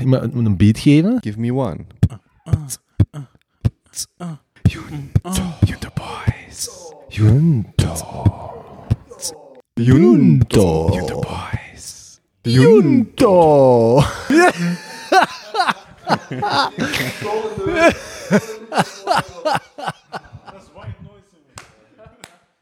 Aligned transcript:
Iemand 0.00 0.34
moet 0.34 0.46
een 0.46 0.56
beat 0.56 0.78
geven. 0.78 1.18
Give 1.20 1.40
me 1.40 1.52
one. 1.54 1.84
Junto 4.62 5.88
boys. 5.94 6.68
Junto. 7.08 7.92
Junto. 9.74 10.88
Junto 10.92 11.20
boys. 11.20 12.20
Junto. 12.42 14.02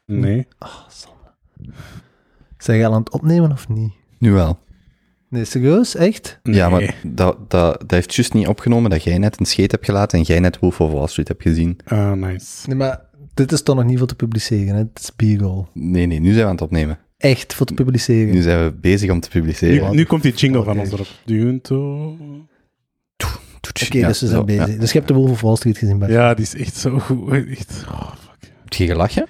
Nee. 0.05 0.47
Zijn 2.57 2.85
al 2.85 2.93
aan 2.93 2.99
het 2.99 3.11
opnemen 3.11 3.51
of 3.51 3.67
niet? 3.67 3.93
Nu 4.17 4.31
wel. 4.31 4.59
Nee, 5.35 5.45
serieus? 5.45 5.95
Echt? 5.95 6.39
Ja, 6.43 6.69
maar 6.69 6.95
dat, 7.03 7.37
dat, 7.49 7.79
dat 7.79 7.91
heeft 7.91 8.15
juist 8.15 8.33
niet 8.33 8.47
opgenomen 8.47 8.89
dat 8.89 9.03
jij 9.03 9.17
net 9.17 9.39
een 9.39 9.45
scheet 9.45 9.71
hebt 9.71 9.85
gelaten 9.85 10.19
en 10.19 10.23
jij 10.25 10.39
net 10.39 10.59
Wolf 10.59 10.81
of 10.81 10.91
Wall 10.91 11.07
Street 11.07 11.27
hebt 11.27 11.41
gezien. 11.41 11.77
Ah, 11.85 12.11
nice. 12.11 12.67
Nee, 12.67 12.77
maar 12.77 13.01
dit 13.33 13.51
is 13.51 13.61
toch 13.63 13.75
nog 13.75 13.85
niet 13.85 13.97
voor 13.97 14.07
te 14.07 14.15
publiceren, 14.15 14.75
hè? 14.75 14.77
Het 14.93 14.99
is 15.19 15.35
B-roll. 15.37 15.65
Nee, 15.73 16.05
nee, 16.05 16.19
nu 16.19 16.27
zijn 16.27 16.37
we 16.37 16.43
aan 16.45 16.51
het 16.51 16.61
opnemen. 16.61 16.97
Echt 17.17 17.53
voor 17.53 17.65
te 17.65 17.73
publiceren. 17.73 18.33
Nu 18.33 18.41
zijn 18.41 18.63
we 18.63 18.71
bezig 18.73 19.11
om 19.11 19.19
te 19.19 19.29
publiceren. 19.29 19.89
Nu, 19.89 19.95
nu 19.95 20.03
komt 20.03 20.21
die 20.23 20.33
jingle 20.33 20.63
van 20.63 20.79
ons 20.79 20.91
erop. 20.91 21.07
Junto. 21.25 22.17
Oké, 23.81 23.97
Ja, 23.97 24.07
dus 24.07 24.19
we 24.19 24.25
zo, 24.27 24.31
zijn 24.33 24.45
bezig. 24.45 24.67
ja. 24.67 24.79
Dus 24.79 24.91
je 24.91 24.97
hebt 24.97 25.07
de 25.09 25.13
Wolf 25.13 25.29
of 25.31 25.41
Wall 25.41 25.55
Street 25.55 25.77
gezien, 25.77 25.99
Bart. 25.99 26.11
Ja, 26.11 26.33
die 26.33 26.45
is 26.45 26.55
echt 26.55 26.75
zo 26.75 26.99
goed. 26.99 27.31
Echt. 27.31 27.83
Oh, 27.91 28.11
fuck. 28.11 28.51
Heb 28.63 28.73
je 28.73 28.85
gelachen? 28.85 29.27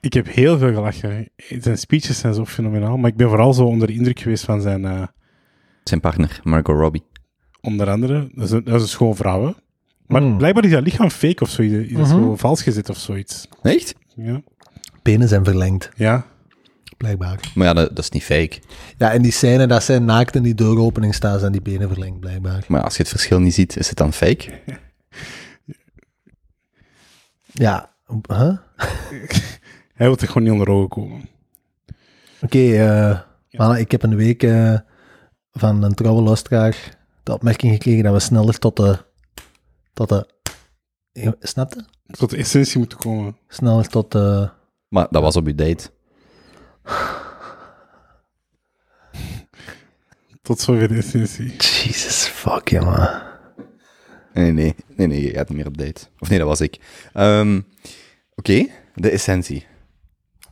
Ik 0.00 0.12
heb 0.12 0.28
heel 0.34 0.58
veel 0.58 0.72
gelachen. 0.74 1.28
Zijn 1.60 1.78
speeches 1.78 2.18
zijn 2.18 2.34
zo 2.34 2.44
fenomenaal, 2.44 2.96
maar 2.96 3.10
ik 3.10 3.16
ben 3.16 3.28
vooral 3.28 3.52
zo 3.54 3.64
onder 3.64 3.86
de 3.86 3.92
indruk 3.94 4.20
geweest 4.20 4.44
van 4.44 4.60
zijn, 4.60 4.84
eh, 4.84 5.02
Zijn 5.88 6.00
partner, 6.00 6.40
Margot 6.44 6.76
Robbie. 6.76 7.02
onder 7.60 7.90
andere, 7.90 8.28
dat 8.34 8.44
is 8.44 8.50
een, 8.50 8.64
dat 8.64 8.74
is 8.74 8.82
een 8.82 8.88
schoon 8.88 9.16
vrouw, 9.16 9.46
hè. 9.46 9.52
Maar 10.06 10.22
Mm. 10.22 10.36
blijkbaar 10.38 10.64
is 10.64 10.70
dat 10.70 10.82
lichaam 10.82 11.10
fake 11.10 11.42
of 11.42 11.48
zoiets. 11.50 11.90
Is 11.90 11.96
dat 11.96 12.08
zo 12.08 12.18
Mhm. 12.18 12.36
vals 12.36 12.62
gezet 12.62 12.88
of 12.88 12.96
zoiets. 12.98 13.48
Echt? 13.62 13.94
Ja. 14.16 14.40
Benen 15.02 15.28
zijn 15.28 15.44
verlengd, 15.44 15.90
Ja. 15.96 16.26
blijkbaar. 16.96 17.40
Maar 17.54 17.66
ja, 17.66 17.72
dat, 17.72 17.88
dat 17.88 17.98
is 18.04 18.10
niet 18.10 18.22
fake. 18.24 18.58
Ja, 18.98 19.12
en 19.12 19.22
die 19.22 19.32
scène, 19.32 19.66
dat 19.66 19.82
zijn 19.82 20.04
naakt 20.04 20.34
in 20.34 20.42
die 20.42 20.54
deuropening 20.54 21.14
staan, 21.14 21.38
zijn 21.38 21.52
die 21.52 21.62
benen 21.62 21.88
verlengd, 21.88 22.20
blijkbaar. 22.20 22.64
Maar 22.68 22.82
als 22.82 22.92
je 22.96 23.00
het 23.02 23.10
verschil 23.10 23.40
niet 23.40 23.54
ziet, 23.54 23.76
is 23.76 23.88
het 23.88 23.98
dan 23.98 24.12
fake? 24.12 24.50
Ja, 27.52 27.90
huh? 28.26 28.56
Hij 29.98 30.06
wil 30.06 30.16
toch 30.16 30.28
gewoon 30.28 30.42
niet 30.42 30.52
onder 30.52 30.68
ogen 30.70 30.88
komen. 30.88 31.28
Oké, 32.40 32.58
eh, 32.58 33.20
mannen, 33.50 33.78
ik 33.80 33.90
heb 33.90 34.02
een 34.02 34.16
week 34.16 34.42
eh, 34.42 34.78
van 35.52 35.82
een 35.82 35.94
trouwe 35.94 36.22
luisteraar 36.22 36.98
de 37.22 37.32
opmerking 37.32 37.72
gekregen 37.72 38.02
dat 38.04 38.12
we 38.12 38.20
sneller 38.20 38.58
tot 38.58 38.76
de... 38.76 38.98
Tot 39.92 40.08
de 40.08 40.36
snap 41.40 41.74
je? 41.74 41.84
Tot 42.06 42.30
de 42.30 42.36
essentie 42.36 42.78
moeten 42.78 42.98
komen. 42.98 43.36
Sneller 43.48 43.88
tot 43.88 44.12
de... 44.12 44.50
Maar 44.88 45.06
dat 45.10 45.22
was 45.22 45.36
op 45.36 45.46
je 45.46 45.54
date. 45.54 45.90
Tot 50.42 50.60
zover 50.60 50.88
de 50.88 50.96
essentie. 50.96 51.56
Jesus 51.56 52.26
fuck, 52.26 52.68
jongen. 52.68 53.22
Nee, 54.32 54.52
nee, 54.52 54.74
nee, 54.96 55.06
nee, 55.06 55.22
je 55.22 55.30
gaat 55.30 55.48
niet 55.48 55.56
meer 55.56 55.66
op 55.66 55.78
date. 55.78 56.06
Of 56.18 56.28
nee, 56.28 56.38
dat 56.38 56.48
was 56.48 56.60
ik. 56.60 56.80
Ehm, 57.12 57.60
Oké, 58.38 58.66
de 58.94 59.10
essentie. 59.10 59.66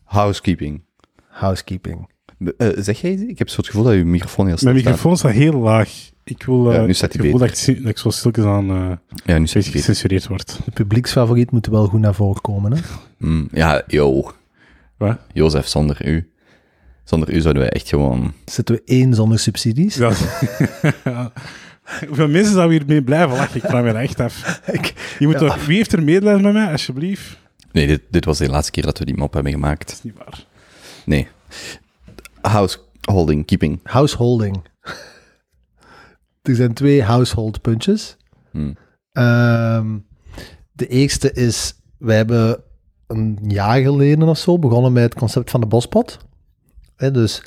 Housekeeping. 0.04 0.84
Housekeeping. 1.28 2.10
Eh, 2.56 2.68
zeg 2.76 3.00
jij 3.00 3.10
iets? 3.10 3.22
Ik 3.22 3.38
heb 3.38 3.48
zo 3.48 3.56
het 3.56 3.66
gevoel 3.66 3.82
dat 3.84 3.94
je 3.94 4.04
microfoon 4.04 4.46
heel 4.46 4.56
stil 4.56 4.68
Mijn 4.70 4.80
staat. 4.82 4.92
microfoon 4.94 5.16
staat 5.18 5.32
heel 5.32 5.52
laag. 5.60 5.90
Ik 6.24 6.42
wil 6.42 6.70
eh 6.70 6.76
Ja, 6.76 6.84
nu 6.86 6.94
staat 6.94 7.12
het 7.12 7.22
gevoel 7.22 7.38
dat 7.38 7.48
ik, 7.66 7.82
dat 7.82 7.90
ik 7.90 7.98
zo 7.98 8.10
stilkens 8.10 8.46
aan 8.46 8.70
eh 8.70 8.92
Ja, 9.24 9.38
nu 9.38 9.46
gecensureerd 9.46 10.26
word. 10.28 10.58
De 10.64 10.70
publieksfavoriet 10.70 11.50
moet 11.50 11.66
wel 11.66 11.86
goed 11.86 12.00
naar 12.00 12.14
voren 12.14 12.40
komen, 12.40 12.72
hè? 12.72 12.78
Mm, 13.18 13.48
ja, 13.52 13.82
yo. 13.86 14.32
Wat? 14.96 15.18
Jozef, 15.32 15.66
zonder 15.66 16.06
u. 16.08 16.30
Zonder 17.04 17.30
u 17.34 17.40
zouden 17.40 17.62
wij 17.62 17.70
echt 17.72 17.88
gewoon... 17.88 18.32
Zitten 18.44 18.74
we 18.74 18.82
één 18.84 19.14
zonder 19.14 19.38
subsidies? 19.38 19.94
Ja. 19.94 20.12
Hoeveel 22.06 22.28
mensen 22.28 22.52
zouden 22.54 22.76
hiermee 22.78 23.02
blijven 23.02 23.36
lachen? 23.36 23.56
Ik 23.56 23.68
vraag 23.68 23.82
me 23.82 23.92
echt 23.92 24.20
af. 24.20 24.60
Ik- 24.72 25.14
Je 25.18 25.26
moet 25.26 25.40
Ja. 25.40 25.46
toch, 25.46 25.66
wie 25.66 25.76
heeft 25.76 25.92
er 25.92 26.02
medelijden 26.02 26.42
met 26.42 26.52
mij, 26.52 26.70
alsjeblieft? 26.72 27.38
Nee, 27.72 27.86
dit, 27.86 28.00
dit 28.10 28.24
was 28.24 28.38
de 28.38 28.48
laatste 28.48 28.70
keer 28.72 28.82
dat 28.82 28.98
we 28.98 29.04
die 29.04 29.16
mop 29.16 29.32
hebben 29.34 29.52
gemaakt. 29.52 29.86
Dat 29.86 29.96
is 29.96 30.02
niet 30.02 30.14
waar. 30.18 30.44
Nee. 31.04 31.28
Householding, 32.48 33.46
keeping. 33.46 33.80
Householding. 33.82 34.62
er 36.42 36.54
zijn 36.54 36.74
twee 36.74 37.02
household 37.02 37.60
puntjes. 37.60 38.16
Hmm. 38.50 38.76
Ehm, 39.12 39.98
de 40.72 40.86
eerste 40.86 41.32
is, 41.32 41.74
wij 41.98 42.16
hebben 42.16 42.62
een 43.06 43.38
jaar 43.42 43.80
geleden 43.80 44.28
of 44.28 44.38
zo 44.38 44.58
begonnen 44.58 44.92
met 44.92 45.02
het 45.02 45.14
concept 45.14 45.50
van 45.50 45.60
de 45.60 45.66
bospot. 45.66 46.18
Dus 46.96 47.42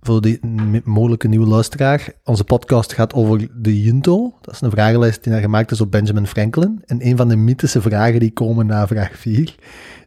voor 0.00 0.20
die 0.20 0.40
mogelijke 0.84 1.28
nieuwe 1.28 1.46
luisteraar, 1.46 2.12
onze 2.24 2.44
podcast 2.44 2.92
gaat 2.92 3.14
over 3.14 3.48
de 3.62 3.82
Junto. 3.82 4.34
Dat 4.40 4.54
is 4.54 4.60
een 4.60 4.70
vragenlijst 4.70 5.22
die 5.22 5.32
daar 5.32 5.42
gemaakt 5.42 5.70
is 5.70 5.80
op 5.80 5.90
Benjamin 5.90 6.26
Franklin. 6.26 6.82
En 6.86 7.06
een 7.06 7.16
van 7.16 7.28
de 7.28 7.36
mythische 7.36 7.80
vragen 7.80 8.20
die 8.20 8.32
komen 8.32 8.66
na 8.66 8.86
vraag 8.86 9.16
4 9.16 9.54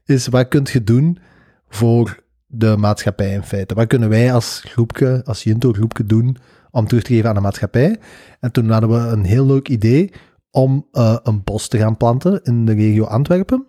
is, 0.05 0.27
wat 0.27 0.47
kunt 0.47 0.69
je 0.69 0.83
doen 0.83 1.17
voor 1.69 2.23
de 2.47 2.75
maatschappij 2.78 3.33
in 3.33 3.44
feite? 3.44 3.73
Wat 3.73 3.88
kunnen 3.88 4.09
wij 4.09 4.33
als 4.33 4.61
groepje, 4.66 5.22
als 5.25 5.44
Junto-groepje 5.44 6.06
doen 6.06 6.38
om 6.72 6.88
terug 6.88 7.03
te 7.03 7.13
geven 7.13 7.29
aan 7.29 7.35
de 7.35 7.41
maatschappij? 7.41 7.97
En 8.39 8.51
toen 8.51 8.69
hadden 8.69 8.89
we 8.89 8.97
een 9.11 9.23
heel 9.25 9.45
leuk 9.45 9.67
idee 9.69 10.11
om 10.51 10.88
eh, 10.91 11.17
een 11.23 11.44
bos 11.44 11.67
te 11.67 11.78
gaan 11.78 11.97
planten 11.97 12.39
in 12.44 12.66
de 12.66 12.73
regio 12.73 13.03
Antwerpen. 13.05 13.66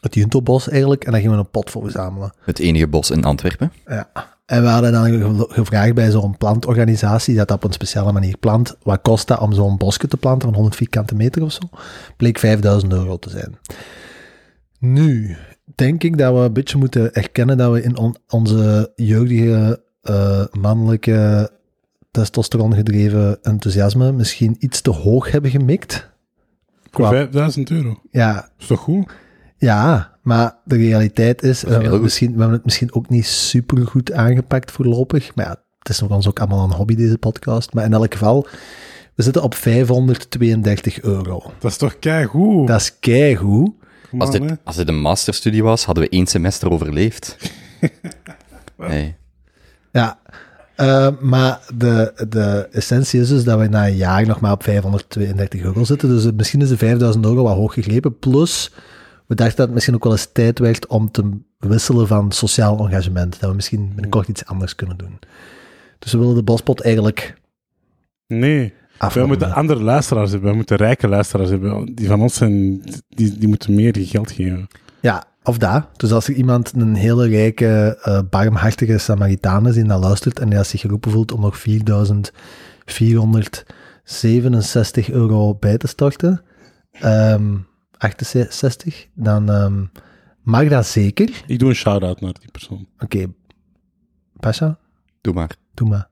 Het 0.00 0.14
Junto-bos 0.14 0.68
eigenlijk, 0.68 1.04
en 1.04 1.12
daar 1.12 1.20
gingen 1.20 1.36
we 1.36 1.42
een 1.42 1.50
pot 1.50 1.70
voor 1.70 1.82
verzamelen. 1.82 2.32
Het 2.44 2.58
enige 2.58 2.86
bos 2.88 3.10
in 3.10 3.24
Antwerpen. 3.24 3.72
Ja. 3.86 4.10
En 4.46 4.62
we 4.62 4.68
hadden 4.68 4.92
dan 4.92 5.04
ge- 5.04 5.46
gevraagd 5.48 5.94
bij 5.94 6.10
zo'n 6.10 6.36
plantorganisatie 6.36 7.36
dat 7.36 7.48
dat 7.48 7.56
op 7.56 7.64
een 7.64 7.72
speciale 7.72 8.12
manier 8.12 8.36
plant. 8.38 8.76
Wat 8.82 9.02
kost 9.02 9.26
dat 9.28 9.38
om 9.40 9.52
zo'n 9.52 9.76
bosje 9.76 10.08
te 10.08 10.16
planten 10.16 10.42
van 10.42 10.54
100 10.54 10.76
vierkante 10.76 11.14
meter 11.14 11.42
of 11.42 11.52
zo? 11.52 11.60
Bleek 12.16 12.38
5000 12.38 12.92
euro 12.92 13.18
te 13.18 13.30
zijn. 13.30 13.56
Nu, 14.86 15.36
denk 15.74 16.02
ik 16.02 16.18
dat 16.18 16.34
we 16.34 16.38
een 16.40 16.52
beetje 16.52 16.78
moeten 16.78 17.14
erkennen 17.14 17.56
dat 17.56 17.72
we 17.72 17.82
in 17.82 17.96
on- 17.96 18.16
onze 18.28 18.92
jeugdige, 18.96 19.82
eh, 20.02 20.44
mannelijke, 20.52 21.50
testosteron 22.10 22.74
gedreven 22.74 23.38
enthousiasme 23.42 24.12
misschien 24.12 24.56
iets 24.58 24.80
te 24.80 24.90
hoog 24.90 25.30
hebben 25.30 25.50
gemikt. 25.50 26.10
Voor 26.90 26.90
Qua- 26.90 27.08
5000 27.08 27.70
euro. 27.70 28.00
Ja, 28.10 28.48
is 28.58 28.66
toch 28.66 28.80
goed? 28.80 29.12
ja, 29.56 30.10
maar 30.22 30.56
de 30.64 30.76
realiteit 30.76 31.42
is, 31.42 31.62
we 31.62 31.70
heel 31.70 31.80
hebben, 31.80 32.02
misschien, 32.02 32.32
we 32.32 32.38
hebben 32.38 32.56
het 32.56 32.64
misschien 32.64 32.94
ook 32.94 33.08
niet 33.08 33.26
super 33.26 33.86
goed 33.86 34.12
aangepakt 34.12 34.70
voorlopig. 34.70 35.34
Maar 35.34 35.44
ja, 35.44 35.56
het 35.78 35.88
is 35.88 36.00
nog 36.00 36.10
ons 36.10 36.28
ook 36.28 36.38
allemaal 36.38 36.64
een 36.64 36.72
hobby, 36.76 36.94
deze 36.94 37.18
podcast. 37.18 37.74
Maar 37.74 37.84
in 37.84 37.92
elk 37.92 38.12
geval, 38.12 38.46
we 39.14 39.22
zitten 39.22 39.42
op 39.42 39.54
532 39.54 41.02
euro. 41.02 41.42
Dat 41.58 41.70
is 41.70 41.76
toch 41.76 41.98
keigoed? 41.98 42.66
Dat 42.68 42.80
is 42.80 42.98
keigoed. 42.98 43.70
Als 44.18 44.32
hè. 44.32 44.40
dit, 44.40 44.58
als 44.64 44.76
dit 44.76 44.88
een 44.88 45.00
masterstudie 45.00 45.62
was, 45.62 45.84
hadden 45.84 46.04
we 46.04 46.10
één 46.10 46.26
semester 46.26 46.70
overleefd. 46.70 47.36
Nee. 48.88 49.14
Ja, 49.92 50.18
eh, 50.76 51.08
maar 51.20 51.60
de, 51.74 52.26
de 52.28 52.68
essentie 52.72 53.20
is 53.20 53.28
dus 53.28 53.44
dat 53.44 53.58
we 53.58 53.66
na 53.66 53.86
een 53.86 53.96
jaar 53.96 54.26
nog 54.26 54.40
maar 54.40 54.52
op 54.52 54.62
532 54.62 55.60
euro 55.60 55.84
zitten. 55.84 56.08
Dus 56.08 56.32
misschien 56.36 56.60
is 56.60 56.68
de 56.68 56.76
5000 56.76 57.24
euro 57.24 57.42
wat 57.42 57.56
hoog 57.56 57.74
gegrepen. 57.74 58.18
Plus, 58.18 58.70
we 59.26 59.34
dachten 59.34 59.56
dat 59.56 59.64
het 59.64 59.74
misschien 59.74 59.94
ook 59.94 60.04
wel 60.04 60.12
eens 60.12 60.28
tijd 60.32 60.58
werd 60.58 60.86
om 60.86 61.10
te 61.10 61.30
wisselen 61.58 62.06
van 62.06 62.32
sociaal 62.32 62.86
engagement. 62.86 63.40
Dat 63.40 63.50
we 63.50 63.56
misschien 63.56 63.88
binnenkort 63.88 64.28
iets 64.28 64.46
anders 64.46 64.74
kunnen 64.74 64.96
doen. 64.96 65.18
Dus 65.98 66.12
we 66.12 66.18
willen 66.18 66.34
de 66.34 66.42
bospot 66.42 66.80
eigenlijk 66.80 67.34
Nee. 68.26 68.72
We 69.02 69.08
afronden. 69.08 69.38
moeten 69.38 69.56
andere 69.56 69.82
luisteraars 69.82 70.30
hebben. 70.30 70.50
We 70.50 70.56
moeten 70.56 70.76
rijke 70.76 71.08
luisteraars 71.08 71.50
hebben. 71.50 71.94
Die 71.94 72.06
van 72.06 72.20
ons 72.20 72.34
zijn, 72.34 72.82
die, 73.08 73.38
die 73.38 73.48
moeten 73.48 73.74
meer 73.74 73.96
geld 73.98 74.30
geven. 74.30 74.68
Ja, 75.00 75.24
of 75.42 75.58
dat. 75.58 75.86
Dus 75.96 76.12
als 76.12 76.28
er 76.28 76.34
iemand 76.34 76.72
een 76.76 76.94
hele 76.94 77.28
rijke, 77.28 77.98
eh 78.02 78.20
barmhartige 78.30 78.98
Samaritaan 78.98 79.66
is 79.68 79.74
die 79.74 79.84
dat 79.84 80.04
luistert 80.04 80.38
en 80.38 80.48
die 80.50 80.64
zich 80.64 80.80
geroepen 80.80 81.10
voelt 81.10 81.32
om 81.32 81.40
nog 81.40 81.58
4.467 81.58 81.64
euro 85.10 85.54
bij 85.54 85.76
te 85.76 85.86
storten, 85.86 86.42
ehm 86.92 87.56
68, 87.98 89.06
dan 89.14 89.50
ehm, 89.50 89.84
mag 90.42 90.68
dat 90.68 90.86
zeker. 90.86 91.42
Ik 91.46 91.58
doe 91.58 91.68
een 91.68 91.74
shout-out 91.74 92.20
naar 92.20 92.32
die 92.40 92.50
persoon. 92.50 92.86
Oké, 92.98 93.26
Pasha, 94.40 94.78
Doe 95.20 95.34
maar. 95.34 95.56
doe 95.74 95.88
maar. 95.88 96.10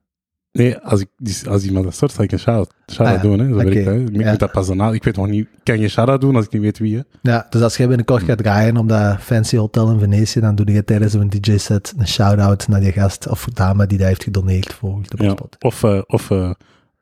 Nee, 0.51 0.77
als, 0.77 0.99
ik, 1.01 1.09
als 1.47 1.63
iemand 1.63 1.85
dat 1.85 1.93
stort, 1.93 2.11
zal 2.11 2.23
ik 2.23 2.31
een 2.31 2.39
shout-out 2.39 2.73
shout 2.91 3.07
Ah 3.07 3.13
ja, 3.15 3.21
doen. 3.21 3.39
Hè. 3.39 3.47
Zo 3.47 3.53
oké. 3.53 3.63
werkt 3.63 3.85
dat, 3.85 3.93
hè. 3.93 3.99
Ik 3.99 4.21
Ja. 4.21 4.29
moet 4.29 4.39
dat. 4.79 4.93
Ik 4.93 5.03
weet 5.03 5.15
nog 5.15 5.27
niet... 5.27 5.47
Kan 5.63 5.79
je 5.79 5.87
shout-out 5.87 6.21
doen 6.21 6.35
als 6.35 6.45
ik 6.45 6.51
niet 6.51 6.61
weet 6.61 6.77
wie, 6.79 6.95
hè? 6.95 7.01
Ja, 7.21 7.47
dus 7.49 7.61
als 7.61 7.77
jij 7.77 7.87
binnenkort 7.87 8.23
gaat 8.23 8.37
draaien 8.37 8.77
op 8.77 8.89
dat 8.89 9.19
fancy 9.19 9.57
hotel 9.57 9.91
in 9.91 9.99
Venetië, 9.99 10.39
dan 10.39 10.55
doe 10.55 10.71
je 10.71 10.83
tijdens 10.83 11.13
een 11.13 11.29
DJ-set 11.29 11.93
een 11.97 12.07
shout-out 12.07 12.67
naar 12.67 12.79
die 12.79 12.91
gast 12.91 13.27
of 13.27 13.45
dame 13.53 13.87
die 13.87 13.97
dat 13.97 14.07
heeft 14.07 14.23
gedoneerd 14.23 14.73
voor 14.73 14.99
de 15.07 15.23
Ja. 15.23 15.35
Of, 15.59 15.83
eh, 15.83 16.01
of 16.07 16.31
eh, 16.31 16.51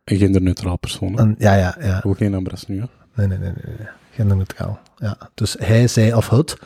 Een 0.03 0.17
genderneutraal 0.17 0.77
persoon. 0.77 1.13
hè. 1.19 1.23
Ja, 1.37 1.55
ja, 1.55 1.75
ja. 1.81 2.01
Ook 2.05 2.17
geen 2.17 2.33
Ambras 2.33 2.67
nu, 2.67 2.79
hè. 2.79 2.85
Nee, 3.15 3.27
nee, 3.27 3.37
nee, 3.37 3.51
nee. 3.65 3.75
nee. 3.77 3.87
Genderneutraal. 4.11 4.79
Ja. 4.97 5.17
Dus 5.33 5.55
hij, 5.59 5.87
zij 5.87 6.13
of 6.13 6.29
het, 6.29 6.57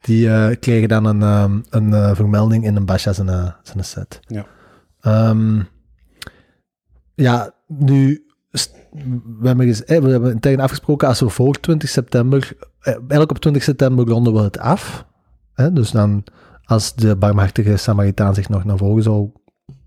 die 0.00 0.30
eh, 0.30 0.56
kregen 0.60 0.88
dan 0.88 1.04
een, 1.04 1.22
ehm, 1.22 1.58
een 1.70 2.16
vermelding 2.16 2.64
in 2.64 2.76
een 2.76 2.84
Basha 2.86 3.12
zijn, 3.12 3.54
zijn 3.62 3.84
set. 3.84 4.20
Ja. 4.26 4.46
Ehm, 5.00 5.60
ja, 7.16 7.52
nu, 7.66 8.26
we 9.40 9.48
hebben, 9.48 9.66
we 9.86 10.10
hebben 10.10 10.32
intern 10.32 10.60
afgesproken, 10.60 11.08
als 11.08 11.20
we 11.20 11.28
voor 11.28 11.60
20 11.60 11.88
september, 11.88 12.52
eh, 12.80 12.92
eigenlijk 12.94 13.30
op 13.30 13.38
20 13.38 13.62
september 13.62 14.06
ronden 14.06 14.32
we 14.32 14.40
het 14.40 14.58
af. 14.58 15.06
Hè? 15.54 15.72
Dus 15.72 15.90
dan, 15.90 16.24
als 16.64 16.94
de 16.94 17.16
barmhartige 17.16 17.76
Samaritaan 17.76 18.34
zich 18.34 18.48
nog 18.48 18.64
naar 18.64 18.76
voren 18.76 19.02
zou 19.02 19.30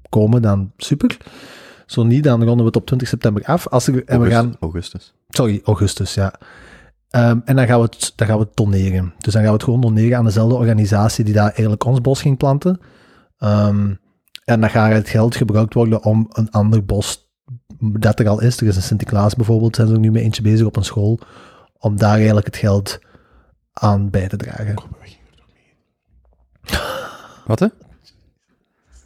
komen, 0.10 0.42
dan 0.42 0.72
super. 0.78 1.18
Zo 1.86 2.04
niet, 2.04 2.24
dan 2.24 2.44
ronden 2.44 2.58
we 2.58 2.66
het 2.66 2.76
op 2.76 2.86
20 2.86 3.08
september 3.08 3.44
af. 3.46 3.68
Als 3.68 3.88
er, 3.88 4.06
en 4.06 4.22
we 4.22 4.30
gaan, 4.30 4.56
Augustus. 4.60 5.14
Sorry, 5.30 5.62
augustus, 5.64 6.14
ja. 6.14 6.34
Ehm, 7.10 7.40
en 7.46 7.56
dan 7.56 7.68
gaan, 7.68 7.80
we 7.80 7.86
het, 7.86 8.14
dan 8.16 8.28
gaan 8.28 8.38
we 8.38 8.44
het 8.44 8.56
doneren. 8.56 9.14
Dus 9.18 9.34
dan 9.34 9.42
gaan 9.42 9.52
we 9.52 9.58
het 9.58 9.64
gewoon 9.64 9.82
doneren 9.82 10.18
aan 10.18 10.26
dezelfde 10.26 10.56
organisatie 10.56 11.24
die 11.26 11.34
daar 11.34 11.50
eigenlijk 11.50 11.84
ons 11.86 12.02
bos 12.02 12.22
ging 12.22 12.38
planten. 12.38 12.80
Ehm, 13.38 13.94
en 14.50 14.62
dan 14.62 14.70
gaat 14.70 14.92
het 14.92 15.10
geld 15.10 15.36
gebruikt 15.36 15.74
worden 15.74 16.04
om 16.04 16.28
een 16.32 16.52
ander 16.52 16.86
bos 16.86 17.30
dat 17.80 18.20
er 18.20 18.28
al 18.28 18.42
is. 18.42 18.58
Er 18.58 18.68
is 18.68 18.76
een 18.76 18.82
Sint-Niklaas 18.82 19.36
bijvoorbeeld, 19.36 19.76
zijn 19.76 19.88
ze 19.88 19.94
er 19.94 20.00
nu 20.00 20.12
mee 20.12 20.24
eentje 20.24 20.42
bezig 20.42 20.66
op 20.66 20.76
een 20.76 20.84
school. 20.84 21.20
Om 21.78 21.98
daar 21.98 22.16
eigenlijk 22.16 22.46
het 22.46 22.58
geld 22.58 23.00
aan 23.74 24.10
bij 24.10 24.28
te 24.28 24.38
dragen. 24.38 24.76
Kom, 24.76 24.90
we 25.02 25.08
gingen 25.08 25.28
er 25.32 25.36
toch 25.38 25.48
mee 25.54 26.80
Wat 27.46 27.60
hè? 27.60 27.68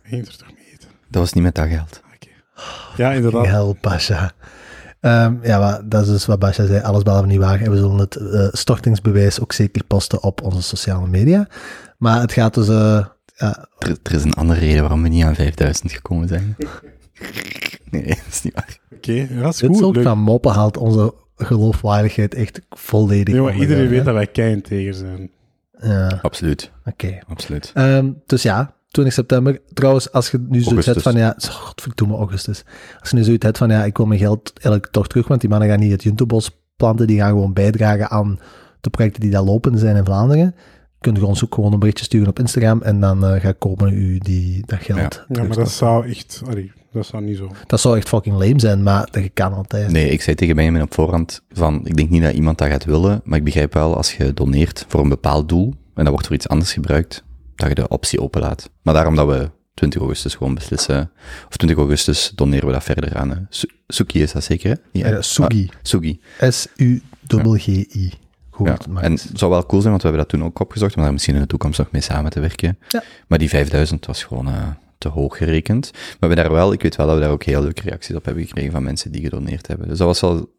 We 0.01 0.09
gingen 0.09 0.25
er 0.25 0.37
toch 0.37 0.53
mee 0.53 0.65
eten. 0.73 0.89
Dat 1.07 1.21
was 1.21 1.33
niet 1.33 1.43
met 1.43 1.55
dat 1.55 1.67
geld. 1.67 2.01
Oké. 2.15 2.29
Ja, 2.97 3.11
inderdaad. 3.11 3.45
Hel, 3.45 3.77
Basha. 3.81 4.31
Ehm, 4.99 5.35
ja, 5.41 5.59
maar 5.59 5.89
dat 5.89 6.01
is 6.01 6.07
dus 6.07 6.25
wat 6.25 6.39
Basha 6.39 6.65
zei, 6.65 6.81
alles 6.81 7.03
behalve 7.03 7.27
niet 7.27 7.39
waar. 7.39 7.61
En 7.61 7.71
we 7.71 7.77
zullen 7.77 7.97
het 7.97 8.15
eh, 8.15 8.47
stortingsbewijs 8.51 9.39
ook 9.39 9.53
zeker 9.53 9.83
posten 9.83 10.23
op 10.23 10.41
onze 10.41 10.61
sociale 10.61 11.07
media. 11.07 11.47
Maar 11.97 12.21
het 12.21 12.31
gaat 12.31 12.53
dus... 12.53 12.67
eh, 12.67 13.05
ja, 13.43 13.67
Er, 13.79 13.97
er 14.03 14.13
is 14.13 14.23
een 14.23 14.33
andere 14.33 14.59
reden 14.59 14.81
waarom 14.81 15.01
we 15.03 15.09
niet 15.09 15.23
aan 15.23 15.35
5000 15.35 15.91
gekomen 15.91 16.27
zijn. 16.27 16.55
Nee, 17.89 18.05
dat 18.05 18.17
is 18.29 18.41
niet 18.41 18.53
waar. 18.53 18.77
Oké, 18.95 19.27
dat 19.41 19.53
is 19.53 19.59
dit 19.59 19.69
goed. 19.69 19.77
soort 19.77 19.95
leuk. 19.95 20.05
van 20.05 20.19
moppen 20.19 20.51
haalt 20.51 20.77
onze 20.77 21.13
geloofwaardigheid 21.35 22.33
echt 22.33 22.61
volledig 22.69 23.33
Nee, 23.33 23.43
maar 23.43 23.55
iedereen 23.55 23.83
hè. 23.83 23.89
weet 23.89 24.05
dat 24.05 24.13
wij 24.13 24.27
kei 24.27 24.61
tegen 24.61 24.93
zijn. 24.93 25.29
Ja, 25.79 26.05
oké. 26.05 26.19
Absoluut, 26.21 26.71
absoluut. 27.27 27.71
Ehm, 27.73 28.11
dus 28.25 28.41
ja, 28.41 28.73
20 28.87 29.13
september. 29.13 29.61
Trouwens, 29.73 30.11
als 30.11 30.31
je 30.31 30.45
nu 30.49 30.61
zoiets 30.61 30.85
hebt 30.85 31.01
van, 31.01 31.15
ja, 31.15 31.35
godverdomme, 31.37 32.15
augustus. 32.15 32.63
Als 32.99 33.09
je 33.09 33.15
nu 33.15 33.23
zoiets 33.23 33.45
hebt 33.45 33.57
van, 33.57 33.69
ja, 33.69 33.83
ik 33.83 33.97
wil 33.97 34.05
mijn 34.05 34.19
geld 34.19 34.51
eigenlijk 34.53 34.87
toch 34.87 35.07
terug, 35.07 35.27
want 35.27 35.41
die 35.41 35.49
mannen 35.49 35.69
gaan 35.69 35.79
niet 35.79 35.91
het 35.91 36.03
Juntobos 36.03 36.59
planten, 36.75 37.07
die 37.07 37.19
gaan 37.19 37.29
gewoon 37.29 37.53
bijdragen 37.53 38.09
aan 38.09 38.39
de 38.81 38.89
projecten 38.89 39.21
die 39.21 39.31
daar 39.31 39.43
lopen 39.43 39.77
zijn 39.77 39.95
in 39.95 40.05
Vlaanderen. 40.05 40.55
Kun 41.03 41.13
je 41.15 41.25
ons 41.25 41.43
ook 41.43 41.53
gewoon 41.55 41.73
een 41.73 41.79
berichtje 41.79 42.05
sturen 42.05 42.27
op 42.27 42.39
Instagram 42.39 42.81
en 42.81 42.99
dan 42.99 43.25
eh 43.25 43.41
gaat 43.41 43.55
komen 43.57 43.93
u 43.93 44.17
die, 44.17 44.63
dat 44.65 44.79
geld. 44.81 44.97
Ja. 44.99 45.25
Ja, 45.27 45.43
maar 45.43 45.57
dat 45.57 45.71
zou 45.71 46.09
echt... 46.09 46.41
Allee, 46.47 46.71
dat 46.91 47.05
zou 47.05 47.23
niet 47.23 47.37
zo... 47.37 47.51
dat 47.67 47.79
zou 47.79 47.97
echt 47.97 48.07
fucking 48.07 48.35
lame 48.37 48.59
zijn, 48.59 48.83
maar 48.83 49.07
dat 49.11 49.29
kan 49.33 49.53
altijd. 49.53 49.91
Nee, 49.91 50.09
ik 50.09 50.21
zei 50.21 50.35
tegen 50.35 50.55
Benjamin 50.55 50.81
op 50.81 50.93
voorhand 50.93 51.41
van, 51.51 51.81
ik 51.85 51.95
denk 51.95 52.09
niet 52.09 52.21
dat 52.23 52.33
iemand 52.33 52.57
dat 52.57 52.67
gaat 52.67 52.85
willen, 52.85 53.21
maar 53.23 53.37
ik 53.37 53.43
begrijp 53.43 53.73
wel 53.73 53.95
als 53.95 54.13
je 54.15 54.33
doneert 54.33 54.85
voor 54.87 55.01
een 55.01 55.09
bepaald 55.09 55.49
doel, 55.49 55.73
en 55.95 56.03
dat 56.03 56.07
wordt 56.13 56.27
voor 56.27 56.35
iets 56.35 56.47
anders 56.47 56.73
gebruikt, 56.73 57.23
dat 57.55 57.67
je 57.69 57.75
de 57.75 57.87
optie 57.87 58.21
openlaat. 58.21 58.69
Maar 58.81 58.93
daarom 58.93 59.15
dat 59.15 59.27
we 59.27 59.49
20 59.73 59.99
augustus 59.99 60.35
gewoon 60.35 60.53
beslissen, 60.53 61.11
of 61.49 61.55
20 61.57 61.77
augustus 61.77 62.31
doneren 62.35 62.67
we 62.67 62.73
dat 62.73 62.83
verder 62.83 63.15
aan. 63.17 63.47
Su- 63.49 63.67
Suki 63.87 64.21
is 64.21 64.31
dat 64.31 64.43
zeker, 64.43 64.69
hè? 64.69 64.99
Ja. 64.99 65.05
Eh, 65.11 65.21
Sugi. 65.21 65.69
Ah, 65.71 65.75
Sugi. 65.81 66.19
S-U-G-G-I. 66.49 68.13
Goed, 68.53 68.67
Ja. 68.67 68.77
maar 68.89 69.03
En 69.03 69.11
het 69.11 69.29
zou 69.33 69.51
wel 69.51 69.65
cool 69.65 69.81
zijn, 69.81 69.91
want 69.91 70.03
we 70.03 70.09
hebben 70.09 70.27
dat 70.29 70.39
toen 70.39 70.47
ook 70.47 70.59
opgezocht, 70.59 70.95
om 70.95 71.01
daar 71.03 71.11
misschien 71.11 71.35
in 71.35 71.41
de 71.41 71.47
toekomst 71.47 71.77
nog 71.79 71.91
mee 71.91 72.01
samen 72.01 72.31
te 72.31 72.39
werken. 72.39 72.77
Ja. 72.87 73.03
Maar 73.27 73.39
die 73.39 73.49
5000 73.49 74.05
was 74.05 74.23
gewoon 74.23 74.47
eh, 74.47 74.53
te 74.97 75.07
hoog 75.09 75.37
gerekend. 75.37 75.89
Maar 75.93 76.01
we 76.19 76.25
hebben 76.27 76.37
daar 76.37 76.51
wel, 76.51 76.73
ik 76.73 76.81
weet 76.81 76.95
wel 76.95 77.05
dat 77.07 77.15
we 77.15 77.21
daar 77.21 77.31
ook 77.31 77.43
heel 77.43 77.61
leuke 77.61 77.81
reacties 77.81 78.15
op 78.15 78.25
hebben 78.25 78.45
gekregen 78.45 78.71
van 78.71 78.83
mensen 78.83 79.11
die 79.11 79.21
gedoneerd 79.21 79.67
hebben. 79.67 79.87
Dus 79.87 79.97
dat 79.97 80.07
was 80.07 80.19
wel, 80.21 80.49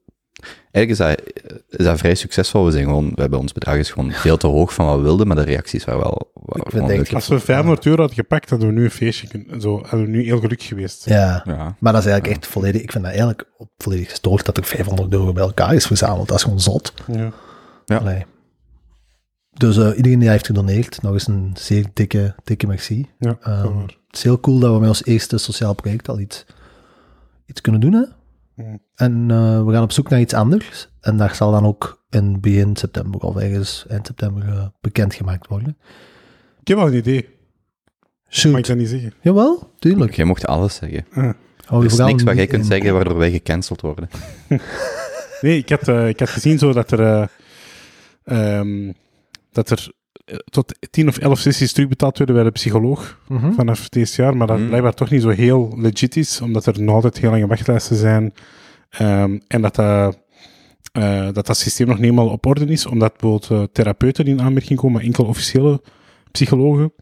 eigenlijk 0.71 0.89
is 0.91 0.97
dat, 0.97 1.33
is 1.81 1.85
dat 1.85 1.99
vrij 1.99 2.15
succesvol. 2.15 2.65
We 2.65 2.71
zijn 2.71 2.85
gewoon, 2.85 3.11
we 3.15 3.21
hebben 3.21 3.39
ons 3.39 3.53
bedrag 3.53 3.77
is 3.77 3.91
gewoon 3.91 4.11
veel 4.13 4.37
te 4.37 4.47
hoog 4.47 4.75
van 4.75 4.87
wat 4.87 4.97
we 4.97 5.03
wilden, 5.03 5.27
maar 5.27 5.37
de 5.37 5.43
reacties 5.43 5.85
waren 5.85 6.01
wel, 6.01 6.31
waren 6.35 6.87
denk. 6.87 7.13
Als 7.13 7.29
we 7.29 7.41
500 7.41 7.87
euro 7.87 7.99
hadden 7.99 8.17
gepakt, 8.17 8.51
hadden 8.51 8.69
we 8.69 8.75
nu 8.75 8.85
een 8.85 8.91
feestje 8.91 9.27
kunnen... 9.29 9.61
Zo, 9.61 9.81
hadden 9.81 10.01
we 10.01 10.07
nu 10.07 10.23
heel 10.25 10.41
gelukkig 10.41 10.67
geweest. 10.69 11.05
ja. 11.09 11.43
Ja. 11.47 11.77
Maar 11.79 11.93
dat 11.93 12.05
is 12.05 12.09
eigenlijk 12.11 12.27
echt 12.41 12.47
volledig, 12.53 12.83
ik 12.83 12.91
vind 12.93 13.05
dat 13.05 13.13
eigenlijk 13.13 13.49
op- 13.59 13.71
volledig 13.79 14.09
gestoord 14.11 14.45
dat 14.45 14.57
er 14.57 14.65
500 14.65 15.13
euro 15.13 15.33
bij 15.33 15.43
elkaar 15.43 15.75
is 15.75 15.87
verzameld. 15.87 16.29
Dat 16.29 16.37
is 16.37 16.43
gewoon 16.43 16.61
zot. 16.61 16.93
Ja. 17.13 17.33
Ja. 17.85 17.97
Allee. 17.97 18.25
Dus 19.53 19.77
eh, 19.77 19.97
iedereen 19.97 20.19
die 20.19 20.29
heeft 20.29 20.47
gedoneerd, 20.47 21.03
nog 21.03 21.13
eens 21.13 21.27
een 21.27 21.51
zeer 21.59 21.87
dikke, 21.93 22.35
dikke 22.45 22.67
merci. 22.67 23.11
Ja, 23.19 23.37
Ehm, 23.43 23.79
het 23.79 23.97
is 24.17 24.23
heel 24.23 24.41
cool 24.41 24.59
dat 24.59 24.73
we 24.73 24.79
met 24.79 24.89
ons 24.89 25.05
eerste 25.05 25.39
sociaal 25.39 25.75
project 25.75 26.09
al 26.09 26.21
iets, 26.21 26.45
iets 27.47 27.61
kunnen 27.61 27.81
doen. 27.81 27.93
Hè? 27.93 28.05
Mm. 28.55 28.79
En 28.95 29.31
eh, 29.31 29.65
we 29.65 29.73
gaan 29.73 29.83
op 29.83 29.93
zoek 29.93 30.09
naar 30.09 30.21
iets 30.21 30.35
anders. 30.35 30.89
En 31.01 31.17
dat 31.17 31.37
zal 31.37 31.51
dan 31.51 31.67
ook 31.67 32.05
in 32.11 32.41
begin 32.41 32.77
september 32.77 33.21
of 33.21 33.37
ergens 33.37 33.85
eind 33.89 34.07
september 34.07 34.49
eh, 34.49 34.67
bekendgemaakt 34.81 35.47
worden. 35.47 35.77
Ik 36.61 36.69
heb 36.69 36.79
al 36.79 36.87
een 36.87 36.95
idee. 36.95 37.29
Shoot. 38.29 38.53
Mag 38.53 38.61
ik 38.61 38.67
dat 38.67 38.77
niet 38.77 38.89
zeggen? 38.89 39.13
Jawel, 39.21 39.71
tuurlijk. 39.79 40.15
Jij 40.17 40.25
mocht 40.25 40.47
alles 40.47 40.75
zeggen. 40.75 41.07
Ah. 41.13 41.31
Hou 41.65 41.85
Er 41.85 41.91
is 41.91 41.97
niks 41.99 42.23
wat 42.23 42.37
jij 42.37 42.47
kunt 42.47 42.63
in. 42.63 42.69
zeggen 42.69 42.95
waardoor 42.95 43.17
wij 43.17 43.31
gecanceld 43.31 43.81
worden. 43.81 44.09
Nee, 45.41 45.59
ik 45.59 45.69
had, 45.69 45.89
eh, 45.89 46.09
ik 46.09 46.19
had 46.21 46.29
gezien 46.29 46.59
zo 46.59 46.73
dat 46.73 46.91
er, 46.91 47.31
eh, 48.25 48.59
ehm, 48.59 48.93
dat 49.53 49.71
er 49.71 49.93
eh, 50.25 50.37
tot 50.45 50.75
10 50.91 51.09
of 51.09 51.19
11 51.19 51.39
sessies 51.39 51.73
terugbetaald 51.73 52.19
werden 52.19 52.35
bij 52.37 52.45
de 52.45 52.51
psycholoog 52.51 53.21
Mhm. 53.29 53.53
vanaf 53.53 53.89
dit 53.89 54.15
jaar, 54.15 54.37
maar 54.37 54.47
dat 54.47 54.57
Hmm. 54.59 54.67
blijkbaar 54.67 54.95
toch 54.95 55.11
niet 55.11 55.23
zo 55.23 55.29
heel 55.29 55.75
legit 55.77 56.17
is, 56.17 56.41
omdat 56.41 56.67
er 56.67 56.83
nog 56.83 56.95
altijd 56.95 57.19
heel 57.19 57.31
lange 57.31 57.47
wachtlijsten 57.47 57.97
zijn 57.97 58.33
ehm, 58.91 59.39
en 59.47 59.63
dat 59.63 59.75
dat, 59.75 60.19
eh, 60.93 61.29
dat 61.33 61.47
dat 61.47 61.57
systeem 61.57 61.87
nog 61.87 61.97
niet 61.97 62.05
helemaal 62.05 62.29
op 62.29 62.47
orde 62.47 62.65
is, 62.65 62.87
omdat 62.87 63.13
bijvoorbeeld 63.17 63.51
eh, 63.51 63.63
therapeuten 63.73 64.25
in 64.27 64.41
aanmerking 64.43 64.79
komen, 64.79 64.95
maar 64.97 65.05
enkel 65.05 65.25
officiële 65.25 65.83
psychologen. 66.31 66.93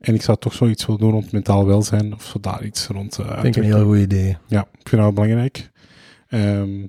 En 0.00 0.14
ik 0.14 0.22
zou 0.22 0.38
toch 0.38 0.52
zoiets 0.52 0.86
willen 0.86 1.00
doen 1.00 1.10
rond 1.10 1.32
mentaal 1.32 1.66
welzijn, 1.66 2.14
of 2.14 2.24
zo 2.24 2.40
daar 2.40 2.64
iets 2.64 2.86
rond. 2.86 3.18
eh, 3.18 3.40
Vind 3.40 3.56
ik 3.56 3.62
een 3.62 3.68
heel 3.74 3.84
goed 3.84 3.98
idee. 3.98 4.36
Ja, 4.46 4.60
ik 4.60 4.88
vind 4.88 4.90
dat 4.90 5.00
wel 5.00 5.12
belangrijk. 5.12 5.70
Ehm, 6.28 6.86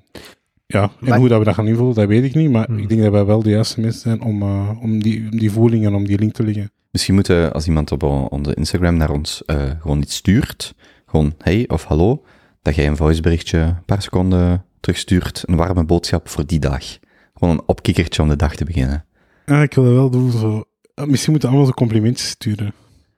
ja, 0.68 0.82
en 1.02 1.08
Maar- 1.08 1.18
hoe 1.18 1.28
dat 1.28 1.40
we 1.40 1.46
dat 1.46 1.54
gaan 1.54 1.68
invullen, 1.68 1.94
dat 1.94 2.08
weet 2.08 2.24
ik 2.24 2.36
niet. 2.36 2.50
Maar 2.52 2.66
Hmm. 2.66 2.78
ik 2.78 2.90
denk 2.90 3.02
dat 3.02 3.12
wij 3.12 3.26
wel 3.26 3.42
de 3.44 3.50
juiste 3.50 3.80
mensen 3.82 4.02
zijn 4.02 4.22
om, 4.22 4.42
eh, 4.42 4.70
om, 4.82 5.04
die, 5.04 5.28
om 5.32 5.38
die 5.38 5.52
voeling 5.52 5.86
en 5.86 5.94
om 5.94 6.06
die 6.06 6.20
link 6.20 6.34
te 6.34 6.44
leggen. 6.44 6.72
Misschien 6.92 7.14
moeten, 7.16 7.54
als 7.54 7.68
iemand 7.68 7.92
op 7.92 8.04
on- 8.04 8.30
onze 8.30 8.54
Instagram 8.54 8.98
naar 8.98 9.10
ons 9.10 9.46
eh, 9.46 9.72
gewoon 9.82 10.02
iets 10.02 10.16
stuurt, 10.16 10.74
gewoon 11.06 11.34
hey 11.38 11.66
of 11.68 11.84
hallo, 11.84 12.24
dat 12.62 12.76
jij 12.76 12.88
een 12.88 12.96
voiceberichtje, 12.98 13.58
een 13.60 13.86
paar 13.86 14.02
seconden 14.02 14.66
terugstuurt, 14.80 15.44
een 15.46 15.56
warme 15.56 15.84
boodschap 15.86 16.30
voor 16.30 16.46
die 16.46 16.60
dag. 16.60 16.84
Gewoon 17.34 17.54
een 17.58 17.64
opkikkertje 17.66 18.22
om 18.22 18.30
de 18.30 18.36
dag 18.36 18.56
te 18.56 18.66
beginnen. 18.66 19.06
Ah, 19.46 19.62
ik 19.62 19.74
wil 19.74 19.84
dat 19.84 19.94
wel 19.94 20.10
doen. 20.10 20.32
Zo. 20.32 20.64
Misschien 21.06 21.32
moeten 21.32 21.50
we 21.50 21.56
allemaal 21.56 21.66
zo 21.66 21.72
complimentjes 21.72 22.30
sturen. 22.30 22.74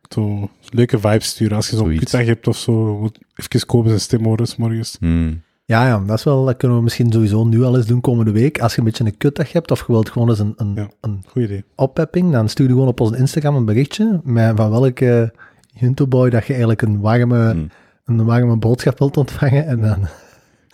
Zo 0.09 0.49
leuke 0.69 0.99
vibes 0.99 1.27
sturen. 1.27 1.55
Als 1.55 1.69
je 1.69 1.75
zo'n 1.75 1.95
kutdag 1.97 2.25
hebt 2.25 2.47
of 2.47 2.57
zo, 2.57 3.03
even 3.35 3.65
komen 3.65 3.87
zijn 3.89 4.01
stem 4.01 4.23
horen 4.23 4.47
's 4.47 4.55
morgens. 4.55 4.97
Hmm. 4.99 5.41
Ja, 5.69 5.87
ja, 5.87 5.99
dat 6.05 6.17
is 6.17 6.23
wel, 6.23 6.45
dat 6.45 6.57
kunnen 6.57 6.77
we 6.77 6.83
misschien 6.83 7.11
sowieso 7.11 7.43
nu 7.45 7.63
al 7.63 7.75
eens 7.77 7.85
doen 7.85 8.01
komende 8.01 8.31
week. 8.31 8.59
Als 8.61 8.73
je 8.73 8.79
een 8.79 8.83
beetje 8.85 9.05
een 9.05 9.17
kutdag 9.17 9.51
hebt 9.51 9.71
of 9.71 9.79
je 9.79 9.85
wilt 9.87 10.09
gewoon 10.09 10.29
eens 10.29 10.39
een, 10.39 10.53
een, 10.57 10.71
Ja. 10.75 10.87
een 11.01 11.23
Goed 11.27 11.43
idee. 11.43 11.63
oppepping, 11.75 12.31
dan 12.31 12.49
stuur 12.49 12.65
je 12.67 12.71
gewoon 12.73 12.87
op 12.87 12.99
onze 12.99 13.17
Instagram 13.17 13.55
een 13.55 13.65
berichtje 13.65 14.19
met 14.23 14.51
van 14.55 14.69
welke 14.71 15.33
Juntoboy 15.73 16.29
dat 16.29 16.43
je 16.45 16.49
eigenlijk 16.49 16.81
een 16.81 16.99
warme, 16.99 17.51
Hmm. 17.51 17.69
een 18.05 18.25
warme 18.25 18.55
boodschap 18.57 18.99
wilt 18.99 19.17
ontvangen. 19.17 19.65
En 19.67 19.81
dan 19.81 20.07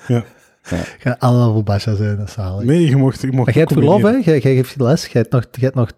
Ja. 0.08 0.24
Ja. 0.70 0.78
gaat 1.00 1.20
allemaal 1.20 1.54
voor 1.54 1.64
Basha 1.64 1.96
zijn, 1.96 2.18
dat 2.18 2.28
is 2.28 2.34
zalig. 2.34 2.64
Nee, 2.66 2.86
je 2.90 2.96
mocht, 2.96 3.22
je 3.22 3.32
mocht 3.32 3.46
Maar 3.46 3.54
jij 3.54 3.62
hebt 3.64 3.74
verlof, 3.74 4.02
hè? 4.02 4.10
Jij, 4.10 4.24
jij 4.40 4.56
geeft 4.56 4.72
je 4.74 4.84
les, 4.84 5.06
jij 5.06 5.22
hebt 5.22 5.34
nog, 5.34 5.44
jij 5.52 5.64
hebt 5.64 5.76
nog, 5.76 5.92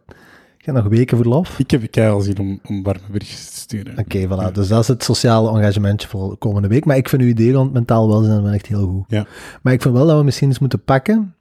hebt 0.74 0.84
nog 0.84 0.98
weken 0.98 1.18
verlof. 1.18 1.60
Ik 1.60 1.72
heb 1.72 1.84
ik 1.84 1.98
al 1.98 2.22
zien 2.22 2.40
om, 2.40 2.60
om 2.68 2.84
warme 2.84 3.08
berichtjes 3.12 3.50
te 3.50 3.60
sturen. 3.60 3.98
Oké, 3.98 4.28
voilà. 4.28 4.52
Dus 4.54 4.68
dat 4.68 4.82
is 4.82 4.88
het 4.88 5.04
sociale 5.04 5.58
engagementje 5.58 6.08
voor 6.08 6.30
de 6.30 6.36
komende 6.36 6.68
week. 6.68 6.86
Maar 6.86 6.98
ik 6.98 7.10
vind 7.10 7.22
uw 7.22 7.28
idee 7.28 7.52
rond 7.52 7.74
mentaal 7.74 8.08
welzijn 8.08 8.44
wel 8.44 8.54
echt 8.54 8.68
heel 8.68 8.88
goed. 8.88 9.04
Ja. 9.08 9.26
Maar 9.62 9.74
ik 9.74 9.82
vind 9.82 9.94
wel 9.94 10.08
dat 10.08 10.18
we 10.18 10.24
misschien 10.24 10.48
eens 10.48 10.60
moeten 10.60 10.84
pakken 10.84 11.36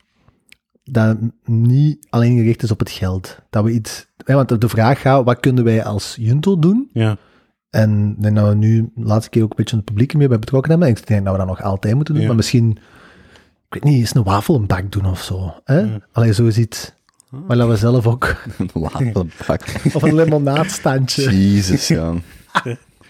dat 0.91 1.17
niet 1.45 2.07
alleen 2.11 2.37
gericht 2.37 2.63
is 2.63 2.71
op 2.71 2.79
het 2.79 2.91
geld. 2.91 3.39
Dat 3.51 3.65
we 3.65 3.71
iets... 3.71 4.07
hè, 4.25 4.35
Want 4.35 4.61
de 4.61 4.69
vraag 4.69 5.01
gaat, 5.01 5.25
wat 5.25 5.41
kunnen 5.41 5.65
wij 5.65 5.85
als 5.85 6.17
Junto 6.21 6.59
doen? 6.59 6.91
Ja. 6.93 7.17
En 7.71 8.15
ik 8.17 8.23
denk 8.23 8.37
dat 8.37 8.49
we 8.49 8.55
nu 8.55 8.91
de 8.95 9.05
laatste 9.05 9.31
keer 9.31 9.43
ook 9.43 9.51
een 9.51 9.57
beetje 9.57 9.77
het 9.77 9.85
publiek 9.85 10.15
mee 10.15 10.29
bij 10.29 10.39
betrokken 10.39 10.71
hebben. 10.71 10.89
Ik 10.89 11.07
denk 11.07 11.25
dat 11.25 11.33
we 11.33 11.39
dat 11.39 11.49
nog 11.49 11.63
altijd 11.63 11.95
moeten 11.95 12.15
doen. 12.15 12.23
Ja. 12.23 12.29
Maar 12.29 12.37
misschien, 12.37 12.71
ik 13.69 13.75
weet 13.75 13.85
niet, 13.85 13.99
eens 13.99 14.15
een 14.15 14.23
wafel 14.23 14.55
een 14.55 14.67
bak 14.67 14.93
doen 14.93 15.07
of 15.07 15.23
zo. 15.23 15.55
Hè? 15.65 15.79
Ja. 15.79 15.99
Allee, 16.13 16.35
zo 16.35 16.47
is 16.47 16.59
iets. 16.59 16.95
Maar 17.31 17.57
dat 17.57 17.69
we 17.69 17.77
zelf 17.77 18.07
ook... 18.07 18.37
Een 18.59 18.71
wafelbak. 18.73 19.65
Of 19.93 20.03
een 20.03 20.15
limonaadstandje. 20.15 21.23
Jezus, 21.53 21.89
ja. 21.89 22.15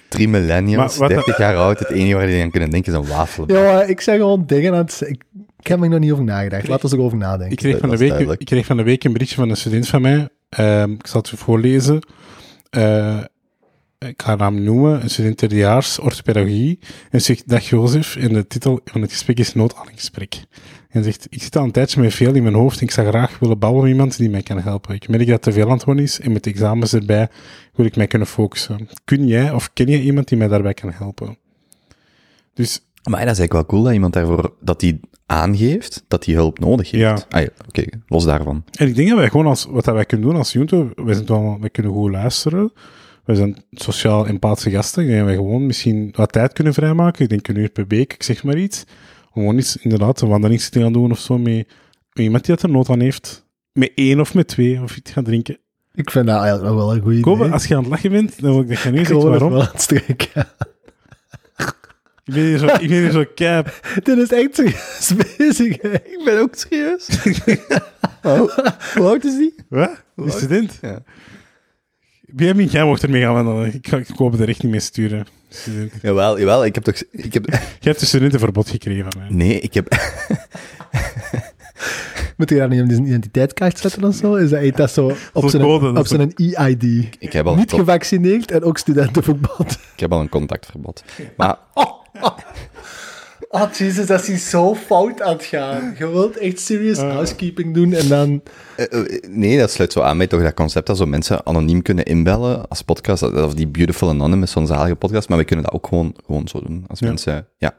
drie 0.08 0.28
millennials, 0.28 0.98
Maar 0.98 1.08
wat- 1.08 1.16
30 1.24 1.38
jaar 1.38 1.56
oud. 1.56 1.78
Het 1.78 1.90
enige 1.90 2.14
waar 2.14 2.26
die 2.26 2.42
aan 2.42 2.50
kunnen 2.50 2.70
denken 2.70 2.92
is 2.92 2.98
een 2.98 3.06
wafel. 3.06 3.44
Ja, 3.52 3.62
maar 3.62 3.88
ik 3.88 4.00
zeg 4.00 4.16
gewoon 4.16 4.46
dingen 4.46 4.72
aan 4.72 4.78
het... 4.78 5.00
Ik, 5.06 5.22
ik 5.58 5.66
heb 5.66 5.82
er 5.82 5.88
nog 5.88 5.98
niet 5.98 6.12
over 6.12 6.24
nagedacht. 6.24 6.68
Laten 6.68 6.88
we 6.90 6.96
erover 6.96 7.18
nadenken. 7.18 7.50
Ik 7.50 7.56
kreeg, 7.56 7.78
van 7.78 7.88
de 7.88 7.94
is 7.94 8.00
week, 8.00 8.08
duidelijk. 8.08 8.40
ik 8.40 8.46
kreeg 8.46 8.66
van 8.66 8.76
de 8.76 8.82
week 8.82 9.04
een 9.04 9.12
berichtje 9.12 9.36
van 9.36 9.48
een 9.50 9.56
student 9.56 9.88
van 9.88 10.00
mij. 10.02 10.28
Ehm, 10.48 10.90
ik 10.92 11.06
zal 11.06 11.20
het 11.20 11.30
u 11.32 11.36
voorlezen. 11.36 12.06
Eh, 12.70 13.18
ik 13.98 14.22
ga 14.22 14.28
haar 14.28 14.36
naam 14.36 14.62
noemen. 14.62 15.02
Een 15.02 15.10
student 15.10 15.38
derdejaars, 15.38 15.98
orthopedagogie. 15.98 16.78
En 17.10 17.20
zegt, 17.20 17.48
dag 17.48 17.68
Jozef. 17.68 18.16
En 18.16 18.32
de 18.32 18.46
titel 18.46 18.80
van 18.84 19.00
het 19.00 19.12
gesprek 19.12 19.38
is 19.38 19.54
Noodaangesprek. 19.54 20.34
En 20.96 21.04
zegt, 21.04 21.26
ik 21.30 21.42
zit 21.42 21.56
al 21.56 21.64
een 21.64 21.70
tijdje 21.70 22.00
met 22.00 22.14
veel 22.14 22.34
in 22.34 22.42
mijn 22.42 22.54
hoofd. 22.54 22.78
En 22.78 22.84
ik 22.84 22.90
zou 22.90 23.08
graag 23.08 23.38
willen 23.38 23.58
babbelen 23.58 23.84
met 23.84 23.92
iemand 23.92 24.16
die 24.16 24.30
mij 24.30 24.42
kan 24.42 24.58
helpen. 24.58 24.94
Ik 24.94 25.08
merk 25.08 25.26
dat 25.26 25.42
te 25.42 25.52
veel 25.52 25.66
aan 25.66 25.76
het 25.76 25.84
worden 25.84 26.04
is. 26.04 26.20
En 26.20 26.32
met 26.32 26.46
examens 26.46 26.92
erbij 26.92 27.28
wil 27.74 27.86
ik 27.86 27.96
mij 27.96 28.06
kunnen 28.06 28.28
focussen. 28.28 28.88
Kun 29.04 29.26
jij 29.26 29.52
of 29.52 29.72
ken 29.72 29.86
je 29.86 30.02
iemand 30.02 30.28
die 30.28 30.38
mij 30.38 30.48
daarbij 30.48 30.74
kan 30.74 30.92
helpen? 30.92 31.38
Dus 32.54 32.80
Maar 33.02 33.24
dat 33.24 33.32
is 33.32 33.38
eigenlijk 33.38 33.52
wel 33.52 33.66
cool 33.66 33.82
dat 33.82 33.92
iemand 33.92 34.12
daarvoor, 34.12 34.54
dat 34.60 34.80
die 34.80 35.00
aangeeft 35.26 36.04
dat 36.08 36.24
hij 36.24 36.34
hulp 36.34 36.58
nodig 36.58 36.90
heeft. 36.90 37.02
Ja. 37.02 37.38
Ah 37.38 37.42
ja, 37.42 37.48
oké, 37.66 37.84
los 38.06 38.24
daarvan. 38.24 38.64
En 38.78 38.88
ik 38.88 38.94
denk 38.94 39.08
dat 39.08 39.18
wij 39.18 39.28
gewoon 39.28 39.46
als, 39.46 39.64
wat 39.70 39.84
dat 39.84 39.94
wij 39.94 40.04
kunnen 40.04 40.26
doen 40.26 40.36
als 40.36 40.52
Junto, 40.52 40.90
wij, 40.94 41.14
zijn 41.14 41.26
wel, 41.26 41.56
wij 41.60 41.70
kunnen 41.70 41.92
goed 41.92 42.10
luisteren. 42.10 42.72
Wij 43.24 43.36
zijn 43.36 43.56
sociaal 43.70 44.26
empathische 44.26 44.70
gasten. 44.70 45.02
Ik 45.02 45.08
denk 45.08 45.20
dat 45.20 45.28
wij 45.28 45.36
gewoon 45.36 45.66
misschien 45.66 46.12
wat 46.16 46.32
tijd 46.32 46.52
kunnen 46.52 46.74
vrijmaken. 46.74 47.22
Ik 47.22 47.28
denk 47.28 47.48
een 47.48 47.56
uur 47.56 47.68
per 47.68 47.86
week, 47.88 48.12
ik 48.12 48.22
zeg 48.22 48.44
maar 48.44 48.58
iets. 48.58 48.84
Gewoon 49.36 49.58
iets, 49.58 49.76
inderdaad, 49.76 50.20
een 50.20 50.28
wandeling 50.28 50.60
te 50.60 50.80
gaan 50.80 50.92
doen 50.92 51.10
of 51.10 51.18
zo 51.18 51.38
met, 51.38 51.54
met 52.12 52.24
iemand 52.24 52.44
die 52.44 52.54
dat 52.54 52.64
er 52.64 52.70
nood 52.70 52.88
aan 52.88 53.00
heeft. 53.00 53.46
Met 53.72 53.92
één 53.94 54.20
of 54.20 54.34
met 54.34 54.48
twee, 54.48 54.82
of 54.82 54.96
iets 54.96 55.10
gaan 55.10 55.24
drinken. 55.24 55.58
Ik 55.94 56.10
vind 56.10 56.26
dat 56.26 56.40
eigenlijk 56.40 56.68
nog 56.74 56.84
wel 56.84 56.94
een 56.94 57.02
goede 57.02 57.18
idee. 57.18 57.52
als 57.52 57.66
je 57.66 57.74
aan 57.76 57.80
het 57.82 57.90
lachen 57.90 58.10
bent, 58.10 58.40
dan 58.40 58.50
wil 58.52 58.60
ik 58.60 58.68
dat 58.68 58.78
je 58.78 58.90
nu 58.90 58.98
Ik 59.00 59.06
zegt 59.06 59.20
het 59.22 59.28
waarom. 59.30 59.52
wel 59.52 59.60
aan 59.62 59.68
het 59.72 59.80
strijken. 59.82 60.46
Ik 62.24 62.34
ben 62.34 62.42
hier 62.44 62.58
zo, 62.58 62.66
ik 62.66 62.88
ben 62.88 63.00
hier 63.00 63.10
zo 63.10 63.24
cap. 63.34 63.80
Dit 64.04 64.18
is 64.18 64.30
echt 64.32 64.54
serieus 64.54 65.12
bezig. 65.36 65.82
hè. 65.82 65.92
Ik 65.94 66.20
ben 66.24 66.40
ook 66.40 66.54
serieus. 66.54 67.08
Hoe 68.94 69.08
oud 69.08 69.24
is 69.24 69.36
die? 69.36 69.54
Wat? 69.68 70.02
Die 70.16 70.30
student? 70.30 70.78
Ja. 70.82 71.02
Benjamin, 72.20 72.66
jij 72.66 72.84
mocht 72.84 73.02
ermee 73.02 73.22
gaan 73.22 73.32
wandelen. 73.34 73.74
Ik 73.74 73.88
ga 73.88 73.96
ik 73.96 74.06
Kobe 74.16 74.42
er 74.42 74.48
echt 74.48 74.62
niet 74.62 74.72
mee 74.72 74.80
sturen. 74.80 75.26
Jawel, 76.02 76.38
jawel, 76.38 76.64
ik 76.64 76.74
heb 76.74 76.84
toch... 76.84 77.02
Ik 77.10 77.34
heb, 77.34 77.46
Jij 77.50 77.60
hebt 77.80 78.00
een 78.00 78.06
studentenverbod 78.06 78.70
gekregen 78.70 79.12
van 79.12 79.20
mij. 79.20 79.30
nee, 79.30 79.60
ik 79.60 79.74
heb... 79.74 79.88
Moet 82.36 82.48
je 82.48 82.56
daar 82.56 82.68
niet 82.68 82.82
op 82.82 82.90
zijn 82.90 83.06
identiteitskaart 83.06 83.78
zetten 83.78 84.04
of 84.04 84.14
zo? 84.14 84.34
Is 84.34 84.50
dat, 84.50 84.60
heet 84.60 84.76
dat 84.76 84.90
zo 84.90 85.12
op 85.32 85.48
zijn, 85.48 85.64
op 85.64 86.02
is 86.02 86.08
zijn 86.08 86.34
EID? 86.34 86.82
Ik 87.18 87.32
heb, 87.32 87.46
al 87.46 87.54
Niet 87.54 87.72
gevaccineerd 87.72 88.50
en 88.50 88.62
ook 88.62 88.78
studentenverbod. 88.78 89.78
ik 89.94 90.00
heb 90.00 90.12
al 90.12 90.20
een 90.20 90.28
contactverbod. 90.28 91.04
Maar 91.36 91.58
Oh, 91.74 92.38
jezus, 93.64 94.06
dat 94.06 94.28
is 94.28 94.50
zo 94.50 94.74
fout 94.74 95.22
aan 95.22 95.32
het 95.32 95.44
gaan. 95.44 95.94
Je 95.98 96.08
wilt 96.10 96.36
echt 96.36 96.60
serious 96.60 96.98
housekeeping 96.98 97.74
doen 97.74 97.92
en 97.92 98.08
dan... 98.08 98.42
Eh, 98.76 98.92
eh, 99.00 99.22
nee, 99.28 99.58
dat 99.58 99.70
sluit 99.70 99.92
zo 99.92 100.00
aan 100.00 100.18
bij 100.18 100.26
toch 100.26 100.42
dat 100.42 100.54
concept 100.54 100.86
dat 100.86 100.96
zo 100.96 101.06
mensen 101.06 101.46
anoniem 101.46 101.82
kunnen 101.82 102.04
inbellen 102.04 102.68
als 102.68 102.82
podcast, 102.82 103.20
dat- 103.20 103.44
of 103.44 103.54
die 103.54 103.68
Beautiful 103.68 104.08
Anonymous, 104.08 104.50
zo'n 104.50 104.66
zalige 104.66 104.96
podcast, 104.96 105.28
maar 105.28 105.38
we 105.38 105.44
kunnen 105.44 105.64
dat 105.64 105.74
ook 105.74 105.86
gewoon, 105.86 106.14
gewoon 106.26 106.48
zo 106.48 106.60
doen. 106.60 106.84
Als 106.88 106.98
Ja. 106.98 107.06
mensen, 107.06 107.46
ja. 107.58 107.74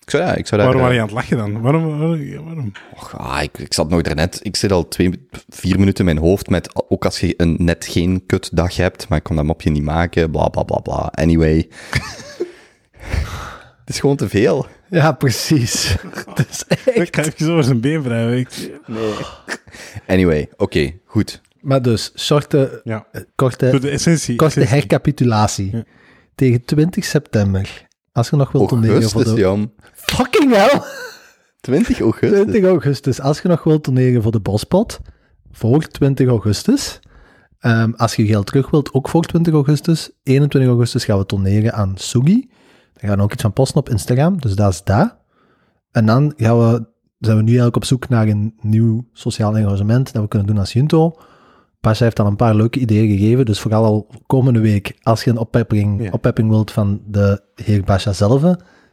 Ik 0.00 0.14
zou, 0.14 0.22
ja, 0.26 0.34
ik 0.34 0.46
zou 0.46 0.60
daar... 0.62 0.72
Waarom 0.72 0.80
waren 0.82 0.94
je 0.96 1.00
aan 1.00 1.06
het 1.06 1.16
lachen 1.16 1.36
dan? 1.36 1.60
Waarom? 1.60 1.98
waarom, 1.98 2.44
waarom? 2.44 2.72
Och, 2.94 3.18
ah, 3.18 3.42
ik, 3.42 3.58
ik 3.58 3.74
zat 3.74 3.88
nog 3.88 4.02
daarnet, 4.02 4.40
ik 4.42 4.56
zit 4.56 4.72
al 4.72 4.88
twee, 4.88 5.26
vier 5.48 5.78
minuten 5.78 6.08
in 6.08 6.14
mijn 6.14 6.26
hoofd 6.26 6.48
met, 6.48 6.70
ook 6.88 7.04
als 7.04 7.20
je 7.20 7.34
een, 7.36 7.56
net 7.58 7.86
geen 7.90 8.22
kutdag 8.26 8.76
hebt, 8.76 9.08
maar 9.08 9.18
ik 9.18 9.24
kon 9.24 9.36
dat 9.36 9.44
mopje 9.44 9.70
niet 9.70 9.82
maken, 9.82 10.30
bla 10.30 10.48
bla 10.48 10.62
bla 10.62 10.78
bla. 10.78 11.08
Anyway. 11.14 11.68
Het 13.84 13.96
is 13.96 14.00
gewoon 14.00 14.16
te 14.16 14.28
veel. 14.28 14.66
Ja, 14.90 15.12
precies. 15.12 15.96
Het 16.34 16.48
is 16.50 16.64
Ik 16.94 17.16
ga 17.16 17.22
even 17.24 17.50
over 17.50 17.64
zijn 17.64 17.80
been 17.80 18.02
wrijven. 18.02 18.38
Ik- 18.38 18.80
Anyway, 20.06 20.48
oké, 20.56 20.92
goed. 21.04 21.40
Maar 21.60 21.82
dus, 21.82 22.12
Ja, 22.84 23.06
eh, 23.12 23.22
korte, 23.34 23.70
voor 23.70 23.80
de 23.80 23.90
essentie. 23.90 24.36
korte 24.36 24.54
essentie. 24.60 24.78
hercapitulatie. 24.78 25.70
Ja. 25.76 25.84
Tegen 26.34 26.64
20 26.64 27.04
september, 27.04 27.86
als 28.12 28.30
je 28.30 28.36
nog 28.36 28.52
wilt 28.52 28.68
toneren 28.68 29.02
voor 29.02 29.02
Augustus, 29.02 29.34
de... 29.34 29.40
Jan. 29.40 29.72
Fucking 29.94 30.52
hell! 30.54 30.80
20 31.60 32.00
augustus. 32.00 32.40
20 32.40 32.64
augustus. 32.64 33.20
Als 33.20 33.40
je 33.40 33.48
nog 33.48 33.62
wilt 33.64 33.82
toneren 33.84 34.22
voor 34.22 34.32
de 34.32 34.40
bospot, 34.40 35.00
voor 35.52 35.82
20 35.88 36.28
augustus. 36.28 37.00
Ehm, 37.58 37.92
als 37.96 38.14
je 38.16 38.26
geld 38.26 38.46
terug 38.46 38.70
wilt, 38.70 38.92
ook 38.92 39.08
voor 39.08 39.22
20 39.24 39.52
augustus. 39.54 40.10
21 40.22 40.70
augustus 40.70 41.04
gaan 41.04 41.18
we 41.18 41.26
toneren 41.26 41.72
aan 41.72 41.92
Sugi. 41.96 42.48
Daar 43.00 43.08
gaan 43.10 43.16
we 43.18 43.22
ook 43.24 43.32
iets 43.32 43.42
van 43.42 43.52
posten 43.52 43.80
op 43.80 43.88
Instagram, 43.88 44.40
dus 44.40 44.54
dat 44.56 44.72
is 44.72 44.82
dat. 44.84 45.16
En 45.90 46.06
dan 46.06 46.32
gaan 46.36 46.58
we, 46.58 46.86
zijn 47.18 47.36
we 47.36 47.42
nu 47.42 47.48
eigenlijk 47.48 47.76
op 47.76 47.84
zoek 47.84 48.08
naar 48.08 48.28
een 48.28 48.54
nieuw 48.60 49.04
sociaal 49.12 49.56
engagement 49.56 50.12
dat 50.12 50.22
we 50.22 50.28
kunnen 50.28 50.48
doen 50.48 50.58
als 50.58 50.72
Junto. 50.72 51.16
Pasha 51.80 52.04
heeft 52.04 52.20
al 52.20 52.26
een 52.26 52.36
paar 52.36 52.54
leuke 52.54 52.78
ideeën 52.78 53.18
gegeven, 53.18 53.46
dus 53.46 53.60
vooral 53.60 53.84
al 53.84 54.06
komende 54.26 54.60
week, 54.60 54.98
als 55.02 55.24
je 55.24 55.30
een 55.30 55.38
oppepping, 55.38 56.02
Ja. 56.02 56.10
oppepping 56.10 56.48
wilt 56.48 56.70
van 56.70 57.00
de 57.06 57.42
heer 57.54 57.82
Pasha 57.82 58.12
zelf, 58.12 58.42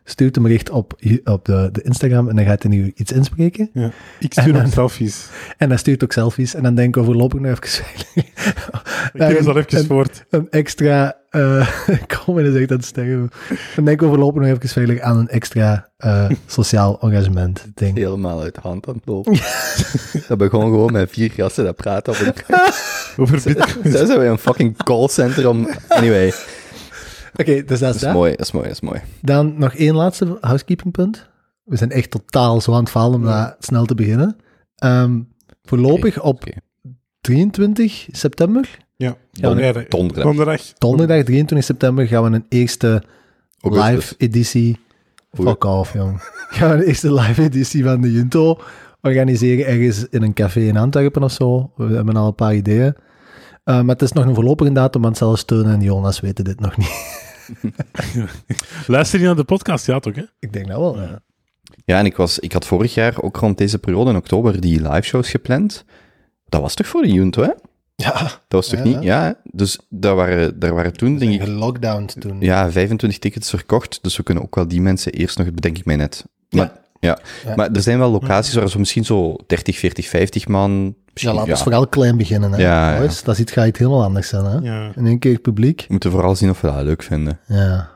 stuurt 0.08 0.38
een 0.38 0.44
bericht 0.44 0.70
op, 0.70 0.94
op 1.24 1.46
de, 1.46 1.70
de 1.72 1.82
Instagram 1.82 2.30
en 2.30 2.36
dan 2.36 2.46
gaat 2.46 2.64
hij 2.64 2.72
nu 2.72 2.92
iets 2.96 3.12
inspreken. 3.12 3.70
Ja. 3.74 3.92
Ik 4.20 4.32
stuur 4.32 4.44
En 4.44 4.52
hem 4.54 4.62
dan- 4.62 4.72
selfies. 4.72 5.28
En 5.58 5.70
hij 5.70 5.78
stuurt 5.78 6.04
ook 6.04 6.12
selfies. 6.12 6.54
En 6.54 6.64
dan 6.64 6.76
denken 6.76 7.02
we 7.02 7.08
voorlopig 7.08 7.40
nog 7.40 7.52
even 7.52 7.86
Ik 9.14 9.22
geef 9.22 9.38
het 9.38 9.48
al 9.48 9.58
even 9.58 9.78
een, 9.80 9.86
voort. 9.86 10.26
een 10.30 10.48
extra... 10.50 11.16
eh 11.30 11.68
kom 12.26 12.40
in 12.40 12.56
echt 12.56 12.72
aan 12.72 12.78
het 12.78 12.86
sterven. 12.86 13.30
Dan 13.76 13.86
denken 13.86 14.08
we 14.10 14.14
voorlopig 14.14 14.42
nog 14.42 14.52
even 14.52 14.70
veilig 14.70 15.00
aan 15.00 15.18
een 15.18 15.28
extra 15.30 15.90
eh, 15.98 16.30
sociaal 16.46 17.00
engagement 17.02 17.66
ding. 17.74 17.98
Helemaal 17.98 18.42
uit 18.42 18.56
de 18.56 18.62
hand 18.64 18.88
aan 18.88 18.96
het 18.96 19.06
lopen. 19.06 19.38
dat 20.28 20.38
begon 20.38 20.62
gewoon 20.62 20.92
met 20.92 21.12
vier 21.12 21.32
gasten 21.32 21.64
dat 21.64 21.76
praten 21.76 22.14
op 22.14 22.20
een... 22.20 22.34
Over 23.18 23.42
bitcoin. 23.44 23.92
Daar 23.92 24.06
zijn 24.06 24.20
we 24.20 24.26
een 24.26 24.38
fucking 24.38 24.78
callcenter 24.84 25.50
om... 25.50 25.70
Anyway, 25.88 26.34
Oké, 27.38 27.64
dus 27.64 27.66
dat 27.66 27.72
is 27.72 27.80
dat 27.80 27.96
is 27.96 28.02
dat. 28.02 28.14
mooi, 28.14 28.32
dat 28.36 28.46
is 28.46 28.52
mooi, 28.52 28.66
dat 28.68 28.74
is 28.76 28.82
mooi. 28.82 29.00
Dan 29.22 29.54
nog 29.58 29.74
één 29.74 29.96
laatste 29.96 30.38
housekeeping 30.42 30.92
punt. 30.92 31.30
We 31.64 31.76
zijn 31.78 31.92
echt 31.92 32.12
totaal 32.12 32.62
zo 32.62 32.74
aan 32.74 32.80
het 32.80 32.90
falen 32.90 33.16
om 33.20 33.26
dat 33.26 33.56
snel 33.60 33.86
te 33.86 33.96
beginnen. 33.96 34.36
Ehm, 34.76 35.20
voorlopig 35.64 36.22
op 36.22 36.36
Oké. 36.36 36.52
23 37.22 38.08
september, 38.12 38.78
Ja, 38.96 39.16
donderdag. 39.32 39.86
donderdag. 39.88 40.24
Donderdag. 40.24 40.62
donderdag 40.78 41.24
23 41.24 41.64
september, 41.68 42.08
gaan 42.08 42.24
we 42.24 42.36
een 42.36 42.46
eerste 42.50 43.04
Augustus. 43.62 43.90
live 43.92 44.14
editie. 44.18 44.80
Oei. 45.40 45.48
Fuck 45.50 45.64
off, 45.64 45.94
jong. 45.94 46.22
Gaan 46.50 46.70
we 46.70 46.76
een 46.76 46.82
eerste 46.88 47.14
live 47.14 47.42
editie 47.42 47.84
van 47.84 48.02
de 48.02 48.12
Junto 48.12 48.60
organiseren 49.02 49.66
ergens 49.66 50.08
in 50.10 50.22
een 50.24 50.34
café 50.34 50.60
in 50.60 50.78
Antwerpen 50.78 51.24
of 51.24 51.32
zo. 51.32 51.72
We 51.76 51.96
hebben 51.96 52.16
al 52.16 52.28
een 52.28 52.36
paar 52.36 52.56
ideeën. 52.56 52.96
Uh, 53.66 53.76
maar 53.82 53.86
het 53.96 54.02
is 54.02 54.12
nog 54.12 54.26
een 54.26 54.34
voorlopige 54.36 54.72
datum, 54.72 55.02
want 55.02 55.18
zelfs 55.18 55.42
Steun 55.42 55.66
en 55.66 55.82
Jonas 55.82 56.20
weten 56.20 56.44
dit 56.44 56.60
nog 56.60 56.78
niet. 56.78 57.24
Luister 58.88 59.20
je 59.20 59.26
naar 59.26 59.36
de 59.36 59.44
podcast? 59.44 59.86
Ja, 59.86 60.00
toch? 60.00 60.16
Hè? 60.16 60.24
Ik 60.40 60.54
denk 60.54 60.68
dat 60.68 60.80
wel. 60.80 61.02
Ja. 61.02 61.20
Ja, 61.86 62.00
en 62.00 62.06
ik, 62.06 62.16
was, 62.16 62.40
ik 62.40 62.52
had 62.52 62.66
vorig 62.66 62.94
jaar 62.94 63.22
ook 63.22 63.38
rond 63.38 63.58
deze 63.58 63.80
periode 63.80 64.10
in 64.10 64.16
oktober 64.16 64.62
die 64.62 64.82
live 64.82 65.02
shows 65.02 65.30
gepland. 65.30 65.86
Dat 66.50 66.62
was 66.62 66.74
toch 66.74 66.88
voor 66.88 67.02
de 67.02 67.12
Junto, 67.12 67.42
hè? 67.44 67.50
Ja, 67.96 68.14
Dat 68.22 68.32
was 68.48 68.68
toch 68.68 68.80
Ja, 68.80 68.86
niet? 68.86 69.04
Ja, 69.04 69.24
hè? 69.24 69.32
dus 69.44 69.80
daar 69.90 70.16
waren, 70.16 70.60
daar 70.60 70.74
waren 70.74 70.94
toen, 70.94 71.18
denk 71.18 71.34
ik, 71.34 71.42
gelockdowned 71.42 72.16
toen. 72.20 72.42
ja, 72.42 72.72
25 72.72 73.20
tickets 73.20 73.50
verkocht. 73.50 74.00
Dus 74.02 74.18
we 74.18 74.24
kunnen 74.24 74.44
ook 74.44 74.56
wel 74.56 74.68
die 74.68 74.82
mensen 74.82 75.12
eerst 75.12 75.38
nog, 75.38 75.52
bedenk 75.52 75.78
ik 75.78 75.86
mij 75.86 75.96
net. 75.96 76.26
Maar, 76.50 76.66
ja. 76.66 76.82
Ja. 77.06 77.56
maar 77.56 77.72
er 77.72 77.82
zijn 77.82 78.00
wel 78.00 78.12
locaties 78.12 78.54
waar 78.54 78.70
zo 78.70 78.80
misschien 78.80 79.06
zo 79.06 79.36
30, 79.48 79.78
40, 79.78 80.08
50 80.08 80.48
man... 80.48 80.72
Ja, 80.72 81.22
Misschien, 81.22 81.36
laten 81.36 81.52
ja. 81.52 81.58
we 81.58 81.64
vooral 81.64 81.88
klein 81.88 82.18
beginnen. 82.18 82.52
Hè. 82.52 82.58
Ja, 82.58 83.08
Dat 83.24 83.36
ziet, 83.36 83.52
gaat 83.52 83.68
iets 83.68 83.80
helemaal 83.80 84.04
anders 84.04 84.28
zijn. 84.28 84.46
Hè? 84.46 84.58
Ja. 84.58 84.92
In 84.96 85.06
één 85.06 85.20
keer 85.20 85.40
publiek. 85.40 85.80
We 85.80 85.86
moeten 85.90 86.12
vooral 86.12 86.36
zien 86.36 86.50
of 86.50 86.62
we 86.62 86.68
dat 86.68 86.84
leuk 86.84 87.04
vinden. 87.04 87.40
Ja. 87.48 87.90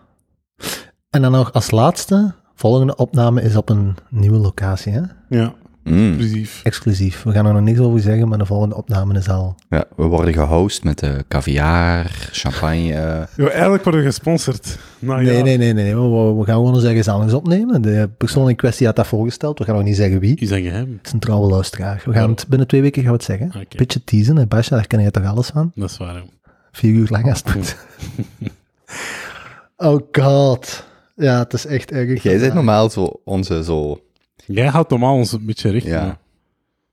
En 1.09 1.21
dan 1.21 1.31
nog 1.31 1.53
als 1.53 1.71
laatste, 1.71 2.33
volgende 2.55 2.95
opname 2.95 3.41
is 3.41 3.55
op 3.55 3.69
een 3.69 3.95
nieuwe 4.09 4.37
locatie. 4.37 4.93
Hè? 4.93 5.01
Ja, 5.29 5.53
Mm. 5.83 6.07
exclusief. 6.07 6.61
Exclusief. 6.63 7.23
We 7.23 7.31
gaan 7.31 7.45
er 7.45 7.53
nog 7.53 7.61
niks 7.61 7.79
over 7.79 7.99
zeggen, 7.99 8.27
maar 8.27 8.37
de 8.37 8.45
volgende 8.45 8.75
opname 8.75 9.17
is 9.17 9.29
al... 9.29 9.55
Ja, 9.69 9.85
we 9.95 10.03
worden 10.03 10.33
gehost 10.33 10.83
met 10.83 11.01
eh 11.01 11.11
caviar, 11.27 12.05
champagne. 12.31 13.27
Ja, 13.35 13.49
eigenlijk 13.49 13.83
worden 13.83 14.01
we 14.01 14.07
gesponsord. 14.07 14.77
Nou, 14.99 15.23
Nee, 15.23 15.37
ja. 15.37 15.43
nee, 15.43 15.57
nee, 15.57 15.73
nee. 15.73 15.95
We, 15.95 16.43
gaan 16.45 16.55
gewoon 16.55 16.75
eens 16.75 16.83
ergens 16.83 17.07
anders 17.07 17.33
opnemen. 17.33 17.81
De 17.81 18.09
persoon 18.17 18.49
in 18.49 18.55
kwestie 18.55 18.85
had 18.85 18.95
dat 18.95 19.07
voorgesteld. 19.07 19.59
We 19.59 19.65
gaan 19.65 19.75
nog 19.75 19.83
niet 19.83 19.95
zeggen 19.95 20.19
wie. 20.19 20.35
Is 20.39 20.49
dat 20.49 20.59
geheim? 20.59 20.93
Het 20.97 21.05
is 21.05 21.11
een 21.13 21.19
trouwe 21.19 21.49
luisteraar. 21.49 22.01
We 22.05 22.13
gaan 22.13 22.29
het, 22.29 22.45
binnen 22.47 22.67
twee 22.67 22.81
weken 22.81 23.01
gaan 23.01 23.11
we 23.11 23.17
het 23.17 23.25
zeggen. 23.25 23.47
Oké. 23.47 23.77
Beetje 23.77 24.03
teasen, 24.03 24.37
hè, 24.37 24.45
Basja, 24.45 24.75
daar 24.75 24.87
ken 24.87 25.01
je 25.01 25.11
toch 25.11 25.25
alles 25.25 25.47
van? 25.47 25.71
Dat 25.75 25.89
is 25.89 25.97
waar. 25.97 26.15
hè. 26.15 26.21
Vier 26.71 26.93
uur 26.93 27.07
lang 27.09 27.29
als 27.29 27.43
het 27.45 27.77
oh 29.87 29.99
god. 30.11 30.85
Ja, 31.15 31.39
het 31.39 31.53
is 31.53 31.65
echt 31.65 31.91
erg. 31.91 32.23
Jij 32.23 32.39
bent 32.39 32.53
normaal 32.53 32.89
zo 32.89 33.21
onze 33.23 33.63
zo... 33.63 33.99
Jij 34.45 34.67
houdt 34.67 34.89
normaal 34.89 35.15
ons 35.15 35.31
een 35.31 35.45
beetje 35.45 35.69
recht. 35.69 35.85
Ja. 35.85 36.19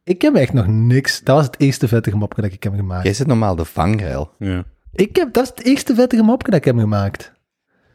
Ik 0.04 0.22
heb 0.22 0.34
echt 0.34 0.52
nog 0.52 0.66
niks... 0.66 1.20
Dat 1.22 1.36
was 1.36 1.46
het 1.46 1.60
eerste 1.60 1.88
vettige 1.88 2.16
mopje 2.16 2.42
dat 2.42 2.52
ik 2.52 2.62
heb 2.62 2.74
gemaakt. 2.74 3.04
Jij 3.04 3.12
zit 3.12 3.26
normaal 3.26 3.56
de 3.56 3.64
vangrail. 3.64 4.32
Ja. 4.38 4.64
Ik 4.92 5.16
heb, 5.16 5.32
dat 5.32 5.42
is 5.42 5.48
het 5.48 5.64
eerste 5.64 5.94
vettige 5.94 6.22
mopje 6.22 6.50
dat 6.50 6.58
ik 6.58 6.64
heb 6.64 6.78
gemaakt. 6.78 7.32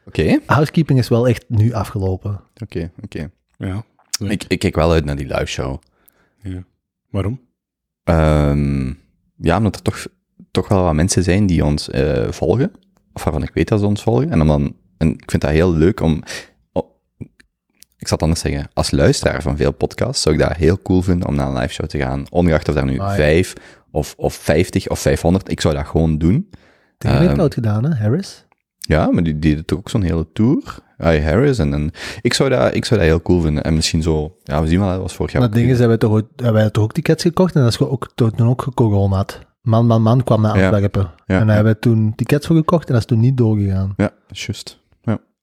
Oké, 0.06 0.38
Housekeeping 0.46 0.98
is 0.98 1.08
wel 1.08 1.28
echt 1.28 1.44
nu 1.48 1.72
afgelopen. 1.72 2.40
oké, 2.62 2.90
oké. 3.02 3.30
Ja. 3.56 3.84
Ik, 4.18 4.44
ik 4.48 4.58
kijk 4.58 4.74
wel 4.74 4.92
uit 4.92 5.04
naar 5.04 5.16
die 5.16 5.26
live 5.26 5.46
show. 5.46 5.78
ja. 6.42 6.64
Waarom? 7.10 7.40
Ehm, 8.04 8.92
ja, 9.36 9.56
omdat 9.56 9.76
er 9.76 9.82
toch, 9.82 10.06
toch 10.50 10.68
wel 10.68 10.82
wat 10.82 10.94
mensen 10.94 11.22
zijn 11.22 11.46
die 11.46 11.64
ons 11.64 11.90
eh, 11.90 12.30
volgen. 12.30 12.72
Of 13.12 13.24
waarvan 13.24 13.42
ik 13.42 13.50
weet 13.54 13.68
dat 13.68 13.80
ze 13.80 13.86
ons 13.86 14.02
volgen. 14.02 14.30
En, 14.30 14.40
om 14.40 14.46
dan, 14.46 14.76
en 14.98 15.12
ik 15.12 15.30
vind 15.30 15.42
dat 15.42 15.50
heel 15.50 15.72
leuk 15.74 16.00
om... 16.00 16.22
ik 18.02 18.08
zal 18.08 18.16
het 18.16 18.22
anders 18.22 18.40
zeggen. 18.40 18.68
Als 18.74 18.90
luisteraar 18.90 19.42
van 19.42 19.56
veel 19.56 19.72
podcasts 19.72 20.22
zou 20.22 20.34
ik 20.34 20.40
dat 20.40 20.56
heel 20.56 20.78
cool 20.82 21.02
vinden 21.02 21.28
om 21.28 21.34
naar 21.34 21.46
een 21.46 21.54
live 21.58 21.72
show 21.72 21.86
te 21.86 21.98
gaan. 21.98 22.24
Ongeacht 22.30 22.68
of 22.68 22.74
daar 22.74 22.84
nu 22.84 22.98
Ah, 22.98 23.08
ja. 23.08 23.14
vijf 23.14 23.52
of, 23.90 24.14
of 24.16 24.34
50 24.34 24.88
of 24.88 24.98
500. 24.98 25.50
Ik 25.50 25.60
zou 25.60 25.74
dat 25.74 25.86
gewoon 25.86 26.18
doen. 26.18 26.48
De 26.98 27.08
heeft 27.08 27.30
Ehm, 27.30 27.38
het 27.40 27.54
gedaan, 27.54 27.84
hè, 27.84 27.94
Harris? 27.94 28.44
Ja, 28.78 29.10
maar 29.10 29.22
die 29.22 29.38
deden 29.38 29.64
toch 29.64 29.78
ook 29.78 29.88
zo'n 29.88 30.02
hele 30.02 30.26
tour. 30.32 30.62
Hi 30.98 31.20
Harris. 31.20 31.58
En, 31.58 31.72
en 31.74 31.90
ik, 32.20 32.34
zou 32.34 32.48
dat, 32.50 32.74
ik 32.74 32.84
zou 32.84 33.00
dat 33.00 33.08
heel 33.08 33.22
cool 33.22 33.40
vinden. 33.40 33.62
En 33.62 33.74
misschien 33.74 34.02
zo... 34.02 34.36
Ja, 34.44 34.62
we 34.62 34.68
zien 34.68 34.78
wel, 34.80 34.88
dat 34.88 35.00
was 35.00 35.14
vorig 35.14 35.32
jaar 35.32 35.42
Dat 35.42 35.52
ding 35.52 35.64
is, 35.70 35.78
hebben 35.78 35.88
wij 35.88 36.08
toch, 36.08 36.18
ook- 36.18 36.28
hebben 36.36 36.60
wij 36.62 36.70
toch 36.70 36.84
ook 36.84 36.92
tickets 36.92 37.22
gekocht 37.22 37.54
en 37.54 37.62
dat 37.62 37.70
is 37.72 37.78
ook, 37.80 38.12
toen 38.14 38.48
ook 38.48 38.66
corona. 38.74 39.24
Man, 39.62 39.86
man, 39.86 40.02
man 40.02 40.24
kwam 40.24 40.40
naar. 40.40 40.50
Antwerpen. 40.62 41.10
Ja, 41.26 41.38
en 41.40 41.46
daar 41.46 41.54
hebben 41.54 41.72
we 41.72 41.78
toen 41.78 42.12
tickets 42.16 42.46
voor 42.46 42.56
gekocht 42.56 42.86
en 42.86 42.92
dat 42.92 43.00
is 43.02 43.06
toen 43.08 43.20
niet 43.20 43.36
doorgegaan. 43.36 43.94
Ja, 43.96 44.10
juist. 44.28 44.80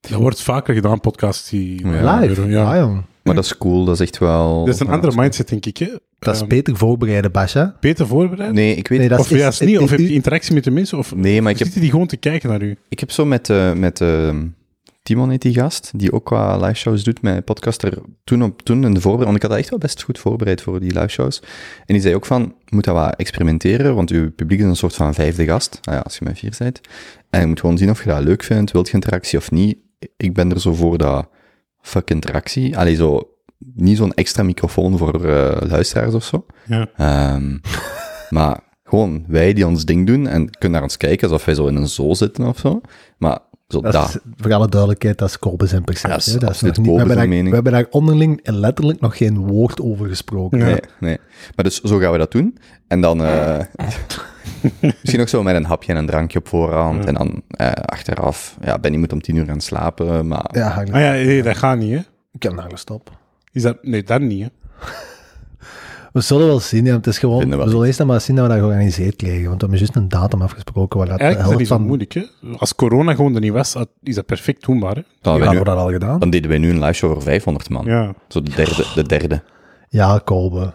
Ja. 0.01 0.09
Dat 0.09 0.19
wordt 0.19 0.41
vaker 0.41 0.73
gedaan, 0.73 0.99
podcasts 0.99 1.49
die... 1.49 1.87
Ja. 1.87 2.19
Live? 2.19 2.41
Ja. 2.47 2.73
Ja, 2.73 2.79
jong. 2.79 3.01
Maar 3.23 3.35
dat 3.35 3.43
is 3.45 3.57
cool, 3.57 3.85
dat 3.85 3.95
is 3.95 4.01
echt 4.01 4.17
wel... 4.17 4.65
Dat 4.65 4.73
is 4.73 4.79
een 4.79 4.87
ja, 4.87 4.93
andere 4.93 5.15
mindset, 5.21 5.47
denk 5.49 5.65
ik. 5.65 5.77
Hè? 5.77 5.87
Dat 6.19 6.33
is 6.35 6.39
Ehm, 6.39 6.49
beter 6.49 6.77
voorbereiden, 6.77 7.31
Basja. 7.31 7.75
beter 7.79 8.07
voorbereid? 8.07 8.53
Nee, 8.53 8.75
ik 8.75 8.87
weet... 8.87 8.99
Nee, 8.99 9.07
dat 9.07 9.19
of 9.19 9.31
is- 9.31 9.39
juist 9.39 9.61
niet? 9.61 9.79
Of 9.79 9.89
heb 9.89 9.99
je 9.99 10.13
interactie 10.13 10.53
met 10.53 10.63
de 10.63 10.71
mensen? 10.71 10.97
Of 10.97 11.15
Nee, 11.15 11.41
maar 11.41 11.51
ik 11.51 11.57
heb, 11.57 11.65
zitten 11.67 11.81
die 11.83 11.91
gewoon 11.91 12.07
te 12.07 12.17
kijken 12.17 12.49
naar 12.49 12.61
u? 12.61 12.77
ik 12.89 12.99
heb 12.99 13.11
zo 13.11 13.25
met, 13.25 13.49
eh 13.49 13.73
met 13.73 14.01
eh, 14.01 14.35
Timon, 15.03 15.29
heet 15.29 15.41
die 15.41 15.53
gast, 15.53 15.91
die 15.95 16.11
ook 16.13 16.25
qua 16.25 16.57
live 16.57 16.73
shows 16.73 17.03
doet 17.03 17.21
met 17.21 17.45
podcaster, 17.45 17.97
toen, 18.23 18.43
op, 18.43 18.61
toen 18.61 18.83
in 18.85 18.93
de 18.93 19.01
voorbereiding, 19.01 19.23
want 19.25 19.35
ik 19.35 19.41
had 19.41 19.49
dat 19.51 19.59
echt 19.59 19.69
wel 19.69 19.79
best 19.79 20.03
goed 20.03 20.19
voorbereid 20.19 20.61
voor 20.61 20.79
die 20.79 20.93
live 20.93 21.07
shows. 21.07 21.39
En 21.85 21.93
die 21.93 22.01
zei 22.01 22.15
ook 22.15 22.25
van, 22.25 22.55
moet 22.69 22.83
dat 22.83 22.95
wat 22.95 23.15
experimenteren, 23.15 23.95
want 23.95 24.09
uw 24.09 24.31
publiek 24.31 24.59
is 24.59 24.65
een 24.65 24.75
soort 24.75 24.95
van 24.95 25.13
vijfde 25.13 25.45
gast, 25.45 25.79
nou 25.81 25.97
ja, 25.97 26.03
als 26.03 26.17
je 26.17 26.25
met 26.25 26.39
vier 26.39 26.53
bent. 26.57 26.81
En 27.29 27.39
je 27.39 27.47
moet 27.47 27.59
gewoon 27.59 27.77
zien 27.77 27.89
of 27.89 28.03
je 28.03 28.09
dat 28.09 28.23
leuk 28.23 28.43
vindt, 28.43 28.71
wilt 28.71 28.87
je 28.87 28.93
interactie 28.93 29.37
of 29.39 29.51
niet. 29.51 29.77
Ik 30.17 30.33
ben 30.33 30.51
er 30.51 30.59
zo 30.59 30.73
voor 30.73 30.97
dat 30.97 31.27
fuck 31.81 32.09
interactie. 32.09 32.77
Allee, 32.77 32.95
zo, 32.95 33.29
niet 33.57 33.97
zo'n 33.97 34.13
extra 34.13 34.43
microfoon 34.43 34.97
voor 34.97 35.25
eh, 35.25 35.57
luisteraars 35.69 36.13
of 36.13 36.23
zo. 36.23 36.45
Ja. 36.65 36.87
Ehm, 36.95 37.57
maar 38.29 38.59
gewoon 38.83 39.23
wij 39.27 39.53
die 39.53 39.67
ons 39.67 39.85
ding 39.85 40.07
doen 40.07 40.27
en 40.27 40.49
kunnen 40.49 40.71
naar 40.71 40.81
ons 40.81 40.97
kijken 40.97 41.27
alsof 41.29 41.45
wij 41.45 41.55
zo 41.55 41.67
in 41.67 41.75
een 41.75 41.87
zoo 41.87 42.13
zitten 42.13 42.45
of 42.45 42.57
zo. 42.59 42.81
Maar 43.17 43.39
zo 43.67 43.81
Dat 43.81 43.91
dat. 43.93 44.07
is, 44.09 44.17
voor 44.37 44.53
alle 44.53 44.67
duidelijkheid, 44.67 45.17
dat 45.17 45.29
is 45.29 45.69
zijn 45.69 45.83
perceptie. 45.83 46.33
Ja, 46.33 46.39
dat 46.39 46.49
is 46.49 46.59
dat 46.59 46.77
niet- 46.77 46.85
we, 46.85 46.91
hebben 46.91 47.05
zijn 47.07 47.17
daar, 47.17 47.27
mening. 47.27 47.47
we 47.49 47.53
hebben 47.53 47.71
daar 47.71 47.87
onderling 47.89 48.39
en 48.43 48.55
letterlijk 48.59 48.99
nog 48.99 49.17
geen 49.17 49.37
woord 49.37 49.81
over 49.81 50.07
gesproken. 50.07 50.59
Ja. 50.59 50.65
Nee, 50.65 50.79
nee. 50.99 51.17
Maar 51.55 51.65
dus 51.65 51.81
zo 51.81 51.97
gaan 51.97 52.11
we 52.11 52.17
dat 52.17 52.31
doen. 52.31 52.57
En 52.87 53.01
dan 53.01 53.23
eh, 53.23 53.59
misschien 55.01 55.21
ook 55.21 55.27
zo 55.27 55.43
met 55.43 55.55
een 55.55 55.65
hapje 55.65 55.91
en 55.91 55.97
een 55.97 56.05
drankje 56.05 56.39
op 56.39 56.47
voorhand. 56.47 57.03
Ja. 57.03 57.07
En 57.07 57.13
dan 57.13 57.41
eh, 57.47 57.71
achteraf, 57.71 58.57
ja, 58.61 58.79
Benny 58.79 58.97
moet 58.97 59.13
om 59.13 59.21
tien 59.21 59.35
uur 59.35 59.45
gaan 59.45 59.61
slapen. 59.61 60.27
Maar 60.27 60.49
Ja, 60.51 60.67
Ah 60.69 60.85
ja, 60.85 61.11
nee, 61.11 61.43
dat 61.43 61.57
gaat 61.57 61.77
niet, 61.77 61.91
hè? 61.91 62.01
ik 62.31 62.43
heb 62.43 62.53
naar 62.53 62.71
stop. 62.73 63.11
Is 63.51 63.61
dat... 63.61 63.77
Nee, 63.83 64.03
dat 64.03 64.21
niet, 64.21 64.41
hè? 64.41 64.47
We 66.13 66.21
zullen 66.21 66.47
wel 66.47 66.59
zien, 66.59 66.85
ja. 66.85 66.95
Het 66.95 67.07
is 67.07 67.19
gewoon, 67.19 67.49
we 67.49 67.55
we 67.57 67.69
zullen 67.69 67.85
eerst 67.85 67.99
nog 67.99 68.07
maar 68.07 68.21
zien 68.21 68.35
dat 68.35 68.45
we 68.47 68.51
dat 68.51 68.61
georganiseerd 68.61 69.15
krijgen. 69.15 69.43
Want 69.43 69.53
we 69.53 69.59
hebben 69.59 69.77
juist 69.77 69.95
een 69.95 70.09
datum 70.09 70.41
afgesproken 70.41 70.97
waar 70.97 71.07
dat 71.07 71.17
de 71.17 71.23
Eigenlijk 71.23 71.51
is 71.61 71.67
dat 71.69 71.77
helft 71.79 71.97
niet 71.97 71.99
zo 72.07 72.09
van... 72.09 72.23
moeilijk, 72.25 72.49
hè? 72.51 72.57
Als 72.57 72.75
corona 72.75 73.13
gewoon 73.15 73.35
er 73.35 73.41
niet 73.41 73.51
was, 73.51 73.75
is 74.03 74.15
dat 74.15 74.25
perfect 74.25 74.65
doenbaar, 74.65 74.95
hè? 74.95 75.01
dan, 75.21 75.33
Ja, 75.33 75.39
hebben 75.41 75.59
we 75.59 75.65
dat 75.69 75.77
al 75.77 75.91
gedaan? 75.91 76.19
dan 76.19 76.29
deden 76.29 76.49
wij 76.49 76.59
nu 76.59 76.69
een 76.69 76.79
live 76.79 76.93
show 76.93 77.11
voor 77.13 77.21
500 77.21 77.69
man. 77.69 77.85
Ja. 77.85 78.13
Zo 78.27 78.41
de 78.41 78.51
derde, 78.55 78.85
de 78.95 79.03
derde 79.03 79.41
Ja, 79.89 80.21
Kolbe. 80.23 80.73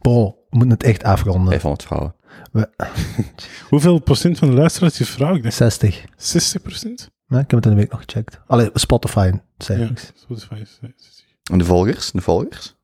Bro, 0.00 0.24
we 0.50 0.56
moeten 0.56 0.70
het 0.76 0.82
echt 0.82 1.02
afronden. 1.04 1.48
500 1.50 1.82
vrouwen. 1.82 2.14
Hoeveel 3.70 3.98
procent 3.98 4.38
van 4.38 4.48
de 4.50 4.54
luisteraars 4.54 5.00
is 5.00 5.10
vrouw? 5.10 5.34
Ik 5.34 5.42
denk 5.42 5.54
60. 5.54 6.04
60 6.16 6.62
procent? 6.62 7.10
Ja, 7.26 7.38
ik 7.38 7.50
heb 7.50 7.62
het 7.62 7.64
in 7.64 7.70
de 7.70 7.76
week 7.76 7.90
nog 7.90 8.00
gecheckt. 8.00 8.40
Allee, 8.46 8.70
Spotify 8.74 9.30
cijfers. 9.58 10.12
Spotify 10.14 10.54
is 10.54 10.78
60. 10.80 11.24
En 11.52 11.58
de 11.58 11.64
volgers? 11.64 12.10
De 12.10 12.20
volgers? 12.20 12.76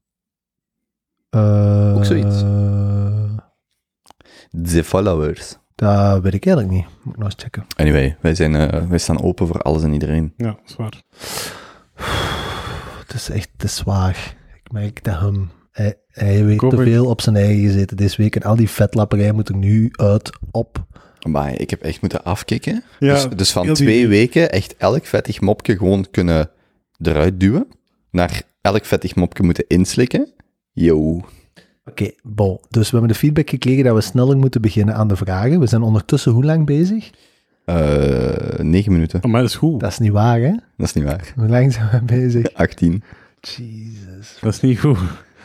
Eh, 1.30 1.94
Ook 1.96 2.04
zoiets. 2.04 2.38
De 4.50 4.84
followers. 4.84 5.56
Dat 5.74 6.22
weet 6.22 6.34
ik 6.34 6.46
eigenlijk 6.46 6.74
niet. 6.76 6.86
Moet 7.02 7.14
ik 7.14 7.20
nog 7.20 7.30
eens 7.32 7.42
checken. 7.42 7.66
Anyway, 7.76 8.16
wij, 8.20 8.34
zijn, 8.34 8.54
eh, 8.54 8.86
wij 8.88 8.98
staan 8.98 9.22
open 9.22 9.46
voor 9.46 9.62
alles 9.62 9.82
en 9.82 9.92
iedereen. 9.92 10.32
Ja, 10.36 10.46
dat 10.46 10.60
is 10.66 10.76
waar. 10.76 11.02
Het 12.98 13.14
is 13.14 13.28
echt 13.30 13.48
te 13.56 13.66
zwaar. 13.68 14.36
Ik 14.64 14.72
merk 14.72 15.04
dat 15.04 15.18
hem... 15.20 15.50
Hij, 15.72 15.94
hij 16.08 16.44
weet 16.44 16.56
Kom, 16.58 16.68
te 16.70 16.76
ik- 16.76 16.82
veel 16.82 17.06
op 17.06 17.20
zijn 17.20 17.36
eigen 17.36 17.62
gezeten 17.62 17.96
deze 17.96 18.22
week. 18.22 18.36
En 18.36 18.42
al 18.42 18.56
die 18.56 18.68
vetlapperij 18.70 19.32
moet 19.32 19.48
er 19.48 19.56
nu 19.56 19.88
uit 19.92 20.30
op. 20.50 20.84
Maar 21.28 21.60
ik 21.60 21.70
heb 21.70 21.82
echt 21.82 22.00
moeten 22.00 22.24
afkicken. 22.24 22.82
Ja, 22.98 23.14
dus, 23.14 23.28
dus 23.36 23.50
van 23.52 23.66
die- 23.66 23.74
twee 23.74 24.08
weken 24.08 24.50
echt 24.52 24.76
elk 24.76 25.04
vettig 25.06 25.40
mopje 25.40 25.76
gewoon 25.76 26.06
kunnen 26.10 26.50
eruit 27.02 27.40
duwen. 27.40 27.66
Naar 28.10 28.42
elk 28.60 28.84
vettig 28.84 29.14
mopje 29.14 29.42
moeten 29.42 29.64
inslikken. 29.68 30.32
Yo. 30.72 31.20
Oké, 31.84 32.10
bon. 32.22 32.58
Dus 32.68 32.84
we 32.90 32.96
hebben 32.96 33.08
de 33.12 33.18
feedback 33.18 33.50
gekregen 33.50 33.84
dat 33.84 33.94
we 33.94 34.00
sneller 34.00 34.36
moeten 34.36 34.60
beginnen 34.60 34.94
aan 34.94 35.08
de 35.08 35.16
vragen. 35.16 35.60
We 35.60 35.66
zijn 35.66 35.82
ondertussen 35.82 36.32
hoe 36.32 36.44
lang 36.44 36.66
bezig? 36.66 37.10
Eh 37.64 38.58
negen 38.58 38.92
minuten. 38.92 39.24
Oh, 39.24 39.30
maar 39.30 39.40
dat 39.40 39.50
is 39.50 39.56
goed. 39.56 39.80
Dat 39.80 39.90
is 39.90 39.98
niet 39.98 40.12
waar, 40.12 40.40
hè? 40.40 40.50
Dat 40.76 40.86
is 40.86 40.92
niet 40.92 41.04
waar. 41.04 41.32
Hoe 41.36 41.48
lang 41.48 41.72
zijn 41.72 41.88
we 41.90 42.02
bezig? 42.02 42.52
18. 42.54 43.02
Jesus. 43.40 44.38
Dat 44.40 44.52
is 44.54 44.60
niet 44.60 44.80
goed. 44.80 44.98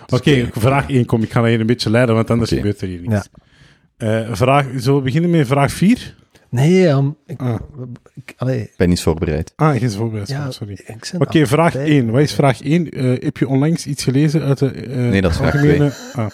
Oké, 0.10 0.48
vraag 0.52 0.90
1 0.90 1.06
kom. 1.06 1.22
Ik 1.24 1.32
ga 1.32 1.46
hier 1.46 1.60
een 1.60 1.66
beetje 1.66 1.90
leiden, 1.90 2.16
want 2.16 2.30
anders 2.30 2.50
gebeurt 2.52 2.82
er 2.82 2.88
hier 2.88 3.02
niets. 3.02 3.30
Eh, 3.98 4.20
vraag, 4.32 4.66
zullen 4.76 4.98
we 4.98 5.04
beginnen 5.04 5.30
met 5.30 5.48
vraag 5.48 5.72
4? 5.72 6.16
Nee, 6.50 6.88
um, 6.88 7.16
ik, 7.26 7.42
Ah. 7.42 7.56
ik, 8.16 8.34
allee, 8.38 8.62
Ik 8.62 8.74
ben 8.78 8.90
niet 8.90 9.02
voorbereid. 9.02 9.54
Ah, 9.56 9.76
geen 9.80 9.92
voorbereid. 9.92 10.28
ja, 10.30 10.52
sorry. 10.52 10.80
Oké, 11.18 11.46
vraag 11.48 11.74
bij- 11.74 11.86
1. 11.86 12.10
Wat 12.12 12.22
is 12.22 12.34
vraag 12.34 12.62
1? 12.64 12.90
Eh, 12.92 13.24
heb 13.24 13.38
je 13.38 13.48
onlangs 13.48 13.86
iets 13.86 14.04
gelezen 14.04 14.42
uit 14.42 14.58
de 14.58 14.72
eh, 14.72 14.96
Nee, 14.98 15.22
dat 15.22 15.32
is 15.32 15.38
vraag 15.38 15.54
algemene... 15.54 15.92
Ah, 16.14 16.26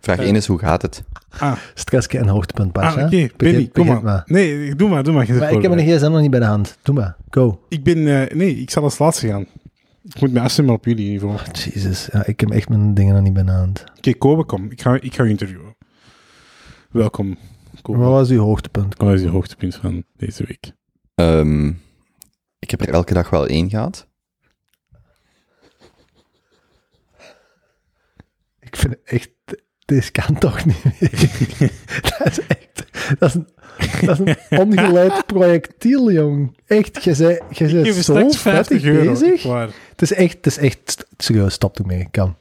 Vraag 0.00 0.18
Eh. 0.18 0.24
1 0.26 0.34
is, 0.36 0.46
hoe 0.46 0.58
gaat 0.58 0.82
het? 0.82 1.02
ah, 1.38 1.56
Stressje 1.74 2.18
en 2.18 2.28
hoogtepunt, 2.28 2.72
Bas. 2.72 2.84
ah 2.96 3.04
oké. 3.04 3.28
Benny, 3.36 3.68
kom 3.72 3.86
begin 3.86 4.02
maar. 4.04 4.22
Nee, 4.26 4.74
doe 4.74 4.88
maar, 4.88 5.02
doe 5.02 5.14
maar. 5.14 5.26
Maar 5.38 5.52
ik 5.52 5.62
heb 5.62 5.74
mijn 5.74 5.86
gsm 5.88 6.10
nog 6.10 6.20
niet 6.20 6.30
bij 6.30 6.40
de 6.40 6.46
hand. 6.46 6.78
Doe 6.82 6.94
maar, 6.94 7.16
go. 7.30 7.60
Ik 7.68 7.82
ben... 7.84 8.08
eh, 8.28 8.36
nee, 8.36 8.56
ik 8.60 8.70
zal 8.70 8.82
als 8.82 8.98
laatste 8.98 9.26
gaan. 9.28 9.46
Ik 10.06 10.20
moet 10.20 10.32
me 10.32 10.40
afstemmen 10.40 10.74
op 10.74 10.84
jullie 10.84 11.10
niveau. 11.10 11.34
Oké, 11.34 11.50
Jesus, 11.58 12.08
ja, 12.12 12.26
ik 12.26 12.40
heb 12.40 12.50
echt 12.50 12.68
mijn 12.68 12.94
dingen 12.94 13.14
nog 13.14 13.22
niet 13.22 13.32
bij 13.32 13.44
de 13.44 13.50
hand. 13.50 13.84
Kobe, 14.18 14.44
kom. 14.44 14.70
Ik 14.70 14.80
ga, 14.80 15.00
ik 15.00 15.14
ga 15.14 15.22
je 15.22 15.30
interviewen. 15.30 15.76
Welkom, 16.90 17.38
Kobe. 17.82 17.98
Wat 17.98 18.10
was 18.10 18.30
uw 18.30 18.40
hoogtepunt? 18.40 18.96
Wat 18.96 19.14
is 19.14 19.20
je 19.20 19.28
hoogtepunt 19.28 19.74
van 19.74 20.04
deze 20.16 20.44
week? 20.46 20.72
Ehm, 21.14 21.68
ik 22.58 22.70
heb 22.70 22.80
er 22.80 22.88
elke 22.88 23.14
dag 23.14 23.30
wel 23.30 23.46
één 23.46 23.70
gehad. 23.70 24.08
Ik 28.60 28.76
vind 28.76 28.92
het 28.92 29.02
echt... 29.04 29.30
Dit 29.86 30.10
kan 30.10 30.38
toch 30.38 30.64
niet 30.64 30.84
meer. 30.84 31.10
dat 32.18 32.26
is 32.26 32.40
echt... 32.46 32.84
Dat 33.18 33.28
is 33.28 33.34
een, 33.34 33.48
dat 34.06 34.20
is 34.20 34.34
een 34.50 34.58
ongeleid 34.66 35.26
projectiel, 35.26 36.12
jong. 36.12 36.56
Echt, 36.66 37.04
je 37.04 37.40
je 37.50 37.66
zo 37.66 37.84
straks 38.02 38.36
50 38.36 38.42
vettig 38.42 38.82
euro. 38.82 39.10
bezig. 39.10 39.42
waar. 39.42 39.68
Het 39.90 40.02
is 40.02 40.12
echt, 40.12 40.36
het 40.36 40.46
is 40.46 40.58
echt... 40.58 41.06
Serieus, 41.16 41.54
stop 41.54 41.78
ermee. 41.78 42.08
Kan. 42.10 42.36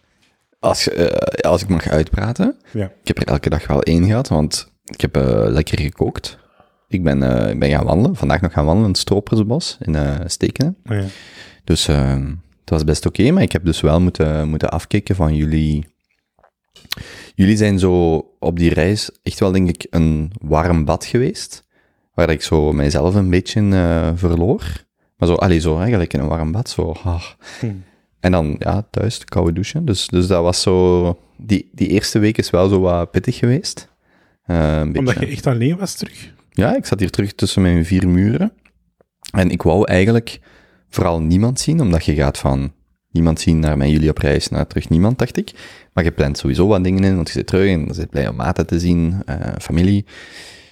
Als, 0.59 0.83
je, 0.83 0.91
eh, 0.91 1.51
als 1.51 1.61
ik 1.61 1.67
mag 1.67 1.87
uitpraten. 1.89 2.57
Ja. 2.71 2.85
Ik 2.85 3.07
heb 3.07 3.17
er 3.17 3.27
elke 3.27 3.49
dag 3.49 3.67
wel 3.67 3.83
één 3.83 4.05
gehad, 4.05 4.27
want 4.27 4.71
ik 4.85 5.01
heb 5.01 5.17
eh, 5.17 5.45
lekker 5.47 5.79
gekookt. 5.79 6.37
Ik 6.87 7.03
ben, 7.03 7.23
eh, 7.23 7.49
ik 7.49 7.59
ben 7.59 7.69
gaan 7.69 7.85
wandelen. 7.85 8.15
Vandaag 8.15 8.41
nog 8.41 8.53
gaan 8.53 8.65
wandelen 8.65 8.87
in 8.87 8.93
het 8.93 9.01
Stropersbos 9.01 9.77
in 9.81 9.95
eh 9.95 10.19
Stekenen. 10.25 10.77
Ah, 10.85 10.97
ja. 10.97 11.05
Dus 11.63 11.87
eh, 11.87 12.19
het 12.59 12.69
was 12.69 12.83
best 12.83 13.05
oké, 13.05 13.31
maar 13.31 13.43
ik 13.43 13.51
heb 13.51 13.65
dus 13.65 13.81
wel 13.81 14.01
moeten, 14.01 14.47
moeten 14.47 14.69
afkicken 14.71 15.15
van 15.15 15.35
jullie. 15.35 15.85
Jullie 17.35 17.57
zijn 17.57 17.79
zo 17.79 18.15
op 18.39 18.59
die 18.59 18.73
reis 18.73 19.09
echt 19.23 19.39
wel, 19.39 19.51
denk 19.51 19.69
ik, 19.69 19.87
een 19.89 20.31
warm 20.41 20.85
bad 20.85 21.05
geweest. 21.05 21.63
Waar 22.13 22.29
ik 22.29 22.41
zo 22.41 22.73
mijzelf 22.73 23.15
een 23.15 23.29
beetje 23.29 23.61
eh, 23.71 24.11
verloor. 24.15 24.85
Maar 25.17 25.27
zo, 25.27 25.35
allee, 25.35 25.59
zo 25.59 25.77
eigenlijk 25.77 26.13
in 26.13 26.19
een 26.19 26.27
warm 26.27 26.51
bad. 26.51 26.69
Zo, 26.69 26.95
ah. 27.03 27.23
Hm. 27.59 27.71
En 28.19 28.31
dan, 28.31 28.55
ja, 28.59 28.87
thuis, 28.91 29.19
de 29.19 29.25
koude 29.25 29.53
douchen. 29.53 29.85
Dus, 29.85 30.07
dus 30.07 30.27
dat 30.27 30.43
was 30.43 30.61
zo... 30.61 31.19
Die, 31.37 31.69
die 31.71 31.87
eerste 31.87 32.19
week 32.19 32.37
is 32.37 32.49
wel 32.49 32.69
zo 32.69 32.79
wat 32.79 33.11
pittig 33.11 33.37
geweest. 33.37 33.89
Eh, 34.45 34.77
een. 34.79 34.97
Omdat 34.97 35.19
je 35.19 35.25
echt 35.25 35.47
alleen 35.47 35.77
was 35.77 35.93
terug. 35.95 36.33
Ja, 36.51 36.75
ik 36.75 36.85
zat 36.85 36.99
hier 36.99 37.09
terug 37.09 37.33
tussen 37.33 37.61
mijn 37.61 37.85
vier 37.85 38.07
muren. 38.07 38.53
En 39.31 39.49
ik 39.49 39.61
wou 39.61 39.87
eigenlijk 39.87 40.39
vooral 40.89 41.21
niemand 41.21 41.59
zien, 41.59 41.81
omdat 41.81 42.05
je 42.05 42.15
gaat 42.15 42.37
van 42.37 42.71
niemand 43.15 43.39
zien 43.39 43.59
naar 43.59 43.77
mijn 43.77 43.91
jullie 43.91 44.09
op 44.09 44.17
reis, 44.17 44.49
naar 44.49 44.67
terug 44.67 44.89
niemand, 44.89 45.19
dacht 45.19 45.37
ik. 45.37 45.51
Maar 45.93 46.03
je 46.03 46.11
plant 46.11 46.37
sowieso 46.37 46.67
wat 46.67 46.83
dingen 46.83 47.03
in, 47.03 47.15
want 47.15 47.27
je 47.27 47.33
zit 47.33 47.47
terug 47.47 47.69
en 47.69 47.85
je 47.85 47.93
zit 47.93 48.09
blij 48.09 48.27
om 48.27 48.35
maten 48.35 48.67
te 48.67 48.79
zien, 48.79 49.21
eh, 49.25 49.53
familie. 49.61 50.05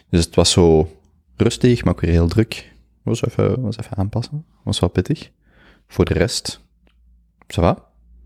Dus 0.10 0.26
het 0.26 0.36
was 0.36 0.52
zo 0.52 0.90
rustig, 1.36 1.84
maar 1.84 1.94
ook 1.94 2.02
weer 2.02 2.12
heel 2.12 2.28
druk. 2.28 2.72
was 3.04 3.26
even, 3.26 3.62
was 3.62 3.78
even 3.78 3.98
aanpassen. 3.98 4.46
Was 4.64 4.80
wel 4.80 4.90
pittig. 4.90 5.30
Voor 5.88 6.06
de 6.06 6.14
rest, 6.14 6.62
ça 7.48 7.62
va. 7.62 7.72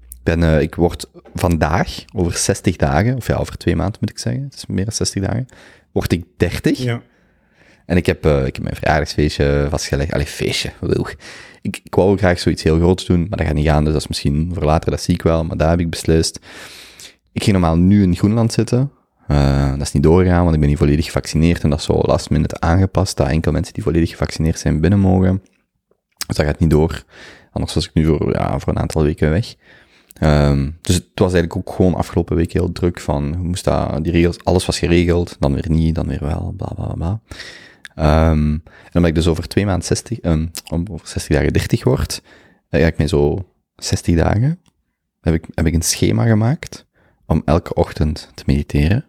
Ik, 0.10 0.24
ben, 0.24 0.44
eh, 0.44 0.62
ik 0.62 0.76
word 0.76 1.10
vandaag, 1.34 2.06
over 2.16 2.38
60 2.38 2.76
dagen, 2.76 3.16
of 3.16 3.28
ja, 3.28 3.36
over 3.36 3.58
twee 3.58 3.76
maanden 3.76 3.98
moet 4.00 4.10
ik 4.10 4.18
zeggen, 4.20 4.44
het 4.44 4.54
is 4.54 4.66
meer 4.66 4.86
dan 4.86 4.94
60 4.94 5.24
dagen, 5.24 5.48
word 5.92 6.12
ik 6.12 6.26
30. 6.38 6.78
Ja. 6.78 7.02
En 7.88 7.98
ik 7.98 8.06
heb, 8.06 8.26
eh, 8.26 8.46
ik 8.46 8.56
heb 8.56 8.64
mijn 8.64 8.76
verjaardagsfeestje 8.76 9.68
vastgelegd. 9.70 10.14
Allee, 10.14 10.26
feestje. 10.26 10.72
Wil. 10.80 11.08
Ik, 11.62 11.82
ik 11.84 11.96
wou 11.96 12.18
graag 12.18 12.40
zoiets 12.40 12.64
heel 12.64 12.78
groots 12.78 13.06
doen, 13.06 13.20
maar 13.20 13.38
dat 13.38 13.48
gaat 13.48 13.56
niet 13.56 13.66
gaan. 13.66 13.84
Dus 13.84 13.94
dat 13.94 14.02
is 14.02 14.08
misschien 14.08 14.52
voor 14.54 14.64
later, 14.64 14.92
dat 14.92 15.02
zie 15.02 15.14
ik 15.14 15.22
wel. 15.22 15.44
Maar 15.44 15.58
daar 15.58 15.70
heb 15.70 15.80
ik 15.80 15.90
beslist. 15.90 16.40
Ik 17.32 17.44
ging 17.44 17.52
normaal 17.52 17.78
nu 17.78 18.04
in 18.04 18.16
Groenland 18.16 18.54
zitten. 18.54 18.92
Eh, 19.28 19.72
dat 19.72 19.82
is 19.82 19.92
niet 19.92 20.04
doorgegaan, 20.04 20.42
want 20.42 20.54
ik 20.54 20.60
ben 20.60 20.70
niet 20.70 20.78
volledig 20.78 21.06
gevaccineerd. 21.06 21.64
En 21.64 21.70
dat 21.70 21.80
is 21.80 21.86
zo 21.86 22.02
last 22.02 22.30
minute 22.30 22.60
aangepast, 22.60 23.18
dat 23.18 23.28
enkel 23.28 23.52
mensen 23.52 23.74
die 23.74 23.84
volledig 23.84 24.10
gevaccineerd 24.10 24.60
zijn 24.60 24.82
binnen 24.82 25.00
mogen. 25.00 25.42
Dus 26.28 26.38
dat 26.38 26.46
gaat 26.46 26.60
niet 26.60 26.70
door. 26.70 27.04
Anders 27.52 27.74
was 27.74 27.86
ik 27.86 27.94
nu 27.94 28.06
voor, 28.06 28.34
ja, 28.34 28.60
voor 28.60 28.74
een 28.74 28.80
aantal 28.80 29.04
weken 29.04 29.30
weg. 29.30 29.56
Ehm, 30.14 30.70
dus 30.82 30.96
het 30.96 31.06
was 31.14 31.34
eigenlijk 31.34 31.56
ook 31.56 31.76
gewoon 31.76 31.96
afgelopen 31.96 32.36
week 32.36 32.54
heel 32.54 32.72
druk 32.72 33.00
van, 33.00 33.38
moest 33.42 33.64
dat, 33.64 34.04
die 34.04 34.12
regels, 34.12 34.44
alles 34.44 34.66
was 34.66 34.80
geregeld, 34.80 35.36
dan 35.40 35.54
weer 35.54 35.70
niet, 35.70 35.96
dan 35.96 36.08
weer 36.08 36.26
wel, 36.26 36.54
bla 36.58 36.72
bla 36.76 36.94
bla. 36.94 37.20
Ehm, 37.98 38.52
en 38.54 38.94
omdat 38.94 39.10
ik 39.10 39.16
dus 39.16 39.28
over 39.28 39.48
twee 39.48 39.66
maanden 39.66 39.86
60, 39.86 40.24
um, 40.24 40.52
om 40.70 40.86
over 40.92 41.08
60 41.08 41.36
dagen 41.36 41.54
30 41.54 41.84
word, 41.84 42.22
eh, 42.70 42.82
ga 42.82 42.88
ik 42.88 42.98
mij 42.98 43.08
zo 43.08 43.50
60 43.76 44.16
dagen, 44.16 44.60
heb 45.22 45.34
ik, 45.34 45.46
heb 45.54 45.66
ik 45.66 45.74
een 45.74 45.82
schema 45.82 46.26
gemaakt 46.26 46.86
om 47.26 47.42
elke 47.46 47.74
ochtend 47.74 48.32
te 48.34 48.44
mediteren. 48.46 49.06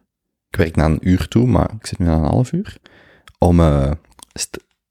Ik 0.51 0.57
werk 0.57 0.77
na 0.77 0.85
een 0.85 1.09
uur 1.09 1.29
toe, 1.29 1.47
maar 1.47 1.71
ik 1.79 1.87
zit 1.87 1.99
nu 1.99 2.09
aan 2.09 2.23
een 2.23 2.31
half 2.31 2.53
uur. 2.53 2.77
Om 3.39 3.61
uh, 3.61 3.91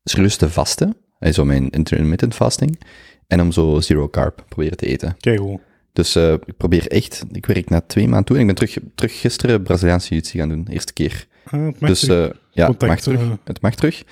serieus 0.03 0.35
te 0.35 0.49
vasten, 0.49 0.95
zo 1.31 1.45
mijn 1.45 1.69
intermittent 1.69 2.35
fasting, 2.35 2.79
en 3.27 3.41
om 3.41 3.51
zo 3.51 3.79
zero 3.79 4.09
carb 4.09 4.45
proberen 4.49 4.77
te 4.77 4.85
eten. 4.85 5.15
Kijk 5.19 5.39
hoe. 5.39 5.59
Dus 5.93 6.15
uh, 6.15 6.33
ik 6.33 6.57
probeer 6.57 6.87
echt, 6.87 7.23
ik 7.31 7.45
werk 7.45 7.69
na 7.69 7.81
twee 7.81 8.07
maanden 8.07 8.25
toe 8.25 8.35
en 8.35 8.41
ik 8.41 8.47
ben 8.47 8.55
terug, 8.55 8.77
terug 8.95 9.19
gisteren 9.19 9.63
Braziliaanse 9.63 10.15
jiu 10.15 10.39
gaan 10.39 10.49
doen, 10.49 10.67
eerste 10.69 10.93
keer. 10.93 11.27
Ah, 11.51 11.65
het 11.65 11.79
mag 11.79 11.89
Dus 11.89 11.99
terug. 11.99 12.29
uh, 12.29 12.35
ja, 12.51 12.67
het 12.67 12.81
mag 12.81 12.99
terug. 12.99 13.19
eh. 13.21 13.31
Het 13.43 13.61
mag 13.61 13.75
terug. 13.75 14.03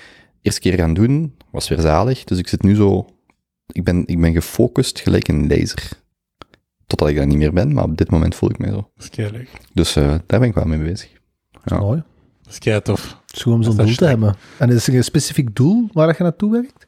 Eerste 0.42 0.60
keer 0.60 0.74
gaan 0.74 0.94
doen, 0.94 1.36
was 1.50 1.68
weer 1.68 1.80
zalig. 1.80 2.24
Dus 2.24 2.38
ik 2.38 2.48
zit 2.48 2.62
nu 2.62 2.74
zo, 2.74 3.06
ik 3.66 3.84
ben, 3.84 4.02
ik 4.06 4.20
ben 4.20 4.32
gefocust 4.32 5.00
gelijk 5.00 5.28
een 5.28 5.48
laser. 5.48 5.88
Totdat 6.86 7.08
ik 7.08 7.16
dat 7.16 7.26
niet 7.26 7.36
meer 7.38 7.52
ben, 7.52 7.72
maar 7.72 7.84
op 7.84 7.96
dit 7.96 8.10
moment 8.10 8.34
voel 8.34 8.50
ik 8.50 8.58
mij 8.58 8.70
zo. 8.70 8.90
Dat 8.96 9.18
is. 9.18 9.48
Dus 9.72 9.96
uh, 9.96 10.14
daar 10.26 10.40
ben 10.40 10.48
ik 10.48 10.54
wel 10.54 10.64
mee 10.64 10.78
bezig. 10.78 11.10
Ja. 11.64 11.78
Mooi. 11.78 12.02
Dat 12.42 12.52
is 12.52 12.58
kei 12.58 12.82
tof. 12.82 13.20
Het 13.26 13.36
is 13.36 13.42
goed 13.42 13.52
om 13.52 13.62
zo'n 13.62 13.76
doel 13.76 13.94
te 13.94 14.04
hebben. 14.06 14.36
En 14.58 14.70
is 14.70 14.86
er 14.86 14.94
een 14.94 15.04
specifiek 15.04 15.54
doel 15.56 15.88
waar 15.92 16.06
dat 16.06 16.16
je 16.16 16.22
naartoe 16.22 16.50
werkt? 16.52 16.86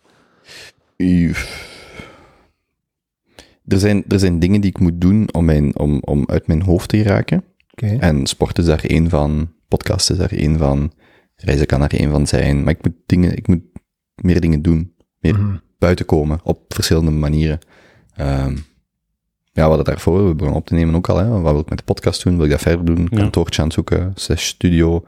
Er 3.67 3.79
zijn, 3.79 4.05
er 4.09 4.19
zijn 4.19 4.39
dingen 4.39 4.61
die 4.61 4.71
ik 4.71 4.79
moet 4.79 5.01
doen 5.01 5.33
om, 5.33 5.45
mijn, 5.45 5.79
om, 5.79 5.99
om 6.05 6.25
uit 6.27 6.47
mijn 6.47 6.63
hoofd 6.63 6.89
te 6.89 6.97
geraken. 6.97 7.45
En 7.83 8.27
sport 8.27 8.59
is 8.59 8.64
daar 8.64 8.85
één 8.85 9.09
van, 9.09 9.53
podcast 9.69 10.11
is 10.11 10.17
daar 10.17 10.33
één 10.33 10.59
van, 10.59 10.93
reizen 11.37 11.67
kan 11.67 11.81
daar 11.81 11.91
één 11.93 12.11
van 12.11 12.27
zijn. 12.27 12.62
Maar 12.64 12.73
ik 12.73 12.85
moet 12.85 12.95
dingen, 13.07 13.37
ik 13.37 13.47
moet 13.49 13.62
meer 14.14 14.41
dingen 14.41 14.62
doen. 14.62 14.95
Meer 15.21 15.35
Mhm. 15.38 15.57
buiten 15.79 16.07
komen, 16.07 16.41
op 16.43 16.61
verschillende 16.75 17.11
manieren. 17.11 17.59
Ehm, 18.14 18.57
ja, 19.53 19.62
we 19.64 19.69
hadden 19.69 19.85
daarvoor, 19.85 20.27
we 20.29 20.35
begonnen 20.35 20.61
op 20.61 20.67
te 20.67 20.75
nemen 20.75 20.95
ook 20.95 21.09
al, 21.09 21.17
hè. 21.17 21.29
Wat 21.29 21.53
wil 21.53 21.61
ik 21.61 21.69
met 21.69 21.79
de 21.79 21.85
podcast 21.85 22.23
doen? 22.23 22.37
Wil 22.37 22.45
ik 22.45 22.51
dat 22.51 22.61
verder 22.61 22.85
doen? 22.85 23.07
Ja. 23.11 23.17
Kantoortje 23.19 23.59
aan 23.61 23.67
het 23.67 23.75
zoeken, 23.77 24.12
slash 24.14 24.45
studio. 24.47 25.05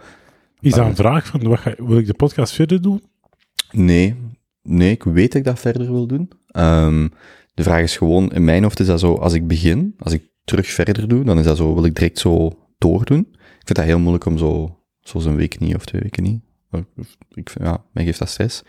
Is 0.60 0.70
dat 0.72 0.80
Ah. 0.80 0.88
een 0.88 0.96
vraag 0.96 1.26
van, 1.26 1.42
wat 1.42 1.58
ga, 1.58 1.74
wil 1.78 1.98
ik 1.98 2.06
de 2.06 2.14
podcast 2.14 2.52
verder 2.52 2.82
doen? 2.82 3.02
Nee, 3.72 4.14
nee, 4.62 4.90
ik 4.90 5.02
weet 5.02 5.26
dat 5.32 5.34
ik 5.40 5.44
dat 5.44 5.58
verder 5.58 5.92
wil 5.92 6.06
doen. 6.06 6.30
Ehm, 6.46 7.08
de 7.54 7.62
vraag 7.62 7.82
is 7.82 7.96
gewoon, 7.96 8.32
in 8.32 8.44
mijn 8.44 8.62
hoofd 8.62 8.80
is 8.80 8.86
dat 8.86 9.00
zo, 9.00 9.14
als 9.14 9.32
ik 9.32 9.46
begin, 9.46 9.94
als 9.98 10.12
ik 10.12 10.22
terug 10.50 10.66
verder 10.66 11.08
doe, 11.08 11.24
dan 11.24 11.38
is 11.38 11.44
dat 11.44 11.56
zo, 11.56 11.74
wil 11.74 11.84
ik 11.84 11.94
direct 11.94 12.18
zo 12.18 12.50
doordoen. 12.78 13.28
Ik 13.32 13.66
vind 13.66 13.78
dat 13.78 13.84
heel 13.84 13.98
moeilijk 13.98 14.24
om 14.26 14.38
zo, 14.38 14.78
zoals 15.00 15.26
een 15.26 15.36
week 15.36 15.58
niet 15.58 15.74
of 15.74 15.84
twee 15.84 16.00
weken 16.02 16.22
niet. 16.22 16.40
Ik, 17.34 17.50
vind- 17.50 17.64
ja, 17.66 17.84
mij 17.92 18.04
geeft 18.04 18.18
dat 18.18 18.28
stress. 18.28 18.62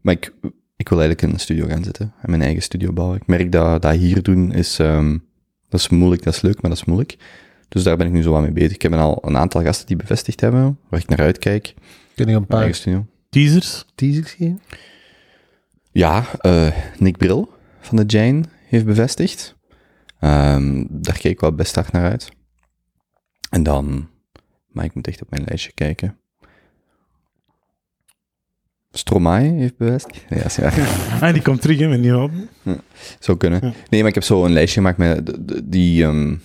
Maar 0.00 0.14
ik, 0.14 0.32
ik 0.76 0.88
wil 0.88 0.98
eigenlijk 0.98 1.22
in 1.28 1.34
een 1.34 1.40
studio 1.40 1.66
gaan 1.66 1.84
zitten 1.84 2.12
en 2.22 2.30
mijn 2.30 2.42
eigen 2.42 2.62
studio 2.62 2.92
bouwen. 2.92 3.16
Ik 3.16 3.26
merk 3.26 3.52
dat 3.52 3.82
dat 3.82 3.94
hier 3.96 4.22
doen 4.22 4.52
is, 4.52 4.78
ehm, 4.78 5.18
dat 5.68 5.80
is 5.80 5.88
moeilijk, 5.88 6.22
dat 6.22 6.34
is 6.34 6.40
leuk, 6.40 6.60
maar 6.62 6.70
dat 6.70 6.80
is 6.80 6.84
moeilijk. 6.84 7.16
Dus 7.68 7.82
daar 7.82 7.96
ben 7.96 8.06
ik 8.06 8.12
nu 8.12 8.22
zo 8.22 8.34
aan 8.36 8.42
mee 8.42 8.52
bezig. 8.52 8.72
Ik 8.74 8.82
heb 8.82 8.92
al 8.92 9.18
een 9.26 9.36
aantal 9.36 9.62
gasten 9.62 9.86
die 9.86 9.96
bevestigd 9.96 10.40
hebben, 10.40 10.78
waar 10.88 11.00
ik 11.00 11.08
naar 11.08 11.18
uitkijk. 11.20 11.74
Kun 12.14 12.26
je 12.28 12.34
een 12.34 12.46
paar 12.46 12.58
eigen 12.58 12.76
studio. 12.76 13.06
Teasers? 13.30 13.84
teasers 13.94 14.32
geven? 14.32 14.60
Ja, 15.92 16.24
eh, 16.40 16.68
Nick 16.98 17.16
Bril 17.16 17.50
van 17.80 17.96
de 17.96 18.04
Jane 18.06 18.42
heeft 18.68 18.84
bevestigd. 18.84 19.55
Ehm, 20.20 20.84
daar 20.88 21.18
kijk 21.18 21.34
ik 21.34 21.40
wel 21.40 21.52
best 21.54 21.74
hard 21.74 21.92
naar 21.92 22.10
uit. 22.10 22.28
En 23.50 23.62
dan, 23.62 24.08
maar 24.68 24.84
ik 24.84 24.94
moet 24.94 25.06
echt 25.06 25.22
op 25.22 25.30
mijn 25.30 25.44
lijstje 25.46 25.72
kijken. 25.72 26.18
Stromae 28.90 29.42
heeft 29.52 29.76
bevestigd. 29.76 30.24
Ja, 30.34 30.44
is 30.44 30.56
waar. 30.56 30.74
Ah, 31.22 31.32
die 31.32 31.42
komt 31.42 31.60
terug, 31.60 31.78
hè, 31.78 31.88
met 31.88 32.00
nieuw 32.00 32.18
album. 32.18 32.48
Zou 33.18 33.38
kunnen. 33.38 33.60
Ja. 33.62 33.72
Nee, 33.90 34.00
maar 34.00 34.08
ik 34.08 34.14
heb 34.14 34.24
zo 34.24 34.44
een 34.44 34.52
lijstje 34.52 34.80
gemaakt 34.80 34.98
met 34.98 35.26
de- 35.26 35.44
de- 35.44 35.68
die... 35.68 36.04
ehm, 36.04 36.36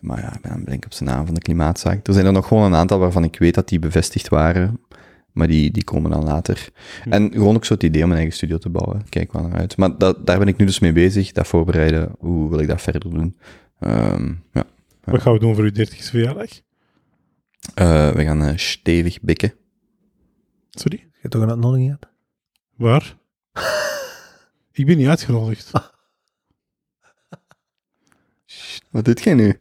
maar 0.00 0.20
ja, 0.20 0.34
ik 0.34 0.40
ben 0.40 0.50
aan 0.52 0.62
het 0.66 0.84
op 0.84 0.92
zijn 0.92 1.08
naam 1.08 1.24
van 1.24 1.34
de 1.34 1.40
klimaatzaak. 1.40 2.06
Er 2.06 2.12
zijn 2.12 2.26
er 2.26 2.32
nog 2.32 2.46
gewoon 2.46 2.64
een 2.64 2.74
aantal 2.78 2.98
waarvan 2.98 3.24
ik 3.24 3.38
weet 3.38 3.54
dat 3.54 3.68
die 3.68 3.78
bevestigd 3.78 4.28
waren. 4.28 4.80
Maar 5.36 5.46
die, 5.46 5.70
die 5.70 5.84
komen 5.84 6.10
dan 6.10 6.24
later. 6.24 6.68
Hm. 7.02 7.12
En 7.12 7.32
gewoon 7.32 7.56
ook 7.56 7.64
zo 7.64 7.74
het 7.74 7.82
idee 7.82 8.04
om 8.04 8.10
een 8.10 8.16
eigen 8.16 8.34
studio 8.34 8.58
te 8.58 8.68
bouwen. 8.68 9.08
Kijk 9.08 9.32
wel 9.32 9.42
naar 9.42 9.58
uit. 9.58 9.76
Maar 9.76 9.98
dat, 9.98 10.26
daar 10.26 10.38
ben 10.38 10.48
ik 10.48 10.56
nu 10.56 10.66
dus 10.66 10.78
mee 10.78 10.92
bezig. 10.92 11.32
Dat 11.32 11.46
voorbereiden. 11.46 12.14
Hoe 12.18 12.50
wil 12.50 12.58
ik 12.58 12.68
dat 12.68 12.82
verder 12.82 13.10
doen? 13.10 13.36
Ehm, 13.78 14.32
ja. 14.52 14.64
Wat 15.04 15.22
gaan 15.22 15.32
we 15.32 15.38
doen 15.38 15.54
voor 15.54 15.64
uw 15.64 15.70
30ste 15.70 16.10
verjaardag? 16.10 16.50
Eh, 17.74 18.10
we 18.10 18.24
gaan 18.24 18.42
eh, 18.42 18.56
stevig 18.56 19.20
bikken. 19.20 19.54
Sorry? 20.70 20.98
Je 20.98 21.18
hebt 21.20 21.32
toch 21.32 21.42
een 21.42 21.50
uitnodiging 21.50 21.86
gehad? 21.86 22.08
Waar? 22.76 23.16
ik 24.72 24.86
ben 24.86 24.96
niet 24.96 25.08
uitgenodigd. 25.08 25.70
Wat 28.90 29.04
doet 29.04 29.22
jij 29.22 29.34
nu? 29.34 29.56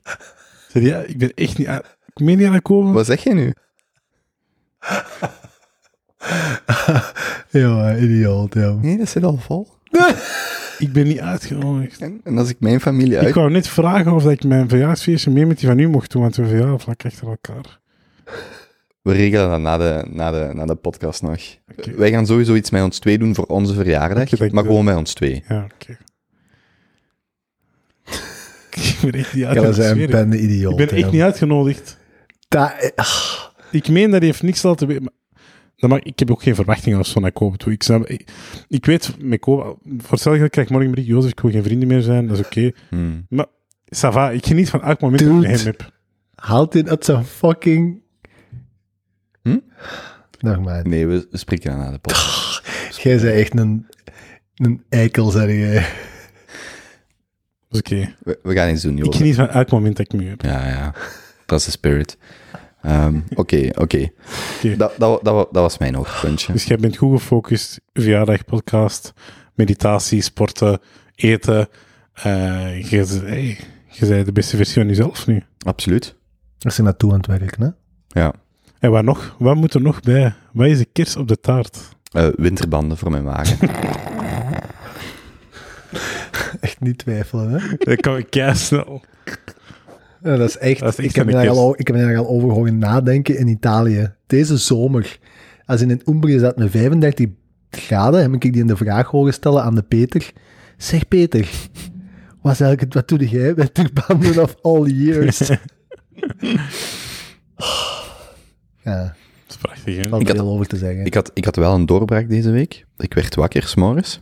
Zeg, 0.70 0.84
ja, 0.84 1.00
ik 1.00 1.18
ben 1.18 1.34
echt 1.34 1.58
niet 1.58 1.68
uit... 1.68 1.98
Ik 2.08 2.20
meen 2.20 2.38
niet 2.38 2.48
aan 2.48 2.54
het 2.54 2.64
komen. 2.64 2.94
Wat 2.94 3.06
zeg 3.06 3.24
jij 3.24 3.34
nu? 3.34 3.54
ja, 7.62 7.96
idioot, 7.98 8.54
ja. 8.54 8.72
Nee, 8.82 8.98
dat 8.98 9.10
zit 9.10 9.24
al 9.24 9.38
vol. 9.38 9.68
Ik 10.80 10.94
ben 10.94 11.04
niet 11.08 11.20
uitgenodigd. 11.20 12.02
En, 12.02 12.22
en 12.24 12.38
als 12.38 12.50
ik 12.50 12.56
mijn 12.60 12.82
familie 12.82 13.18
Ik 13.18 13.24
uit... 13.26 13.36
wou 13.36 13.52
net 13.52 13.68
vragen 13.68 14.12
of 14.14 14.26
ik 14.30 14.44
mijn 14.44 14.70
verjaarsfeestje 14.70 15.32
mee 15.32 15.46
met 15.46 15.60
die 15.60 15.68
van 15.68 15.80
u 15.80 15.88
mocht 15.88 16.12
doen, 16.12 16.22
want 16.22 16.36
we 16.36 16.46
verjaardag 16.48 16.82
vlak 16.82 17.06
achter 17.06 17.28
elkaar. 17.28 17.80
We 19.02 19.12
regelen 19.14 19.50
dat 19.50 19.60
na 19.60 19.78
de, 19.78 20.06
na 20.10 20.32
de, 20.32 20.54
na 20.54 20.66
de 20.66 20.76
podcast 20.76 21.22
nog. 21.22 21.40
Wij 21.96 22.12
gaan 22.12 22.26
sowieso 22.26 22.54
iets 22.56 22.70
met 22.70 22.84
ons 22.84 23.00
twee 23.00 23.18
doen 23.18 23.36
voor 23.36 23.46
onze 23.46 23.74
verjaardag, 23.74 24.52
maar 24.52 24.64
gewoon 24.64 24.86
bij 24.86 24.96
ons 24.96 25.14
twee. 25.14 25.44
Ja, 25.48 25.68
oké. 25.74 25.92
ik 28.76 28.98
ben 29.02 29.12
echt 29.12 29.34
niet 29.34 29.44
Ja, 29.44 29.48
uitgenodigd. 29.48 29.82
zijn 29.84 30.00
ik. 30.00 30.10
bende 30.10 30.40
idioot. 30.40 30.80
ik 30.80 30.88
ben 30.90 30.98
echt 30.98 31.12
niet 31.12 31.22
uitgenodigd. 31.22 31.98
Dat, 32.48 32.92
ah, 32.96 33.44
Ik 33.72 33.90
meen 33.90 34.10
dat 34.12 34.20
hij 34.20 34.28
heeft 34.28 34.44
niks 34.44 34.62
laten 34.64 34.88
weten. 34.88 35.12
Dat 35.90 35.94
mag, 35.98 36.04
ik 36.04 36.20
heb 36.20 36.32
ook 36.32 36.44
geen 36.44 36.56
verwachtingen 36.56 36.98
als 36.98 37.12
van 37.12 37.22
dat 37.22 37.34
Kobe 37.34 37.58
toe. 37.58 37.72
Ik, 37.74 37.84
snap, 37.84 38.06
ik, 38.06 38.32
ik 38.68 38.86
weet, 38.86 39.16
met 39.20 39.40
Kobe, 39.40 39.64
voor 39.98 40.12
hetzelfde 40.12 40.50
krijg 40.50 40.68
ik 40.68 40.74
morgen 40.74 40.98
een 40.98 41.04
Jozef, 41.04 41.32
ik 41.32 41.40
wil 41.40 41.52
geen 41.52 41.64
vrienden 41.64 41.88
meer 41.88 42.02
zijn, 42.02 42.28
dat 42.28 42.38
is 42.40 42.46
oké. 42.46 42.72
Hmm. 42.90 43.26
Maar, 43.30 43.46
ça 43.96 44.10
va, 44.12 44.32
ik 44.32 44.46
geniet 44.46 44.70
van 44.70 44.82
elk 44.82 45.00
moment 45.00 45.22
dat 45.22 45.30
ik 45.32 45.36
Dude. 45.36 45.48
hem 45.48 45.66
heb. 45.66 45.92
haalt 46.36 46.72
dit 46.72 46.90
uit 46.90 47.06
zijn 47.06 47.26
fucking... 47.26 48.02
Hm? 49.42 49.58
Nog 50.40 50.60
maar. 50.60 50.88
Nee, 50.88 51.08
we 51.08 51.28
spreken 51.32 51.78
na 51.78 51.92
de 51.92 51.98
podcast. 51.98 52.68
Jij 53.04 53.16
bent 53.16 53.28
echt 53.36 53.60
een, 53.60 53.88
een 54.56 54.84
eikel, 54.90 55.30
zeg 55.30 55.48
jij. 55.50 55.74
Dat 57.70 57.70
is 57.70 57.80
oké. 57.80 58.16
We, 58.24 58.40
we 58.44 58.54
gaan 58.54 58.70
iets 58.70 58.82
doen, 58.82 58.98
Ik 58.98 59.04
Jozef. 59.04 59.16
geniet 59.22 59.36
van 59.36 59.50
elk 59.50 59.72
moment 59.72 59.98
dat 59.98 60.06
ik 60.14 60.20
nu 60.20 60.30
heb. 60.30 60.42
Ja, 60.42 60.68
ja. 60.68 60.94
Dat 61.46 61.60
is 61.60 61.66
de 61.66 61.72
spirit. 61.72 62.18
Ehm, 62.86 63.20
Oké, 63.36 63.70
oké. 63.78 64.10
Dat, 64.78 64.94
dat, 64.98 65.24
dat, 65.24 65.34
wa- 65.34 65.48
dat 65.52 65.62
was 65.62 65.78
mijn 65.78 65.96
hoogtepuntje. 65.96 66.54
Dus 66.54 66.64
jij 66.64 66.78
bent 66.78 66.98
goed 66.98 67.20
gefocust, 67.20 67.82
verjaardag, 67.94 68.46
podcast, 68.46 69.14
meditatie, 69.54 70.22
sporten, 70.22 70.80
eten. 71.16 71.68
Eh 72.14 72.90
je, 72.90 73.06
hey, 73.24 73.58
je 73.90 74.06
bent 74.08 74.26
de 74.26 74.32
beste 74.32 74.58
versie 74.58 74.76
van 74.82 74.88
jezelf 74.88 75.28
nu. 75.28 75.44
Absoluut. 75.66 76.16
Dat 76.58 76.72
is 76.72 76.78
naartoe 76.78 77.12
aan 77.12 77.18
het 77.18 77.28
werken, 77.28 77.62
hè? 77.64 77.70
Ja. 78.22 78.34
En 78.80 78.92
wat 78.92 79.04
nog? 79.04 79.36
Wat 79.40 79.56
moet 79.56 79.74
er 79.74 79.82
nog 79.82 80.00
bij? 80.00 80.34
Wat 80.54 80.68
is 80.68 80.78
de 80.78 80.88
kers 80.94 81.16
op 81.16 81.28
de 81.28 81.40
taart? 81.40 81.78
Eh, 82.12 82.28
winterbanden 82.36 82.98
voor 82.98 83.12
mijn 83.12 83.24
wagen. 83.24 83.58
Echt 86.60 86.80
niet 86.80 86.98
twijfelen, 86.98 87.50
hè? 87.52 87.76
Dat 87.78 88.00
kan 88.02 88.18
ik 88.18 88.50
snel. 88.54 89.04
Ja, 90.26 90.36
dat 90.38 90.50
is 90.50 90.58
echt... 90.58 90.80
Dat 90.80 90.90
is 90.90 90.98
echt 90.98 91.10
ik, 91.10 91.16
heb 91.16 91.32
daar 91.32 91.50
al, 91.50 91.80
ik 91.80 91.88
heb 91.88 91.96
me 91.96 92.02
daar 92.02 92.18
al 92.18 92.28
over 92.28 92.50
horen 92.50 92.78
nadenken 92.78 93.38
in 93.38 93.48
Italië. 93.48 94.14
Deze 94.28 94.58
zomer. 94.58 95.20
Als 95.66 95.82
in 95.82 95.90
een 95.90 96.02
Umbria 96.06 96.40
zat 96.40 96.58
met 96.58 96.72
35 96.72 97.28
graden 97.70 98.22
heb 98.22 98.34
ik 98.34 98.42
die 98.42 98.62
in 98.62 98.68
de 98.68 98.78
vraag 98.78 99.08
horen 99.08 99.34
stellen 99.34 99.64
aan 99.64 99.76
de 99.76 99.82
Peter. 99.84 100.32
Zeg 100.78 101.08
Peter, 101.08 101.50
wat, 102.42 102.54
is 102.54 102.60
eigenlijk, 102.60 102.82
het- 102.82 102.94
wat 102.94 103.08
doe 103.08 103.30
jij 103.30 103.54
met 103.56 103.74
Turbanden 103.74 104.42
of 104.44 104.56
all 104.62 104.86
years? 104.90 105.38
ja, 108.84 109.02
Dat 109.04 109.14
is 109.48 109.56
prachtig, 109.58 109.96
hè? 109.96 110.02
Ik 110.02 110.06
er 110.12 110.12
had- 110.28 110.36
veel 110.36 110.48
over 110.50 110.68
te 110.68 110.78
zeggen. 110.78 111.06
Ik 111.06 111.14
had, 111.14 111.32
ik 111.34 111.46
had 111.46 111.56
wel 111.56 111.74
een 111.74 111.86
doorbraak 111.86 112.30
deze 112.30 112.50
week. 112.50 112.86
Ik 112.98 113.14
werd 113.14 113.36
wakker 113.36 113.64
s'morgens. 113.64 114.22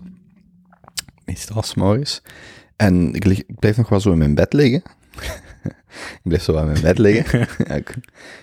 Meestal 1.26 1.62
s'morgens. 1.62 2.22
En 2.76 3.14
ik, 3.14 3.26
lig, 3.26 3.40
ik 3.46 3.60
blijf 3.60 3.78
nog 3.78 3.90
wel 3.90 4.00
zo 4.00 4.12
in 4.12 4.18
mijn 4.18 4.36
bed 4.36 4.54
liggen. 4.54 4.82
Ik 6.14 6.20
blijf 6.24 6.44
zo 6.44 6.58
in 6.58 6.66
mijn 6.66 6.82
bed 6.82 6.98
liggen. 6.98 7.40
Ja, 7.68 7.76
ik, 7.76 7.94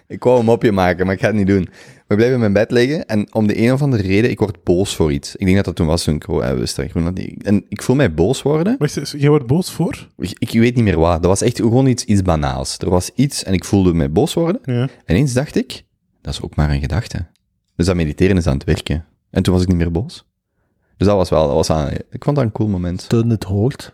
ik 0.06 0.22
wou 0.24 0.38
een 0.38 0.44
mopje 0.44 0.72
maken, 0.72 1.04
maar 1.06 1.14
ik 1.14 1.20
ga 1.20 1.26
het 1.26 1.36
niet 1.36 1.46
doen. 1.46 1.68
Maar 1.70 2.04
ik 2.08 2.16
blijf 2.16 2.32
in 2.32 2.38
mijn 2.38 2.52
bed 2.52 2.70
liggen 2.70 3.06
en 3.06 3.34
om 3.34 3.46
de 3.46 3.58
een 3.62 3.72
of 3.72 3.82
andere 3.82 4.02
reden, 4.02 4.30
ik 4.30 4.38
word 4.38 4.64
boos 4.64 4.96
voor 4.96 5.12
iets. 5.12 5.36
Ik 5.36 5.44
denk 5.44 5.56
dat 5.56 5.64
dat 5.64 5.76
toen 5.76 5.86
was 5.86 6.04
toen 6.04 6.14
ik 6.14 6.28
oh, 6.28 6.50
wist 6.50 6.76
dat 6.76 6.90
Groenland 6.90 7.16
niet- 7.18 7.42
En 7.42 7.64
ik 7.68 7.82
voel 7.82 7.96
mij 7.96 8.14
boos 8.14 8.42
worden. 8.42 8.76
Wacht, 8.78 9.14
jij 9.16 9.28
wordt 9.28 9.46
boos 9.46 9.70
voor? 9.72 10.08
Ik, 10.18 10.36
ik 10.38 10.50
weet 10.50 10.74
niet 10.74 10.84
meer 10.84 10.98
wat. 10.98 11.12
Dat 11.22 11.30
was 11.30 11.42
echt 11.42 11.56
gewoon 11.56 11.86
iets, 11.86 12.04
iets 12.04 12.22
banaals. 12.22 12.78
Er 12.78 12.90
was 12.90 13.10
iets 13.14 13.44
en 13.44 13.52
ik 13.52 13.64
voelde 13.64 13.94
mij 13.94 14.10
boos 14.12 14.34
worden. 14.34 14.60
Ja. 14.64 14.88
En 15.04 15.16
eens 15.16 15.32
dacht 15.32 15.56
ik, 15.56 15.82
dat 16.20 16.32
is 16.32 16.42
ook 16.42 16.56
maar 16.56 16.70
een 16.70 16.80
gedachte. 16.80 17.26
Dus 17.76 17.86
dat 17.86 17.96
mediteren 17.96 18.36
is 18.36 18.46
aan 18.46 18.54
het 18.54 18.64
werken. 18.64 19.04
En 19.30 19.42
toen 19.42 19.52
was 19.54 19.62
ik 19.62 19.68
niet 19.68 19.76
meer 19.76 19.90
boos. 19.90 20.24
Dus 20.96 21.06
dat 21.08 21.16
was 21.16 21.28
wel, 21.28 21.46
dat 21.46 21.54
was 21.54 21.70
aan, 21.70 21.90
ik 22.10 22.24
vond 22.24 22.36
dat 22.36 22.44
een 22.44 22.52
cool 22.52 22.68
moment. 22.68 23.08
Teun 23.08 23.28
het 23.30 23.44
hoort. 23.44 23.92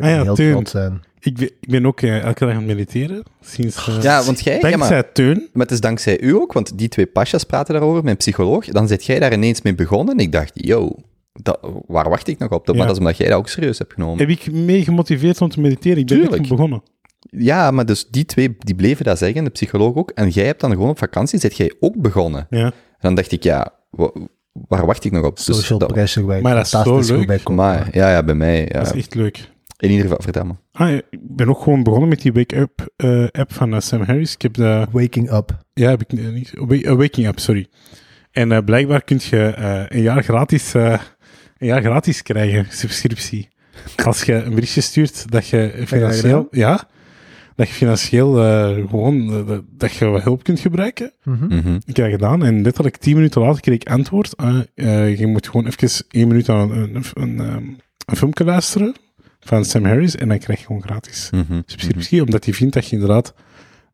Ah 0.00 0.04
ja, 0.08 0.22
heel 0.22 0.34
Teun. 0.34 0.52
trots 0.52 0.70
zijn. 0.70 1.02
Ik 1.20 1.34
ben, 1.36 1.46
ik 1.60 1.68
ben 1.70 1.86
ook 1.86 2.00
eh, 2.00 2.22
elke 2.24 2.44
dag 2.44 2.54
aan 2.54 2.56
het 2.56 2.66
mediteren. 2.66 3.22
Sinds, 3.40 3.88
eh, 3.88 4.02
Ja, 4.02 4.22
want 4.24 4.40
jij, 4.40 4.54
ja, 4.54 4.60
dankzij 4.70 4.94
maar, 4.96 5.12
Teun. 5.12 5.48
maar 5.52 5.62
het 5.62 5.70
is 5.70 5.80
dankzij 5.80 6.20
u 6.20 6.34
ook, 6.34 6.52
want 6.52 6.78
die 6.78 6.88
twee 6.88 7.06
pasjas 7.06 7.44
praten 7.44 7.74
daarover, 7.74 8.04
mijn 8.04 8.16
psycholoog. 8.16 8.64
Dan 8.66 8.88
zit 8.88 9.04
jij 9.04 9.18
daar 9.18 9.32
ineens 9.32 9.62
mee 9.62 9.74
begonnen 9.74 10.14
en 10.14 10.20
ik 10.20 10.32
dacht, 10.32 10.50
yo, 10.54 10.92
dat, 11.32 11.58
waar 11.86 12.08
wacht 12.08 12.28
ik 12.28 12.38
nog 12.38 12.50
op? 12.50 12.66
Maar 12.66 12.76
Ja. 12.76 12.82
dat 12.82 12.92
is 12.92 12.98
omdat 12.98 13.16
jij 13.16 13.28
dat 13.28 13.38
ook 13.38 13.48
serieus 13.48 13.78
hebt 13.78 13.92
genomen. 13.92 14.18
Heb 14.18 14.28
ik 14.28 14.52
mee 14.52 14.84
gemotiveerd 14.84 15.40
om 15.40 15.48
te 15.48 15.60
mediteren? 15.60 15.98
Ik 15.98 16.06
ben 16.06 16.16
net 16.18 16.26
Tuurlijk. 16.26 16.48
begonnen. 16.48 16.82
Ja, 17.30 17.70
maar 17.70 17.86
dus 17.86 18.06
die 18.10 18.24
twee, 18.24 18.56
die 18.58 18.74
bleven 18.74 19.04
dat 19.04 19.18
zeggen, 19.18 19.44
de 19.44 19.50
psycholoog 19.50 19.94
ook. 19.94 20.10
En 20.10 20.28
jij 20.28 20.46
hebt 20.46 20.60
dan 20.60 20.70
gewoon 20.70 20.88
op 20.88 20.98
vakantie, 20.98 21.38
zit 21.38 21.56
jij 21.56 21.72
ook 21.80 21.96
begonnen. 21.96 22.46
Ja. 22.50 22.64
En 22.64 22.72
dan 23.00 23.14
dacht 23.14 23.32
ik, 23.32 23.42
ja, 23.42 23.72
wa- 23.90 24.12
waar 24.68 24.86
wacht 24.86 25.04
ik 25.04 25.12
nog 25.12 25.24
op? 25.24 25.36
Dus 25.36 25.44
Social 25.44 25.78
dat- 25.78 25.92
pressure 25.92 26.26
werkt 26.26 26.42
Maar 26.42 26.54
dat 26.54 26.64
is 26.64 26.70
zo 26.70 26.82
goed 26.82 27.08
leuk. 27.08 27.26
bij. 27.26 27.40
Maar, 27.54 27.88
ja, 27.92 28.10
ja, 28.10 28.22
bij 28.22 28.34
mij, 28.34 28.60
ja. 28.60 28.78
Dat 28.82 28.86
is 28.86 28.92
echt 29.00 29.14
leuk. 29.14 29.54
In 29.78 29.88
ieder 29.90 30.02
geval, 30.06 30.22
vertel 30.22 30.44
me. 30.44 30.52
Ah, 30.72 30.90
ik 30.92 31.04
ben 31.20 31.48
ook 31.48 31.62
gewoon 31.62 31.82
begonnen 31.82 32.08
met 32.08 32.22
die 32.22 32.32
Wake 32.32 32.56
Up 32.56 32.88
eh, 32.96 33.26
app 33.32 33.52
van 33.52 33.74
eh, 33.74 33.80
Sam 33.80 34.02
Harris. 34.02 34.34
Ik 34.34 34.42
heb 34.42 34.54
de... 34.54 34.86
Waking 34.90 35.32
up. 35.32 35.58
Ja, 35.74 35.88
heb 35.90 36.02
ik 36.02 36.18
eh, 36.18 36.28
niet... 36.28 36.52
Eh, 36.84 36.92
Waking 36.94 37.26
Up, 37.26 37.38
sorry. 37.38 37.66
En 38.30 38.52
eh, 38.52 38.64
blijkbaar 38.64 39.02
kun 39.04 39.20
je 39.30 39.38
eh, 39.46 39.82
een, 39.88 40.02
jaar 40.02 40.22
gratis, 40.22 40.74
eh, 40.74 41.00
een 41.58 41.66
jaar 41.66 41.82
gratis 41.82 42.22
krijgen, 42.22 42.66
subscriptie. 42.70 43.48
Als 44.04 44.22
je 44.22 44.32
een 44.34 44.54
berichtje 44.54 44.80
stuurt 44.80 45.30
dat 45.30 45.48
je 45.48 45.82
financieel... 45.86 46.48
Ja, 46.50 46.88
dat 47.54 47.68
je 47.68 47.74
financieel 47.74 48.42
eh, 48.42 48.88
gewoon... 48.88 49.44
dat- 49.70 49.92
je 49.94 50.04
wat 50.04 50.22
hulp 50.22 50.42
kunt 50.42 50.60
gebruiken. 50.60 51.12
Mhm. 51.24 51.46
Mhm. 51.46 51.74
Ik 51.74 51.96
heb 51.96 51.96
dat 51.96 52.10
gedaan 52.10 52.44
en 52.44 52.62
letterlijk 52.62 52.96
tien 52.96 53.14
minuten 53.14 53.40
later 53.40 53.60
kreeg 53.60 53.74
ik 53.74 53.88
antwoord. 53.88 54.36
Ah, 54.36 54.58
eh, 54.74 55.18
je 55.18 55.26
moet 55.26 55.46
gewoon 55.48 55.66
even 55.66 56.04
één 56.10 56.28
minuut 56.28 56.48
aan 56.48 56.70
een, 56.70 56.94
een, 56.94 57.04
een, 57.14 57.40
ehm, 57.40 57.64
een 58.06 58.16
filmpje 58.16 58.44
luisteren 58.44 58.94
van 59.40 59.64
Sam 59.64 59.84
Harris 59.84 60.16
en 60.16 60.28
dan 60.28 60.38
krijg 60.38 60.58
je 60.60 60.66
gewoon 60.66 60.82
gratis 60.82 61.28
Mhm. 61.30 61.60
subscriptie, 61.66 62.22
omdat 62.24 62.44
hij 62.44 62.54
vindt 62.54 62.74
dat 62.74 62.86
je 62.86 62.92
inderdaad 62.96 63.34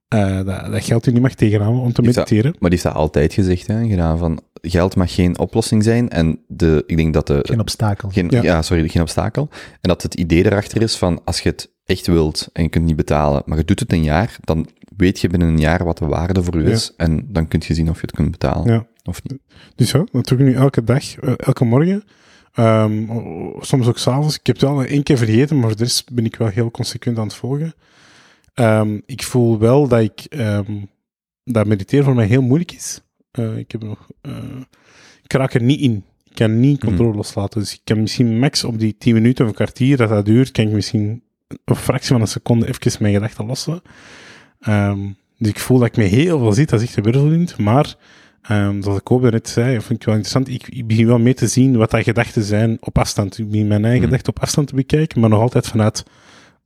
eh, 0.08 0.36
dat, 0.44 0.72
dat 0.72 0.84
geld 0.84 1.04
je 1.04 1.10
niet 1.10 1.22
mag 1.22 1.34
tegenhouden 1.34 1.82
om 1.82 1.92
te 1.92 2.02
dat- 2.02 2.14
mediteren. 2.14 2.50
Maar 2.58 2.70
die 2.70 2.78
heeft 2.78 2.82
dat 2.82 2.94
altijd 2.94 3.32
gezegd, 3.32 3.66
hè, 3.66 3.88
gedaan, 3.88 4.18
van 4.18 4.40
geld 4.62 4.96
mag 4.96 5.14
geen 5.14 5.38
oplossing 5.38 5.82
zijn. 5.84 6.08
En 6.08 6.38
de, 6.48 6.84
ik 6.86 6.96
denk 6.96 7.14
dat 7.14 7.26
de... 7.26 7.38
Geen 7.42 7.60
obstakel. 7.60 8.08
geen, 8.10 8.26
ja. 8.30 8.42
Ja. 8.42 8.62
sorry, 8.62 8.88
geen 8.88 9.02
obstakel. 9.02 9.48
En 9.52 9.88
dat 9.88 10.02
het 10.02 10.14
idee 10.14 10.44
erachter 10.44 10.82
is 10.82 10.96
van, 10.96 11.20
als 11.24 11.40
je 11.40 11.48
het 11.48 11.70
echt 11.84 12.06
wilt 12.06 12.48
en 12.52 12.62
je 12.62 12.68
kunt 12.68 12.84
niet 12.84 12.96
betalen, 12.96 13.42
maar 13.46 13.58
je 13.58 13.64
doet 13.64 13.80
het 13.80 13.92
een 13.92 14.02
jaar, 14.02 14.36
dan 14.40 14.66
weet 14.96 15.20
je 15.20 15.28
binnen 15.28 15.48
een 15.48 15.58
jaar 15.60 15.84
wat 15.84 15.98
de 15.98 16.06
waarde 16.06 16.42
voor 16.42 16.56
u 16.56 16.70
is. 16.70 16.92
En 16.96 17.26
dan 17.28 17.48
kun 17.48 17.62
je 17.66 17.74
zien 17.74 17.88
of 17.88 17.94
je 17.96 18.02
het 18.06 18.10
kunt 18.14 18.30
betalen. 18.30 18.72
Ja. 18.72 18.86
Of 19.04 19.20
niet. 19.22 19.38
Dus 19.74 19.90
ja, 19.90 20.04
dat 20.12 20.28
doe 20.28 20.38
ik 20.38 20.44
nu 20.44 20.54
elke 20.54 20.84
dag, 20.84 21.16
eh, 21.16 21.32
elke 21.36 21.64
morgen. 21.64 22.04
Ehm, 22.52 23.06
soms 23.60 23.86
ook 23.86 23.98
s'avonds. 23.98 24.38
Ik 24.38 24.46
heb 24.46 24.56
het 24.60 24.68
wel 24.68 24.84
één 24.84 25.02
keer 25.02 25.16
vergeten, 25.16 25.58
maar 25.58 25.68
voor 25.68 25.76
de 25.76 25.82
rest 25.82 26.12
ben 26.12 26.24
ik 26.24 26.36
wel 26.36 26.48
heel 26.48 26.70
consequent 26.70 27.18
aan 27.18 27.26
het 27.26 27.34
volgen. 27.34 27.74
Ehm, 28.54 28.98
ik 29.06 29.22
voel 29.22 29.58
wel 29.58 29.88
dat 29.88 30.00
ik 30.00 30.24
ehm, 30.28 30.72
dat 31.44 31.66
mediteren 31.66 32.04
voor 32.04 32.14
mij 32.14 32.26
heel 32.26 32.42
moeilijk 32.42 32.72
is. 32.72 33.00
Eh, 33.30 33.56
ik 33.56 33.72
heb 33.72 33.82
nog, 33.82 34.08
eh, 34.20 34.32
ik 35.22 35.32
raak 35.32 35.54
er 35.54 35.62
niet 35.62 35.80
in. 35.80 36.04
Ik 36.24 36.34
kan 36.34 36.60
niet 36.60 36.80
controle 36.84 37.16
loslaten. 37.16 37.60
Dus 37.60 37.72
ik 37.72 37.80
kan 37.84 38.00
misschien 38.00 38.38
max 38.38 38.64
op 38.64 38.78
die 38.78 38.96
10 38.98 39.14
minuten 39.14 39.44
of 39.44 39.50
een 39.50 39.56
kwartier 39.56 39.96
dat 39.96 40.08
dat 40.08 40.24
duurt, 40.24 40.50
kan 40.50 40.66
ik 40.66 40.72
misschien 40.72 41.22
een 41.64 41.76
fractie 41.76 42.08
van 42.08 42.20
een 42.20 42.26
seconde 42.26 42.68
even 42.68 43.02
mijn 43.02 43.14
gedachten 43.14 43.46
lossen. 43.46 43.82
Dus 45.38 45.50
ik 45.50 45.58
voel 45.58 45.78
dat 45.78 45.86
ik 45.88 45.96
me 45.96 46.04
heel 46.04 46.38
veel 46.38 46.52
zit, 46.52 46.68
dat 46.68 46.80
is 46.80 46.86
echt 46.86 46.96
een 46.96 47.02
virvelwind. 47.02 47.58
Maar, 47.58 47.96
ehm, 48.42 48.82
zoals 48.82 48.98
ik 48.98 49.10
ook 49.10 49.30
net 49.30 49.48
zei, 49.48 49.80
vind 49.80 50.00
ik 50.00 50.04
wel 50.04 50.14
interessant, 50.14 50.48
ik, 50.48 50.68
ik 50.68 50.86
begin 50.86 51.06
wel 51.06 51.18
mee 51.18 51.34
te 51.34 51.46
zien 51.46 51.76
wat 51.76 51.90
dat 51.90 52.02
gedachten 52.02 52.42
zijn 52.42 52.76
op 52.80 52.98
afstand. 52.98 53.38
Ik 53.38 53.50
begin 53.50 53.66
mijn 53.66 53.82
eigen 53.84 54.00
Hmm. 54.00 54.08
gedachten 54.08 54.34
op 54.36 54.42
afstand 54.42 54.68
te 54.68 54.74
bekijken, 54.74 55.20
maar 55.20 55.30
nog 55.30 55.40
altijd 55.40 55.66
vanuit, 55.66 56.04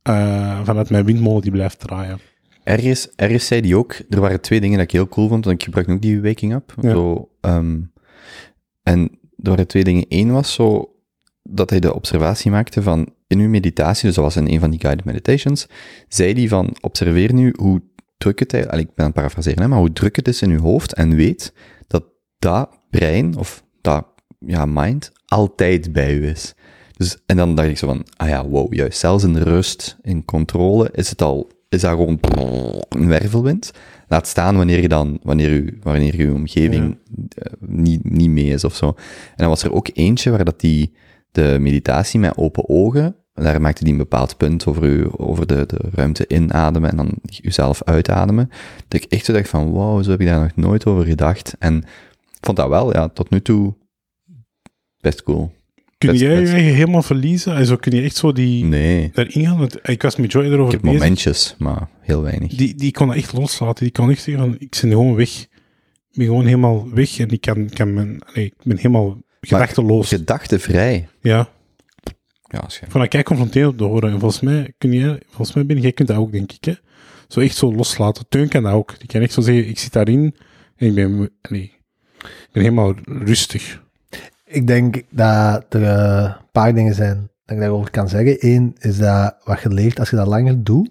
eh, 0.01 0.59
vanuit 0.63 0.89
mijn 0.89 1.05
windmolen 1.05 1.41
die 1.41 1.51
blijft 1.51 1.79
draaien. 1.79 2.19
Ergens, 2.63 3.09
ergens 3.15 3.47
zei 3.47 3.61
die 3.61 3.77
ook, 3.77 3.95
er 4.09 4.19
waren 4.19 4.41
twee 4.41 4.59
dingen 4.61 4.77
dat 4.77 4.85
ik 4.85 4.91
heel 4.91 5.07
cool 5.07 5.27
vond, 5.27 5.45
want 5.45 5.57
ik 5.57 5.63
gebruik 5.63 5.89
ook 5.89 6.01
die 6.01 6.21
waking 6.21 6.53
up. 6.53 6.73
Ja. 6.81 6.89
Zo, 6.91 7.29
ehm, 7.41 7.79
en 8.83 9.09
er 9.43 9.49
waren 9.49 9.67
twee 9.67 9.83
dingen. 9.83 10.05
Eén 10.09 10.31
was 10.31 10.53
zo, 10.53 10.91
dat 11.43 11.69
hij 11.69 11.79
de 11.79 11.93
observatie 11.95 12.51
maakte 12.51 12.81
van, 12.81 13.13
in 13.27 13.39
uw 13.39 13.49
meditatie, 13.49 14.05
dus 14.05 14.15
dat 14.15 14.23
was 14.23 14.35
in 14.35 14.47
een 14.47 14.59
van 14.59 14.69
die 14.69 14.79
guided 14.79 15.05
meditations, 15.05 15.67
zei 16.07 16.33
hij 16.33 16.47
van, 16.47 16.75
observeer 16.81 17.33
nu 17.33 17.53
hoe 17.57 17.81
druk 18.17 18.39
het, 18.39 18.53
allee, 18.53 18.83
ik 18.83 18.93
ben 18.95 19.05
aan 19.05 19.05
het 19.05 19.13
parafraseren, 19.13 19.69
maar 19.69 19.79
hoe 19.79 19.93
druk 19.93 20.15
het 20.15 20.27
is 20.27 20.41
in 20.41 20.51
uw 20.51 20.59
hoofd 20.59 20.93
en 20.93 21.15
weet 21.15 21.53
dat 21.87 22.03
dat 22.39 22.69
brein, 22.89 23.37
of 23.37 23.63
dat, 23.81 24.05
ja, 24.39 24.65
mind, 24.65 25.11
altijd 25.25 25.91
bij 25.91 26.15
u 26.15 26.27
is. 26.27 26.55
Dus, 26.97 27.17
en 27.25 27.37
dan 27.37 27.55
dacht 27.55 27.67
ik 27.67 27.77
zo 27.77 27.87
van, 27.87 28.05
ah 28.15 28.27
ja, 28.27 28.47
wow, 28.47 28.73
juist, 28.73 28.99
zelfs 28.99 29.23
in 29.23 29.37
rust, 29.37 29.97
in 30.01 30.25
controle, 30.25 30.89
is 30.91 31.09
het 31.09 31.21
al, 31.21 31.51
is 31.69 31.81
dat 31.81 31.91
gewoon 31.91 32.19
een 32.89 33.07
wervelwind. 33.07 33.71
Laat 34.07 34.27
staan 34.27 34.57
wanneer 34.57 34.81
je 34.81 34.87
dan, 34.87 35.19
wanneer 35.23 35.51
u, 35.51 35.77
wanneer 35.81 36.15
uw 36.17 36.33
omgeving 36.33 36.97
eh, 37.37 37.51
niet, 37.59 38.09
niet 38.09 38.29
mee 38.29 38.49
is 38.49 38.63
of 38.63 38.75
zo. 38.75 38.87
En 38.87 39.35
dan 39.35 39.49
was 39.49 39.63
er 39.63 39.73
ook 39.73 39.89
eentje 39.93 40.29
waar 40.29 40.45
dat 40.45 40.59
die, 40.59 40.93
de 41.31 41.57
meditatie 41.59 42.19
met 42.19 42.37
open 42.37 42.69
ogen, 42.69 43.15
daar 43.43 43.61
maakte 43.61 43.83
die 43.83 43.91
een 43.91 43.97
bepaald 43.99 44.37
punt 44.37 44.65
over, 44.65 44.83
u, 44.83 45.07
over 45.11 45.47
de, 45.47 45.63
de 45.67 45.79
ruimte 45.91 46.25
inademen 46.27 46.89
en 46.89 46.95
dan 46.97 47.11
jezelf 47.21 47.83
uitademen. 47.83 48.49
Dat 48.87 49.01
ik 49.03 49.11
echt 49.11 49.25
zo 49.25 49.33
dacht 49.33 49.49
van, 49.49 49.69
wow, 49.69 50.03
zo 50.03 50.09
heb 50.11 50.21
ik 50.21 50.27
daar 50.27 50.39
nog 50.41 50.55
nooit 50.55 50.85
over 50.85 51.05
gedacht. 51.05 51.55
En 51.59 51.77
ik 52.31 52.37
vond 52.45 52.57
dat 52.57 52.67
wel, 52.69 52.93
ja, 52.93 53.07
tot 53.09 53.29
nu 53.29 53.41
toe 53.41 53.73
best 54.99 55.23
cool. 55.23 55.55
Kun 55.97 56.09
Best- 56.09 56.21
jij 56.21 56.33
je 56.35 56.41
best. 56.41 56.53
helemaal 56.53 57.01
verliezen? 57.03 57.55
En 57.55 57.65
zo 57.65 57.75
kun 57.75 57.95
je 57.95 58.01
echt 58.01 58.15
zo 58.15 58.31
die, 58.31 58.63
Nee, 58.65 59.09
daarin 59.13 59.45
gaan? 59.45 59.57
Want 59.57 59.89
ik 59.89 60.01
was 60.01 60.15
met 60.15 60.31
Joy 60.31 60.45
ik 60.45 60.51
erover 60.51 60.73
heb 60.73 60.81
bezig. 60.81 60.99
momentjes, 60.99 61.55
maar 61.57 61.87
heel 62.01 62.21
weinig. 62.21 62.55
Die, 62.55 62.75
die 62.75 62.91
kon 62.91 63.13
echt 63.13 63.33
loslaten. 63.33 63.83
Die 63.83 63.91
kon 63.93 64.09
echt 64.09 64.21
zeggen 64.21 64.43
van, 64.43 64.55
ik 64.59 64.77
ben 64.81 64.89
gewoon 64.91 65.15
weg. 65.15 65.29
Ik 66.11 66.17
ben 66.17 66.25
gewoon 66.25 66.45
helemaal 66.45 66.89
weg 66.93 67.19
en 67.19 67.29
ik 67.29 67.41
kan, 67.41 67.69
kan 67.69 67.93
mijn, 67.93 68.21
nee, 68.33 68.45
ik 68.45 68.53
ben 68.63 68.77
helemaal 68.77 69.17
gedachteloos. 69.41 70.07
Gedachtenvrij. 70.07 71.07
Ja, 71.21 71.49
Ja, 72.47 72.63
vond 72.87 73.11
dat 73.11 73.23
confronterend 73.23 73.77
te 73.77 73.83
horen. 73.83 74.11
En 74.11 74.19
volgens 74.19 74.41
mij, 74.41 74.73
kun 74.77 74.91
jij, 74.93 75.21
volgens 75.27 75.53
mij 75.53 75.65
ben 75.65 75.79
jij 75.79 75.91
kunt 75.91 76.07
dat 76.07 76.17
ook, 76.17 76.31
denk 76.31 76.51
ik. 76.51 76.65
Hè? 76.65 76.73
Zo 77.27 77.39
echt 77.39 77.55
zo 77.55 77.73
loslaten. 77.73 78.25
Teun 78.29 78.47
kan 78.47 78.63
dat 78.63 78.73
ook. 78.73 78.99
Die 78.99 79.07
kan 79.07 79.21
echt 79.21 79.33
zo 79.33 79.41
zeggen, 79.41 79.67
ik 79.67 79.79
zit 79.79 79.93
daarin 79.93 80.35
en 80.75 80.87
ik 80.87 80.95
ben, 80.95 81.29
nee, 81.49 81.73
ik 82.21 82.49
ben 82.51 82.63
helemaal 82.63 82.93
rustig. 83.05 83.83
Ik 84.45 84.67
denk 84.67 85.01
dat 85.09 85.65
er 85.69 85.83
eh, 85.83 86.23
een 86.23 86.51
paar 86.51 86.73
dingen 86.73 86.93
zijn 86.93 87.29
dat 87.45 87.55
ik 87.55 87.61
daarover 87.61 87.91
kan 87.91 88.09
zeggen. 88.09 88.37
Eén 88.39 88.75
is 88.79 88.97
dat 88.97 89.35
wat 89.43 89.61
je 89.61 89.69
leert 89.69 89.99
als 89.99 90.09
je 90.09 90.15
dat 90.15 90.27
langer 90.27 90.63
doet, 90.63 90.89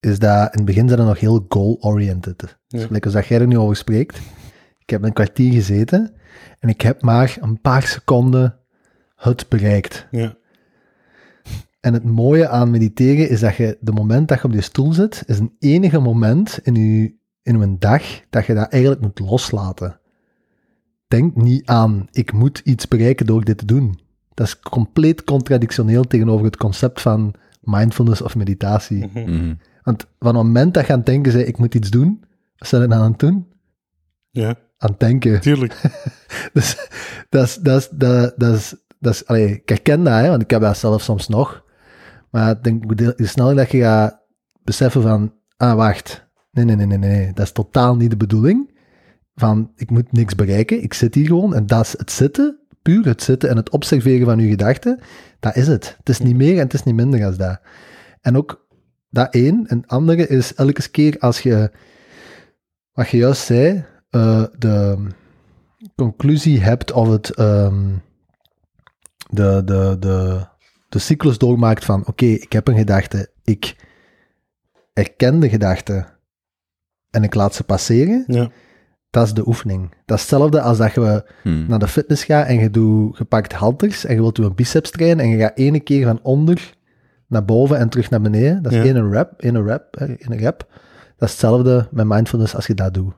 is 0.00 0.18
dat 0.18 0.42
in 0.52 0.56
het 0.56 0.64
begin 0.64 0.88
zijn 0.88 1.00
er 1.00 1.06
nog 1.06 1.20
heel 1.20 1.44
goal-oriented. 1.48 2.38
Dus 2.38 2.80
Ja. 2.80 2.86
gelijk 2.86 3.04
als 3.04 3.14
dat 3.14 3.26
jij 3.26 3.40
er 3.40 3.46
nu 3.46 3.58
over 3.58 3.76
spreekt. 3.76 4.16
Ik 4.78 4.90
heb 4.90 5.02
een 5.02 5.12
kwartier 5.12 5.52
gezeten 5.52 6.14
en 6.58 6.68
ik 6.68 6.80
heb 6.80 7.02
maar 7.02 7.36
een 7.40 7.60
paar 7.60 7.82
seconden 7.82 8.58
het 9.14 9.48
bereikt. 9.48 10.06
Ja, 10.10 10.36
En 11.84 11.92
het 11.92 12.04
mooie 12.04 12.48
aan 12.48 12.70
mediteren 12.70 13.28
is 13.28 13.40
dat 13.40 13.56
je, 13.56 13.78
de 13.80 13.92
moment 13.92 14.28
dat 14.28 14.38
je 14.38 14.44
op 14.44 14.52
die 14.52 14.60
stoel 14.60 14.92
zit, 14.92 15.22
is 15.26 15.38
een 15.38 15.54
enige 15.58 15.98
moment 15.98 16.58
in 16.62 16.74
je, 16.74 17.14
in 17.42 17.60
een 17.60 17.78
dag 17.78 18.02
dat 18.30 18.46
je 18.46 18.54
dat 18.54 18.68
eigenlijk 18.68 19.02
moet 19.02 19.18
loslaten. 19.18 20.00
Denk 21.08 21.36
niet 21.36 21.66
aan, 21.66 22.06
ik 22.10 22.32
moet 22.32 22.58
iets 22.58 22.88
bereiken 22.88 23.26
door 23.26 23.44
dit 23.44 23.58
te 23.58 23.64
doen. 23.64 23.98
Dat 24.34 24.46
is 24.46 24.60
compleet 24.60 25.24
contradictioneel 25.24 26.04
tegenover 26.04 26.44
het 26.44 26.56
concept 26.56 27.00
van 27.00 27.34
mindfulness 27.60 28.22
of 28.22 28.36
meditatie. 28.36 29.06
Mhm. 29.06 29.30
Mhm. 29.30 29.54
Want 29.82 30.06
van 30.18 30.36
het 30.36 30.44
moment 30.44 30.74
dat 30.74 30.86
je 30.86 30.92
aan 30.92 30.98
het 30.98 31.06
denken 31.06 31.32
bent, 31.32 31.48
ik 31.48 31.58
moet 31.58 31.74
iets 31.74 31.90
doen, 31.90 32.24
wat 32.56 32.68
zijn 32.68 32.82
we 32.82 32.88
dan 32.88 32.98
aan 32.98 33.10
het 33.10 33.20
doen? 33.20 33.46
ja. 34.30 34.48
aan 34.78 34.90
het 34.90 35.00
denken. 35.00 35.40
Tuurlijk. 35.40 35.80
Dus 36.52 36.88
dat 37.28 37.44
is, 37.44 37.56
dat 37.56 37.80
is, 37.80 37.88
dat, 37.88 38.34
dat 38.36 38.54
is, 38.54 38.74
dat 38.98 39.14
is, 39.14 39.26
allee, 39.26 39.50
ik 39.50 39.68
herken 39.68 40.04
dat, 40.04 40.12
hè, 40.12 40.28
want 40.28 40.42
ik 40.42 40.50
heb 40.50 40.60
dat 40.60 40.78
zelf 40.78 41.02
soms 41.02 41.28
nog. 41.28 41.63
Maar 42.34 42.62
denk, 42.62 42.96
de- 42.96 43.14
hoe 43.16 43.26
sneller 43.26 43.54
dat 43.54 43.70
je 43.70 43.78
gaat 43.78 44.20
beseffen 44.62 45.02
van, 45.02 45.34
ah, 45.56 45.74
wacht, 45.74 46.26
nee, 46.50 46.64
nee, 46.64 46.76
nee, 46.76 46.86
nee, 46.86 46.98
nee, 46.98 47.32
dat 47.32 47.44
is 47.44 47.52
totaal 47.52 47.96
niet 47.96 48.10
de 48.10 48.16
bedoeling. 48.16 48.78
Van, 49.34 49.72
ik 49.76 49.90
moet 49.90 50.12
niks 50.12 50.34
bereiken, 50.34 50.82
ik 50.82 50.94
zit 50.94 51.14
hier 51.14 51.26
gewoon 51.26 51.54
en 51.54 51.66
dat 51.66 51.84
is 51.86 51.98
het 51.98 52.10
zitten, 52.10 52.58
puur 52.82 53.04
het 53.04 53.22
zitten 53.22 53.48
en 53.48 53.56
het 53.56 53.70
observeren 53.70 54.26
van 54.26 54.38
je 54.38 54.48
gedachten, 54.48 55.00
dat 55.40 55.56
is 55.56 55.66
het. 55.66 55.94
Het 55.98 56.08
is 56.08 56.18
niet 56.18 56.36
meer 56.36 56.54
en 56.56 56.62
het 56.62 56.74
is 56.74 56.82
niet 56.82 56.94
minder 56.94 57.24
als 57.24 57.36
dat. 57.36 57.60
En 58.20 58.36
ook 58.36 58.66
dat 59.10 59.34
één. 59.34 59.66
En 59.66 59.86
andere 59.86 60.26
is 60.26 60.54
elke 60.54 60.90
keer 60.90 61.18
als 61.18 61.40
je, 61.40 61.70
wat 62.92 63.08
je 63.08 63.16
juist 63.16 63.44
zei, 63.44 63.84
eh, 64.10 64.44
de 64.58 65.06
conclusie 65.96 66.60
hebt 66.60 66.92
of 66.92 67.08
het 67.08 67.30
ehm, 67.30 67.92
de, 69.30 69.62
de, 69.64 69.96
de, 69.98 70.46
de 70.94 71.00
cyclus 71.00 71.38
doormaakt 71.38 71.84
van 71.84 72.06
oké, 72.06 72.24
ik 72.24 72.52
heb 72.52 72.68
een 72.68 72.76
gedachte, 72.76 73.30
ik 73.44 73.76
erken 74.92 75.40
de 75.40 75.48
gedachte 75.48 76.06
en 77.10 77.22
ik 77.22 77.34
laat 77.34 77.54
ze 77.54 77.64
passeren, 77.64 78.24
Ja. 78.26 78.50
dat 79.10 79.26
is 79.26 79.32
de 79.34 79.46
oefening. 79.46 79.94
Dat 80.04 80.16
is 80.16 80.22
hetzelfde 80.22 80.60
als 80.60 80.78
dat 80.78 80.92
je 80.94 81.24
Hmm. 81.42 81.66
naar 81.68 81.78
de 81.78 81.88
fitness 81.88 82.24
gaat 82.24 82.46
en 82.46 82.58
je, 82.58 82.70
doet, 82.70 83.18
je 83.18 83.24
pakt 83.24 83.52
halters 83.52 84.04
en 84.04 84.14
je 84.14 84.20
wilt 84.20 84.36
je 84.36 84.54
biceps 84.54 84.90
trainen 84.90 85.24
en 85.24 85.30
je 85.30 85.38
gaat 85.38 85.56
ene 85.58 85.80
keer 85.80 86.06
van 86.06 86.20
onder 86.22 86.74
naar 87.28 87.44
boven 87.44 87.78
en 87.78 87.88
terug 87.88 88.10
naar 88.10 88.20
beneden. 88.20 88.62
Dat 88.62 88.72
is 88.72 88.78
Ja. 88.78 88.84
één 88.84 89.10
rep, 89.10 89.32
één 89.40 89.64
rep, 89.64 89.96
één 89.96 90.38
rep. 90.38 90.58
Dat 91.16 91.28
is 91.28 91.30
hetzelfde 91.30 91.88
met 91.90 92.06
mindfulness 92.06 92.54
als 92.54 92.66
je 92.66 92.74
dat 92.74 92.94
doet. 92.94 93.14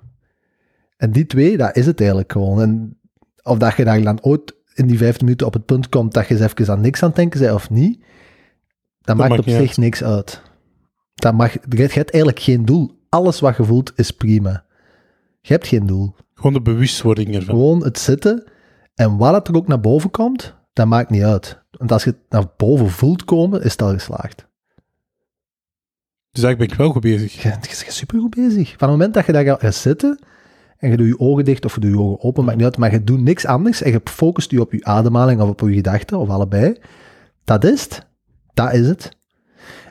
En 0.97 1.11
die 1.13 1.27
twee, 1.27 1.57
dat 1.57 1.77
is 1.77 1.87
het 1.87 1.99
eigenlijk 1.99 2.33
gewoon. 2.33 2.61
En 2.61 2.99
of 3.43 3.59
dat 3.59 3.77
je 3.77 3.85
daar 3.85 4.03
dan 4.03 4.23
ooit 4.23 4.56
in 4.77 4.87
die 4.87 4.99
vijf 4.99 5.21
minuten 5.21 5.47
op 5.47 5.53
het 5.53 5.65
punt 5.65 5.89
komt 5.89 6.13
dat 6.13 6.29
je 6.29 6.35
eens 6.35 6.53
even 6.53 6.73
aan 6.73 6.81
niks 6.81 7.03
aan 7.03 7.09
het 7.09 7.17
denken 7.17 7.41
bent 7.41 7.53
of 7.53 7.71
niet, 7.71 8.05
dat, 9.01 9.17
maakt 9.17 9.29
maakt 9.29 9.41
op 9.41 9.49
zich 9.49 9.69
uit. 9.69 9.77
niks 9.77 10.03
uit. 10.03 10.43
Dat 11.15 11.35
mag, 11.35 11.53
je 11.53 11.59
hebt 11.77 11.95
eigenlijk 11.95 12.41
geen 12.41 12.65
doel. 12.65 12.99
Alles 13.09 13.41
wat 13.41 13.57
je 13.57 13.65
voelt 13.65 13.93
is 13.95 14.11
prima. 14.11 14.65
Je 15.41 15.53
hebt 15.53 15.67
geen 15.67 15.87
doel. 15.87 16.15
Gewoon 16.35 16.53
de 16.53 16.63
bewustwording 16.63 17.35
ervan. 17.35 17.55
Gewoon 17.55 17.85
het 17.85 17.99
zitten. 17.99 18.45
En 18.95 19.17
wat 19.17 19.35
het 19.35 19.49
er 19.49 19.57
ook 19.57 19.69
naar 19.69 19.81
boven 19.81 20.11
komt, 20.11 20.55
dat 20.73 20.87
maakt 20.87 21.11
niet 21.11 21.23
uit. 21.23 21.63
Want 21.71 21.93
als 21.93 22.05
je 22.05 22.11
het 22.11 22.21
naar 22.29 22.47
boven 22.57 22.91
voelt 22.91 23.25
komen, 23.25 23.63
is 23.63 23.73
het 23.73 23.83
al 23.83 23.93
geslaagd. 23.93 24.47
Dus 26.31 26.43
eigenlijk 26.45 26.59
ben 26.59 26.69
ik 26.69 26.77
wel 26.77 26.91
goed 26.91 27.03
bezig. 27.03 27.43
Je 27.43 27.49
je 27.49 27.55
bent 27.55 27.87
super 27.89 28.21
goed 28.21 28.35
bezig. 28.35 28.69
Van 28.69 28.89
het 28.89 28.99
moment 28.99 29.15
dat 29.15 29.27
je 29.27 29.33
daar 29.33 29.59
gaat 29.59 29.75
zitten 29.75 30.19
en 30.79 30.91
je 30.91 30.97
doet 30.97 31.07
je 31.07 31.19
ogen 31.19 31.45
dicht 31.45 31.65
of 31.65 31.75
je 31.75 31.81
doet 31.81 31.91
je 31.91 31.99
ogen 31.99 32.25
open, 32.25 32.45
maakt 32.45 32.57
niet 32.57 32.65
uit, 32.67 32.77
maar 32.77 32.93
je 32.93 33.05
doet 33.05 33.21
niks 33.23 33.47
anders 33.47 33.83
en 33.83 33.91
je 33.91 34.01
focust 34.05 34.51
je 34.51 34.61
op 34.61 34.73
je 34.73 34.85
ademhaling 34.85 35.41
of 35.41 35.49
op 35.49 35.61
je 35.61 35.75
gedachten 35.75 36.19
of 36.19 36.29
allebei, 36.29 36.77
dat 37.45 37.65
is 37.65 37.83
het. 37.83 38.07
Dat 38.55 38.73
is 38.73 38.89
het. 38.89 39.17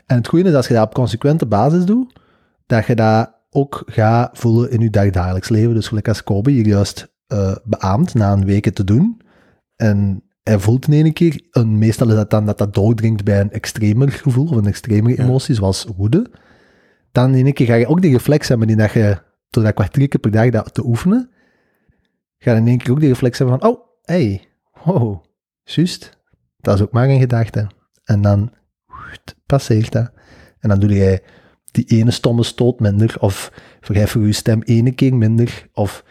En 0.06 0.16
het 0.18 0.28
goede 0.28 0.50
is 0.50 0.56
als 0.56 0.68
je 0.68 0.74
dat 0.74 0.86
op 0.86 0.94
consequente 0.94 1.46
basis 1.46 1.86
doet, 1.86 2.20
dat 2.66 2.86
je 2.86 2.96
dat 2.96 3.34
ook 3.50 3.84
gaat 3.86 4.38
voelen 4.38 4.72
in 4.72 4.80
je 4.80 4.90
dagdagelijks 4.90 5.50
leven. 5.50 5.74
Dus 5.74 5.88
gelijk 5.88 6.08
als 6.08 6.24
Kobe 6.24 6.52
hier 6.52 6.68
juist 6.68 7.14
eh 7.28 7.56
beaamt 7.64 8.14
na 8.14 8.32
een 8.32 8.46
weken 8.46 8.74
te 8.74 8.84
doen. 8.84 9.22
En 9.76 10.24
hij 10.44 10.60
voelt 10.60 10.88
in 10.88 10.94
één 10.94 11.14
keer, 11.14 11.42
en 11.52 11.78
meestal 11.78 12.08
is 12.10 12.16
dat 12.16 12.30
dan 12.30 12.46
dat 12.46 12.58
dat 12.58 12.74
doordringt 12.74 13.24
bij 13.24 13.40
een 13.40 13.52
extremer 13.52 14.12
gevoel 14.12 14.46
of 14.48 14.56
een 14.56 14.66
extremere 14.66 15.16
Ja. 15.18 15.24
emotie, 15.24 15.56
zoals 15.56 15.88
woede. 15.98 16.32
Dan 17.12 17.36
in 17.36 17.46
één 17.46 17.54
keer 17.54 17.66
ga 17.68 17.74
je 17.74 17.88
ook 17.88 18.02
die 18.02 18.12
reflex 18.12 18.48
hebben 18.48 18.68
die 18.68 18.76
dat 18.76 18.92
je, 18.92 19.18
door 19.56 19.64
dat 19.64 19.74
kwartiertje 19.74 20.20
per 20.20 20.32
dag 20.32 20.50
dat 20.50 20.74
te 20.74 20.86
oefenen, 20.86 21.30
ga 22.38 22.52
je 22.52 22.58
in 22.58 22.68
één 22.68 22.78
keer 22.78 22.92
ook 22.92 23.00
die 23.00 23.10
reflex 23.10 23.38
hebben 23.38 23.60
van, 23.60 23.70
oh, 23.70 23.80
hey, 24.02 24.48
wow, 24.84 25.24
juist, 25.64 26.20
dat 26.58 26.76
is 26.76 26.82
ook 26.82 26.92
maar 26.92 27.10
een 27.10 27.20
gedachte. 27.20 27.68
En 28.04 28.22
dan 28.22 28.54
passeert 29.46 29.92
dat. 29.92 30.12
En 30.60 30.70
dan 30.70 30.80
doe 30.80 30.94
jij 30.94 31.24
die 31.72 31.86
ene 31.86 32.12
stomme 32.12 32.44
stoot 32.44 32.80
minder, 32.80 33.16
of 33.20 33.52
verhef 33.82 34.14
je 34.14 34.20
je 34.20 34.32
stem 34.32 34.62
ene 34.62 34.92
keer 34.92 35.16
minder, 35.16 35.68
of... 35.74 36.04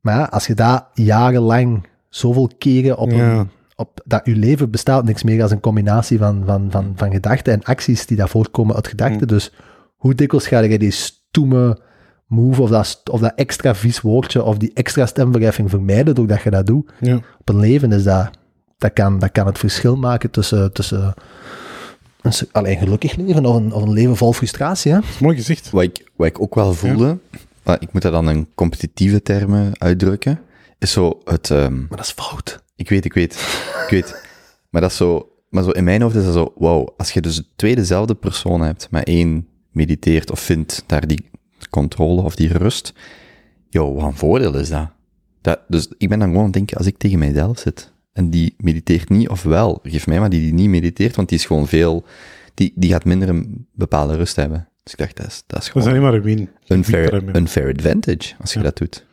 Maar 0.00 0.14
ja, 0.14 0.24
als 0.24 0.46
je 0.46 0.54
dat 0.54 0.88
jarenlang 0.94 1.86
zoveel 2.08 2.50
keren 2.58 2.96
op 2.98 3.10
Ja. 3.10 3.38
een... 3.38 3.50
Op, 3.76 4.00
dat 4.04 4.20
je 4.24 4.36
leven 4.36 4.70
bestaat 4.70 5.04
niks 5.04 5.22
meer 5.22 5.42
als 5.42 5.50
een 5.50 5.60
combinatie 5.60 6.18
van, 6.18 6.42
van, 6.46 6.70
van, 6.70 6.92
van 6.96 7.10
gedachten 7.10 7.52
en 7.52 7.62
acties 7.62 8.06
die 8.06 8.16
daar 8.16 8.28
voortkomen 8.28 8.74
uit 8.74 8.88
gedachten. 8.88 9.20
Mm. 9.20 9.26
Dus 9.26 9.52
hoe 9.96 10.14
dikwijls 10.14 10.46
ga 10.46 10.58
je 10.58 10.78
die 10.78 10.90
stoeme 10.90 11.80
move 12.28 12.62
of 12.62 12.70
dat, 12.70 13.02
of 13.10 13.20
dat 13.20 13.32
extra 13.34 13.74
vies 13.74 14.00
woordje 14.00 14.42
of 14.42 14.56
die 14.56 14.70
extra 14.74 15.06
stemverheffing 15.06 15.70
vermijden 15.70 16.14
doordat 16.14 16.42
je 16.42 16.50
dat 16.50 16.66
doet? 16.66 16.92
Ja. 17.00 17.20
Op 17.38 17.48
een 17.48 17.60
leven 17.60 17.92
is 17.92 18.02
dat... 18.04 18.30
Dat 18.78 18.92
kan, 18.92 19.18
dat 19.18 19.32
kan 19.32 19.46
het 19.46 19.58
verschil 19.58 19.96
maken 19.96 20.30
tussen, 20.30 20.72
tussen 20.72 21.14
een, 22.22 22.32
alleen 22.52 22.78
gelukkig 22.78 23.16
leven 23.16 23.44
of 23.46 23.56
een, 23.56 23.72
of 23.72 23.82
een 23.82 23.92
leven 23.92 24.16
vol 24.16 24.32
frustratie. 24.32 24.92
Hè? 24.92 24.98
Mooi 25.20 25.36
gezegd. 25.36 25.70
Wat 25.70 25.82
ik, 25.82 26.10
wat 26.16 26.26
ik 26.26 26.40
ook 26.40 26.54
wel 26.54 26.74
voelde, 26.74 27.18
maar 27.62 27.76
ik 27.80 27.92
moet 27.92 28.02
dat 28.02 28.12
dan 28.12 28.30
in 28.30 28.48
competitieve 28.54 29.22
termen 29.22 29.72
uitdrukken, 29.78 30.40
is 30.78 30.92
zo 30.92 31.20
het... 31.24 31.50
ehm, 31.50 31.78
Maar 31.78 31.96
dat 31.96 32.00
is 32.06 32.10
fout. 32.12 32.62
ik 32.76 32.88
weet, 32.88 33.04
ik 33.04 33.12
weet, 33.12 33.34
ik 33.84 33.90
weet. 33.90 34.22
Maar 34.70 34.80
dat 34.80 34.90
is 34.90 34.96
zo... 34.96 35.32
Maar 35.48 35.62
zo 35.62 35.70
in 35.70 35.84
mijn 35.84 36.02
hoofd 36.02 36.14
is 36.14 36.24
dat 36.24 36.32
zo, 36.32 36.52
wauw, 36.56 36.94
als 36.96 37.10
je 37.12 37.20
dus 37.20 37.42
twee 37.56 37.74
dezelfde 37.76 38.14
persoon 38.14 38.60
hebt, 38.60 38.88
maar 38.90 39.02
één 39.02 39.46
mediteert 39.72 40.30
of 40.30 40.40
vindt 40.40 40.84
daar 40.86 41.06
die 41.06 41.30
controle 41.70 42.22
of 42.22 42.34
die 42.36 42.52
rust, 42.58 42.92
joh, 43.68 43.94
wat 44.00 44.04
een 44.04 44.16
voordeel 44.16 44.54
is 44.56 44.68
dat? 44.68 44.88
dat 45.40 45.60
dus 45.68 45.88
ik 45.98 46.08
ben 46.08 46.18
dan 46.18 46.26
gewoon 46.28 46.38
aan 46.44 46.48
het 46.50 46.54
denken, 46.56 46.76
als 46.76 46.86
ik 46.86 46.96
tegen 46.98 47.18
mijzelf 47.18 47.58
zit 47.58 47.92
en 48.12 48.30
die 48.30 48.54
mediteert 48.58 49.08
niet, 49.08 49.28
of 49.28 49.42
wel, 49.42 49.78
geef 49.82 50.06
mij 50.06 50.20
maar 50.20 50.30
die 50.30 50.40
die 50.40 50.52
niet 50.54 50.68
mediteert, 50.68 51.16
want 51.16 51.28
die 51.28 51.38
is 51.38 51.44
gewoon 51.46 51.66
veel, 51.68 52.04
die, 52.54 52.72
die 52.74 52.90
gaat 52.90 53.04
minder 53.04 53.28
een 53.28 53.66
bepaalde 53.72 54.16
rust 54.16 54.36
hebben. 54.36 54.68
Dus 54.82 54.92
ik 54.92 54.98
dacht, 54.98 55.16
dat 55.16 55.26
is, 55.26 55.32
dat 55.32 55.42
is 55.42 55.46
Dat 55.46 55.62
is 55.62 55.68
gewoon 55.68 55.88
alleen 55.88 56.02
maar 56.02 56.14
een 56.14 56.22
win. 56.22 56.48
unfair 57.34 57.74
advantage, 57.74 58.34
als 58.40 58.52
je 58.52 58.58
Ja. 58.58 58.64
dat 58.64 58.76
doet. 58.76 59.06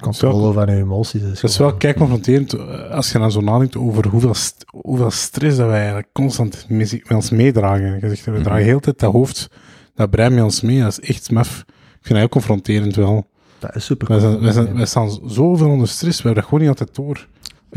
Controle 0.00 0.52
van 0.52 0.66
je 0.74 0.76
emoties. 0.80 1.22
Is 1.22 1.40
Dat 1.40 1.50
is 1.50 1.56
gewoon- 1.56 1.70
wel 1.70 1.80
kijk 1.80 1.96
confronterend 1.96 2.52
eh, 2.52 2.90
als 2.90 3.12
je 3.12 3.18
dan 3.18 3.32
zo 3.32 3.40
nadenkt 3.40 3.76
over 3.76 4.06
hoeveel, 4.08 4.34
st- 4.34 4.64
hoeveel 4.66 5.10
stress 5.10 5.56
dat 5.56 5.66
wij 5.66 5.76
eigenlijk 5.78 6.08
constant 6.12 6.64
met 6.68 7.00
ons 7.08 7.30
meedragen. 7.30 7.98
Je 8.00 8.08
zegt, 8.08 8.24
we 8.24 8.30
Mhm. 8.30 8.42
dragen 8.42 8.64
heel 8.64 8.76
de 8.76 8.82
tijd 8.82 8.98
dat 8.98 9.12
hoofd, 9.12 9.50
dat 9.94 10.10
brein 10.10 10.34
met 10.34 10.42
ons 10.44 10.60
mee. 10.60 10.80
Dat 10.80 10.98
is 11.00 11.08
echt 11.08 11.30
maf. 11.30 11.64
Ik 12.02 12.08
vind 12.08 12.08
dat 12.08 12.18
heel 12.18 12.28
confronterend 12.28 12.96
wel. 12.96 13.26
Dat 13.58 13.74
is 13.76 13.84
super. 13.84 14.08
Wij, 14.08 14.18
zijn, 14.20 14.40
wij, 14.40 14.52
zijn, 14.52 14.74
wij 14.74 14.86
staan 14.86 15.10
zoveel 15.26 15.68
onder 15.68 15.88
stress, 15.88 16.16
we 16.16 16.22
hebben 16.24 16.34
dat 16.42 16.44
gewoon 16.44 16.60
niet 16.60 16.78
altijd 16.78 16.94
door. 16.94 17.26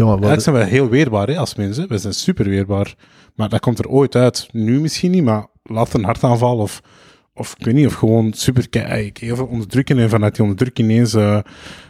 Wat- 0.05 0.13
Eigenlijk 0.13 0.41
zijn 0.41 0.55
wij 0.55 0.65
heel 0.67 0.89
weerbaar 0.89 1.27
hè, 1.27 1.37
als 1.37 1.55
mensen. 1.55 1.87
Wij 1.87 1.97
zijn 1.97 2.13
super 2.13 2.45
weerbaar. 2.49 2.95
Maar 3.35 3.49
dat 3.49 3.59
komt 3.59 3.79
er 3.79 3.87
ooit 3.87 4.15
uit. 4.15 4.47
Nu 4.51 4.79
misschien 4.81 5.11
niet, 5.11 5.23
maar 5.23 5.47
laat 5.63 5.93
een 5.93 6.03
hartaanval 6.03 6.57
of, 6.57 6.81
of 7.33 7.55
ik 7.57 7.65
weet 7.65 7.73
niet, 7.73 7.87
of 7.87 7.93
gewoon 7.93 8.33
super 8.33 8.67
eh, 8.69 9.09
heel 9.19 9.35
veel 9.35 9.45
onderdrukken 9.45 9.99
en 9.99 10.09
vanuit 10.09 10.33
die 10.35 10.43
onderdrukking 10.43 10.89
ineens, 10.89 11.13
eh, 11.13 11.37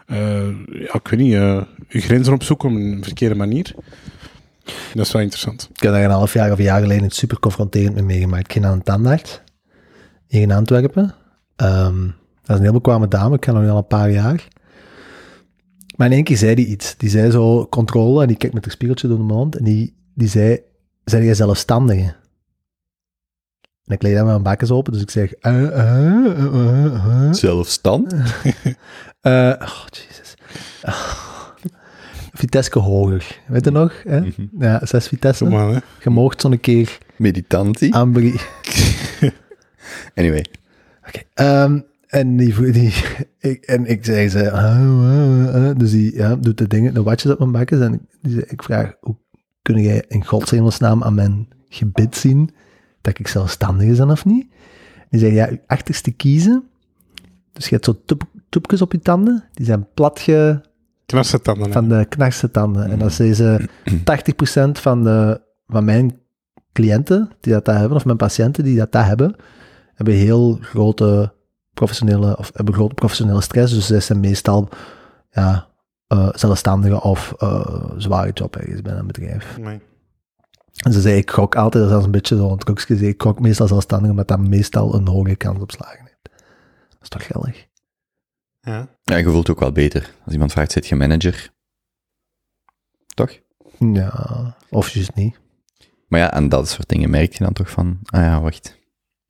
eh, 0.05 0.47
ja, 0.71 0.93
ik 0.93 1.07
weet 1.07 1.19
niet, 1.19 1.33
eh, 1.33 1.61
je 1.89 1.99
grenzen 2.01 2.33
opzoeken 2.33 2.69
op 2.69 2.75
een 2.75 3.03
verkeerde 3.03 3.35
manier. 3.35 3.73
Dat 4.93 5.05
is 5.05 5.11
wel 5.11 5.21
interessant. 5.21 5.69
Ik 5.73 5.79
heb 5.81 5.91
daar 5.91 6.03
een 6.03 6.09
half 6.09 6.33
jaar 6.33 6.51
of 6.51 6.57
een 6.57 6.63
jaar 6.63 6.81
geleden 6.81 7.09
super 7.11 7.39
confronterend 7.39 7.93
mee 7.95 8.03
meegemaakt. 8.03 8.45
Ik 8.45 8.51
ging 8.51 8.65
aan 8.65 8.71
een 8.73 8.83
tandarts, 8.83 9.41
hier 10.27 10.41
in 10.41 10.51
Antwerpen. 10.51 11.15
Ehm, 11.55 12.07
dat 12.45 12.49
is 12.49 12.55
een 12.55 12.61
heel 12.61 12.73
bekwame 12.73 13.07
dame, 13.07 13.35
ik 13.35 13.41
ken 13.41 13.53
haar 13.53 13.63
nu 13.63 13.69
al 13.69 13.77
een 13.77 13.87
paar 13.87 14.11
jaar. 14.11 14.47
Maar 15.95 16.07
in 16.07 16.13
één 16.13 16.23
keer 16.23 16.37
zei 16.37 16.55
die 16.55 16.67
iets. 16.67 16.97
Die 16.97 17.09
zei 17.09 17.31
zo, 17.31 17.67
controle, 17.67 18.21
en 18.21 18.27
die 18.27 18.37
kijkt 18.37 18.55
met 18.55 18.63
haar 18.63 18.73
spiegeltje 18.73 19.07
door 19.07 19.17
de 19.17 19.23
mond, 19.23 19.57
en 19.57 19.63
die, 19.63 19.95
die 20.13 20.27
zei, 20.27 20.59
zijn 21.03 21.23
jij 21.23 21.33
zelfstandige? 21.33 22.15
En 23.85 23.93
ik 23.93 24.01
leed 24.01 24.15
dan 24.15 24.25
mijn 24.25 24.43
bakjes 24.43 24.71
open, 24.71 24.93
dus 24.93 25.01
ik 25.01 25.09
zeg, 25.09 25.33
eh, 25.33 25.63
eh, 25.63 26.95
eh. 26.95 27.33
Zelfstand? 27.33 28.13
Eh, 29.21 29.53
oh, 29.59 29.85
jezus. 29.91 30.33
Vitesse 32.39 32.79
hoger, 32.79 33.39
weet 33.47 33.65
je 33.65 33.71
nog? 33.71 34.03
Hè? 34.03 34.19
Mhm. 34.19 34.45
Ja, 34.59 34.85
zes 34.85 35.07
Vitesse. 35.07 35.43
Kom 35.43 35.53
maar, 35.53 35.69
hè. 35.69 35.79
Je 36.03 36.09
moogt 36.09 36.41
zo'n 36.41 36.59
keer 36.59 36.97
Meditantie? 37.15 37.95
Anyway. 40.15 40.45
Oké. 41.07 41.21
ehm, 41.33 41.79
en, 42.15 42.37
die, 42.37 42.71
die, 42.71 42.93
ik, 43.51 43.63
en 43.63 43.85
ik 43.85 44.05
zei 44.05 44.29
ze... 44.29 44.51
ah, 44.51 44.63
ah, 44.63 45.55
ah. 45.55 45.77
dus 45.77 45.91
die 45.91 46.15
ja, 46.15 46.35
doet 46.35 46.57
de 46.57 46.67
dingen, 46.67 46.93
de 46.93 47.03
watjes 47.03 47.31
op 47.31 47.39
mijn 47.39 47.51
bakjes. 47.51 47.79
En 47.79 48.07
die 48.21 48.31
zei, 48.31 48.45
ik 48.47 48.63
vraag, 48.63 48.93
hoe 48.99 49.15
kun 49.61 49.81
jij 49.81 50.05
in 50.07 50.25
godshemelsnaam 50.25 51.03
aan 51.03 51.13
mijn 51.13 51.47
gebit 51.69 52.15
zien 52.15 52.49
dat 53.01 53.19
ik 53.19 53.27
zelfstandig 53.27 53.97
ben 53.97 54.09
of 54.09 54.25
niet? 54.25 54.47
Die 55.09 55.19
zei, 55.19 55.33
ja, 55.33 55.49
je 55.49 55.61
achterste 55.67 56.11
kiezen. 56.11 56.63
Dus 57.53 57.65
je 57.65 57.73
hebt 57.73 57.85
zo 57.85 58.01
toep, 58.05 58.23
toepjes 58.49 58.81
op 58.81 58.91
je 58.91 58.99
tanden. 58.99 59.43
Die 59.53 59.65
zijn 59.65 59.87
platge 59.93 60.63
Knarsen 61.05 61.41
tanden. 61.41 61.65
hè. 61.65 61.71
van 61.71 61.89
de 61.89 62.05
knarste 62.09 62.51
tanden. 62.51 62.89
En 62.91 62.99
dat 62.99 63.09
is 63.09 63.17
deze 63.17 63.69
80% 63.89 64.71
van, 64.71 65.03
de, 65.03 65.41
van 65.67 65.85
mijn 65.85 66.19
cliënten 66.73 67.29
die 67.39 67.53
dat, 67.53 67.65
dat 67.65 67.75
hebben, 67.75 67.97
of 67.97 68.05
mijn 68.05 68.17
patiënten 68.17 68.63
die 68.63 68.77
dat, 68.77 68.91
dat 68.91 69.05
hebben, 69.05 69.35
hebben 69.95 70.13
heel 70.13 70.57
grote 70.61 71.34
professionele, 71.75 72.37
of 72.37 72.51
hebben 72.53 72.73
grote 72.73 72.93
professionele 72.93 73.41
stress. 73.41 73.73
Dus 73.73 73.87
zij 73.87 73.99
zijn 73.99 74.19
meestal 74.19 74.69
ja, 75.31 75.67
eh, 76.07 76.29
zelfstandige 76.31 77.01
of 77.01 77.33
eh, 77.37 77.91
zware 77.97 78.31
job 78.31 78.55
ergens 78.55 78.81
bij 78.81 78.93
een 78.93 79.07
bedrijf. 79.07 79.57
Nee. 79.57 79.81
En 80.83 80.93
ze 80.93 81.01
zei, 81.01 81.17
ik 81.17 81.31
gok 81.31 81.55
altijd, 81.55 81.83
dat 81.83 81.91
is 81.91 81.97
als 81.97 82.05
een 82.05 82.11
beetje 82.11 82.35
zo'n 82.35 82.57
trucje, 82.57 83.07
ik 83.07 83.21
gok 83.21 83.39
meestal 83.39 83.67
zelfstandig, 83.67 84.09
omdat 84.09 84.27
dat 84.27 84.39
meestal 84.39 84.95
een 84.95 85.07
hoge 85.07 85.35
kans 85.35 85.59
op 85.59 85.71
slagen 85.71 85.99
heeft. 85.99 86.29
Dat 86.89 87.01
is 87.01 87.09
toch 87.09 87.25
geldig? 87.25 87.67
Ja. 88.61 88.87
Ja, 89.03 89.15
je 89.15 89.29
voelt 89.29 89.49
ook 89.49 89.59
wel 89.59 89.71
beter. 89.71 90.13
Als 90.23 90.33
iemand 90.33 90.51
vraagt, 90.51 90.71
zit 90.71 90.87
je 90.87 90.95
manager? 90.95 91.49
Toch? 93.13 93.39
Ja, 93.79 94.55
of 94.69 94.89
juist 94.89 95.15
niet. 95.15 95.39
Maar 96.07 96.19
ja, 96.19 96.33
en 96.33 96.49
dat 96.49 96.69
soort 96.69 96.89
dingen 96.89 97.09
merk 97.09 97.33
je 97.33 97.43
dan 97.43 97.53
toch 97.53 97.69
van, 97.69 97.99
ah 98.05 98.21
ja, 98.21 98.41
wacht. 98.41 98.77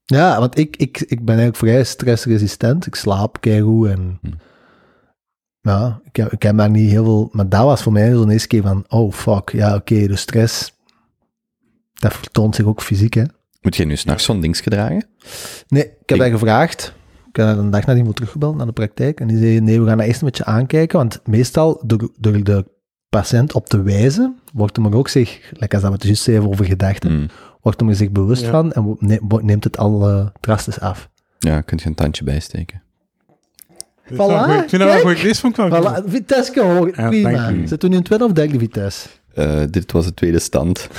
Ja, 0.05 0.39
want 0.39 0.57
ik, 0.57 0.75
ik, 0.77 0.97
ik 1.01 1.17
ben 1.25 1.35
eigenlijk 1.35 1.57
vrij 1.57 1.83
stressresistent. 1.83 2.85
Ik 2.87 2.95
slaap 2.95 3.41
keigoed 3.41 3.87
en... 3.89 4.17
Hm. 4.21 4.31
Ja, 5.61 6.01
ik 6.03 6.15
heb, 6.15 6.31
ik 6.31 6.41
heb 6.43 6.57
daar 6.57 6.69
niet 6.69 6.89
heel 6.89 7.03
veel... 7.03 7.29
Maar 7.31 7.49
dat 7.49 7.63
was 7.63 7.83
voor 7.83 7.91
mij 7.91 8.11
zo'n 8.11 8.29
eerste 8.29 8.47
keer 8.47 8.61
van, 8.61 8.85
oh 8.87 9.11
fuck, 9.13 9.49
ja 9.51 9.75
oké, 9.75 10.07
de 10.07 10.15
stress, 10.15 10.73
dat 11.93 12.13
vertoont 12.13 12.55
zich 12.55 12.65
ook 12.65 12.81
fysiek, 12.81 13.13
hè. 13.13 13.23
Moet 13.61 13.75
je 13.75 13.85
nu 13.85 13.95
s'nachts 13.95 14.23
zo'n 14.23 14.41
dingetje 14.41 14.69
dragen? 14.69 15.05
Nee, 15.67 15.83
ik 15.85 16.09
heb 16.09 16.21
Ik- 16.21 16.31
gevraagd. 16.31 16.93
Ik 17.29 17.35
heb 17.35 17.57
een 17.57 17.69
dag 17.69 17.85
nadien 17.85 18.03
wel 18.03 18.13
teruggebeld 18.13 18.55
naar 18.55 18.65
de 18.65 18.71
praktijk. 18.71 19.19
En 19.19 19.27
die 19.27 19.37
zei, 19.37 19.59
nee, 19.59 19.81
we 19.81 19.87
gaan 19.87 19.97
dat 19.97 20.07
eerst 20.07 20.19
een 20.21 20.27
beetje 20.27 20.45
aankijken. 20.45 20.97
Want 20.97 21.21
meestal, 21.25 21.81
door, 21.85 22.09
door 22.17 22.43
de 22.43 22.65
patiënt 23.09 23.53
op 23.53 23.67
te 23.67 23.81
wijzen, 23.81 24.39
wordt 24.53 24.75
hem 24.75 24.87
ook 24.87 25.07
zich, 25.07 25.51
lekker 25.53 25.71
als 25.73 25.81
dat 25.81 25.89
we 25.91 25.97
het 25.97 26.03
juist 26.05 26.23
zeiden 26.23 26.47
over 26.49 26.65
gedachten, 26.65 27.09
Hmm. 27.11 27.27
Wordt 27.66 27.80
hem 27.80 27.89
er 27.89 27.95
zich 27.95 28.11
bewust 28.11 28.43
Ja. 28.43 28.49
van 28.49 28.72
en 28.74 28.97
neemt 29.41 29.63
het 29.63 29.78
al 29.78 30.09
eh, 30.09 30.26
drastisch 30.39 30.80
af. 30.80 31.09
Ja, 31.39 31.61
kun 31.61 31.80
je 31.82 31.88
een 31.89 31.95
tandje 31.95 32.24
bijsteken. 32.24 32.82
Voilà, 34.13 34.16
goed. 34.16 34.61
Ik 34.63 34.70
vind 34.70 34.82
dat 34.82 34.93
wel 34.93 34.99
goed. 35.01 35.22
Deze 35.22 35.39
vond 35.39 35.57
ik 35.57 35.70
wel 35.70 35.82
goed. 35.84 36.01
Voilà, 36.03 36.09
Vitesse 36.09 36.61
hoog, 36.63 36.95
Ja, 36.97 37.07
prima. 37.07 37.32
dank 37.32 37.55
u. 37.57 37.68
Zit 37.68 37.80
toen 37.80 37.89
nu 37.89 37.95
in 37.95 38.03
tweede 38.03 38.24
of 38.26 38.32
derde 38.32 38.59
Vitesse? 38.59 39.07
Eh, 39.34 39.61
dit 39.70 39.91
was 39.91 40.05
de 40.05 40.13
tweede 40.13 40.39
stand. 40.39 40.88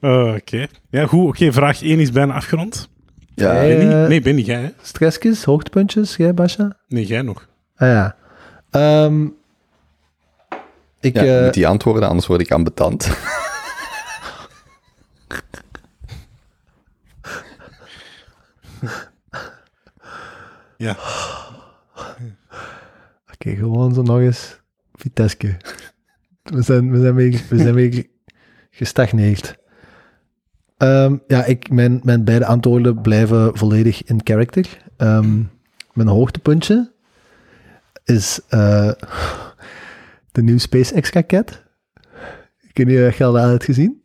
Eh, 0.00 0.34
Oké. 0.34 0.66
Ja, 0.90 1.06
goed. 1.06 1.26
Oké, 1.28 1.52
vraag 1.52 1.82
1 1.82 2.00
is 2.00 2.10
bijna 2.12 2.34
afgerond. 2.34 2.88
Ja, 3.34 3.54
Eh? 3.54 4.06
Nee, 4.06 4.20
Benny, 4.20 4.40
jij, 4.42 4.60
hè? 4.60 4.70
Stressjes, 4.82 5.44
hoogtepuntjes, 5.44 6.16
jij 6.16 6.34
Basja? 6.34 6.76
Nee, 6.88 7.06
jij 7.06 7.22
nog. 7.22 7.48
Ah 7.76 7.88
ja. 7.88 8.16
Ehm, 8.70 9.24
ik, 11.00 11.14
ja, 11.14 11.24
eh, 11.24 11.44
moet 11.44 11.54
die 11.54 11.66
antwoorden, 11.66 12.08
anders 12.08 12.26
word 12.26 12.40
ik 12.40 12.50
ambetant. 12.50 13.10
Ja. 20.76 20.96
Oké, 23.32 23.54
gewoon 23.54 23.94
zo 23.94 24.02
nog 24.02 24.18
eens 24.18 24.60
Vitesse. 24.94 25.56
We 26.42 26.62
zijn, 26.62 26.90
we 26.90 27.00
zijn 27.00 27.14
weer, 27.14 27.42
we 27.48 27.56
zijn 27.56 27.74
weer 27.74 28.06
gestagneerd. 28.70 29.56
Ehm, 30.82 31.16
ja, 31.26 31.44
ik, 31.44 31.70
mijn, 31.70 32.00
mijn 32.02 32.24
beide 32.24 32.46
antwoorden 32.46 33.00
blijven 33.00 33.56
volledig 33.58 34.04
in 34.04 34.20
character. 34.24 34.78
Ehm, 34.96 35.42
mijn 35.92 36.08
hoogtepuntje 36.08 36.92
is 38.04 38.40
eh, 38.48 38.90
de 40.32 40.42
nieuwe 40.42 40.60
SpaceX-raket. 40.60 41.62
Of 42.74 43.16
je 43.18 43.24
al 43.24 43.32
dat 43.32 43.48
hebt 43.48 43.64
gezien. 43.64 44.02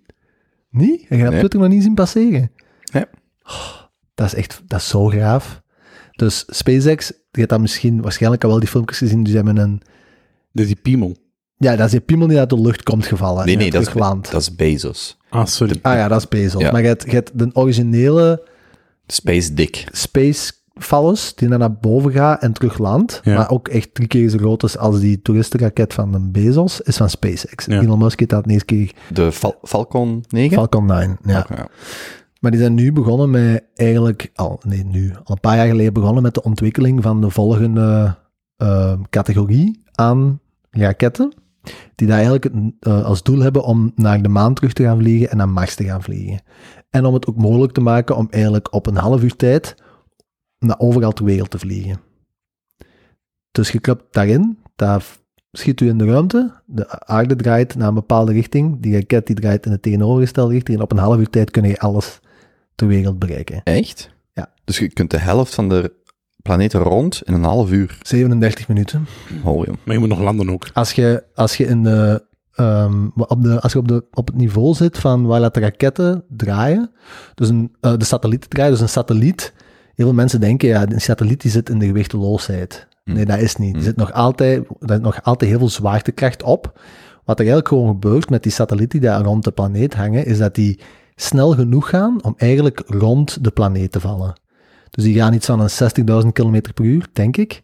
Niet? 0.69 1.01
Je 1.01 1.15
hebt 1.15 1.29
Nee. 1.29 1.39
Twitter 1.39 1.59
nog 1.59 1.69
niet 1.69 1.83
zien 1.83 1.93
passeren. 1.93 2.51
Nee. 2.93 3.05
Oh, 3.43 3.75
dat 4.13 4.25
is 4.25 4.33
echt 4.33 4.61
dat 4.67 4.79
is 4.79 4.87
zo 4.87 5.05
gaaf. 5.07 5.61
Dus 6.11 6.45
SpaceX, 6.47 7.07
je 7.07 7.39
hebt 7.39 7.49
dat 7.49 7.59
misschien 7.59 8.01
waarschijnlijk 8.01 8.43
al 8.43 8.49
wel 8.49 8.59
die 8.59 8.69
filmpjes 8.69 8.97
gezien, 8.97 9.23
die 9.23 9.35
hebben 9.35 9.57
een... 9.57 9.81
Dat 10.51 10.65
is 10.65 10.67
die 10.67 10.81
piemel. 10.81 11.17
Ja, 11.57 11.75
dat 11.75 11.85
is 11.85 11.91
die 11.91 11.99
piemel 11.99 12.27
die 12.27 12.39
uit 12.39 12.49
de 12.49 12.61
lucht 12.61 12.83
komt 12.83 13.05
gevallen. 13.05 13.45
Nee, 13.45 13.55
nee, 13.55 13.71
dat 13.71 13.81
is, 13.81 13.87
teruglandt. 13.87 14.31
dat 14.31 14.41
is 14.41 14.55
Bezos. 14.55 15.17
Ah, 15.29 15.45
sorry. 15.45 15.79
Ah 15.81 15.93
ja, 15.95 16.07
dat 16.07 16.17
is 16.19 16.27
Bezos. 16.27 16.61
Ja. 16.61 16.71
Maar 16.71 16.81
je 16.81 16.87
hebt, 16.87 17.03
je 17.03 17.11
hebt 17.11 17.39
de 17.39 17.49
originele 17.53 18.43
Space 19.07 19.53
Dick. 19.53 19.87
Space 19.91 20.51
Phallus, 20.73 21.35
die 21.35 21.47
dan 21.47 21.59
naar 21.59 21.73
boven 21.73 22.11
gaat 22.11 22.41
en 22.41 22.53
teruglandt, 22.53 23.21
Ja. 23.23 23.35
maar 23.35 23.49
ook 23.49 23.67
echt 23.67 23.93
drie 23.93 24.07
keer 24.07 24.29
zo 24.29 24.37
groot 24.37 24.63
is 24.63 24.77
als 24.77 24.99
die 24.99 25.21
toeristenraket 25.21 25.93
van 25.93 26.11
de 26.11 26.19
Bezos, 26.19 26.81
is 26.81 26.97
van 26.97 27.09
SpaceX. 27.09 27.65
Ja. 27.65 27.81
Elon 27.81 27.99
Musk 27.99 28.19
heeft 28.19 28.31
dat 28.31 28.43
de 28.43 28.49
eerste 28.51 28.65
keer 28.65 28.91
De 29.09 29.31
Fal- 29.31 29.59
Falcon 29.63 30.23
9? 30.29 30.57
Falcon 30.57 30.85
9. 30.85 31.17
Ja. 31.25 31.39
Oké, 31.39 31.53
ja. 31.55 31.67
Maar 32.39 32.51
die 32.51 32.59
zijn 32.59 32.73
nu 32.73 32.91
begonnen 32.93 33.29
met 33.29 33.63
eigenlijk, 33.75 34.31
al, 34.35 34.59
nee, 34.65 34.83
nu, 34.85 35.11
al 35.23 35.33
een 35.35 35.39
paar 35.39 35.55
jaar 35.55 35.67
geleden 35.67 35.93
begonnen 35.93 36.23
met 36.23 36.33
de 36.33 36.43
ontwikkeling 36.43 37.03
van 37.03 37.21
de 37.21 37.29
volgende 37.29 38.15
eh, 38.57 38.93
categorie 39.09 39.81
aan 39.95 40.39
raketten. 40.71 41.33
Die 41.95 42.07
daar 42.07 42.17
eigenlijk 42.17 42.45
eh, 42.79 43.05
als 43.05 43.23
doel 43.23 43.39
hebben 43.39 43.63
om 43.63 43.91
naar 43.95 44.21
de 44.21 44.29
maan 44.29 44.53
terug 44.53 44.73
te 44.73 44.83
gaan 44.83 44.97
vliegen 44.97 45.29
en 45.29 45.37
naar 45.37 45.49
Mars 45.49 45.75
te 45.75 45.83
gaan 45.83 46.03
vliegen. 46.03 46.41
En 46.89 47.05
om 47.05 47.13
het 47.13 47.27
ook 47.27 47.37
mogelijk 47.37 47.73
te 47.73 47.81
maken 47.81 48.15
om 48.15 48.27
eigenlijk 48.29 48.73
op 48.73 48.85
een 48.85 48.95
half 48.95 49.23
uur 49.23 49.35
tijd 49.35 49.75
naar 50.59 50.79
overal 50.79 51.11
ter 51.11 51.25
wereld 51.25 51.49
te 51.49 51.59
vliegen. 51.59 51.99
Dus 53.51 53.71
je 53.71 53.79
klapt 53.79 54.13
daarin, 54.13 54.57
daar 54.75 55.05
schiet 55.51 55.81
u 55.81 55.87
in 55.87 55.97
de 55.97 56.05
ruimte, 56.05 56.61
de 56.65 56.99
aarde 56.99 57.35
draait 57.35 57.75
naar 57.75 57.87
een 57.87 57.93
bepaalde 57.93 58.31
richting, 58.31 58.81
die 58.81 58.93
raket 58.93 59.27
die 59.27 59.35
draait 59.35 59.65
in 59.65 59.71
de 59.71 59.79
tegenovergestelde 59.79 60.53
richting 60.53 60.77
en 60.77 60.83
op 60.83 60.91
een 60.91 60.97
half 60.97 61.17
uur 61.17 61.29
tijd 61.29 61.51
kun 61.51 61.63
je 61.63 61.79
alles 61.79 62.19
ter 62.75 62.87
wereld 62.87 63.19
bereiken. 63.19 63.61
Echt? 63.63 64.15
Ja. 64.33 64.53
Dus 64.63 64.77
je 64.77 64.89
kunt 64.89 65.11
de 65.11 65.17
helft 65.17 65.55
van 65.55 65.69
de 65.69 65.93
planeet 66.47 66.73
rond 66.73 67.21
in 67.25 67.33
een 67.33 67.43
half 67.43 67.71
uur. 67.71 67.97
37 68.01 68.67
minuten. 68.67 69.07
Oh. 69.43 69.67
Maar 69.83 69.93
je 69.93 69.99
moet 69.99 70.09
nog 70.09 70.19
landen 70.19 70.49
ook. 70.49 70.67
Als 70.73 70.91
je, 70.91 71.23
als 71.35 71.57
je, 71.57 71.65
in 71.65 71.83
de, 71.83 72.23
ehm, 72.53 73.07
op, 73.15 73.43
de, 73.43 73.61
als 73.61 73.71
je 73.73 73.79
op, 73.79 73.87
de, 73.87 74.05
op 74.13 74.27
het 74.27 74.35
niveau 74.35 74.73
zit 74.73 74.97
van 74.97 75.25
waar 75.25 75.39
laat 75.39 75.53
de 75.53 75.59
raketten 75.59 76.23
draaien, 76.29 76.91
dus 77.35 77.49
een, 77.49 77.75
eh, 77.81 77.93
de 77.97 78.05
satellieten 78.05 78.49
draaien, 78.49 78.71
dus 78.71 78.81
een 78.81 78.89
satelliet, 78.89 79.53
heel 79.95 80.05
veel 80.05 80.13
mensen 80.15 80.39
denken, 80.39 80.67
ja, 80.67 80.89
een 80.89 81.01
satelliet 81.01 81.41
die 81.41 81.51
zit 81.51 81.69
in 81.69 81.79
de 81.79 81.85
gewichteloosheid. 81.85 82.87
Hm. 83.03 83.13
Nee, 83.13 83.25
dat 83.25 83.39
is 83.39 83.55
niet. 83.55 83.73
Er 83.73 83.79
Hm. 83.79 83.85
zit 83.85 83.95
nog 83.95 84.13
altijd, 84.13 84.57
er 84.79 84.89
zit 84.93 85.01
nog 85.01 85.23
altijd 85.23 85.49
heel 85.49 85.59
veel 85.59 85.69
zwaartekracht 85.69 86.43
op. 86.43 86.79
Wat 87.25 87.39
er 87.39 87.45
eigenlijk 87.45 87.67
gewoon 87.67 87.87
gebeurt 87.87 88.29
met 88.29 88.43
die 88.43 88.51
satellieten 88.51 88.99
die 88.99 89.09
daar 89.09 89.21
rond 89.21 89.43
de 89.43 89.51
planeet 89.51 89.93
hangen, 89.93 90.25
is 90.25 90.37
dat 90.37 90.55
die 90.55 90.79
snel 91.15 91.51
genoeg 91.51 91.89
gaan 91.89 92.23
om 92.23 92.33
eigenlijk 92.37 92.83
rond 92.85 93.43
de 93.43 93.51
planeet 93.51 93.91
te 93.91 93.99
vallen. 93.99 94.33
Dus 94.89 95.03
die 95.03 95.15
gaan 95.15 95.33
iets 95.33 95.45
van 95.45 95.59
een 95.59 95.69
60.000 96.23 96.31
km 96.33 96.61
per 96.73 96.85
uur, 96.85 97.07
denk 97.13 97.37
ik. 97.37 97.63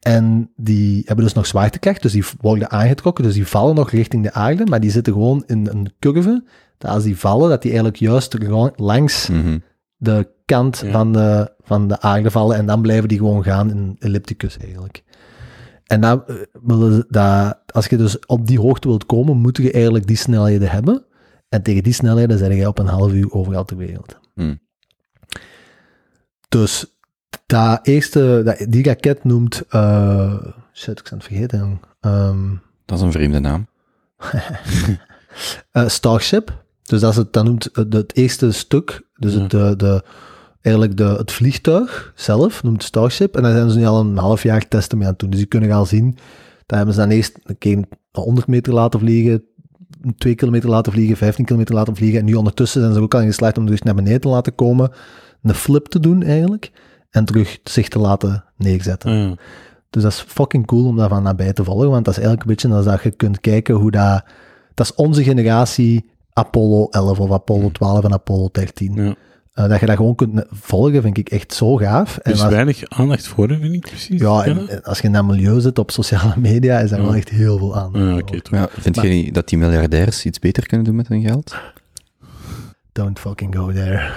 En 0.00 0.50
die 0.56 1.02
hebben 1.06 1.24
dus 1.24 1.34
nog 1.34 1.46
zwaartekracht, 1.46 2.02
dus 2.02 2.12
die 2.12 2.24
worden 2.40 2.70
aangetrokken, 2.70 3.24
dus 3.24 3.34
die 3.34 3.46
vallen 3.46 3.74
nog 3.74 3.90
richting 3.90 4.22
de 4.22 4.32
aarde, 4.32 4.66
maar 4.66 4.80
die 4.80 4.90
zitten 4.90 5.12
gewoon 5.12 5.42
in 5.46 5.66
een 5.70 5.92
curve, 5.98 6.44
dat 6.78 6.90
als 6.90 7.02
die 7.04 7.18
vallen, 7.18 7.48
dat 7.48 7.62
die 7.62 7.70
eigenlijk 7.70 8.00
juist 8.00 8.36
langs 8.76 9.28
Mhm. 9.28 9.58
de 9.96 10.28
kant 10.44 10.78
Ja. 10.84 10.90
van, 10.90 11.12
de, 11.12 11.52
van 11.62 11.88
de 11.88 12.00
aarde 12.00 12.30
vallen 12.30 12.56
en 12.56 12.66
dan 12.66 12.82
blijven 12.82 13.08
die 13.08 13.18
gewoon 13.18 13.42
gaan 13.42 13.70
in 13.70 13.96
ellipticus 13.98 14.56
eigenlijk. 14.58 15.02
En 15.86 16.00
dan, 16.00 16.22
eh, 16.26 16.34
willen 16.62 17.04
dat, 17.08 17.58
als 17.66 17.86
je 17.86 17.96
dus 17.96 18.26
op 18.26 18.46
die 18.46 18.60
hoogte 18.60 18.88
wilt 18.88 19.06
komen, 19.06 19.36
moet 19.36 19.56
je 19.56 19.72
eigenlijk 19.72 20.06
die 20.06 20.16
snelheden 20.16 20.70
hebben. 20.70 21.04
En 21.48 21.62
tegen 21.62 21.82
die 21.82 21.92
snelheden 21.92 22.38
zijn 22.38 22.56
je 22.56 22.68
op 22.68 22.78
een 22.78 22.86
half 22.86 23.12
uur 23.12 23.32
overal 23.32 23.64
ter 23.64 23.76
wereld. 23.76 24.18
Hmm. 24.34 24.58
Dus 26.52 26.86
dat 27.46 27.80
eerste, 27.82 28.42
dat, 28.44 28.66
die 28.68 28.84
raket 28.84 29.24
noemt, 29.24 29.62
eh 29.68 30.34
shit, 30.72 30.98
ik 30.98 31.04
ben 31.10 31.18
het 31.18 31.24
vergeten. 31.26 31.80
Ehm, 32.00 32.48
Dat 32.84 32.98
is 32.98 33.04
een 33.04 33.12
vreemde 33.12 33.38
naam. 33.38 33.66
eh, 35.72 35.88
Starship. 35.88 36.64
Dus 36.82 37.00
dat, 37.00 37.10
is 37.10 37.16
het, 37.16 37.32
dat 37.32 37.44
noemt 37.44 37.68
het, 37.72 37.92
het 37.92 38.16
eerste 38.16 38.52
stuk, 38.52 39.02
dus 39.16 39.34
Ja. 39.34 39.40
het, 39.40 39.50
de, 39.50 39.74
de, 39.76 40.02
eigenlijk 40.60 40.96
de, 40.96 41.04
het 41.04 41.32
vliegtuig 41.32 42.12
zelf 42.14 42.62
noemt 42.62 42.82
Starship. 42.82 43.36
En 43.36 43.42
daar 43.42 43.52
zijn 43.52 43.70
ze 43.70 43.78
nu 43.78 43.86
al 43.86 44.00
een 44.00 44.16
half 44.16 44.42
jaar 44.42 44.68
testen 44.68 44.98
mee 44.98 45.06
aan 45.06 45.12
het 45.12 45.20
doen. 45.20 45.30
Dus 45.30 45.40
je 45.40 45.46
kunt 45.46 45.70
al 45.70 45.86
zien, 45.86 46.16
daar 46.66 46.76
hebben 46.76 46.94
ze 46.94 47.00
dan 47.00 47.10
eerst 47.10 47.38
een 47.42 47.58
keer 47.58 47.84
100 48.10 48.46
meter 48.46 48.72
laten 48.72 49.00
vliegen, 49.00 49.44
2 50.16 50.34
kilometer 50.34 50.68
laten 50.68 50.92
vliegen, 50.92 51.16
15 51.16 51.44
kilometer 51.44 51.74
laten 51.74 51.96
vliegen. 51.96 52.18
En 52.18 52.24
nu 52.24 52.34
ondertussen 52.34 52.80
zijn 52.80 52.94
ze 52.94 53.00
ook 53.00 53.14
al 53.14 53.20
in 53.20 53.26
geslaagd 53.26 53.58
om 53.58 53.66
dus 53.66 53.82
naar 53.82 53.94
beneden 53.94 54.20
te 54.20 54.28
laten 54.28 54.54
komen, 54.54 54.90
een 55.42 55.54
flip 55.54 55.86
te 55.86 56.00
doen 56.00 56.22
eigenlijk, 56.22 56.70
en 57.10 57.24
terug 57.24 57.58
zich 57.64 57.88
te 57.88 57.98
laten 57.98 58.44
neerzetten. 58.56 59.12
Ja. 59.12 59.34
Dus 59.90 60.02
dat 60.02 60.12
is 60.12 60.24
fucking 60.28 60.66
cool 60.66 60.86
om 60.86 60.96
daarvan 60.96 61.22
nabij 61.22 61.52
te 61.52 61.64
volgen, 61.64 61.90
want 61.90 62.04
dat 62.04 62.16
is 62.16 62.22
eigenlijk 62.22 62.48
een 62.48 62.54
beetje 62.54 62.76
als 62.76 62.84
dat 62.84 63.02
je 63.02 63.10
kunt 63.10 63.40
kijken 63.40 63.74
hoe 63.74 63.90
dat... 63.90 64.24
Dat 64.74 64.86
is 64.86 64.94
onze 64.94 65.22
generatie 65.22 66.10
Apollo 66.32 66.86
11 66.90 67.18
of 67.20 67.30
Apollo 67.30 67.70
12 67.70 68.04
en 68.04 68.12
Apollo 68.12 68.48
13. 68.52 68.94
Ja. 68.94 69.14
Eh, 69.52 69.68
dat 69.68 69.80
je 69.80 69.86
dat 69.86 69.96
gewoon 69.96 70.14
kunt 70.14 70.44
volgen, 70.50 71.02
vind 71.02 71.18
ik 71.18 71.28
echt 71.28 71.54
zo 71.54 71.76
gaaf. 71.76 72.18
Dus 72.22 72.40
als, 72.42 72.50
weinig 72.52 72.82
aandacht 72.88 73.26
voor, 73.26 73.48
vind 73.48 73.74
ik 73.74 73.80
precies. 73.80 74.20
ja, 74.20 74.44
en, 74.44 74.68
en 74.68 74.82
als 74.82 74.98
je 74.98 75.04
in 75.06 75.12
dat 75.12 75.24
milieu 75.24 75.60
zit 75.60 75.78
op 75.78 75.90
sociale 75.90 76.34
media, 76.36 76.78
is 76.78 76.90
er 76.90 76.98
Ja. 76.98 77.02
wel 77.04 77.14
echt 77.14 77.28
heel 77.28 77.58
veel 77.58 77.76
aan. 77.76 78.18
Oké, 78.18 78.40
toch. 78.40 78.58
Ja, 78.58 78.68
vind 78.70 78.96
Maar- 78.96 79.06
je 79.06 79.12
niet 79.12 79.34
dat 79.34 79.48
die 79.48 79.58
miljardairs 79.58 80.24
iets 80.24 80.38
beter 80.38 80.66
kunnen 80.66 80.86
doen 80.86 80.96
met 80.96 81.08
hun 81.08 81.22
geld? 81.22 81.54
don't 82.92 83.18
fucking 83.18 83.54
go 83.56 83.72
there. 83.72 84.10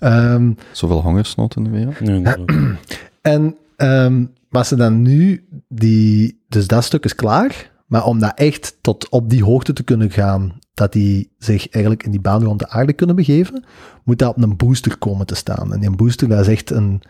Ehm, 0.00 0.52
Zoveel 0.72 1.02
hongersnood 1.02 1.56
in 1.56 1.64
de 1.64 1.70
wereld. 1.70 2.00
Nee, 2.00 2.22
en 3.22 3.56
ehm 3.76 4.24
maar 4.50 4.66
ze 4.66 4.76
dan 4.76 5.02
nu, 5.02 5.46
die, 5.68 6.42
dus 6.48 6.66
dat 6.66 6.84
stuk 6.84 7.04
is 7.04 7.14
klaar, 7.14 7.70
maar 7.86 8.04
om 8.04 8.18
dat 8.18 8.32
echt 8.38 8.76
tot 8.80 9.08
op 9.08 9.30
die 9.30 9.44
hoogte 9.44 9.72
te 9.72 9.82
kunnen 9.82 10.10
gaan, 10.10 10.58
dat 10.74 10.92
die 10.92 11.32
zich 11.38 11.68
eigenlijk 11.68 12.04
in 12.04 12.10
die 12.10 12.20
baan 12.20 12.44
rond 12.44 12.58
de 12.58 12.68
aarde 12.68 12.92
kunnen 12.92 13.16
begeven, 13.16 13.64
moet 14.04 14.18
dat 14.18 14.28
op 14.36 14.42
een 14.42 14.56
booster 14.56 14.98
komen 14.98 15.26
te 15.26 15.34
staan. 15.34 15.72
En 15.72 15.80
die 15.80 15.90
booster, 15.90 16.28
dat 16.28 16.40
is 16.40 16.48
echt 16.48 16.70
een, 16.70 17.02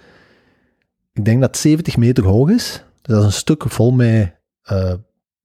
ik 1.12 1.24
denk 1.24 1.40
dat 1.40 1.50
het 1.50 1.58
70 1.58 1.96
meter 1.96 2.24
hoog 2.24 2.50
is. 2.50 2.84
Dus 3.02 3.14
dat 3.14 3.18
is 3.18 3.24
een 3.24 3.32
stuk 3.32 3.64
vol 3.68 3.90
met 3.92 4.34
eh, 4.62 4.92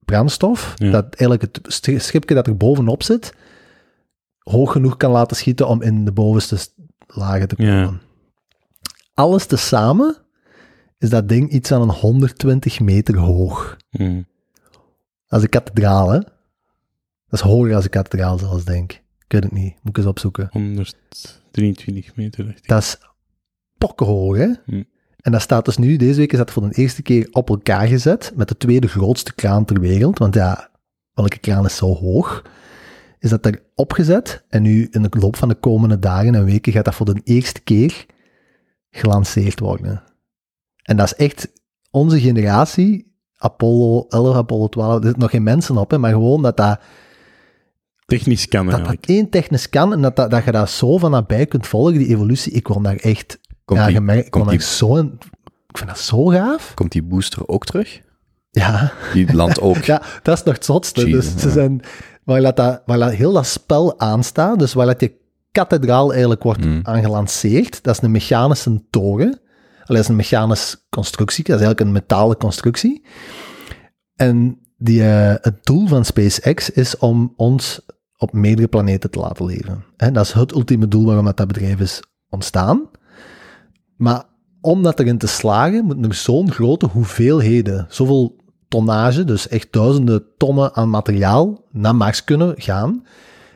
brandstof, 0.06 0.74
Ja. 0.76 0.92
dat 0.92 1.06
eigenlijk 1.16 1.42
het 1.42 2.02
schipje 2.04 2.36
dat 2.36 2.48
er 2.48 2.58
bovenop 2.58 3.04
zit, 3.04 3.34
hoog 4.40 4.72
genoeg 4.72 4.98
kan 4.98 5.12
laten 5.12 5.38
schieten 5.38 5.68
om 5.68 5.82
in 5.82 6.06
de 6.06 6.12
bovenste 6.12 6.58
lagen 7.08 7.48
te 7.48 7.56
komen. 7.56 8.02
Alles 9.14 9.46
tezamen 9.46 10.18
is 10.98 11.10
dat 11.10 11.30
ding 11.30 11.52
iets 11.52 11.72
aan 11.72 11.82
een 11.82 11.92
120 11.92 12.80
meter 12.80 13.18
hoog. 13.18 13.78
Hm. 13.90 14.22
Als 15.28 15.44
een 15.44 15.50
kathedraal, 15.50 16.10
hè? 16.10 16.20
Dat 16.20 17.40
is 17.40 17.40
hoger 17.40 17.76
als 17.76 17.84
een 17.84 17.90
kathedraal, 17.90 18.38
zelfs, 18.38 18.66
denk 18.66 18.92
ik. 18.92 19.04
Ik 19.26 19.32
weet 19.32 19.44
het 19.44 19.52
niet. 19.52 19.74
Moet 19.82 19.90
ik 19.90 19.98
eens 19.98 20.06
opzoeken. 20.06 20.48
123 20.52 22.16
meter, 22.16 22.46
dacht 22.46 22.58
ik. 22.58 22.68
Dat 22.68 22.82
is 22.82 22.98
pokkenhoog, 23.78 24.38
hè? 24.38 24.52
Hm. 24.66 24.84
En 25.26 25.32
dat 25.32 25.42
staat 25.42 25.66
dus 25.66 25.78
nu, 25.78 25.96
deze 25.96 26.20
week 26.20 26.32
is 26.32 26.38
dat 26.38 26.52
voor 26.52 26.70
de 26.70 26.76
eerste 26.76 27.02
keer 27.02 27.28
op 27.32 27.50
elkaar 27.50 27.88
gezet 27.88 28.32
met 28.36 28.48
de 28.48 28.58
tweede 28.58 28.88
grootste 28.88 29.34
kraan 29.34 29.66
ter 29.66 29.80
wereld. 29.80 30.18
Want 30.18 30.36
ja, 30.36 30.70
welke 31.14 31.38
kraan 31.38 31.66
is 31.66 31.76
zo 31.76 31.96
hoog? 31.96 32.44
Is 33.26 33.32
dat 33.32 33.46
er 33.46 33.64
opgezet 33.76 34.44
en 34.50 34.62
nu 34.62 34.88
in 34.92 35.02
de 35.02 35.10
loop 35.20 35.36
van 35.36 35.48
de 35.50 35.56
komende 35.56 36.00
dagen 36.00 36.36
en 36.36 36.46
weken 36.46 36.72
gaat 36.72 36.86
dat 36.86 36.96
voor 36.96 37.06
de 37.06 37.22
eerste 37.24 37.62
keer 37.62 38.06
gelanceerd 38.90 39.60
worden. 39.60 40.04
En 40.84 40.98
dat 40.98 41.06
is 41.06 41.16
echt 41.16 41.52
onze 41.92 42.20
generatie, 42.20 43.16
Apollo 43.38 44.06
11, 44.10 44.36
Apollo 44.36 44.68
12, 44.68 44.96
er 44.98 45.02
zitten 45.04 45.22
nog 45.22 45.30
geen 45.32 45.44
mensen 45.44 45.78
op, 45.78 45.92
hè, 45.92 45.98
maar 45.98 46.12
gewoon 46.12 46.42
dat 46.42 46.58
dat 46.58 46.80
Technisch 48.06 48.48
kan 48.48 48.66
dat, 48.66 48.76
dat 48.78 48.88
eigenlijk. 48.88 49.08
één 49.10 49.30
technisch 49.30 49.70
kan 49.70 49.94
en 49.94 50.02
dat, 50.02 50.16
dat, 50.16 50.32
dat 50.32 50.44
je 50.44 50.52
dat 50.52 50.70
zo 50.70 50.98
van 50.98 51.12
nabij 51.12 51.46
kunt 51.46 51.68
volgen, 51.68 51.98
die 51.98 52.08
evolutie. 52.08 52.52
Ik 52.52 52.64
kon 52.64 52.84
daar 52.84 52.96
echt, 52.96 53.40
Komt, 53.66 53.80
ja, 53.80 53.86
die, 53.86 53.96
gemerkt, 53.96 54.30
komt, 54.30 54.46
daar 54.46 54.54
die, 54.58 54.64
zo, 54.68 54.96
in- 54.96 55.18
ik 55.68 55.78
vind 55.78 55.90
dat 55.90 56.00
zo 56.00 56.26
gaaf. 56.26 56.74
komt 56.74 56.92
die 56.92 57.04
booster 57.04 57.48
ook 57.48 57.66
terug? 57.66 58.02
Ja, 58.52 58.92
Die 59.14 59.34
landt 59.34 59.62
ook. 59.62 59.84
ja 59.92 60.02
dat 60.24 60.38
is 60.38 60.44
nog 60.44 60.54
het 60.56 60.66
zotste. 60.66 61.06
Dus 61.10 61.36
ze 61.38 61.50
zijn, 61.52 61.82
waar, 62.26 62.42
dat, 62.42 62.82
waar 62.86 62.98
laat 62.98 63.14
heel 63.14 63.34
dat 63.34 63.46
spel 63.46 64.00
aanstaat, 64.00 64.60
dus 64.60 64.74
waar 64.74 64.86
laat 64.86 65.00
die 65.00 65.18
kathedraal 65.52 66.12
eigenlijk 66.12 66.44
wordt 66.44 66.64
Hmm. 66.64 66.80
aan 66.84 67.02
gelanceerd, 67.04 67.84
dat 67.84 67.96
is 67.96 68.02
een 68.02 68.12
mechanische 68.12 68.84
toren. 68.90 69.40
Allee, 69.86 69.86
dat 69.86 69.98
is 69.98 70.08
een 70.08 70.16
mechanische 70.16 70.78
constructie, 70.90 71.44
dat 71.44 71.56
is 71.60 71.66
eigenlijk 71.66 71.80
een 71.80 72.02
metalen 72.02 72.38
constructie. 72.38 73.06
En 74.16 74.60
die, 74.78 75.04
eh, 75.04 75.34
het 75.42 75.66
doel 75.66 75.88
van 75.88 76.06
SpaceX 76.06 76.70
is 76.70 76.98
om 76.98 77.34
ons 77.36 77.86
op 78.18 78.34
meerdere 78.34 78.68
planeten 78.68 79.12
te 79.12 79.20
laten 79.20 79.46
leven. 79.46 79.84
Dat 79.98 80.26
is 80.26 80.34
het 80.34 80.52
ultieme 80.52 80.88
doel 80.88 81.06
waarom 81.06 81.26
dat, 81.26 81.38
dat 81.38 81.48
bedrijf 81.48 81.80
is 81.80 82.02
ontstaan. 82.30 82.90
Maar 83.98 84.24
om 84.62 84.84
dat 84.84 85.00
erin 85.00 85.18
te 85.18 85.28
slagen, 85.28 85.86
moet 85.86 86.06
er 86.06 86.14
zo'n 86.14 86.52
grote 86.52 86.86
hoeveelheden, 86.86 87.86
zoveel 87.90 88.36
tonnage, 88.76 89.24
dus 89.24 89.48
echt 89.48 89.68
duizenden 89.72 90.24
tonnen 90.38 90.76
aan 90.76 90.90
materiaal 90.90 91.64
naar 91.72 91.96
Mars 91.96 92.24
kunnen 92.24 92.54
gaan. 92.58 93.06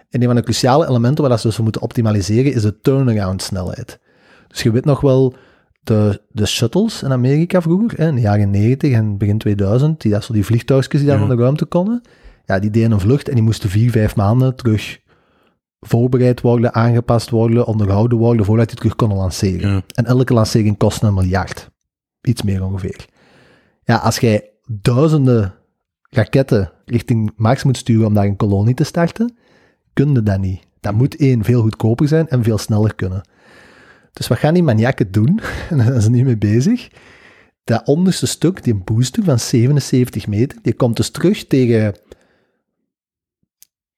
En 0.09 0.21
een 0.21 0.27
van 0.27 0.35
de 0.35 0.43
cruciale 0.43 0.87
elementen 0.87 1.21
waar 1.21 1.29
dat 1.29 1.39
ze 1.39 1.45
dus 1.47 1.55
voor 1.55 1.63
moeten 1.63 1.81
optimaliseren 1.81 2.53
is 2.53 2.61
de 2.61 2.79
turnaround 2.79 3.41
snelheid. 3.41 3.99
Dus 4.47 4.63
je 4.63 4.71
weet 4.71 4.85
nog 4.85 5.01
wel, 5.01 5.33
de, 5.81 6.21
de 6.31 6.45
shuttles 6.45 7.03
in 7.03 7.11
Amerika 7.11 7.61
vroeger, 7.61 7.97
hè, 7.97 8.07
in 8.07 8.15
de 8.15 8.21
jaren 8.21 8.49
90 8.49 8.93
en 8.93 9.17
begin 9.17 9.37
2000, 9.37 10.01
die, 10.01 10.11
dat 10.11 10.23
zo 10.23 10.33
die 10.33 10.45
vliegtuigjes 10.45 10.99
die 10.99 11.09
daar 11.09 11.19
Ja. 11.19 11.25
naar 11.25 11.35
de 11.35 11.41
ruimte 11.41 11.65
konden, 11.65 12.01
ja, 12.45 12.59
die 12.59 12.69
deden 12.69 12.91
een 12.91 12.99
vlucht 12.99 13.27
en 13.29 13.35
die 13.35 13.43
moesten 13.43 13.69
vier, 13.69 13.91
vijf 13.91 14.15
maanden 14.15 14.55
terug 14.55 14.99
voorbereid 15.79 16.41
worden, 16.41 16.73
aangepast 16.73 17.29
worden, 17.29 17.65
onderhouden 17.65 18.17
worden, 18.17 18.45
voordat 18.45 18.67
die 18.67 18.77
terug 18.77 18.95
konden 18.95 19.17
lanceren. 19.17 19.71
Ja. 19.71 19.81
En 19.93 20.05
elke 20.05 20.33
lancering 20.33 20.77
kostte 20.77 21.05
een 21.05 21.13
miljard. 21.13 21.69
Iets 22.21 22.41
meer 22.41 22.63
ongeveer. 22.63 23.05
Ja, 23.83 23.95
als 23.95 24.19
jij 24.19 24.49
duizenden 24.71 25.53
raketten 26.09 26.71
richting 26.85 27.31
Mars 27.35 27.63
moet 27.63 27.77
sturen 27.77 28.07
om 28.07 28.13
daar 28.13 28.25
een 28.25 28.35
kolonie 28.35 28.73
te 28.73 28.83
starten, 28.83 29.37
kun 29.93 30.13
je 30.13 30.23
dat 30.23 30.39
niet. 30.39 30.61
Dat 30.79 30.93
moet 30.93 31.15
één, 31.15 31.43
veel 31.43 31.61
goedkoper 31.61 32.07
zijn 32.07 32.27
en 32.27 32.43
veel 32.43 32.57
sneller 32.57 32.95
kunnen. 32.95 33.21
Dus 34.13 34.27
wat 34.27 34.37
gaan 34.37 34.53
die 34.53 34.63
maniakken 34.63 35.11
doen? 35.11 35.39
En 35.69 35.77
daar 35.77 35.85
zijn 35.85 36.01
ze 36.01 36.09
nu 36.09 36.23
mee 36.23 36.37
bezig. 36.37 36.89
Dat 37.63 37.87
onderste 37.87 38.25
stuk, 38.27 38.63
die 38.63 38.75
booster 38.75 39.23
van 39.23 39.39
77 39.39 40.27
meter, 40.27 40.57
die 40.61 40.73
komt 40.73 40.95
dus 40.95 41.09
terug 41.09 41.47
tegen 41.47 41.95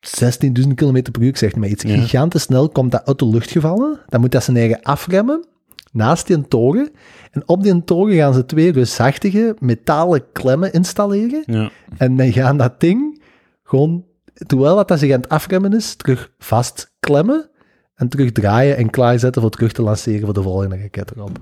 16.000 0.08 0.74
km 0.76 1.02
per 1.12 1.22
uur, 1.22 1.28
ik 1.28 1.38
zeg 1.38 1.50
het 1.50 1.60
maar 1.60 1.70
iets. 1.70 1.84
Ja. 1.84 2.02
Gigantisch 2.02 2.42
snel 2.42 2.70
komt 2.70 2.92
dat 2.92 3.06
uit 3.06 3.20
de 3.20 3.28
lucht 3.28 3.52
gevallen. 3.52 4.00
Dan 4.08 4.22
moet 4.22 4.32
dat 4.32 4.44
zijn 4.44 4.58
eigen 4.58 4.82
afremmen 4.82 5.46
naast 5.92 6.28
die 6.28 6.48
toren. 6.48 6.90
En 7.32 7.44
op 7.46 7.64
die 7.64 7.84
toren 7.84 8.16
gaan 8.16 8.34
ze 8.34 8.46
twee 8.46 8.72
reusachtige 8.72 9.56
metalen 9.60 10.32
klemmen 10.32 10.74
installeren. 10.74 11.44
Ja. 11.46 11.72
En 11.98 12.18
dan 12.18 12.32
gaan 12.32 12.58
dat 12.58 12.80
ding 12.80 13.22
gewoon, 13.64 14.06
terwijl 14.34 14.76
dat, 14.76 14.88
dat 14.88 15.00
zich 15.00 15.12
aan 15.14 15.22
het 15.22 15.30
afremmen 15.30 15.74
is, 15.74 15.96
terug 15.96 16.32
vastklemmen 16.38 17.50
en 17.96 18.10
terug 18.10 18.32
draaien 18.32 18.78
en 18.78 18.90
klaarzetten 18.90 19.42
voor 19.42 19.52
terug 19.52 19.72
te 19.72 19.82
lanceren 19.82 20.26
voor 20.26 20.34
de 20.34 20.42
volgende 20.42 20.78
raket 20.78 21.12
erop. 21.16 21.40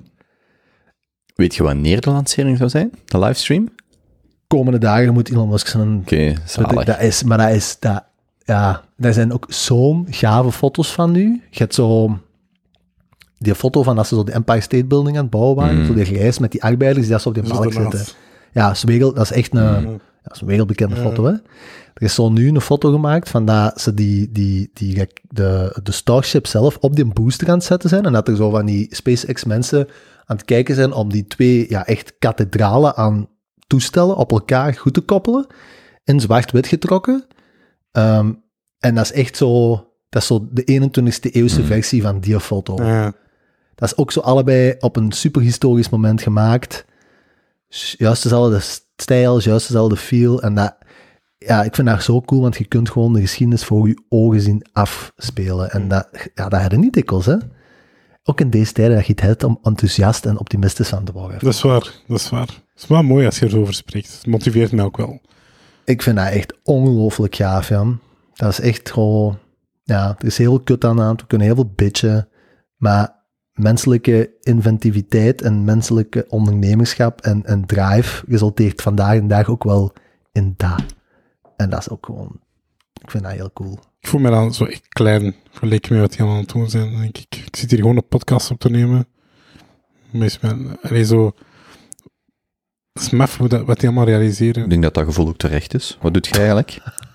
Weet 1.36 1.56
je 1.56 1.64
wanneer 1.64 2.02
de 2.02 2.10
lancering 2.10 2.58
zou 2.58 2.70
zijn? 2.70 2.91
De 3.06 3.20
livestream? 3.20 3.64
Oké, 3.64 3.74
Komende 4.47 4.80
dagen 4.80 5.14
moet 5.14 5.30
Elon 5.30 5.50
Musk 5.50 5.68
zijn... 5.68 6.04
zalig. 6.45 6.84
Dat 6.84 7.02
is, 7.02 7.24
maar 7.24 7.38
dat 7.38 7.50
is... 7.50 7.78
Dat, 7.80 8.04
ja, 8.45 8.84
daar 8.97 9.14
zijn 9.14 9.34
ook 9.34 9.45
zo'n 9.47 10.08
gave 10.10 10.52
foto's 10.52 10.93
van 10.93 11.12
nu. 11.12 11.41
Je 11.50 11.58
hebt 11.58 11.74
zo... 11.74 12.20
Die 13.40 13.56
foto 13.56 13.84
van 13.84 13.96
dat 13.96 14.08
ze 14.08 14.16
zo 14.16 14.24
de 14.24 14.32
Empire 14.32 14.62
State 14.62 14.86
Building 14.86 15.16
aan 15.18 15.22
het 15.22 15.32
bouwen 15.32 15.56
waren. 15.56 15.80
Mm. 15.80 15.86
Zo 15.86 15.94
die 15.94 16.04
reis 16.18 16.40
met 16.40 16.52
die 16.52 16.64
arbeiders 16.64 17.02
die 17.06 17.12
dat 17.12 17.22
zo 17.22 17.30
op 17.30 17.36
die 17.36 17.44
balk 17.44 17.74
zitten. 17.74 18.06
Ja, 18.52 18.68
dat 18.68 18.76
is, 18.76 18.84
wereld, 18.84 19.16
dat 19.16 19.24
is 19.26 19.32
echt 19.32 19.56
een... 19.56 19.62
Ja. 19.82 19.98
Dat 20.24 20.36
is 20.36 20.42
een 20.42 20.48
wereldbekende 20.48 20.96
Ja. 20.96 21.02
foto, 21.02 21.24
hè. 21.26 21.32
Er 21.94 22.06
is 22.06 22.14
zo 22.14 22.30
nu 22.30 22.48
een 22.48 22.62
foto 22.62 22.92
gemaakt 22.92 23.30
van 23.30 23.46
dat 23.46 23.82
ze 23.82 23.94
die, 23.94 24.32
die, 24.32 24.70
die, 24.74 25.08
de, 25.28 25.80
de 25.84 25.92
Starship 25.92 26.48
zelf 26.48 26.78
op 26.78 26.96
die 26.96 27.06
booster 27.06 27.48
aan 27.50 27.54
het 27.58 27.64
zetten 27.64 27.90
zijn 27.90 28.06
en 28.06 28.14
dat 28.14 28.28
er 28.28 28.36
zo 28.36 28.50
van 28.50 28.66
die 28.66 28.88
SpaceX 28.96 29.44
mensen 29.44 29.88
aan 30.26 30.36
het 30.36 30.46
kijken 30.46 30.76
zijn 30.76 30.94
om 30.94 31.10
die 31.12 31.28
twee 31.28 31.66
ja, 31.70 31.86
echt 31.86 32.14
kathedralen 32.20 32.96
aan 32.96 33.28
toestellen 33.68 34.16
op 34.16 34.32
elkaar 34.32 34.74
goed 34.74 34.94
te 34.94 35.02
koppelen, 35.02 35.48
in 36.04 36.20
zwart-wit 36.20 36.68
getrokken. 36.68 37.26
Ehm, 37.92 38.32
en 38.80 38.96
dat 38.96 39.04
is 39.04 39.12
echt 39.12 39.38
zo, 39.38 39.70
dat 40.10 40.22
is 40.22 40.28
zo 40.28 40.48
de 40.52 40.64
21ste 40.64 41.30
eeuwse 41.32 41.60
Mhm. 41.60 41.68
versie 41.68 42.02
van 42.02 42.20
die 42.20 42.40
foto. 42.40 42.84
Ja. 42.84 43.14
Dat 43.80 43.92
is 43.92 43.98
ook 43.98 44.12
zo 44.12 44.20
allebei 44.20 44.76
op 44.80 44.96
een 44.96 45.12
superhistorisch 45.12 45.90
moment 45.90 46.22
gemaakt. 46.22 46.86
Juist 47.98 48.24
dezelfde 48.24 48.60
stijl, 48.96 49.40
juist 49.40 49.68
dezelfde 49.68 49.96
feel. 49.96 50.42
En 50.42 50.56
dat, 50.56 50.76
ja, 51.38 51.64
ik 51.64 51.76
vind 51.76 51.88
dat 51.88 52.04
zo 52.04 52.22
cool, 52.22 52.42
want 52.42 52.58
je 52.58 52.66
kunt 52.66 52.90
gewoon 52.90 53.14
de 53.14 53.22
geschiedenis 53.22 53.64
voor 53.64 53.88
je 53.88 54.04
ogen 54.10 54.42
zien 54.42 54.66
afspelen. 54.72 55.72
En 55.72 55.88
dat, 55.88 56.08
ja, 56.34 56.50
dat 56.50 56.62
hadden 56.62 56.80
niet 56.80 56.94
dikwijls, 56.94 57.26
hè. 57.26 57.36
Ook 58.24 58.40
in 58.40 58.50
deze 58.50 58.74
tijden 58.74 58.96
dat 58.96 59.06
je 59.06 59.12
het 59.12 59.22
hebt 59.22 59.44
om 59.44 59.60
enthousiast 59.64 60.26
en 60.26 60.40
optimistisch 60.40 60.90
van 60.90 61.04
te 61.04 61.12
worden. 61.12 61.40
Dat 61.40 61.54
is 61.54 61.62
waar, 61.62 61.94
dat 62.08 62.20
is 62.20 62.30
waar. 62.30 62.48
Het 62.48 62.84
is 62.84 62.88
wel 62.88 63.04
mooi 63.04 63.26
als 63.26 63.40
je 63.40 63.46
erover 63.46 63.74
spreekt. 63.74 64.14
Het 64.14 64.26
motiveert 64.26 64.72
mij 64.72 64.86
ook 64.86 64.98
wel. 64.98 65.22
Ik 65.86 66.02
vind 66.02 66.18
dat 66.18 66.28
echt 66.28 66.54
ongelooflijk 66.64 67.36
gaaf, 67.36 67.70
ja. 67.70 67.86
Dat 68.34 68.50
is 68.52 68.60
echt 68.60 68.92
gewoon... 68.92 69.38
Ja, 69.84 70.16
er 70.20 70.26
is 70.26 70.38
heel 70.38 70.50
veel 70.50 70.64
kut 70.64 70.86
aan 70.86 71.02
aan. 71.02 71.16
We 71.16 71.28
kunnen 71.28 71.48
heel 71.48 71.56
veel 71.56 71.72
bitchen. 71.76 72.28
Maar 72.76 73.18
menselijke 73.60 74.32
inventiviteit 74.41 75.41
en 75.41 75.64
menselijke 75.64 76.26
ondernemerschap 76.30 77.22
en, 77.22 77.45
en 77.45 77.66
drive 77.66 78.24
resulteert 78.28 78.82
vandaag 78.82 79.16
en 79.16 79.28
dag 79.28 79.49
ook 79.49 79.64
wel 79.64 79.93
in 80.32 80.53
dat. 80.57 80.84
En 81.55 81.70
dat 81.70 81.80
is 81.80 81.89
ook 81.89 82.05
gewoon... 82.05 82.39
Ik 83.01 83.12
vind 83.12 83.24
dat 83.24 83.32
heel 83.32 83.51
cool. 83.53 83.80
Ik 83.99 84.07
voel 84.07 84.22
me 84.22 84.30
dan 84.30 84.53
zo 84.53 84.66
echt 84.66 84.88
klein, 84.88 85.36
vergeleken 85.49 85.93
met 85.93 86.01
wat 86.01 86.12
die 86.12 86.20
allemaal 86.20 86.38
aan 86.38 86.43
het 86.43 86.53
doen 86.53 86.70
zijn. 86.70 86.97
Denk 86.97 87.18
ik, 87.18 87.36
ik 87.45 87.55
zit 87.55 87.70
hier 87.72 87.80
gewoon 87.80 87.95
een 87.95 88.07
podcast 88.07 88.51
op 88.51 88.60
te 88.60 88.70
nemen. 88.70 89.07
Meestal, 90.10 90.57
allee, 90.82 91.05
zo... 91.05 91.32
Het 92.93 93.01
is 93.01 93.10
maf 93.10 93.38
hoe 93.38 93.47
dat, 93.47 93.66
wat 93.66 93.80
die 93.80 93.89
allemaal 93.89 94.05
realiseren. 94.05 94.64
Ik 94.64 94.70
denk 94.70 94.84
dat 94.84 94.93
dat 94.93 95.05
gevoel 95.05 95.28
ook 95.28 95.38
terecht 95.38 95.74
is. 95.74 95.97
Wat 96.01 96.14
doet 96.14 96.28
jij 96.28 96.38
eigenlijk? 96.38 96.78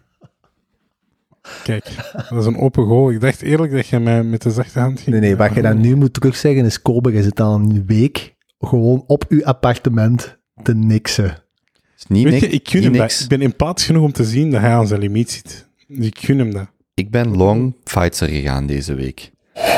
Kijk, 1.62 1.84
dat 2.28 2.38
is 2.40 2.46
een 2.46 2.58
open 2.58 2.86
goal. 2.86 3.10
Ik 3.10 3.20
dacht 3.20 3.42
eerlijk 3.42 3.72
dat 3.72 3.86
je 3.86 3.98
mij 3.98 4.22
met 4.22 4.42
de 4.42 4.50
zachte 4.50 4.78
hand 4.78 5.00
ging... 5.00 5.10
Nee, 5.10 5.20
nee, 5.20 5.36
wat 5.36 5.54
je 5.54 5.62
dan 5.62 5.80
nu 5.80 5.96
moet 5.96 6.12
terugzeggen 6.14 6.64
is, 6.64 6.82
Kobe, 6.82 7.12
je 7.12 7.22
zit 7.22 7.40
al 7.40 7.54
een 7.54 7.86
week 7.86 8.34
gewoon 8.58 9.04
op 9.06 9.24
uw 9.28 9.44
appartement 9.44 10.38
te 10.62 10.74
niksen. 10.74 11.38
Is 11.98 12.06
niet, 12.06 12.24
Weet 12.24 12.32
niks, 12.32 12.44
je, 12.46 12.50
ik 12.52 12.68
gun 12.68 12.82
hem 12.82 12.92
dat. 12.92 13.00
niks. 13.00 13.22
Ik 13.22 13.28
ben 13.28 13.40
empathisch 13.40 13.86
genoeg 13.86 14.02
om 14.04 14.12
te 14.12 14.24
zien 14.24 14.50
dat 14.50 14.60
hij 14.60 14.70
aan 14.70 14.86
zijn 14.86 15.00
limiet 15.00 15.30
zit. 15.30 15.68
Dus 15.88 16.06
ik 16.06 16.18
gun 16.18 16.38
hem 16.38 16.52
dat. 16.52 16.66
Ik 16.94 17.10
ben 17.10 17.36
long 17.36 17.74
fightser 17.84 18.28
gegaan 18.28 18.66
deze 18.66 18.94
week. 18.94 19.30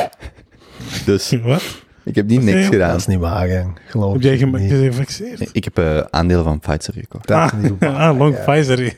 Dus 1.05 1.31
Wat? 1.43 1.63
ik 2.05 2.15
heb 2.15 2.27
niet 2.27 2.43
niks 2.43 2.67
gedaan. 2.67 2.91
Dat 2.91 3.01
is 3.01 3.07
niet 3.07 3.19
waar, 3.19 3.49
hè. 3.49 3.63
geloof 3.87 4.13
Heb 4.13 4.23
jij 4.23 4.35
ik 4.35 4.53
niet. 4.59 4.71
gevaccineerd? 4.71 5.49
Ik 5.53 5.65
heb 5.65 5.79
eh, 5.79 5.99
aandelen 5.99 6.45
van 6.45 6.59
Pfizer 6.59 6.95
gekocht. 6.95 7.27
Dat 7.29 7.45
is 7.45 7.51
ah, 7.53 7.63
niet 7.63 7.73
waar. 7.79 7.95
ah, 8.09 8.19
long 8.19 8.37
ja. 8.37 8.43
Pfizer. 8.45 8.83
Je 8.83 8.93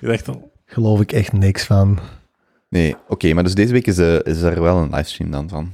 dacht 0.00 0.28
al. 0.28 0.49
Geloof 0.72 1.00
ik 1.00 1.12
echt 1.12 1.32
niks 1.32 1.64
van. 1.64 1.98
Nee, 2.68 2.96
oké, 3.08 3.32
maar 3.32 3.44
dus 3.44 3.54
deze 3.54 3.72
week 3.72 3.86
is, 3.86 3.98
eh, 3.98 4.14
is 4.22 4.40
er 4.42 4.62
wel 4.62 4.76
een 4.76 4.90
livestream 4.90 5.30
dan 5.30 5.48
van. 5.48 5.72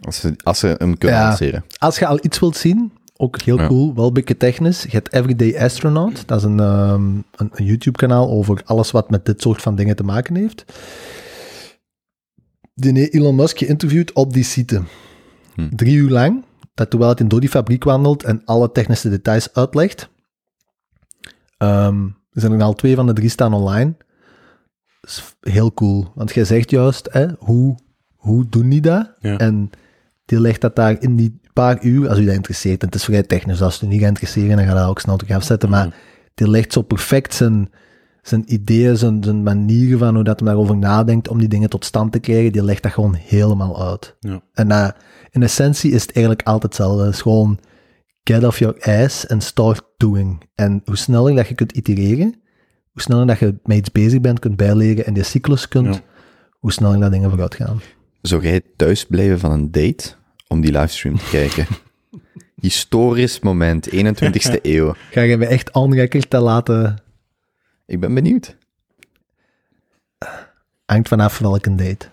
Als 0.00 0.20
ze, 0.20 0.34
als 0.42 0.58
ze 0.58 0.66
hem 0.78 0.98
kunnen 0.98 1.18
Ja. 1.18 1.26
lanceren. 1.28 1.64
Als 1.78 1.98
je 1.98 2.06
al 2.06 2.18
iets 2.22 2.38
wilt 2.38 2.56
zien, 2.56 2.92
ook 3.16 3.40
heel 3.40 3.58
Ja. 3.58 3.66
cool, 3.66 3.94
wel 3.94 4.06
een 4.06 4.12
beetje 4.12 4.36
technisch. 4.36 4.82
Je 4.82 4.88
hebt 4.90 5.12
Everyday 5.12 5.58
Astronaut. 5.64 6.28
Dat 6.28 6.38
is 6.38 6.44
een, 6.44 6.60
ehm, 6.60 7.04
een, 7.36 7.50
een 7.52 7.64
YouTube-kanaal 7.64 8.30
over 8.30 8.62
alles 8.64 8.90
wat 8.90 9.10
met 9.10 9.26
dit 9.26 9.40
soort 9.42 9.62
van 9.62 9.76
dingen 9.76 9.96
te 9.96 10.02
maken 10.04 10.34
heeft. 10.36 10.64
Die 12.74 12.98
heeft 12.98 13.14
Elon 13.14 13.34
Musk 13.34 13.58
geïnterviewd 13.58 14.12
op 14.12 14.32
die 14.32 14.44
site. 14.44 14.82
Hm. 15.54 15.68
Drie 15.76 15.96
uur 15.96 16.10
lang. 16.10 16.44
Dat 16.74 16.90
terwijl 16.90 17.14
hij 17.16 17.26
door 17.26 17.40
die 17.40 17.48
fabriek 17.48 17.84
wandelt 17.84 18.22
en 18.22 18.42
alle 18.44 18.72
technische 18.72 19.08
details 19.10 19.52
uitlegt. 19.54 20.08
Ehm, 21.58 22.04
er 22.32 22.40
zijn 22.40 22.52
er 22.52 22.62
al 22.62 22.74
twee 22.74 22.94
van 22.94 23.06
de 23.06 23.12
drie 23.12 23.28
staan 23.28 23.54
online. 23.54 23.94
Is 25.06 25.36
heel 25.40 25.74
cool. 25.74 26.12
Want 26.14 26.34
jij 26.34 26.44
zegt 26.44 26.70
juist, 26.70 27.08
hè, 27.12 27.26
hoe, 27.38 27.78
hoe 28.14 28.48
doen 28.48 28.68
die 28.68 28.80
dat? 28.80 29.14
Ja. 29.18 29.38
En 29.38 29.70
die 30.24 30.40
legt 30.40 30.60
dat 30.60 30.76
daar 30.76 31.02
in 31.02 31.16
die 31.16 31.40
paar 31.52 31.84
uur, 31.84 32.08
als 32.08 32.18
u 32.18 32.24
dat 32.24 32.34
interesseert, 32.34 32.80
en 32.80 32.86
het 32.86 32.94
is 32.94 33.04
vrij 33.04 33.22
technisch, 33.22 33.62
als 33.62 33.82
u 33.82 33.86
niet 33.86 34.00
gaat 34.00 34.08
interesseren, 34.08 34.56
dan 34.56 34.64
ga 34.64 34.72
je 34.72 34.78
dat 34.78 34.88
ook 34.88 35.00
snel 35.00 35.16
terug 35.16 35.36
afzetten, 35.36 35.70
maar 35.70 35.94
die 36.34 36.50
legt 36.50 36.72
zo 36.72 36.82
perfect 36.82 37.34
zijn, 37.34 37.70
zijn 38.22 38.52
ideeën, 38.52 38.96
zijn, 38.96 39.22
zijn 39.24 39.42
manieren 39.42 39.98
van 39.98 40.14
hoe 40.14 40.24
dat 40.24 40.40
hij 40.40 40.48
daarover 40.48 40.76
nadenkt 40.76 41.28
om 41.28 41.38
die 41.38 41.48
dingen 41.48 41.68
tot 41.68 41.84
stand 41.84 42.12
te 42.12 42.18
krijgen, 42.18 42.52
die 42.52 42.64
legt 42.64 42.82
dat 42.82 42.92
gewoon 42.92 43.14
helemaal 43.14 43.88
uit. 43.88 44.16
Ja. 44.20 44.40
En 44.52 44.68
dat, 44.68 44.96
in 45.30 45.42
essentie 45.42 45.90
is 45.90 46.02
het 46.02 46.12
eigenlijk 46.12 46.46
altijd 46.46 46.72
hetzelfde. 46.72 47.04
Het 47.04 47.14
is 47.14 47.20
gewoon 47.20 47.58
get 48.24 48.44
off 48.44 48.58
your 48.58 48.76
ass 48.80 49.28
and 49.28 49.42
start 49.42 49.82
doing. 49.96 50.42
En 50.54 50.82
hoe 50.84 50.96
sneller 50.96 51.34
dat 51.34 51.48
je 51.48 51.54
kunt 51.54 51.72
itereren, 51.72 52.34
hoe 52.96 53.04
sneller 53.04 53.26
dat 53.26 53.38
je 53.38 53.54
met 53.64 53.76
iets 53.76 53.90
bezig 53.92 54.20
bent, 54.20 54.38
kunt 54.38 54.56
bijleren 54.56 55.06
en 55.06 55.14
die 55.14 55.22
cyclus 55.22 55.68
kunt, 55.68 55.94
Ja. 55.94 56.00
hoe 56.58 56.72
sneller 56.72 57.00
dat 57.00 57.10
dingen 57.12 57.30
vooruit 57.30 57.54
gaan. 57.54 57.80
Zou 58.22 58.42
jij 58.42 58.60
thuis 58.76 59.04
blijven 59.06 59.38
van 59.38 59.50
een 59.50 59.70
date 59.70 60.14
om 60.48 60.60
die 60.60 60.72
livestream 60.72 61.16
te 61.18 61.28
kijken? 61.30 61.66
Historisch 62.60 63.40
moment, 63.40 63.88
21ste 63.90 64.60
eeuw. 64.62 64.94
Ga 65.10 65.20
je 65.20 65.36
me 65.36 65.46
echt 65.46 65.72
onrekkelijk 65.72 66.28
te 66.28 66.38
laten 66.38 66.96
Ik 67.86 68.00
ben 68.00 68.14
benieuwd. 68.14 68.56
Hangt 70.86 71.08
vanaf 71.08 71.38
welke 71.38 71.74
date. 71.74 72.06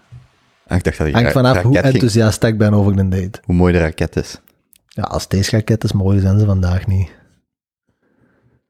Ah, 0.67 0.77
ik 0.77 0.83
dacht 0.83 0.97
dat 0.97 1.07
je 1.07 1.13
Hangt 1.13 1.31
vanaf 1.31 1.61
hoe 1.61 1.73
ging- 1.73 1.85
enthousiast 1.85 2.43
ik 2.43 2.57
ben 2.57 2.73
over 2.73 2.97
een 2.97 3.09
date. 3.09 3.39
hoe 3.43 3.55
mooi 3.55 3.73
de 3.73 3.79
raket 3.79 4.15
is. 4.15 4.41
Ja, 4.87 5.03
als 5.03 5.27
deze 5.27 5.51
raket 5.51 5.83
is 5.83 5.91
mooi, 5.91 6.19
zijn 6.19 6.39
ze 6.39 6.45
vandaag 6.45 6.87
niet. 6.87 7.11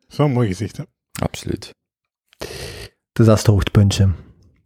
Zo 0.07 0.29
mooi 0.29 0.47
gezicht, 0.47 0.77
hè? 0.77 0.83
Absoluut. 1.21 1.71
Dus 3.13 3.25
dat 3.25 3.35
is 3.35 3.41
het 3.41 3.51
hoogtepuntje. 3.51 4.09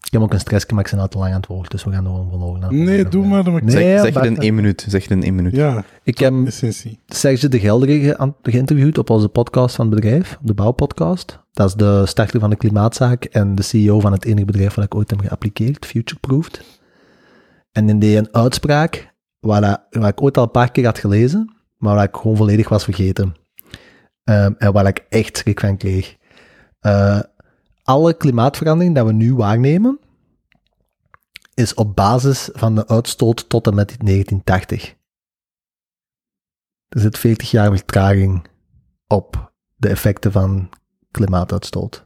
Ik 0.06 0.14
heb 0.14 0.22
ook 0.22 0.34
een 0.34 0.40
stressje, 0.40 0.74
maar 0.74 0.86
ik 0.86 0.92
ben 0.92 1.00
al 1.00 1.08
te 1.08 1.18
lang 1.18 1.32
aan 1.34 1.38
het 1.40 1.48
woord, 1.48 1.72
dus 1.72 1.84
we 1.84 1.92
gaan 1.92 2.06
er 2.06 2.12
gewoon 2.12 2.30
van 2.30 2.44
over. 2.44 2.74
Nee, 2.74 3.08
doe 3.08 3.26
maar. 3.26 3.44
Dan 3.44 3.54
Nee, 3.54 3.70
zeg 3.72 4.00
zeg 4.02 4.14
je 4.14 4.20
het 4.20 4.28
in 4.28 4.38
één 4.38 4.56
minuut. 4.56 4.86
Zeg 4.88 5.02
het 5.02 5.12
in 5.12 5.24
één 5.24 5.36
minuut. 5.36 5.56
Ja, 5.56 5.84
Ik 6.04 6.18
heb 6.18 6.34
essentie. 6.46 7.00
Serge 7.08 7.48
de 7.50 7.60
Gelder 7.60 7.88
ge- 7.90 8.34
geïnterviewd 8.44 8.98
op 8.98 9.10
onze 9.10 9.28
podcast 9.30 9.76
van 9.76 9.86
het 9.86 9.96
bedrijf, 9.96 10.38
op 10.42 10.48
de 10.48 10.54
bouwpodcast. 10.54 11.40
Dat 11.52 11.68
is 11.68 11.74
de 11.74 12.06
starter 12.06 12.40
van 12.40 12.50
de 12.50 12.56
klimaatzaak 12.56 13.24
en 13.24 13.56
de 13.56 13.62
CEO 13.62 14.00
van 14.00 14.12
het 14.12 14.26
enige 14.26 14.46
bedrijf 14.46 14.74
waar 14.74 14.86
ik 14.86 14.96
ooit 14.96 15.10
heb 15.10 15.20
geappliqueerd, 15.20 15.86
Futureproofed. 15.86 16.62
En 17.72 17.90
in 17.90 18.00
die 18.00 18.18
een 18.18 18.28
uitspraak, 18.34 19.14
waar, 19.40 19.62
dat, 19.62 19.82
waar 19.90 20.10
ik 20.10 20.22
ooit 20.22 20.38
al 20.38 20.44
een 20.44 20.52
paar 20.52 20.72
keer 20.72 20.86
had 20.86 20.98
gelezen, 21.00 21.56
maar 21.78 21.96
waar 21.96 22.04
ik 22.08 22.16
gewoon 22.16 22.38
volledig 22.38 22.70
was 22.70 22.84
vergeten. 22.84 23.36
Ehm, 24.24 24.52
en 24.58 24.74
waar 24.74 24.88
ik 24.88 25.06
echt 25.10 25.38
schrik 25.38 25.60
van 25.60 25.78
kreeg. 25.78 26.16
Eh, 26.80 27.20
alle 27.88 28.14
klimaatverandering 28.14 28.96
dat 28.96 29.06
we 29.06 29.14
nu 29.14 29.36
waarnemen, 29.36 30.00
is 31.54 31.74
op 31.74 31.96
basis 31.96 32.50
van 32.54 32.76
de 32.76 32.88
uitstoot 32.88 33.50
tot 33.50 33.68
en 33.68 33.76
met 33.76 33.88
1980. 33.88 34.96
Er 36.88 37.00
zit 37.00 37.18
40 37.18 37.52
jaar 37.52 37.72
vertraging 37.72 38.48
op 39.08 39.52
de 39.76 39.90
effecten 39.90 40.32
van 40.32 40.70
klimaatuitstoot. 41.12 42.06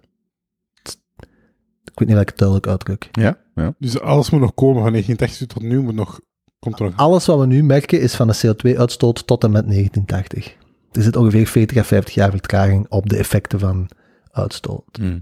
Ik 1.83 1.99
weet 1.99 2.07
niet 2.07 2.15
of 2.15 2.21
ik 2.21 2.29
het 2.29 2.37
duidelijk 2.37 2.67
uitdruk. 2.67 3.09
Ja? 3.11 3.37
ja. 3.55 3.75
Dus 3.79 3.99
alles 3.99 4.29
moet 4.29 4.41
nog 4.41 4.53
komen 4.53 4.81
van 4.81 4.91
1980 4.91 5.47
tot 5.47 5.63
nu, 5.63 5.81
moet 5.81 5.95
nog, 5.95 6.19
komt 6.59 6.79
er 6.79 6.85
nog. 6.85 6.97
Alles 6.97 7.25
wat 7.25 7.39
we 7.39 7.45
nu 7.45 7.63
merken 7.63 8.01
is 8.01 8.15
van 8.15 8.27
de 8.27 8.37
CO2-uitstoot 8.45 9.27
tot 9.27 9.43
en 9.43 9.51
met 9.51 9.67
1980. 9.67 10.55
Er 10.91 11.01
zit 11.01 11.15
ongeveer 11.15 11.47
40 11.47 11.77
à 11.77 11.83
50 11.83 12.13
jaar 12.13 12.31
vertraging 12.31 12.85
op 12.89 13.09
de 13.09 13.17
effecten 13.17 13.59
van 13.59 13.89
uitstoot. 14.31 14.97
Hm. 14.97 15.19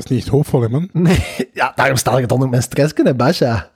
Dat 0.00 0.10
is 0.10 0.16
niet 0.16 0.20
echt 0.24 0.34
hoopvol, 0.34 0.60
hè, 0.62 0.68
man. 0.68 0.88
Nee, 0.92 1.24
ja, 1.52 1.72
daarom 1.74 1.96
stel 1.96 2.14
ik 2.16 2.22
het 2.22 2.32
onder 2.32 2.48
mijn 2.48 2.62
stress, 2.62 2.92
hè, 2.96 3.14
Basja. 3.14 3.70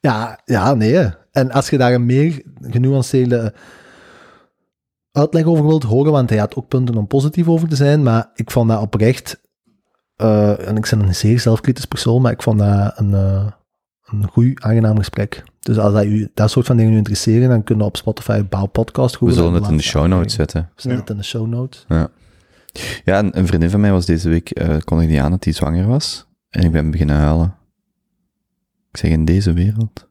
Ja, 0.00 0.40
ja, 0.44 0.74
nee. 0.74 1.08
En 1.32 1.50
als 1.50 1.70
je 1.70 1.78
daar 1.78 1.92
een 1.94 2.06
meer 2.06 2.42
genuanceerde 2.60 3.54
uitleg 5.12 5.44
over 5.44 5.66
wilt 5.66 5.82
horen, 5.82 6.12
want 6.12 6.30
hij 6.30 6.38
had 6.38 6.54
ook 6.56 6.68
punten 6.68 6.96
om 6.96 7.06
positief 7.06 7.48
over 7.48 7.68
te 7.68 7.76
zijn, 7.76 8.02
maar 8.02 8.30
ik 8.34 8.50
vond 8.50 8.68
dat 8.68 8.80
oprecht, 8.80 9.40
eh, 10.16 10.68
en 10.68 10.76
ik 10.76 10.86
ben 10.90 11.00
een 11.00 11.14
zeer 11.14 11.40
zelfkritisch 11.40 11.84
persoon, 11.84 12.22
maar 12.22 12.32
ik 12.32 12.42
vond 12.42 12.58
dat 12.58 12.92
een, 12.98 13.14
eh, 13.14 13.46
een 14.04 14.28
goed, 14.28 14.62
aangenaam 14.62 14.96
gesprek. 14.98 15.42
Dus 15.60 15.78
als 15.78 15.92
dat, 15.92 16.04
u, 16.04 16.30
dat 16.34 16.50
soort 16.50 16.66
van 16.66 16.76
dingen 16.76 16.92
u 16.92 16.96
interesseren, 16.96 17.48
dan 17.48 17.64
kunnen 17.64 17.86
op 17.86 17.96
Spotify 17.96 18.42
Bouwpodcast 18.44 19.12
We 19.12 19.18
googlen. 19.18 19.36
zullen 19.36 19.54
en 19.54 19.60
het 19.62 19.70
in 19.70 19.76
de 19.76 19.82
show 19.82 20.06
notes 20.06 20.34
zetten. 20.34 20.60
We 20.74 20.80
zetten 20.82 20.92
Ja. 20.92 20.98
het 21.00 21.10
in 21.10 21.16
de 21.16 21.22
show 21.22 21.46
notes. 21.46 21.84
Ja. 21.88 22.08
Ja, 23.04 23.18
en 23.18 23.38
een 23.38 23.46
vriendin 23.46 23.70
van 23.70 23.80
mij 23.80 23.92
was 23.92 24.06
deze 24.06 24.28
week, 24.28 24.50
eh 24.50 24.78
kondigde 24.84 25.12
die 25.12 25.22
aan 25.22 25.30
dat 25.30 25.44
hij 25.44 25.52
zwanger 25.52 25.86
was. 25.86 26.26
En 26.48 26.64
ik 26.64 26.72
ben 26.72 26.90
beginnen 26.90 27.16
huilen. 27.16 27.56
Ik 28.90 28.96
zeg, 28.96 29.10
in 29.10 29.24
deze 29.24 29.52
wereld. 29.52 30.08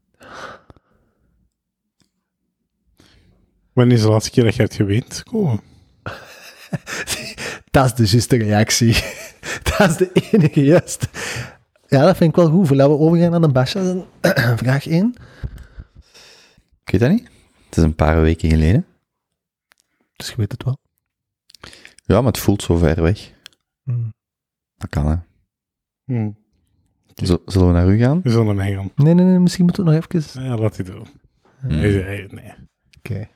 Wanneer 3.74 3.98
is 3.98 4.02
de 4.04 4.10
laatste 4.10 4.32
keer 4.32 4.44
dat 4.44 4.56
je 4.56 4.62
hebt 4.62 4.76
geweend? 4.76 5.24
Dat 7.72 8.00
is 8.00 8.12
de 8.12 8.18
juiste 8.18 8.38
reactie. 8.38 8.94
dat 9.78 9.90
is 9.90 9.98
de 9.98 10.12
enige 10.12 10.64
juiste. 10.64 11.08
Ja, 11.88 12.06
dat 12.06 12.18
vind 12.18 12.30
ik 12.30 12.36
wel 12.36 12.50
goed. 12.50 12.68
Voordat 12.68 12.90
we 12.90 12.98
overgaan 12.98 13.32
naar 13.32 13.42
de 13.42 13.50
Basja, 13.50 13.84
dan 13.84 14.06
vraag 14.58 14.88
1. 14.88 15.16
Ik 16.84 16.92
weet 16.92 17.02
dat 17.02 17.10
niet. 17.10 17.30
Het 17.66 17.78
is 17.78 17.84
een 17.84 17.96
paar 17.96 18.22
weken 18.22 18.50
geleden. 18.50 18.86
Dus 20.16 20.30
je 20.30 20.36
weet 20.36 20.52
het 20.52 20.64
wel. 20.64 20.78
Ja, 22.10 22.16
maar 22.22 22.32
het 22.32 22.38
voelt 22.42 22.62
zo 22.64 22.76
ver 22.78 23.02
weg. 23.02 23.32
Hmm. 23.84 24.14
Dat 24.78 24.90
kan, 24.90 25.08
hè. 25.08 25.16
Hm. 26.06 26.30
Z- 27.16 27.36
Zullen 27.46 27.68
we 27.68 27.74
naar 27.74 27.88
u 27.90 27.98
gaan? 27.98 28.22
We 28.24 28.30
zullen 28.30 28.46
naar 28.46 28.56
mij 28.56 28.74
gaan. 28.74 28.92
Nee, 28.96 29.14
nee, 29.14 29.26
nee, 29.26 29.40
misschien 29.40 29.66
moeten 29.66 29.86
we 29.86 29.92
nog 29.92 30.06
even... 30.12 30.44
Ja, 30.44 30.58
laat 30.58 30.86
doen. 30.86 31.08
Hmm. 31.60 31.70
Hij 31.70 31.92
zei, 31.92 32.04
hey, 32.04 32.28
nee. 32.32 32.54
Oké. 32.98 33.28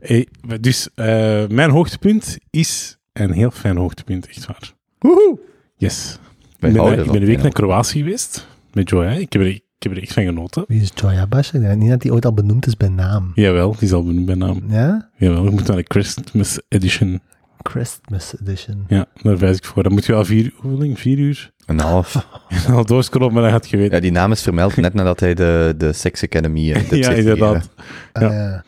Hey, 0.00 0.28
dus 0.60 0.88
eh, 0.94 1.46
mijn 1.46 1.70
hoogtepunt 1.70 2.38
is 2.50 2.98
een 3.12 3.32
heel 3.32 3.50
fijn 3.50 3.76
hoogtepunt, 3.76 4.26
echt 4.28 4.46
waar. 4.46 4.72
Woehoe! 4.98 5.38
Yes. 5.76 6.18
Wij 6.58 6.70
ik 6.70 6.76
ben, 6.76 6.84
houden 6.84 7.04
ik 7.04 7.12
ben 7.12 7.20
een 7.20 7.26
week 7.26 7.42
naar 7.42 7.52
Kroatië 7.52 7.98
geweest 7.98 8.46
met 8.72 8.88
Joy. 8.90 9.04
hè. 9.06 9.18
Ik 9.18 9.32
heb, 9.32 9.42
er, 9.42 9.48
ik 9.48 9.62
heb 9.78 9.92
er 9.92 10.02
echt 10.02 10.12
van 10.12 10.24
genoten. 10.24 10.64
Wie 10.68 10.80
is 10.80 10.90
Joya 10.94 11.26
Basja? 11.26 11.58
Ik 11.58 11.64
denk 11.64 11.80
niet 11.80 11.90
dat 11.90 12.02
hij 12.02 12.12
ooit 12.12 12.24
al 12.24 12.32
benoemd 12.34 12.66
is 12.66 12.76
bij 12.76 12.88
naam. 12.88 13.32
Jawel, 13.34 13.72
die 13.72 13.80
is 13.82 13.92
al 13.92 14.04
benoemd 14.04 14.26
bij 14.26 14.34
naam. 14.34 14.62
Ja? 14.68 15.10
Jawel, 15.16 15.44
ik 15.46 15.50
moet 15.52 15.66
naar 15.66 15.76
de 15.76 15.84
Christmas 15.88 16.60
edition. 16.68 17.20
Christmas 17.62 18.34
Edition. 18.40 18.84
Ja, 18.88 19.06
daar 19.22 19.38
wijs 19.38 19.56
ik 19.56 19.64
voor. 19.64 19.82
Dan 19.82 19.92
moet 19.92 20.04
je 20.06 20.12
al 20.14 20.24
vier, 20.24 20.52
hoe 20.56 20.78
lang? 20.78 20.98
Vier 21.00 21.18
uur 21.18 21.50
Een 21.66 21.80
half. 21.80 22.26
al 22.70 22.84
doorscrollen, 22.84 23.32
maar 23.32 23.42
dan 23.42 23.52
had 23.52 23.68
je 23.68 23.76
weten. 23.76 23.94
Ja, 23.94 24.00
die 24.00 24.10
naam 24.10 24.32
is 24.32 24.42
vermeld 24.42 24.76
net 24.76 24.94
nadat 24.94 25.20
hij 25.20 25.34
de, 25.34 25.74
de 25.76 25.92
Sex 25.92 26.22
Academy 26.22 26.72
eh, 26.72 26.90
Ja, 27.02 27.10
inderdaad. 27.10 27.70
Ah, 28.12 28.22
Ja. 28.22 28.32
ja. 28.32 28.64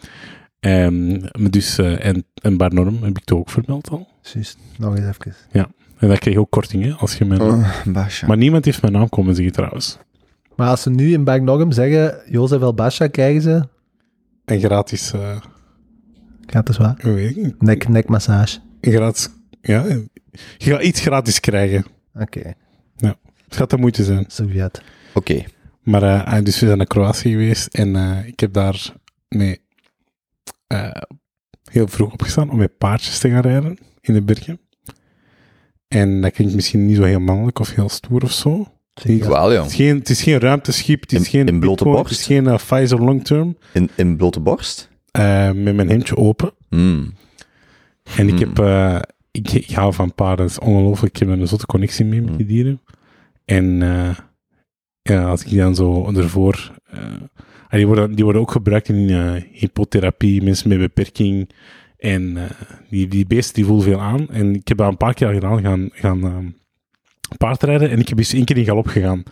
Ehm, 0.61 1.11
maar 1.21 1.51
dus, 1.51 1.79
eh, 1.79 2.05
en, 2.05 2.25
en 2.35 2.57
Barnorm 2.57 3.03
heb 3.03 3.19
ik 3.19 3.25
toch 3.25 3.39
ook 3.39 3.51
vermeld 3.51 3.91
al. 3.91 4.09
Juist. 4.23 4.59
Nog 4.79 4.97
eens 4.97 5.07
even. 5.07 5.35
En 5.99 6.09
daar 6.09 6.19
kreeg 6.19 6.35
je 6.35 6.41
ook 6.41 6.51
korting, 6.51 6.85
hè, 6.85 6.93
als 6.93 7.15
je 7.19 7.25
mijn... 7.25 7.41
Oh, 7.41 7.71
Basja. 7.87 8.27
Maar 8.27 8.37
niemand 8.37 8.65
heeft 8.65 8.81
mijn 8.83 8.93
naam 8.93 9.09
komen 9.09 9.35
zeggen, 9.35 9.53
trouwens. 9.53 9.99
Maar 10.57 10.69
als 10.69 10.83
ze 10.83 10.91
nu 10.91 11.13
in 11.13 11.25
Bagnogum 11.25 11.73
zeggen, 11.73 12.21
Jozef 12.27 12.61
El 12.61 12.75
Basja, 12.75 13.07
krijgen 13.07 13.43
ze... 13.43 13.69
En 14.45 14.61
gratis, 14.61 15.13
eh 15.13 15.37
Gaat 16.47 16.69
het 16.69 16.77
waar? 16.77 16.97
weet 17.03 17.31
ik 17.31 17.37
niet. 17.37 17.63
Nek, 17.63 17.89
nekmassage. 17.89 18.59
Gratis, 18.81 19.29
ja, 19.61 19.85
je 20.59 20.71
gaat 20.71 20.83
iets 20.83 21.01
gratis 21.01 21.41
krijgen. 21.41 21.85
Oké. 22.15 22.55
Het 23.49 23.57
gaat 23.57 23.71
de 23.71 23.77
moeite 23.79 24.05
zijn. 24.05 24.25
Sovjet. 24.29 24.83
Oké. 25.15 25.45
Maar 25.83 26.03
eh, 26.03 26.33
ah, 26.35 26.45
dus 26.45 26.61
we 26.61 26.67
zijn 26.67 26.79
naar 26.79 26.87
Kroatië 26.87 27.31
geweest 27.31 27.67
en 27.75 27.97
eh, 27.97 28.27
ik 28.27 28.41
heb 28.41 28.53
daar 28.53 28.93
mee 29.29 29.61
eh, 30.67 30.91
heel 31.71 31.89
vroeg 31.89 32.13
opgestaan 32.13 32.51
om 32.51 32.57
met 32.57 32.79
paardjes 32.79 33.19
te 33.19 33.29
gaan 33.31 33.41
rijden 33.41 33.79
in 34.01 34.15
de 34.15 34.23
bergen. 34.23 34.61
En 35.89 36.21
dat 36.21 36.33
klinkt 36.33 36.55
misschien 36.55 36.87
niet 36.87 36.97
zo 36.97 37.03
heel 37.03 37.21
mannelijk 37.21 37.59
of 37.59 37.75
heel 37.75 37.89
stoer 37.89 38.23
of 38.23 38.33
zo. 38.33 38.67
Zeker. 38.95 39.29
Wel, 39.29 39.53
ja. 39.53 39.63
Het 39.63 39.71
is 39.71 39.77
geen, 39.77 39.99
het 39.99 40.09
is 40.11 40.23
geen 40.23 40.39
ruimteschip, 40.39 41.01
het 41.01 41.13
is 41.13 41.19
In- 41.19 41.25
geen 41.25 41.47
in 41.47 41.61
blote 41.61 41.85
Bitcoin, 41.85 41.95
borst? 41.95 42.11
Het 42.11 42.21
is 42.21 42.27
geen 42.27 42.57
Pfizer 42.57 43.05
long 43.05 43.25
term. 43.25 43.57
In, 43.73 43.91
in 43.95 44.17
blote 44.17 44.41
borst? 44.41 44.89
Eh, 45.11 45.51
met 45.53 45.75
mijn 45.75 45.89
hemdje 45.89 46.17
open. 46.17 46.53
Hmm. 46.69 47.13
En 48.17 48.29
ik 48.29 48.39
Hmm. 48.39 48.39
heb... 48.39 48.59
eh, 48.59 48.99
ik, 49.31 49.51
ik 49.53 49.71
hou 49.71 49.95
van 49.95 50.15
paarden, 50.15 50.47
dat 50.47 50.51
is 50.51 50.59
ongelooflijk. 50.59 51.15
Ik 51.21 51.29
heb 51.29 51.39
een 51.39 51.49
zotte 51.49 51.67
connectie 51.67 52.05
mee 52.05 52.21
met 52.21 52.29
die 52.29 52.47
Hmm. 52.47 52.55
dieren. 52.55 52.81
En 53.45 53.83
eh, 53.83 54.17
ja, 55.03 55.25
als 55.25 55.45
ik 55.45 55.57
dan 55.59 55.75
zo 55.75 56.13
ervoor... 56.15 56.73
eh, 56.91 57.01
die, 57.71 57.87
worden, 57.87 58.15
die 58.15 58.25
worden 58.25 58.43
ook 58.43 58.51
gebruikt 58.51 58.89
in 58.89 59.11
eh, 59.11 59.43
hypotherapie, 59.53 60.43
mensen 60.43 60.69
met 60.69 60.79
beperking. 60.79 61.51
En 61.99 62.37
eh, 62.37 62.43
die, 62.91 63.09
die 63.09 63.27
beesten 63.27 63.55
die 63.55 63.65
voelen 63.65 63.85
veel 63.85 64.01
aan. 64.01 64.29
En 64.31 64.55
ik 64.55 64.69
heb 64.69 64.77
dat 64.77 64.89
een 64.89 64.97
paar 64.97 65.15
keer 65.15 65.27
al 65.27 65.33
gedaan, 65.35 65.61
gaan, 65.63 65.89
gaan 65.93 66.25
ehm, 66.25 66.47
paardrijden. 67.37 67.91
En 67.91 67.99
ik 68.01 68.09
heb 68.09 68.19
eens 68.19 68.33
één 68.33 68.45
keer 68.45 68.57
in 68.57 68.65
galop 68.65 68.87
gegaan. 68.87 69.23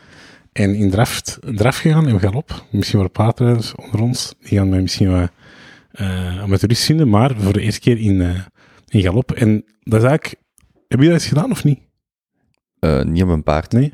En 0.52 0.74
in 0.74 0.90
draf, 0.90 1.20
draf 1.54 1.76
gegaan 1.78 2.08
in 2.08 2.20
galop. 2.20 2.64
Misschien 2.70 2.98
wel 2.98 3.10
paardrijders 3.10 3.74
onder 3.74 4.00
ons. 4.00 4.34
Die 4.40 4.58
gaan 4.58 4.68
mij 4.68 4.80
misschien 4.80 5.10
wel 5.10 5.26
eh 5.92 6.40
amateurist 6.42 6.84
vinden. 6.84 7.08
Maar 7.08 7.34
voor 7.38 7.52
de 7.52 7.60
eerste 7.60 7.80
keer 7.80 7.98
in, 7.98 8.20
eh, 8.20 8.40
in 8.88 9.02
galop. 9.02 9.32
En 9.32 9.64
dat 9.80 10.02
is 10.02 10.08
eigenlijk... 10.08 10.42
Heb 10.88 11.00
je 11.00 11.06
dat 11.06 11.14
eens 11.14 11.26
gedaan 11.26 11.50
of 11.50 11.64
niet? 11.64 11.78
Eh, 12.78 13.02
niet 13.02 13.22
op 13.22 13.28
een 13.28 13.42
paard. 13.42 13.72
Nee? 13.72 13.92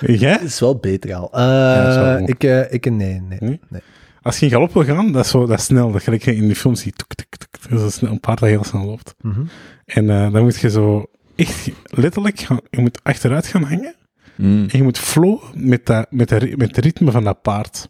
Jij? 0.18 0.32
Het 0.32 0.42
is 0.42 0.60
wel 0.60 0.76
beter 0.76 1.14
al. 1.14 1.32
Eh, 1.32 1.94
wel 1.94 2.28
ik, 2.28 2.44
eh, 2.44 2.72
ik, 2.72 2.90
nee, 2.90 3.20
nee. 3.20 3.38
Nee? 3.40 3.60
nee. 3.68 3.80
Als 4.22 4.38
je 4.38 4.44
in 4.46 4.52
galop 4.52 4.72
wil 4.72 4.84
gaan, 4.84 5.12
dat 5.12 5.24
is, 5.24 5.30
zo, 5.30 5.46
dat 5.46 5.58
is 5.58 5.64
snel. 5.64 5.92
Dat 5.92 6.02
gelijk 6.02 6.24
je 6.24 6.34
in 6.34 6.48
de 6.48 6.56
film 6.56 6.74
ziet. 6.74 6.98
Tuk, 6.98 7.14
tuk, 7.14 7.36
tuk, 7.36 7.50
tuk. 7.50 7.70
Dat 7.70 7.88
is 7.88 7.94
snel, 7.94 8.10
een 8.10 8.20
paard 8.20 8.38
dat 8.38 8.48
heel 8.48 8.64
snel 8.64 8.84
loopt. 8.84 9.14
Mhm. 9.20 9.42
En 9.84 10.10
eh, 10.10 10.32
dan 10.32 10.42
moet 10.42 10.58
je 10.58 10.70
zo 10.70 11.06
echt 11.36 11.70
letterlijk 11.84 12.40
gaan, 12.40 12.60
je 12.70 12.80
moet 12.80 13.00
achteruit 13.02 13.46
gaan 13.46 13.62
hangen. 13.62 13.94
Hmm. 14.34 14.66
En 14.68 14.78
je 14.78 14.82
moet 14.82 14.98
flow 14.98 15.42
met, 15.54 15.86
dat, 15.86 16.06
met, 16.10 16.28
de, 16.28 16.52
met 16.56 16.74
de 16.74 16.80
ritme 16.80 17.10
van 17.10 17.24
dat 17.24 17.42
paard. 17.42 17.88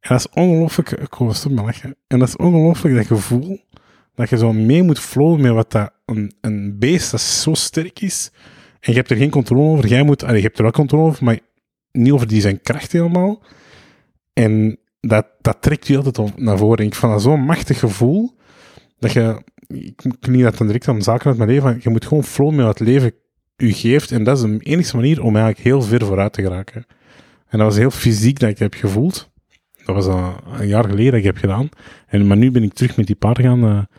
En 0.00 0.08
dat 0.08 0.18
is 0.18 0.28
ongelooflijk. 0.28 0.90
Ik 0.90 1.18
met 1.18 1.44
lachen. 1.44 1.96
En 2.06 2.18
dat 2.18 2.28
is 2.28 2.36
ongelooflijk 2.36 2.94
dat 2.94 3.06
gevoel 3.06 3.60
dat 4.18 4.28
je 4.30 4.38
zo 4.38 4.52
mee 4.52 4.82
moet 4.82 4.98
flowen 4.98 5.40
met 5.40 5.52
wat 5.52 5.72
dat 5.72 5.92
een, 6.06 6.32
een 6.40 6.78
beest 6.78 7.10
dat 7.10 7.20
zo 7.20 7.54
sterk 7.54 8.00
is. 8.00 8.30
En 8.80 8.92
je 8.92 8.98
hebt 8.98 9.10
er 9.10 9.16
geen 9.16 9.30
controle 9.30 9.62
over. 9.62 9.86
Jij 9.86 10.02
moet, 10.02 10.20
je 10.20 10.26
hebt 10.26 10.56
er 10.56 10.62
wel 10.62 10.72
controle 10.72 11.04
over, 11.08 11.24
maar 11.24 11.38
niet 11.92 12.12
over 12.12 12.26
die 12.26 12.40
zijn 12.40 12.60
kracht 12.62 12.92
helemaal. 12.92 13.42
En 14.32 14.78
dat, 15.00 15.26
dat 15.40 15.56
trekt 15.60 15.86
je 15.86 15.96
altijd 15.96 16.36
naar 16.36 16.58
voren. 16.58 16.78
En 16.78 16.86
ik 16.86 16.94
vond 16.94 17.12
dat 17.12 17.22
zo'n 17.22 17.40
machtig 17.40 17.78
gevoel 17.78 18.36
dat 18.98 19.12
je. 19.12 19.42
Ik 19.66 20.28
niet 20.28 20.42
dat 20.42 20.58
dan 20.58 20.66
direct 20.66 20.88
aan 20.88 21.02
zaken 21.02 21.26
uit 21.26 21.36
mijn 21.36 21.50
leven. 21.50 21.78
Je 21.82 21.90
moet 21.90 22.06
gewoon 22.06 22.24
flowen 22.24 22.54
met 22.54 22.64
wat 22.64 22.78
het 22.78 22.88
leven 22.88 23.12
u 23.56 23.72
geeft. 23.72 24.10
En 24.10 24.24
dat 24.24 24.36
is 24.36 24.42
de 24.42 24.58
enige 24.58 24.96
manier 24.96 25.22
om 25.22 25.36
eigenlijk 25.36 25.64
heel 25.64 25.82
ver 25.82 26.06
vooruit 26.06 26.32
te 26.32 26.42
geraken. 26.42 26.86
En 27.48 27.58
dat 27.58 27.66
was 27.66 27.76
heel 27.76 27.90
fysiek 27.90 28.38
dat 28.38 28.50
ik 28.50 28.58
heb 28.58 28.74
gevoeld. 28.74 29.30
Dat 29.84 30.04
was 30.04 30.06
een 30.58 30.66
jaar 30.66 30.84
geleden 30.84 31.10
dat 31.10 31.20
ik 31.20 31.24
heb 31.24 31.36
gedaan. 31.36 31.68
En, 32.06 32.26
maar 32.26 32.36
nu 32.36 32.50
ben 32.50 32.62
ik 32.62 32.72
terug 32.72 32.96
met 32.96 33.06
die 33.06 33.16
paarden 33.16 33.44
gaan. 33.44 33.64
eh, 33.64 33.97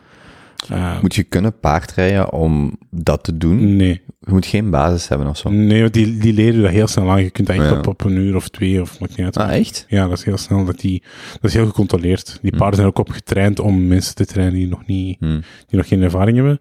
eh, 0.68 1.00
Moet 1.02 1.14
je 1.14 1.22
kunnen 1.22 1.58
paardrijden 1.58 2.32
om 2.32 2.76
dat 2.90 3.24
te 3.24 3.36
doen? 3.36 3.76
nee, 3.76 4.00
Je 4.20 4.32
moet 4.32 4.46
geen 4.46 4.70
basis 4.70 5.08
hebben 5.08 5.26
of 5.26 5.36
zo. 5.36 5.50
nee 5.50 5.80
want 5.80 5.92
die, 5.92 6.18
die 6.18 6.32
leren 6.32 6.62
dat 6.62 6.70
heel 6.70 6.86
snel 6.86 7.10
aan. 7.10 7.22
Je 7.22 7.30
kunt 7.30 7.46
dat 7.46 7.56
echt 7.56 7.68
Ja. 7.70 7.76
op, 7.78 7.86
op 7.86 8.04
een 8.04 8.16
uur 8.16 8.36
of 8.36 8.48
twee 8.48 8.80
of 8.80 9.00
maakt 9.00 9.16
niet 9.16 9.26
uit. 9.26 9.36
Ah, 9.36 9.56
echt? 9.56 9.84
Ja, 9.88 10.08
dat 10.08 10.18
is 10.18 10.24
heel 10.24 10.36
snel. 10.36 10.64
Dat, 10.64 10.80
die, 10.80 11.02
dat 11.32 11.44
is 11.44 11.54
heel 11.54 11.66
gecontroleerd. 11.66 12.38
Die 12.42 12.56
paarden 12.56 12.74
zijn 12.74 12.86
ook 12.88 12.98
op 12.98 13.08
getraind 13.10 13.60
om 13.60 13.86
mensen 13.86 14.14
te 14.14 14.26
trainen 14.26 14.54
die 14.54 14.68
nog, 14.68 14.86
niet, 14.86 15.16
Hmm. 15.20 15.40
die 15.66 15.78
nog 15.78 15.88
geen 15.88 16.02
ervaring 16.02 16.36
hebben. 16.36 16.58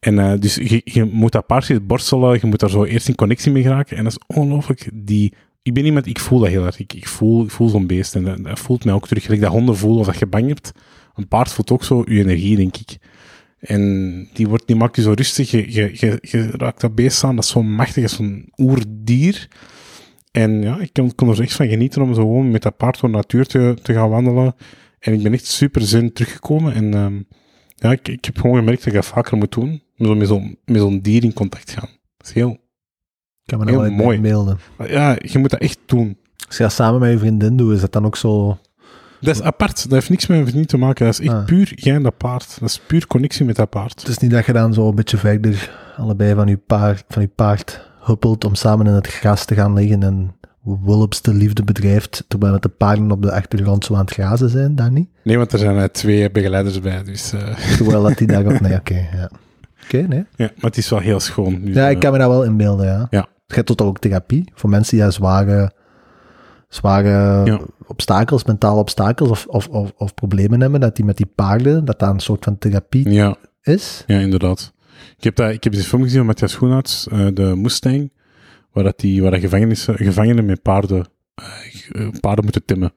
En 0.00 0.18
eh, 0.18 0.32
dus 0.40 0.54
je, 0.54 0.80
je 0.84 1.04
moet 1.04 1.32
dat 1.32 1.46
paardje 1.46 1.80
borstelen, 1.80 2.38
je 2.40 2.46
moet 2.46 2.60
daar 2.60 2.70
zo 2.70 2.84
eerst 2.84 3.08
in 3.08 3.14
connectie 3.14 3.52
mee 3.52 3.62
geraken. 3.62 3.96
En 3.96 4.04
dat 4.04 4.12
is 4.12 4.36
ongelooflijk. 4.36 4.90
Die, 4.94 5.34
ik 5.62 5.74
ben 5.74 5.84
iemand, 5.84 6.06
ik 6.06 6.18
voel 6.20 6.38
dat 6.38 6.48
heel 6.48 6.64
erg. 6.66 6.78
Ik, 6.78 6.92
ik 6.92 7.08
voel, 7.08 7.44
ik 7.44 7.50
voel 7.50 7.68
zo'n 7.68 7.86
beest 7.86 8.14
en 8.14 8.24
dat, 8.24 8.44
dat 8.44 8.58
voelt 8.58 8.84
mij 8.84 8.94
ook 8.94 9.08
terug. 9.08 9.22
Gelijk 9.24 9.40
dat 9.42 9.50
honden 9.50 9.76
voelen 9.76 10.00
of 10.00 10.06
dat 10.06 10.18
je 10.18 10.26
bang 10.26 10.48
hebt. 10.48 10.72
Een 11.14 11.28
paard 11.28 11.52
voelt 11.52 11.70
ook 11.70 11.84
zo 11.84 12.02
je 12.06 12.18
energie, 12.20 12.56
denk 12.56 12.76
ik. 12.76 12.96
En 13.60 14.28
die, 14.32 14.48
wordt, 14.48 14.66
die 14.66 14.76
maakt 14.76 14.96
je 14.96 15.02
zo 15.02 15.12
rustig. 15.12 15.50
Je, 15.50 15.72
je, 15.72 15.90
je, 15.92 16.18
je 16.20 16.50
raakt 16.50 16.80
dat 16.80 16.94
beest 16.94 17.24
aan. 17.24 17.34
Dat 17.34 17.44
is 17.44 17.50
zo 17.50 17.62
machtig. 17.62 18.02
Dat 18.02 18.10
is 18.10 18.16
zo'n 18.16 18.52
oerdier. 18.56 19.48
En 20.30 20.62
ja, 20.62 20.78
ik 20.78 20.92
kon, 20.92 21.14
kon 21.14 21.28
er 21.28 21.40
echt 21.40 21.52
van 21.52 21.68
genieten 21.68 22.02
om 22.02 22.14
zo 22.14 22.20
gewoon 22.20 22.50
met 22.50 22.62
dat 22.62 22.76
paard 22.76 23.00
door 23.00 23.10
de 23.10 23.16
natuur 23.16 23.46
te, 23.46 23.76
te 23.82 23.92
gaan 23.92 24.10
wandelen. 24.10 24.54
En 24.98 25.12
ik 25.12 25.22
ben 25.22 25.32
echt 25.32 25.46
super 25.46 25.82
zen 25.82 26.12
teruggekomen. 26.12 26.74
En 26.74 26.94
ehm, 26.94 27.22
ja, 27.74 27.92
ik, 27.92 28.08
ik 28.08 28.24
heb 28.24 28.38
gewoon 28.38 28.56
gemerkt 28.56 28.78
dat 28.78 28.86
ik 28.86 28.94
dat 29.00 29.06
vaker 29.06 29.36
moet 29.36 29.52
doen. 29.52 29.82
Met 29.96 30.28
zo'n 30.28 30.58
met 30.64 30.80
zo'n 30.80 31.00
dier 31.00 31.24
in 31.24 31.32
contact 31.32 31.70
gaan. 31.70 31.88
Dat 32.16 32.26
is 32.26 32.32
heel... 32.32 32.50
Ik 32.50 33.56
kan 33.56 33.58
me 33.58 33.70
Heel 33.70 33.90
mooi. 33.90 34.20
Ja, 34.86 35.16
je 35.18 35.38
moet 35.38 35.50
dat 35.50 35.60
echt 35.60 35.78
doen. 35.86 36.18
Als 36.46 36.56
je 36.56 36.62
dat 36.62 36.72
samen 36.72 37.00
met 37.00 37.10
je 37.10 37.18
vriendin 37.18 37.56
doet, 37.56 37.74
is 37.74 37.80
dat 37.80 37.92
dan 37.92 38.04
ook 38.06 38.16
zo... 38.16 38.58
Dat 39.20 39.34
is 39.34 39.42
apart. 39.42 39.82
Dat 39.82 39.92
heeft 39.92 40.10
niks 40.10 40.26
met 40.26 40.54
een 40.54 40.66
te 40.66 40.76
maken. 40.76 41.04
Dat 41.04 41.18
is 41.20 41.26
echt 41.26 41.34
Ah. 41.36 41.44
puur 41.44 41.72
jij 41.74 41.94
en 41.94 42.02
dat 42.02 42.16
paard. 42.16 42.56
Dat 42.60 42.68
is 42.68 42.80
puur 42.86 43.06
connectie 43.06 43.44
met 43.44 43.56
dat 43.56 43.70
paard. 43.70 44.00
Het 44.00 44.08
is 44.08 44.18
niet 44.18 44.30
dat 44.30 44.46
je 44.46 44.52
dan 44.52 44.74
zo 44.74 44.88
een 44.88 44.94
beetje 44.94 45.16
verder 45.16 45.70
allebei 45.96 46.34
van 46.34 46.48
je 46.48 46.56
paard, 46.56 47.04
van 47.08 47.22
je 47.22 47.28
paard 47.28 47.90
huppelt 48.02 48.44
om 48.44 48.54
samen 48.54 48.86
in 48.86 48.92
het 48.92 49.06
gras 49.06 49.44
te 49.44 49.54
gaan 49.54 49.72
liggen 49.74 50.02
en 50.02 50.32
wulpste 50.84 51.34
liefde 51.34 51.62
bedrijft, 51.64 52.24
terwijl 52.28 52.52
met 52.52 52.62
de 52.62 52.68
paarden 52.68 53.10
op 53.10 53.22
de 53.22 53.32
achtergrond 53.32 53.84
zo 53.84 53.94
aan 53.94 54.00
het 54.00 54.10
grazen 54.12 54.48
zijn, 54.48 54.74
dat 54.74 54.90
niet? 54.90 55.08
Nee, 55.22 55.36
want 55.38 55.52
er 55.52 55.58
zijn 55.58 55.76
eh, 55.78 55.84
twee 55.84 56.30
begeleiders 56.30 56.80
bij. 56.80 57.02
Dus, 57.02 57.32
eh, 57.32 57.56
Terwijl 57.76 58.02
dat 58.02 58.18
die 58.18 58.26
daarop... 58.26 58.60
Nee, 58.68 58.74
oké, 58.74 59.08
ja. 59.16 59.30
Oké, 59.84 59.96
nee. 59.96 60.24
ja, 60.36 60.44
maar 60.54 60.54
het 60.70 60.76
is 60.76 60.88
wel 60.88 60.98
heel 60.98 61.20
schoon. 61.20 61.60
Dus, 61.64 61.74
Ja, 61.74 61.84
eh, 61.84 61.90
ik 61.90 61.98
kan 61.98 62.12
me 62.12 62.18
dat 62.18 62.28
wel 62.28 62.44
inbeelden, 62.44 62.86
ja. 62.86 63.06
Ja. 63.10 63.26
Je 63.46 63.54
hebt 63.54 63.66
tot 63.66 63.82
ook 63.82 63.98
therapie 63.98 64.50
voor 64.54 64.70
mensen 64.70 64.96
die 64.96 65.04
ja, 65.04 65.10
zware, 65.10 65.72
zware 66.68 67.44
Ja. 67.44 67.60
obstakels, 67.86 68.44
mentale 68.44 68.80
obstakels 68.80 69.30
of, 69.30 69.46
of, 69.46 69.68
of, 69.68 69.92
of 69.96 70.14
problemen 70.14 70.60
hebben, 70.60 70.80
dat 70.80 70.96
die 70.96 71.04
met 71.04 71.16
die 71.16 71.30
paarden, 71.34 71.84
dat 71.84 71.98
dat 71.98 72.10
een 72.10 72.20
soort 72.20 72.44
van 72.44 72.58
therapie 72.58 73.10
ja, 73.10 73.36
is. 73.62 74.04
Ja, 74.06 74.18
inderdaad. 74.18 74.72
Ik 75.16 75.24
heb, 75.24 75.36
dat, 75.36 75.50
ik 75.50 75.64
heb 75.64 75.72
die 75.72 75.82
film 75.82 76.02
gezien 76.02 76.16
van 76.18 76.26
Matthias 76.26 76.52
Schoenaerts, 76.52 77.08
eh, 77.08 77.26
de 77.34 77.42
Mustang, 77.56 78.12
waar, 78.72 78.84
dat 78.84 78.98
die, 78.98 79.22
waar 79.22 79.30
dat 79.30 79.40
gevangenissen, 79.40 79.96
gevangenen 79.96 80.44
met 80.44 80.62
paarden, 80.62 81.06
eh, 81.34 81.44
eh, 82.02 82.08
paarden 82.20 82.44
moeten 82.44 82.64
timmen. 82.64 82.92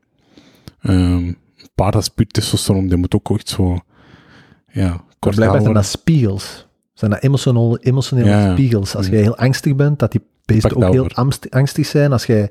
Ehm 0.81 1.31
paard 1.75 1.93
dat 1.93 2.03
spuut 2.03 2.33
testosteron, 2.33 2.87
die 2.87 2.97
moet 2.97 3.15
ook 3.15 3.29
echt 3.29 3.49
zo, 3.49 3.79
ja, 4.71 5.03
kort 5.19 5.35
blijkbaar 5.35 5.61
zijn 5.61 5.73
dat 5.73 5.85
spiegels. 5.85 6.67
Zijn 6.93 7.11
dat 7.11 7.21
emotionele, 7.23 7.79
emotionele 7.81 8.29
Ja, 8.29 8.51
spiegels. 8.51 8.95
Als 8.95 9.07
jij 9.07 9.21
heel 9.21 9.37
angstig 9.37 9.75
bent, 9.75 9.99
dat 9.99 10.11
die 10.11 10.21
beesten 10.45 10.75
ook 10.75 10.93
heel 10.93 11.09
angstig 11.49 11.85
zijn. 11.85 12.11
Als 12.11 12.25
jij 12.25 12.49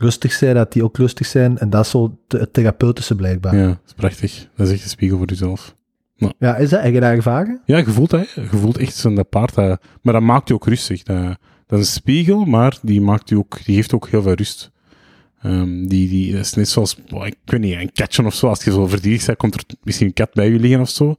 rustig 0.00 0.38
bent, 0.40 0.54
dat 0.54 0.72
die 0.72 0.84
ook 0.84 0.96
rustig 0.96 1.26
zijn. 1.26 1.58
En 1.58 1.70
dat 1.70 1.84
is 1.84 1.90
zo 1.90 2.18
het 2.28 2.52
therapeutische 2.52 3.14
blijkbaar. 3.14 3.54
Ja, 3.56 3.60
Ja, 3.60 3.66
dat 3.66 3.78
is 3.86 3.92
prachtig. 3.92 4.48
Dat 4.56 4.66
is 4.66 4.72
echt 4.72 4.82
een 4.82 4.88
spiegel 4.88 5.16
voor 5.18 5.26
jezelf. 5.26 5.74
is 6.16 6.70
dat? 6.70 6.82
Heb 6.82 6.92
je 6.92 7.00
dat 7.00 7.10
ervaren? 7.10 7.60
Ja, 7.64 7.76
je 7.76 7.84
voelt 7.84 8.10
dat, 8.10 8.20
hè. 8.34 8.40
je 8.42 8.48
voelt 8.48 8.78
echt 8.78 8.94
zo'n 8.94 9.24
paard, 9.30 9.54
dat, 9.54 9.80
maar 10.02 10.12
dat 10.12 10.22
maakt 10.22 10.48
je 10.48 10.54
ook 10.54 10.66
rustig. 10.66 11.02
Dat, 11.02 11.38
dat 11.66 11.78
is 11.78 11.86
een 11.86 11.92
spiegel, 11.92 12.44
maar 12.44 12.78
die, 12.82 13.00
maakt 13.00 13.28
je 13.28 13.38
ook, 13.38 13.64
die 13.64 13.74
geeft 13.74 13.94
ook 13.94 14.08
heel 14.08 14.22
veel 14.22 14.32
rust. 14.34 14.70
Ehm, 15.42 15.86
die, 15.86 16.08
die, 16.08 16.32
dat 16.32 16.40
is 16.40 16.54
net 16.54 16.68
zoals, 16.68 16.96
ik 16.96 17.36
weet 17.44 17.60
niet, 17.60 17.74
een 17.74 17.92
catchen 17.92 18.26
of 18.26 18.34
zo. 18.34 18.46
Als 18.48 18.64
je 18.64 18.70
zo 18.70 18.86
verdrietig 18.86 19.26
bent, 19.26 19.38
komt 19.38 19.54
er 19.54 19.62
misschien 19.82 20.06
een 20.06 20.12
kat 20.12 20.32
bij 20.34 20.50
je 20.50 20.58
liggen 20.58 20.80
of 20.80 20.88
zo. 20.88 21.16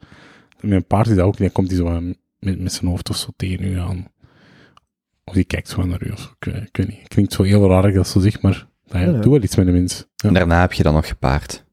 Met 0.61 0.71
een 0.71 0.85
paard 0.85 1.07
is 1.07 1.15
dat 1.15 1.25
ook, 1.25 1.37
dan 1.37 1.51
komt 1.51 1.67
hij 1.67 1.77
zo 1.77 1.87
aan- 1.87 2.15
met, 2.39 2.59
met 2.59 2.73
zijn 2.73 2.89
hoofd 2.89 3.09
of 3.09 3.15
zo 3.15 3.27
tegen 3.35 3.65
u 3.65 3.77
aan. 3.79 4.07
Of 5.23 5.33
die 5.33 5.43
kijkt 5.43 5.67
zo 5.69 5.85
naar 5.85 6.05
u 6.07 6.11
of 6.11 6.19
zo. 6.19 6.29
Ik, 6.39 6.45
weet- 6.53 6.67
ik 6.67 6.77
weet 6.77 6.87
niet. 6.87 7.07
Klinkt 7.07 7.33
zo 7.33 7.43
heel 7.43 7.67
raar 7.69 7.93
dat 7.93 8.07
zo 8.07 8.19
zeg, 8.19 8.41
maar 8.41 8.67
dat 8.89 9.01
Ja, 9.01 9.07
ja. 9.07 9.11
doe 9.21 9.31
wel 9.31 9.43
iets 9.43 9.55
met 9.55 9.65
de 9.65 9.71
mens. 9.71 10.05
Ja. 10.15 10.27
En 10.27 10.33
daarna 10.33 10.59
heb 10.61 10.73
je 10.73 10.83
dan 10.83 10.93
nog 10.93 11.07
gepaard. 11.07 11.63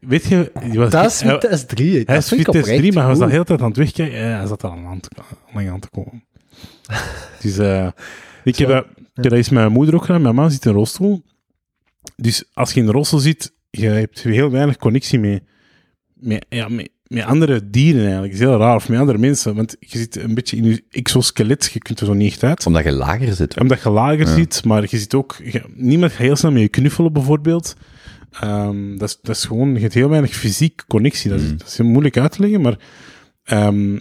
Weet 0.00 0.24
je, 0.24 0.50
was, 0.74 0.90
Dat 0.90 1.04
is 1.10 1.20
hij- 1.20 1.32
Vitesse 1.32 1.66
3. 1.66 1.92
hij 1.94 2.04
Dat 2.04 2.16
is 2.16 2.28
Vitesse 2.28 2.50
3, 2.62 2.68
oprecht 2.68 2.94
maar 2.94 3.02
hij 3.06 3.12
was 3.16 3.26
de 3.26 3.32
hele 3.32 3.44
tijd 3.44 3.60
aan 3.60 3.68
het 3.68 3.76
wegkijken. 3.76 4.18
Ja, 4.18 4.36
hij 4.38 4.46
zat 4.46 4.64
al 4.64 4.70
aan 4.70 5.00
te, 5.00 5.08
lang 5.54 5.70
aan 5.70 5.80
te 5.80 5.88
komen. 5.90 6.24
dus 7.42 7.58
eh, 7.58 7.88
ik, 8.44 8.56
heb, 8.56 8.68
dat- 8.68 8.84
ik 8.84 8.98
heb 9.14 9.24
dat 9.24 9.32
eens 9.32 9.48
met 9.48 9.58
mijn 9.60 9.72
moeder 9.72 9.94
ook 9.94 10.04
gedaan. 10.04 10.22
Mijn 10.22 10.34
man 10.34 10.50
zit 10.50 10.64
in 10.64 10.70
een 10.70 10.76
rolstoel. 10.76 11.22
Dus 12.16 12.44
als 12.52 12.72
je 12.72 12.80
in 12.80 12.86
de 12.86 12.92
rolstoel 12.92 13.18
zit, 13.20 13.52
je 13.70 13.86
hebt 13.86 14.22
heel 14.22 14.50
weinig 14.50 14.76
connectie 14.76 15.18
mee, 15.18 15.42
met, 16.14 16.46
ja, 16.48 16.68
met, 16.68 16.90
met 17.12 17.24
andere 17.24 17.70
dieren 17.70 18.00
eigenlijk. 18.02 18.32
Dat 18.32 18.40
is 18.42 18.48
heel 18.48 18.58
raar. 18.58 18.74
Of 18.74 18.88
met 18.88 18.98
andere 18.98 19.18
mensen. 19.18 19.54
Want 19.54 19.76
je 19.80 19.98
zit 19.98 20.16
een 20.22 20.34
beetje 20.34 20.56
in 20.56 20.64
je 20.64 20.84
exoskelet. 20.90 21.70
Je 21.72 21.78
kunt 21.78 22.00
er 22.00 22.06
zo 22.06 22.12
niet 22.12 22.30
echt 22.32 22.42
uit. 22.42 22.66
Omdat 22.66 22.84
je 22.84 22.92
lager 22.92 23.34
zit. 23.34 23.60
Omdat 23.60 23.82
je 23.82 23.90
lager 23.90 24.18
Ja. 24.26 24.34
zit, 24.34 24.64
maar 24.64 24.82
je 24.90 24.98
zit 24.98 25.14
ook... 25.14 25.36
je- 25.44 25.62
niemand 25.74 26.12
gaat 26.12 26.20
heel 26.20 26.36
snel 26.36 26.52
met 26.52 26.60
je 26.62 26.68
knuffelen, 26.68 27.12
bijvoorbeeld. 27.12 27.74
Ehm, 28.40 28.96
dat, 28.96 29.08
is, 29.08 29.18
dat 29.22 29.36
is 29.36 29.44
gewoon... 29.44 29.74
Je 29.74 29.80
hebt 29.80 29.94
heel 29.94 30.08
weinig 30.08 30.30
fysiek 30.34 30.82
connectie. 30.88 31.30
Dat 31.30 31.40
is, 31.40 31.50
dat 31.56 31.66
is 31.66 31.76
heel 31.76 31.86
moeilijk 31.86 32.16
uit 32.16 32.32
te 32.32 32.40
leggen, 32.40 32.60
maar... 32.60 32.76
ehm, 33.44 33.98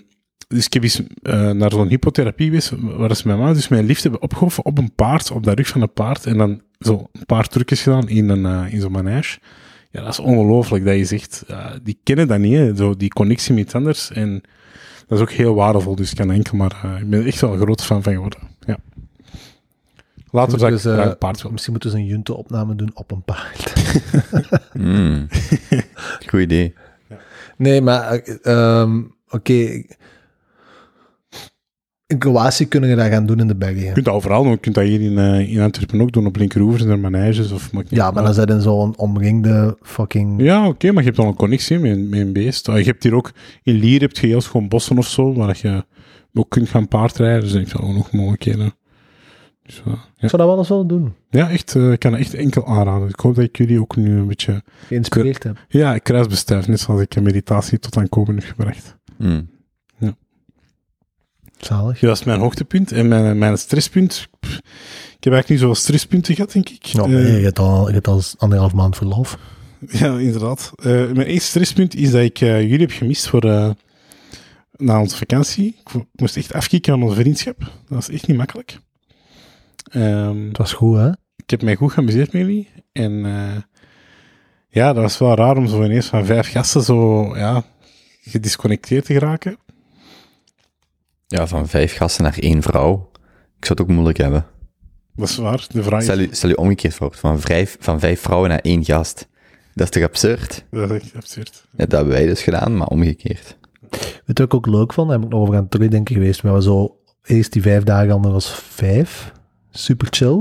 dus 0.48 0.66
ik 0.66 0.74
heb 0.74 0.84
eens 0.84 1.02
eh, 1.22 1.50
naar 1.52 1.72
zo'n 1.72 1.88
hypotherapie 1.88 2.46
geweest, 2.46 2.72
waar 2.80 3.16
ze 3.16 3.28
mijn 3.28 3.40
ma 3.40 3.54
dus 3.54 3.68
mijn 3.68 3.86
liefde 3.86 4.02
hebben 4.02 4.22
opgehoven 4.22 4.66
op 4.66 4.78
een 4.78 4.94
paard, 4.96 5.32
op 5.32 5.44
de 5.44 5.54
rug 5.54 5.68
van 5.68 5.82
een 5.82 5.94
paard, 5.94 6.26
en 6.26 6.38
dan 6.38 6.62
zo 6.80 7.08
een 7.12 7.26
paar 7.26 7.48
trucjes 7.48 7.82
gedaan 7.82 8.10
in, 8.10 8.30
een, 8.30 8.46
eh, 8.46 8.74
in 8.74 8.82
zo'n 8.82 8.92
manege. 8.92 9.40
Ja, 9.92 10.02
dat 10.02 10.10
is 10.10 10.20
ongelooflijk 10.20 10.86
dat 10.86 10.96
je 10.96 11.06
zegt, 11.06 11.44
ja, 11.48 11.80
die 11.84 12.00
kennen 12.04 12.28
dat 12.28 12.40
niet, 12.40 12.58
hè, 12.58 12.76
zo 12.76 12.96
die 12.98 13.10
connectie 13.10 13.54
met 13.54 13.64
iets 13.64 13.76
anders. 13.76 14.12
En 14.12 14.42
dat 15.08 15.18
is 15.18 15.24
ook 15.24 15.32
heel 15.32 15.56
waardevol, 15.56 15.96
dus 15.96 16.12
ik 16.12 16.18
kan 16.18 16.32
enkel 16.32 16.58
maar... 16.58 16.80
eh, 16.84 17.00
ik 17.02 17.10
ben 17.10 17.20
er 17.20 17.28
echt 17.28 17.42
wel 17.42 17.54
een 17.54 17.60
grote 17.60 17.84
fan 17.84 18.04
van 18.04 18.14
geworden. 18.14 18.40
Ja. 18.66 18.78
Later 20.32 20.60
zou 20.60 20.72
ik 20.72 20.78
Dus, 20.78 20.86
eh, 20.86 20.94
graag 20.94 21.10
een 21.10 21.18
paard 21.18 21.36
willen. 21.36 21.52
Misschien 21.52 21.72
moeten 21.74 21.92
ze 21.92 21.98
een 21.98 22.06
junte-opname 22.06 22.76
doen 22.76 22.92
op 22.94 23.12
een 23.12 23.24
paard. 23.24 23.74
Hmm. 24.72 25.28
Goed 26.28 26.42
idee. 26.42 26.74
Nee, 27.58 27.82
maar 27.82 28.12
eh, 28.12 28.36
ehm, 28.82 29.02
oké. 29.30 29.84
In 32.12 32.18
Kroatië 32.18 32.68
kunnen 32.68 32.90
we 32.90 32.96
dat 32.96 33.08
gaan 33.08 33.26
doen 33.26 33.40
in 33.40 33.48
de 33.48 33.56
bergen. 33.56 33.84
Je 33.84 33.92
kunt 33.92 34.06
dat 34.06 34.14
overal 34.14 34.44
doen. 34.44 34.52
Je 34.52 34.58
kunt 34.58 34.76
dat 34.76 34.84
hier 34.84 35.02
in, 35.02 35.18
eh, 35.18 35.52
in 35.54 35.60
Antwerpen 35.62 36.02
ook 36.02 36.12
doen, 36.12 36.26
op 36.26 36.36
Linkeroever 36.36 36.92
en 36.92 37.00
maneges. 37.00 37.52
Of, 37.52 37.72
maakt 37.72 37.90
niet 37.90 38.00
Ja, 38.00 38.12
maar 38.12 38.24
dan 38.24 38.34
zijn 38.34 38.48
in 38.48 38.62
zo'n 38.62 38.98
omringde 38.98 39.78
fucking... 39.82 40.42
Ja, 40.42 40.68
oké, 40.68 40.88
maar 40.88 40.98
je 41.04 41.04
hebt 41.06 41.16
dan 41.18 41.28
een 41.28 41.36
connectie 41.36 41.80
met, 41.80 41.92
een- 41.92 42.10
met 42.10 42.20
een 42.20 42.34
beest. 42.34 42.70
Ah, 42.70 42.78
Je 42.78 42.84
hebt 42.86 43.04
hier 43.04 43.16
ook, 43.16 43.32
in 43.64 43.76
Lier 43.76 44.02
heb 44.02 44.18
je 44.18 44.28
heel 44.28 44.42
gewoon 44.42 44.68
bossen 44.68 44.98
of 44.98 45.08
zo, 45.08 45.34
waar 45.34 45.58
je 45.62 45.86
ook 46.34 46.50
kunt 46.50 46.70
gaan 46.70 46.88
paardrijden. 46.88 47.42
Dus 47.42 47.54
ik 47.54 47.68
zou 47.68 47.84
ook 47.84 47.94
nog 47.94 48.12
mogelijkheden. 48.12 48.74
Dus, 49.64 49.78
Ik 49.78 49.84
ja. 50.16 50.28
zou 50.28 50.38
dat 50.38 50.48
wel 50.48 50.58
eens 50.58 50.70
willen 50.70 50.88
doen. 50.88 51.14
ja, 51.30 51.50
echt, 51.50 51.76
eh, 51.76 51.92
ik 51.92 52.00
kan 52.00 52.12
het 52.12 52.22
echt 52.22 52.34
enkel 52.34 52.66
aanraden. 52.68 53.08
Ik 53.10 53.20
hoop 53.20 53.36
dat 53.36 53.44
ik 53.44 53.58
jullie 53.58 53.80
ook 53.82 53.96
nu 53.96 54.18
een 54.18 54.28
beetje, 54.28 54.64
Geïnspireerd 54.88 55.44
heb. 55.44 55.66
ja, 55.70 55.98
kruisbestuif, 55.98 56.68
net 56.68 56.80
zoals 56.80 57.02
ik 57.02 57.16
een 57.16 57.24
meditatie 57.24 57.80
tot 57.80 57.98
aan 57.98 58.10
komen 58.10 58.36
heb 58.36 58.44
gebracht. 58.44 58.96
Hmm. 59.18 59.50
Zalig. 61.66 62.00
Ja, 62.00 62.08
dat 62.08 62.18
is 62.20 62.24
mijn 62.24 62.40
hoogtepunt. 62.40 62.92
En 62.92 63.08
mijn, 63.08 63.38
mijn 63.38 63.58
stresspunt, 63.58 64.28
pff, 64.40 64.58
ik 65.18 65.24
heb 65.24 65.34
eigenlijk 65.34 65.50
niet 65.50 65.60
zoveel 65.60 65.76
stresspunten 65.76 66.36
gehad, 66.36 66.52
denk 66.52 66.70
ik. 66.70 66.86
Ja, 66.86 67.02
Eh, 67.02 67.08
nee, 67.10 67.38
je 67.38 67.44
hebt 67.44 67.60
al, 67.60 67.88
je 67.88 67.94
hebt 67.94 68.08
al 68.08 68.22
anderhalf 68.38 68.74
maand 68.74 68.96
verlof. 68.98 69.38
Ja, 69.88 70.18
inderdaad. 70.18 70.72
Eh, 70.76 70.86
mijn 70.86 71.28
eerste 71.28 71.50
stresspunt 71.50 71.96
is 71.96 72.12
dat 72.12 72.22
ik 72.22 72.42
eh, 72.42 72.62
jullie 72.62 72.80
heb 72.80 72.92
gemist 72.92 73.28
voor 73.28 73.76
na 74.78 75.00
onze 75.00 75.18
vakantie. 75.18 75.76
Ik, 75.86 76.04
moest 76.16 76.38
echt 76.38 76.54
afkicken 76.54 76.94
aan 76.94 77.04
onze 77.04 77.16
vriendschap. 77.16 77.60
Dat 77.60 77.70
was 77.88 78.10
echt 78.10 78.28
niet 78.28 78.38
makkelijk. 78.38 78.80
Ehm, 79.92 80.48
Het 80.48 80.58
was 80.58 80.74
goed, 80.74 80.98
hè? 80.98 81.10
ik 81.36 81.50
heb 81.50 81.62
mij 81.62 81.76
goed 81.76 81.92
geamuseerd 81.92 82.32
met 82.34 82.42
jullie. 82.42 82.70
En 82.92 83.14
ja, 84.70 84.94
dat 84.94 85.04
was 85.04 85.18
wel 85.18 85.36
raar 85.36 85.58
om 85.58 85.68
zo 85.68 85.84
ineens 85.84 86.06
van 86.06 86.26
vijf 86.26 86.52
gasten 86.52 86.82
zo 86.82 87.26
ja, 87.38 87.64
gedisconnecteerd 88.22 89.06
te 89.06 89.14
geraken. 89.14 89.58
Ja, 91.32 91.48
van 91.48 91.68
vijf 91.68 91.96
gasten 91.96 92.24
naar 92.24 92.38
één 92.40 92.62
vrouw. 92.62 93.10
Ik 93.58 93.66
zou 93.66 93.80
het 93.80 93.82
ook 93.82 93.88
moeilijk 93.88 94.18
hebben. 94.18 94.46
Dat 95.16 95.30
is 95.30 95.38
waar. 95.38 95.66
De 95.72 95.84
vraag 95.84 96.00
is, 96.00 96.06
Stel 96.06 96.20
je, 96.20 96.28
stel 96.32 96.50
je 96.50 96.58
omgekeerd 96.58 96.94
voor, 96.94 97.14
van 97.16 97.40
vijf, 97.40 97.78
van 97.80 98.00
vijf 98.00 98.22
vrouwen 98.22 98.50
naar 98.50 98.60
één 98.60 98.86
gast. 98.86 99.28
Dat 99.74 99.86
is 99.86 99.90
toch 99.94 100.04
absurd? 100.10 100.66
dat 100.70 100.92
is 100.92 101.02
echt 101.02 101.16
absurd. 101.16 101.66
Ja, 101.72 101.86
dat 101.86 101.92
hebben 101.92 102.14
wij 102.14 102.26
dus 102.26 102.42
gedaan, 102.42 102.78
maar 102.78 102.88
omgekeerd. 102.88 103.58
Weet 103.90 104.02
je 104.04 104.22
wat 104.26 104.40
ik 104.40 104.54
ook 104.54 104.66
leuk 104.68 104.94
vond? 104.94 105.08
Daar 105.10 105.18
heb 105.18 105.26
ik 105.28 105.34
nog 105.34 105.42
over 105.42 105.56
aan 105.56 105.62
het 105.62 105.72
terugdenken 105.72 106.16
geweest. 106.16 106.42
We 106.42 106.48
waren 106.48 106.64
zo 106.64 106.98
eerst 107.24 107.54
die 107.54 107.62
vijf 107.62 107.84
dagen, 107.84 108.12
ander 108.12 108.32
was 108.32 108.54
vijf. 108.54 109.32
Super 109.70 110.08
chill. 110.10 110.38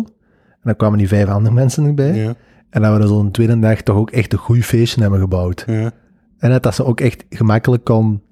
En 0.50 0.60
dan 0.62 0.76
kwamen 0.76 0.98
die 0.98 1.08
vijf 1.08 1.28
andere 1.28 1.54
mensen 1.54 1.84
erbij. 1.84 2.14
Ja, 2.14 2.34
En 2.70 2.82
dat 2.82 2.96
we 2.96 3.02
er 3.02 3.08
zo'n 3.08 3.30
tweede 3.30 3.58
dag 3.58 3.82
toch 3.82 3.96
ook 3.96 4.10
echt 4.10 4.32
een 4.32 4.38
goed 4.38 4.64
feestje 4.64 5.00
hebben 5.00 5.20
gebouwd. 5.20 5.64
ja. 5.66 5.90
En 6.38 6.50
dat, 6.50 6.62
dat 6.62 6.74
ze 6.74 6.84
ook 6.84 7.00
echt 7.00 7.24
gemakkelijk 7.30 7.84
kon 7.84 8.22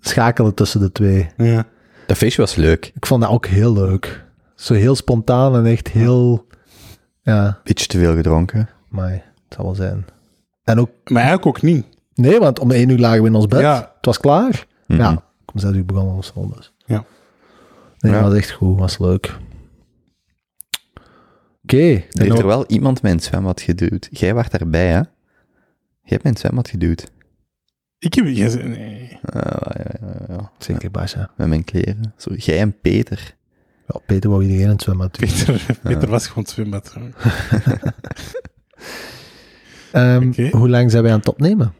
schakelen 0.00 0.54
tussen 0.54 0.80
de 0.80 0.92
twee. 0.92 1.28
ja. 1.36 1.66
Dat 2.06 2.16
feestje 2.18 2.40
was 2.40 2.54
leuk. 2.54 2.90
Ik 2.94 3.06
vond 3.06 3.22
dat 3.22 3.30
ook 3.30 3.46
heel 3.46 3.72
leuk. 3.72 4.24
Zo 4.54 4.74
heel 4.74 4.94
spontaan 4.96 5.54
en 5.56 5.66
echt 5.66 5.88
heel... 5.88 6.46
Ja, 7.22 7.60
Beetje 7.64 7.86
te 7.86 7.98
veel 7.98 8.14
gedronken. 8.14 8.68
maar 8.88 9.10
het 9.12 9.22
zal 9.48 9.64
wel 9.64 9.74
zijn. 9.74 10.04
En 10.64 10.80
ook... 10.80 10.90
Maar 11.04 11.22
eigenlijk 11.22 11.46
ook 11.46 11.62
niet. 11.62 11.86
Nee, 12.14 12.38
want 12.38 12.58
om 12.58 12.70
één 12.70 12.88
uur 12.88 12.98
lagen 12.98 13.22
we 13.22 13.28
in 13.28 13.34
ons 13.34 13.46
bed. 13.46 13.60
Ja. 13.60 13.92
Het 13.96 14.06
was 14.06 14.18
klaar. 14.18 14.66
Mhm. 14.86 15.00
Ja, 15.00 15.10
om 15.52 15.58
zes 15.60 15.74
uur 15.74 15.84
begonnen 15.84 16.24
zo. 16.24 16.52
Dus. 16.56 16.72
Ja. 16.86 17.04
Nee, 17.98 18.12
Ja. 18.12 18.20
dat 18.20 18.28
was 18.30 18.38
echt 18.38 18.50
goed. 18.50 18.78
was 18.78 18.98
leuk. 18.98 19.36
Oké. 21.62 21.76
Er 21.76 22.04
heeft 22.22 22.38
er 22.38 22.46
wel 22.46 22.66
iemand 22.66 23.02
mijn 23.02 23.20
zwembad 23.20 23.60
geduwd. 23.60 24.08
Jij 24.10 24.34
was 24.34 24.48
daarbij, 24.48 24.86
hè? 24.86 24.94
Jij 24.96 25.04
hebt 26.02 26.22
mijn 26.22 26.36
zwembad 26.36 26.68
geduwd. 26.68 27.10
Ik 28.00 28.14
heb... 28.14 28.26
zei- 28.34 28.68
Nee. 28.68 29.18
Ah, 29.22 29.42
ja, 29.76 29.84
ja, 30.00 30.34
ja. 30.36 30.50
Zeker, 30.58 30.90
Bas, 30.90 31.12
ja. 31.12 31.30
Met 31.36 31.48
mijn 31.48 31.64
kleren. 31.64 32.12
Zo, 32.16 32.30
jij 32.36 32.58
en 32.58 32.80
Peter. 32.80 33.34
Ja, 33.86 34.00
Peter 34.06 34.30
wou 34.30 34.42
iedereen 34.42 34.68
het 34.68 34.82
zwembad 34.82 35.18
doen. 35.18 35.28
Peter, 35.28 35.66
Peter 35.82 36.08
was 36.08 36.26
gewoon 36.26 36.44
het 36.44 36.52
zwembad. 36.52 36.94
Ehm, 39.92 40.28
Oké. 40.28 40.48
Hoe 40.56 40.68
lang 40.68 40.90
zijn 40.90 41.02
wij 41.02 41.12
aan 41.12 41.18
het 41.18 41.28
opnemen? 41.28 41.72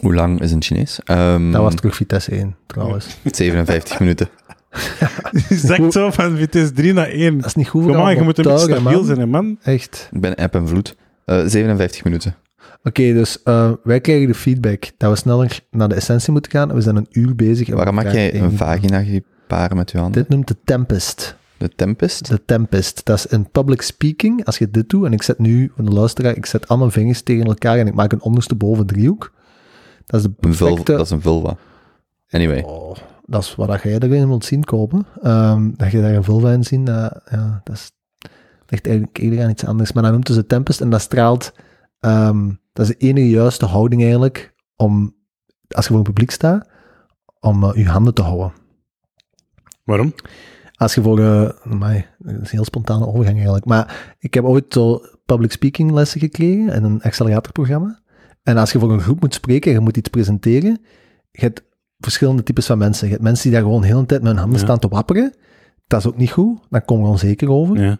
Hoe 0.00 0.14
lang 0.14 0.40
is 0.40 0.52
een 0.52 0.62
Chinees? 0.62 1.00
Ehm, 1.04 1.50
Dat 1.50 1.62
was 1.62 1.74
terug 1.74 1.96
Vitesse 1.96 2.30
1, 2.30 2.56
trouwens. 2.66 3.06
57 3.24 3.98
minuten. 4.00 4.28
Zakt 5.48 5.92
zo 5.92 6.10
van 6.10 6.36
Vitesse 6.36 6.72
3 6.72 6.92
naar 6.92 7.08
1. 7.08 7.36
Dat 7.36 7.46
is 7.46 7.54
niet 7.54 7.68
goed 7.68 7.84
Kom 7.86 7.96
maar, 7.96 8.14
je 8.14 8.22
moet 8.22 8.38
een 8.38 8.44
beetje 8.44 8.58
stabiel 8.58 8.80
man. 8.92 9.04
zijn, 9.04 9.18
hè, 9.18 9.26
man. 9.26 9.58
Echt. 9.62 10.08
Ik 10.12 10.20
ben 10.20 10.34
app 10.34 10.54
en 10.54 10.68
vloed. 10.68 10.96
Eh, 11.24 11.42
57 11.46 12.04
minuten. 12.04 12.34
Oké, 12.82 13.12
dus 13.12 13.42
eh, 13.42 13.72
wij 13.82 14.00
krijgen 14.00 14.26
de 14.26 14.34
feedback 14.34 14.90
dat 14.96 15.10
we 15.10 15.16
sneller 15.16 15.60
naar 15.70 15.88
de 15.88 15.94
essentie 15.94 16.32
moeten 16.32 16.50
gaan. 16.50 16.68
en 16.68 16.74
We 16.74 16.80
zijn 16.80 16.96
een 16.96 17.08
uur 17.10 17.34
bezig. 17.34 17.68
en 17.68 17.76
Waarom 17.76 17.94
maak 17.94 18.12
jij 18.12 18.34
een 18.34 18.52
vagina 18.52 19.04
paren 19.46 19.76
met 19.76 19.90
je 19.90 19.98
handen? 19.98 20.20
Dit 20.22 20.30
noemt 20.30 20.48
de 20.48 20.56
Tempest. 20.64 21.36
De 21.56 21.68
Tempest? 21.68 22.28
De 22.28 22.44
Tempest. 22.44 23.04
Dat 23.04 23.16
is 23.16 23.30
een 23.30 23.50
public 23.50 23.82
speaking. 23.82 24.44
Als 24.44 24.58
je 24.58 24.70
dit 24.70 24.88
doet, 24.88 25.04
en 25.04 25.12
ik 25.12 25.22
zet 25.22 25.38
nu, 25.38 25.72
voor 25.76 25.84
de 25.84 25.90
luisteraar, 25.90 26.36
ik 26.36 26.46
zet 26.46 26.68
al 26.68 26.78
mijn 26.78 26.90
vingers 26.90 27.22
tegen 27.22 27.44
elkaar 27.44 27.78
en 27.78 27.86
ik 27.86 27.94
maak 27.94 28.12
een 28.12 28.22
ondersteboven 28.22 28.86
driehoek. 28.86 29.32
Dat 30.06 30.20
is 30.20 30.26
de 30.26 30.32
perfecte... 30.40 30.92
dat 30.92 31.04
is 31.04 31.10
een 31.10 31.20
vulva. 31.20 31.56
Anyway. 32.30 32.62
Oh, 32.62 32.96
dat 33.26 33.42
is 33.42 33.54
wat 33.54 33.82
jij 33.82 33.98
erin 33.98 34.28
wilt 34.28 34.44
zien 34.44 34.64
kopen. 34.64 35.06
Ehm, 35.22 35.70
dat 35.76 35.90
je 35.90 36.00
daar 36.00 36.14
een 36.14 36.24
vulva 36.24 36.52
in 36.52 36.64
ziet, 36.64 36.86
dat, 36.86 37.20
ja, 37.30 37.60
dat 37.64 37.74
is, 37.74 37.90
ligt 38.66 38.86
eigenlijk 38.86 39.18
eerder 39.18 39.42
aan 39.42 39.50
iets 39.50 39.64
anders. 39.64 39.92
Maar 39.92 40.02
dat 40.02 40.12
noemt 40.12 40.26
dus 40.26 40.36
de 40.36 40.46
Tempest 40.46 40.80
en 40.80 40.90
dat 40.90 41.00
straalt... 41.00 41.52
ehm, 42.00 42.48
dat 42.72 42.88
is 42.88 42.96
de 42.96 43.06
enige 43.06 43.28
juiste 43.28 43.66
houding 43.66 44.02
eigenlijk 44.02 44.54
om, 44.76 45.14
als 45.68 45.84
je 45.84 45.90
voor 45.90 45.98
een 45.98 46.12
publiek 46.12 46.30
staat, 46.30 46.68
om 47.40 47.64
eh, 47.64 47.70
je 47.74 47.88
handen 47.88 48.14
te 48.14 48.22
houden. 48.22 48.52
Waarom? 49.84 50.14
Als 50.76 50.94
je 50.94 51.02
voor, 51.02 51.20
amai, 51.64 52.06
dat 52.18 52.32
is 52.34 52.38
een 52.38 52.46
heel 52.50 52.64
spontane 52.64 53.06
overgang 53.06 53.36
eigenlijk, 53.36 53.64
maar 53.64 54.14
ik 54.18 54.34
heb 54.34 54.44
ooit 54.44 54.64
zo 54.68 55.00
public 55.26 55.52
speaking 55.52 55.90
lessen 55.92 56.20
gekregen 56.20 56.72
in 56.72 56.84
een 56.84 57.02
acceleratorprogramma. 57.02 58.00
En 58.42 58.56
als 58.56 58.72
je 58.72 58.78
voor 58.78 58.92
een 58.92 59.00
groep 59.00 59.20
moet 59.20 59.34
spreken 59.34 59.70
en 59.70 59.76
je 59.76 59.82
moet 59.84 59.96
iets 59.96 60.08
presenteren, 60.08 60.78
je 61.30 61.40
hebt 61.40 61.62
verschillende 61.98 62.42
types 62.42 62.66
van 62.66 62.78
mensen. 62.78 63.06
Je 63.06 63.12
hebt 63.12 63.24
mensen 63.24 63.42
die 63.42 63.52
daar 63.52 63.62
gewoon 63.62 63.80
de 63.80 63.86
hele 63.86 64.06
tijd 64.06 64.20
met 64.22 64.30
hun 64.30 64.40
handen 64.40 64.58
Ja. 64.58 64.64
staan 64.64 64.78
te 64.78 64.88
wapperen. 64.88 65.34
Dat 65.86 66.00
is 66.00 66.06
ook 66.06 66.16
niet 66.16 66.30
goed, 66.30 66.58
dan 66.70 66.84
kom 66.84 67.00
je 67.00 67.06
onzeker 67.06 67.50
over. 67.50 67.82
Ja. 67.82 67.98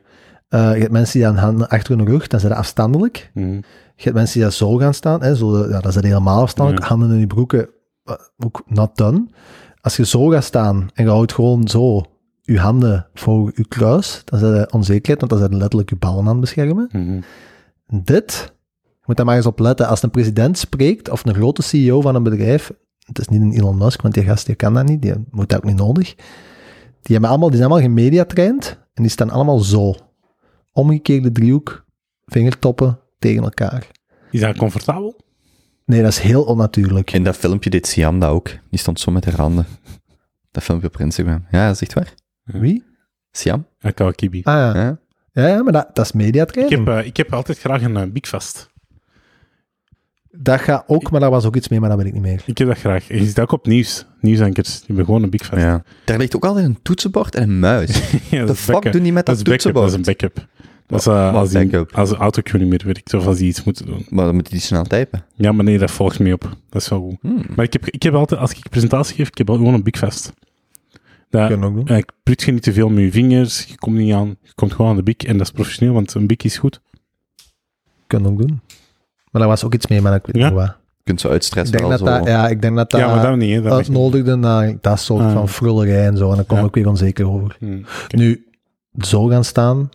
Eh, 0.51 0.75
je 0.75 0.81
hebt 0.81 0.93
mensen 0.93 1.19
die 1.19 1.29
aan 1.29 1.37
handen 1.37 1.69
achter 1.69 1.97
hun 1.97 2.07
rug, 2.07 2.27
dan 2.27 2.41
zijn 2.41 2.53
ze 2.53 2.59
afstandelijk. 2.59 3.31
Mhm. 3.35 3.55
Je 3.97 4.07
hebt 4.07 4.15
mensen 4.15 4.35
die 4.35 4.43
daar 4.43 4.53
zo 4.53 4.77
gaan 4.77 4.95
staan, 4.95 5.23
hè, 5.23 5.35
zo, 5.35 5.69
ja, 5.69 5.81
dat 5.81 5.97
is 5.97 6.03
helemaal 6.03 6.41
afstandelijk. 6.41 6.85
Handen 6.85 7.11
in 7.11 7.19
je 7.19 7.27
broeken, 7.27 7.69
eh, 8.05 8.15
ook 8.39 8.63
not 8.67 8.97
done. 8.97 9.27
Als 9.81 9.97
je 9.97 10.07
zo 10.07 10.27
gaat 10.27 10.45
staan 10.45 10.91
en 10.95 11.05
je 11.05 11.11
houdt 11.11 11.33
gewoon 11.33 11.69
zo 11.69 12.03
je 12.43 12.59
handen 12.59 13.07
voor 13.15 13.53
je 13.55 13.69
kruis, 13.69 14.23
dan 14.25 14.39
zijn 14.39 14.55
je 14.55 14.73
onzekerheid, 14.73 15.21
want 15.21 15.31
dan 15.31 15.41
zijn 15.41 15.57
letterlijk 15.57 15.91
je 15.91 15.97
ballen 15.97 16.21
aan 16.21 16.31
het 16.31 16.41
beschermen. 16.41 16.89
Mhm. 16.93 17.21
Dit, 18.03 18.53
je 18.83 19.05
moet 19.07 19.17
daar 19.17 19.27
maar 19.27 19.37
eens 19.37 19.47
op 19.47 19.59
letten, 19.59 19.89
als 19.89 20.03
een 20.03 20.11
president 20.11 20.59
spreekt 20.59 21.11
of 21.11 21.25
een 21.25 21.35
grote 21.35 21.63
CEO 21.63 22.01
van 22.01 22.15
een 22.15 22.23
bedrijf, 22.23 22.73
het 23.07 23.19
is 23.19 23.29
niet 23.29 23.41
een 23.41 23.53
Elon 23.53 23.77
Musk, 23.77 24.03
want 24.03 24.15
die 24.15 24.25
gast 24.25 24.47
die 24.47 24.55
kan 24.55 24.75
dat 24.75 24.85
niet, 24.87 25.03
die 25.03 25.15
moet 25.31 25.49
dat 25.49 25.59
ook 25.59 25.65
niet 25.65 25.77
nodig. 25.77 26.15
Die, 27.03 27.13
hebben 27.13 27.31
allemaal, 27.31 27.49
die 27.49 27.59
zijn 27.59 27.71
allemaal 27.71 27.89
gemediatraind 27.89 28.79
en 28.95 29.03
die 29.03 29.13
staan 29.13 29.31
allemaal 29.31 29.59
zo. 29.59 29.95
Omgekeerde 30.73 31.33
driehoek, 31.33 31.85
vingertoppen 32.27 32.99
tegen 33.18 33.43
elkaar. 33.43 33.87
Is 34.31 34.41
dat 34.41 34.57
comfortabel? 34.57 35.21
Nee, 35.85 36.03
dat 36.03 36.11
is 36.11 36.18
heel 36.18 36.43
onnatuurlijk. 36.43 37.12
In 37.12 37.25
dat 37.25 37.37
filmpje 37.37 37.71
deed 37.71 37.87
Siam 37.87 38.18
dat 38.18 38.31
ook. 38.31 38.49
Die 38.71 38.79
stond 38.79 39.01
zo 39.01 39.11
met 39.12 39.25
haar 39.25 39.35
handen. 39.37 39.66
Dat 40.51 40.62
filmpje 40.62 40.87
op 40.89 41.01
Instagram. 41.01 41.47
Ja, 41.51 41.66
dat 41.66 41.75
is 41.75 41.81
echt 41.81 41.93
waar. 41.95 42.14
Wie? 42.45 42.85
Siam? 43.31 43.66
Kawakibi. 43.95 44.41
Ah 44.43 44.55
ja. 44.55 44.75
Ja. 44.83 44.99
Ja, 45.33 45.47
ja 45.47 45.62
maar 45.62 45.73
dat, 45.73 45.89
dat 45.95 46.05
is 46.05 46.11
Ik 46.11 46.16
mediatraining. 46.16 46.87
heb, 46.87 46.99
eh, 46.99 47.07
ik 47.07 47.16
heb 47.16 47.33
altijd 47.33 47.59
graag 47.59 47.83
een 47.83 47.97
uh, 47.97 48.12
Big 48.12 48.27
Fast. 48.29 48.70
Dat 50.33 50.61
gaat 50.61 50.85
ook, 50.87 51.11
maar 51.11 51.20
daar 51.20 51.31
was 51.31 51.45
ook 51.45 51.57
iets 51.57 51.68
mee, 51.68 51.81
maar 51.81 51.89
dat 51.89 51.99
weet 51.99 52.07
ik 52.07 52.12
niet 52.12 52.22
meer. 52.22 52.43
Ik 52.47 52.59
heb 52.59 52.68
dat 52.68 52.78
graag. 52.78 53.09
Je 53.09 53.24
ziet 53.24 53.35
dat 53.35 53.45
ook 53.45 53.53
op 53.53 53.66
nieuws. 53.66 54.07
Nieuwsankers. 54.20 54.76
Die 54.76 54.87
hebben 54.87 55.05
gewoon 55.05 55.22
een 55.22 55.31
Big 55.31 55.45
Fast. 55.47 55.62
ja. 55.62 55.83
Daar 56.05 56.18
ligt 56.18 56.37
ook 56.37 56.45
altijd 56.45 56.66
een 56.66 56.78
toetsenbord 56.83 57.35
en 57.35 57.43
een 57.43 57.59
muis. 57.59 58.12
Ja, 58.31 58.45
De 58.45 58.55
fuck 58.55 58.72
backup. 58.74 58.93
doen 58.93 59.03
die 59.03 59.12
met 59.12 59.26
Dat 59.26 59.37
dat, 59.37 59.47
is 59.47 59.53
backup. 59.53 59.74
Dat 59.74 59.85
is 59.85 59.93
toetsenbord? 59.93 60.22
een 60.22 60.28
backup. 60.28 60.68
Dat 60.87 61.01
is 61.01 61.07
eh, 61.07 61.35
als, 61.35 61.51
die, 61.51 61.59
backup? 61.59 61.93
als 61.97 62.09
de 62.11 62.16
autocue 62.16 62.61
niet 62.61 62.68
meer 62.68 62.83
werkt 62.85 63.14
of 63.14 63.26
als 63.26 63.37
die 63.39 63.49
iets 63.49 63.64
moeten 63.64 63.87
doen. 63.87 64.07
Maar 64.09 64.24
dan 64.24 64.35
moet 64.35 64.51
die 64.51 64.61
snel 64.61 64.85
typen. 64.85 65.24
Ja, 65.35 65.53
maar 65.53 65.64
nee, 65.64 65.78
dat 65.78 65.91
volgt 65.91 66.18
mee 66.18 66.33
op. 66.33 66.57
Dat 66.70 66.83
is 66.83 66.89
wel 66.89 67.01
goed. 67.01 67.16
Hmm. 67.20 67.45
Maar 67.57 67.64
ik 67.64 67.72
heb, 67.72 67.87
ik 67.89 68.03
heb 68.03 68.14
altijd, 68.14 68.41
als 68.41 68.51
ik 68.53 68.68
presentatie 68.68 69.14
geef, 69.16 69.28
ik 69.28 69.39
heb 69.39 69.49
gewoon 69.49 69.74
een 69.74 69.83
Big 69.83 69.97
Fast. 69.99 70.33
Dat, 71.31 71.49
Kunnen 71.49 71.78
ook 71.78 71.89
ik 71.89 72.11
prut 72.22 72.43
je 72.43 72.53
niet 72.53 72.62
te 72.62 72.72
veel 72.72 72.89
met 72.89 73.05
je 73.05 73.11
vingers. 73.12 73.64
Je 73.64 73.76
komt 73.76 73.97
niet 73.97 74.12
aan. 74.14 74.28
Je 74.43 74.53
komt 74.55 74.72
gewoon 74.72 74.91
aan 74.91 74.97
de 74.97 75.03
Big. 75.03 75.16
En 75.16 75.37
dat 75.37 75.47
is 75.47 75.53
professioneel, 75.53 75.95
want 75.95 76.14
een 76.14 76.26
Big 76.26 76.43
is 76.43 76.59
goed. 76.59 76.81
Kunnen 78.07 78.31
ook 78.31 78.39
doen. 78.47 78.61
Maar 79.31 79.41
daar 79.41 79.51
was 79.51 79.64
ook 79.64 79.74
iets 79.74 79.87
mee, 79.87 80.01
maar 80.01 80.14
ik 80.14 80.26
weet 80.26 80.37
Ja? 80.37 80.49
niet 80.49 80.59
wat. 80.59 80.66
Je 80.97 81.03
kunt 81.16 81.20
zo 81.20 81.26
Ik 81.26 81.33
uitstressen 81.33 81.76
denk 81.76 81.89
wel 81.89 81.99
dat 81.99 82.09
zo. 82.09 82.18
dat, 82.18 82.26
ja, 82.26 82.49
ik 82.49 82.62
denk 82.62 82.76
dat 82.76 82.91
dat 82.91 83.01
ja, 83.01 83.14
maar 83.14 83.26
dat 83.26 83.37
niet. 83.37 83.55
Hè. 83.55 83.61
Dat 83.62 83.72
uitnodigde 83.72 84.37
naar 84.37 84.76
dat 84.81 85.01
soort 85.01 85.24
Ah. 85.24 85.33
van 85.33 85.49
frullerij 85.49 86.07
en 86.07 86.16
zo. 86.16 86.31
En 86.31 86.37
dan 86.37 86.47
kom 86.47 86.59
Ja. 86.59 86.64
ik 86.64 86.74
weer 86.74 86.89
onzeker 86.89 87.28
over. 87.28 87.57
Hmm. 87.59 87.85
Nu, 88.09 88.47
zo 88.99 89.26
gaan 89.26 89.45
staan 89.45 89.91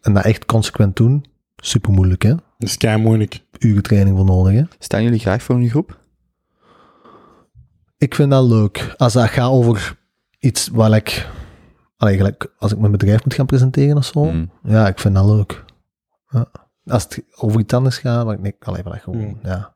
en 0.00 0.12
dat 0.12 0.24
echt 0.24 0.44
consequent 0.44 0.96
doen, 0.96 1.24
super 1.56 1.92
moeilijk, 1.92 2.22
hè? 2.22 2.28
Dat 2.58 2.68
is 2.68 2.76
kei 2.76 3.02
moeilijk. 3.02 3.40
Uren 3.58 3.82
training 3.82 4.16
voor 4.16 4.26
nodig, 4.26 4.54
hè? 4.54 4.62
Staan 4.78 5.02
jullie 5.02 5.18
graag 5.18 5.42
voor 5.42 5.56
een 5.56 5.68
groep? 5.68 5.98
Ik 7.98 8.14
vind 8.14 8.30
dat 8.30 8.44
leuk. 8.48 8.94
Als 8.96 9.12
dat 9.12 9.28
gaat 9.28 9.50
over 9.50 9.98
iets 10.38 10.68
waar 10.72 10.92
ik... 10.92 11.28
Allee, 11.96 12.16
gelijk 12.16 12.52
als 12.58 12.72
ik 12.72 12.78
mijn 12.78 12.92
bedrijf 12.92 13.24
moet 13.24 13.34
gaan 13.34 13.46
presenteren 13.46 13.96
of 13.96 14.04
zo. 14.04 14.24
Mm. 14.24 14.50
Ja, 14.62 14.86
ik 14.88 14.98
vind 14.98 15.14
dat 15.14 15.24
leuk. 15.24 15.64
Ja. 16.28 16.46
Als 16.86 17.02
het 17.02 17.22
over 17.36 17.60
iets 17.60 17.74
anders 17.74 17.98
gaat, 17.98 18.24
maar 18.24 18.34
ik 18.34 18.42
denk, 18.42 18.54
allee, 18.64 18.82
maar 18.82 18.92
dat 18.92 19.02
gewoon, 19.02 19.20
Mm. 19.20 19.38
ja. 19.42 19.74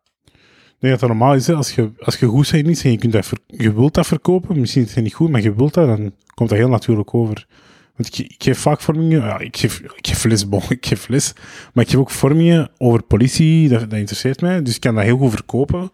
Ik 0.80 0.84
denk 0.84 0.92
dat 1.00 1.08
het 1.10 1.18
normaal 1.18 1.34
is, 1.34 1.46
hè, 1.46 1.54
als 1.54 1.74
je, 1.74 1.90
als 1.98 2.16
je 2.16 2.26
goed 2.26 2.50
bent 2.50 2.64
in 2.64 2.70
iets 2.70 2.84
en 2.84 2.90
je, 2.90 2.98
kunt 2.98 3.12
dat 3.12 3.26
ver- 3.26 3.38
je 3.46 3.72
wilt 3.74 3.94
dat 3.94 4.06
verkopen, 4.06 4.60
misschien 4.60 4.82
is 4.84 4.94
het 4.94 5.04
niet 5.04 5.14
goed, 5.14 5.30
maar 5.30 5.40
je 5.42 5.54
wilt 5.54 5.74
dat, 5.74 5.86
dan 5.86 6.12
komt 6.34 6.48
dat 6.48 6.58
heel 6.58 6.68
natuurlijk 6.68 7.14
over. 7.14 7.46
Want 7.96 8.18
ik, 8.18 8.18
ik 8.30 8.42
geef 8.42 8.58
vaak 8.58 8.80
vormingen, 8.80 9.20
ja, 9.20 9.38
ik, 9.38 9.56
geef, 9.56 9.80
ik 9.80 10.06
geef 10.06 10.24
les, 10.24 10.48
bon, 10.48 10.62
ik 10.68 10.86
geef 10.86 11.08
les, 11.08 11.32
maar 11.72 11.84
ik 11.84 11.90
geef 11.90 11.98
ook 12.00 12.10
vormingen 12.10 12.70
over 12.76 13.02
politie, 13.02 13.68
dat, 13.68 13.80
dat 13.80 13.98
interesseert 13.98 14.40
mij, 14.40 14.62
dus 14.62 14.74
ik 14.74 14.80
kan 14.80 14.94
dat 14.94 15.04
heel 15.04 15.16
goed 15.18 15.30
verkopen, 15.30 15.90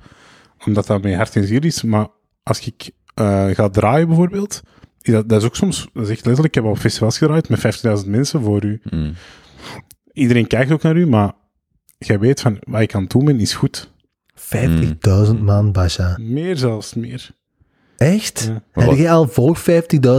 omdat 0.67 0.87
dat 0.87 1.03
mijn 1.03 1.17
hart 1.17 1.37
en 1.37 1.47
ziel 1.47 1.63
is, 1.63 1.83
maar 1.83 2.07
als 2.43 2.67
ik 2.67 2.91
eh, 3.15 3.47
ga 3.51 3.69
draaien 3.69 4.07
bijvoorbeeld, 4.07 4.63
dat, 5.03 5.29
dat 5.29 5.41
is 5.41 5.47
ook 5.47 5.57
soms, 5.57 5.89
dat 5.93 6.03
is 6.03 6.09
echt 6.11 6.25
letterlijk, 6.27 6.57
ik 6.57 6.63
heb 6.63 6.73
op 6.73 6.79
festivals 6.79 7.19
gedraaid 7.19 7.49
met 7.49 8.03
50.000 8.05 8.09
mensen 8.11 8.43
voor 8.43 8.65
u. 8.65 8.81
Mm. 8.91 9.13
Iedereen 10.15 10.47
kijkt 10.47 10.73
ook 10.73 10.83
naar 10.83 10.97
u, 10.97 11.07
maar 11.07 11.33
jij 11.99 12.19
weet 12.19 12.41
van, 12.41 12.59
wat 12.61 12.81
ik 12.81 12.95
aan 12.95 13.03
het 13.03 13.11
doen 13.11 13.25
ben, 13.25 13.41
is 13.41 13.55
goed. 13.55 13.93
50.000 14.37 15.39
man, 15.41 15.73
Basha. 15.73 16.17
Meer 16.21 16.57
zelfs, 16.57 16.95
meer. 16.95 17.31
Echt? 17.97 18.51
Ja. 18.75 18.83
Heb 18.85 18.97
je 18.97 19.11
al 19.11 19.29
voor 19.29 19.59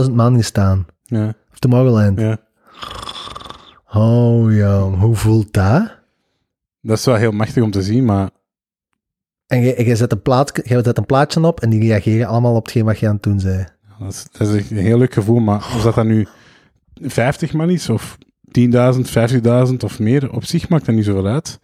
50.000 0.06 0.12
man 0.12 0.36
gestaan? 0.36 0.86
Ja, 1.02 1.28
Op 1.28 1.34
de 1.52 1.58
Tomorrowland? 1.58 2.20
ja. 2.20 2.38
Oh 3.92 4.54
ja, 4.54 4.80
hoe 4.80 5.14
voelt 5.14 5.52
dat? 5.52 5.94
Dat 6.80 6.98
is 6.98 7.04
wel 7.04 7.14
heel 7.14 7.32
machtig 7.32 7.62
om 7.62 7.70
te 7.70 7.82
zien, 7.82 8.04
maar 8.04 8.30
En 9.46 9.60
je, 9.60 9.84
je 9.84 9.96
zet, 9.96 10.12
een 10.12 10.22
plaat, 10.22 10.60
je 10.64 10.80
zet 10.84 10.98
een 10.98 11.06
plaatje 11.06 11.42
op 11.42 11.60
en 11.60 11.70
die 11.70 11.80
reageren 11.80 12.26
allemaal 12.26 12.54
op 12.54 12.64
hetgeen 12.64 12.84
wat 12.84 12.98
je 12.98 13.06
aan 13.08 13.14
het 13.14 13.22
doen 13.22 13.40
zei. 13.40 13.64
dat 13.98 14.12
is, 14.12 14.26
dat 14.32 14.48
is 14.48 14.54
echt 14.54 14.70
een 14.70 14.76
heel 14.76 14.98
leuk 14.98 15.12
gevoel. 15.12 15.38
Maar 15.38 15.56
of 15.56 15.82
dat 15.82 15.94
dan 15.94 16.06
nu 16.06 16.26
50 16.94 17.52
man 17.52 17.70
is, 17.70 17.88
of 17.88 18.18
10.000, 18.58 19.68
50.000 19.68 19.76
of 19.84 19.98
meer, 19.98 20.32
op 20.32 20.44
zich 20.44 20.68
maakt 20.68 20.86
dat 20.86 20.94
niet 20.94 21.04
zoveel 21.04 21.26
uit. 21.26 21.60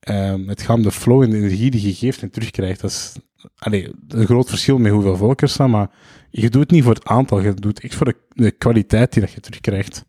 Ehm, 0.00 0.48
het 0.48 0.62
gaat 0.62 0.76
om 0.76 0.82
de 0.82 0.92
flow 0.92 1.22
en 1.22 1.30
de 1.30 1.36
energie 1.36 1.70
die 1.70 1.86
je 1.86 1.94
geeft 1.94 2.22
en 2.22 2.30
terugkrijgt. 2.30 2.80
Dat 2.80 2.90
is 2.90 3.16
allee, 3.58 3.90
een 4.08 4.26
groot 4.26 4.48
verschil 4.48 4.78
met 4.78 4.92
hoeveel 4.92 5.16
volk 5.16 5.40
er 5.40 5.48
staan, 5.48 5.70
maar 5.70 5.90
je 6.30 6.50
doet 6.50 6.62
het 6.62 6.70
niet 6.70 6.84
voor 6.84 6.94
het 6.94 7.04
aantal, 7.04 7.40
je 7.40 7.54
doet 7.54 7.80
echt 7.80 7.94
voor 7.94 8.06
de, 8.06 8.16
de 8.28 8.50
kwaliteit 8.50 9.12
die 9.12 9.22
dat 9.22 9.32
je 9.32 9.40
terugkrijgt. 9.40 10.04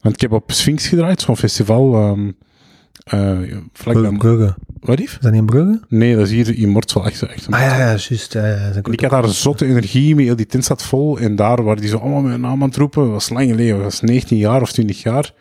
Want 0.00 0.14
ik 0.14 0.20
heb 0.20 0.32
op 0.32 0.52
Sphinx 0.52 0.86
gedraaid, 0.86 1.20
zo'n 1.20 1.36
festival, 1.36 1.94
ehm 1.94 2.30
vlak 3.72 4.02
bij... 4.02 4.12
Brugge. 4.12 4.54
Wat 4.80 4.98
lief? 4.98 5.12
Is 5.12 5.18
dat 5.20 5.32
niet 5.32 5.40
in 5.40 5.46
Brugge? 5.46 5.80
Nee, 5.88 6.16
dat 6.16 6.26
is 6.26 6.30
hier 6.30 6.58
in 6.58 6.68
Mortsel, 6.68 7.06
echt, 7.06 7.22
echt 7.22 7.46
Ah 7.50 7.60
ja, 7.60 7.76
ja, 7.78 7.86
juist. 7.86 8.32
Ja, 8.32 8.46
ja, 8.46 8.72
ik 8.84 9.00
had 9.00 9.10
daar 9.10 9.24
een 9.24 9.30
zotte 9.30 9.66
energie 9.66 10.14
mee, 10.14 10.34
die 10.34 10.46
tent 10.46 10.64
zat 10.64 10.82
vol. 10.82 11.18
En 11.18 11.36
daar 11.36 11.62
waren 11.62 11.80
die 11.80 11.90
zo 11.90 11.98
allemaal 11.98 12.20
mijn 12.20 12.40
naam 12.40 12.62
aan 12.62 12.68
het 12.68 12.76
roepen. 12.76 13.10
Was 13.10 13.28
lang 13.28 13.50
geleden, 13.50 13.74
dat 13.74 13.84
was 13.84 14.00
19 14.00 14.36
jaar 14.36 14.60
of 14.60 14.72
20 14.72 15.02
jaar. 15.02 15.32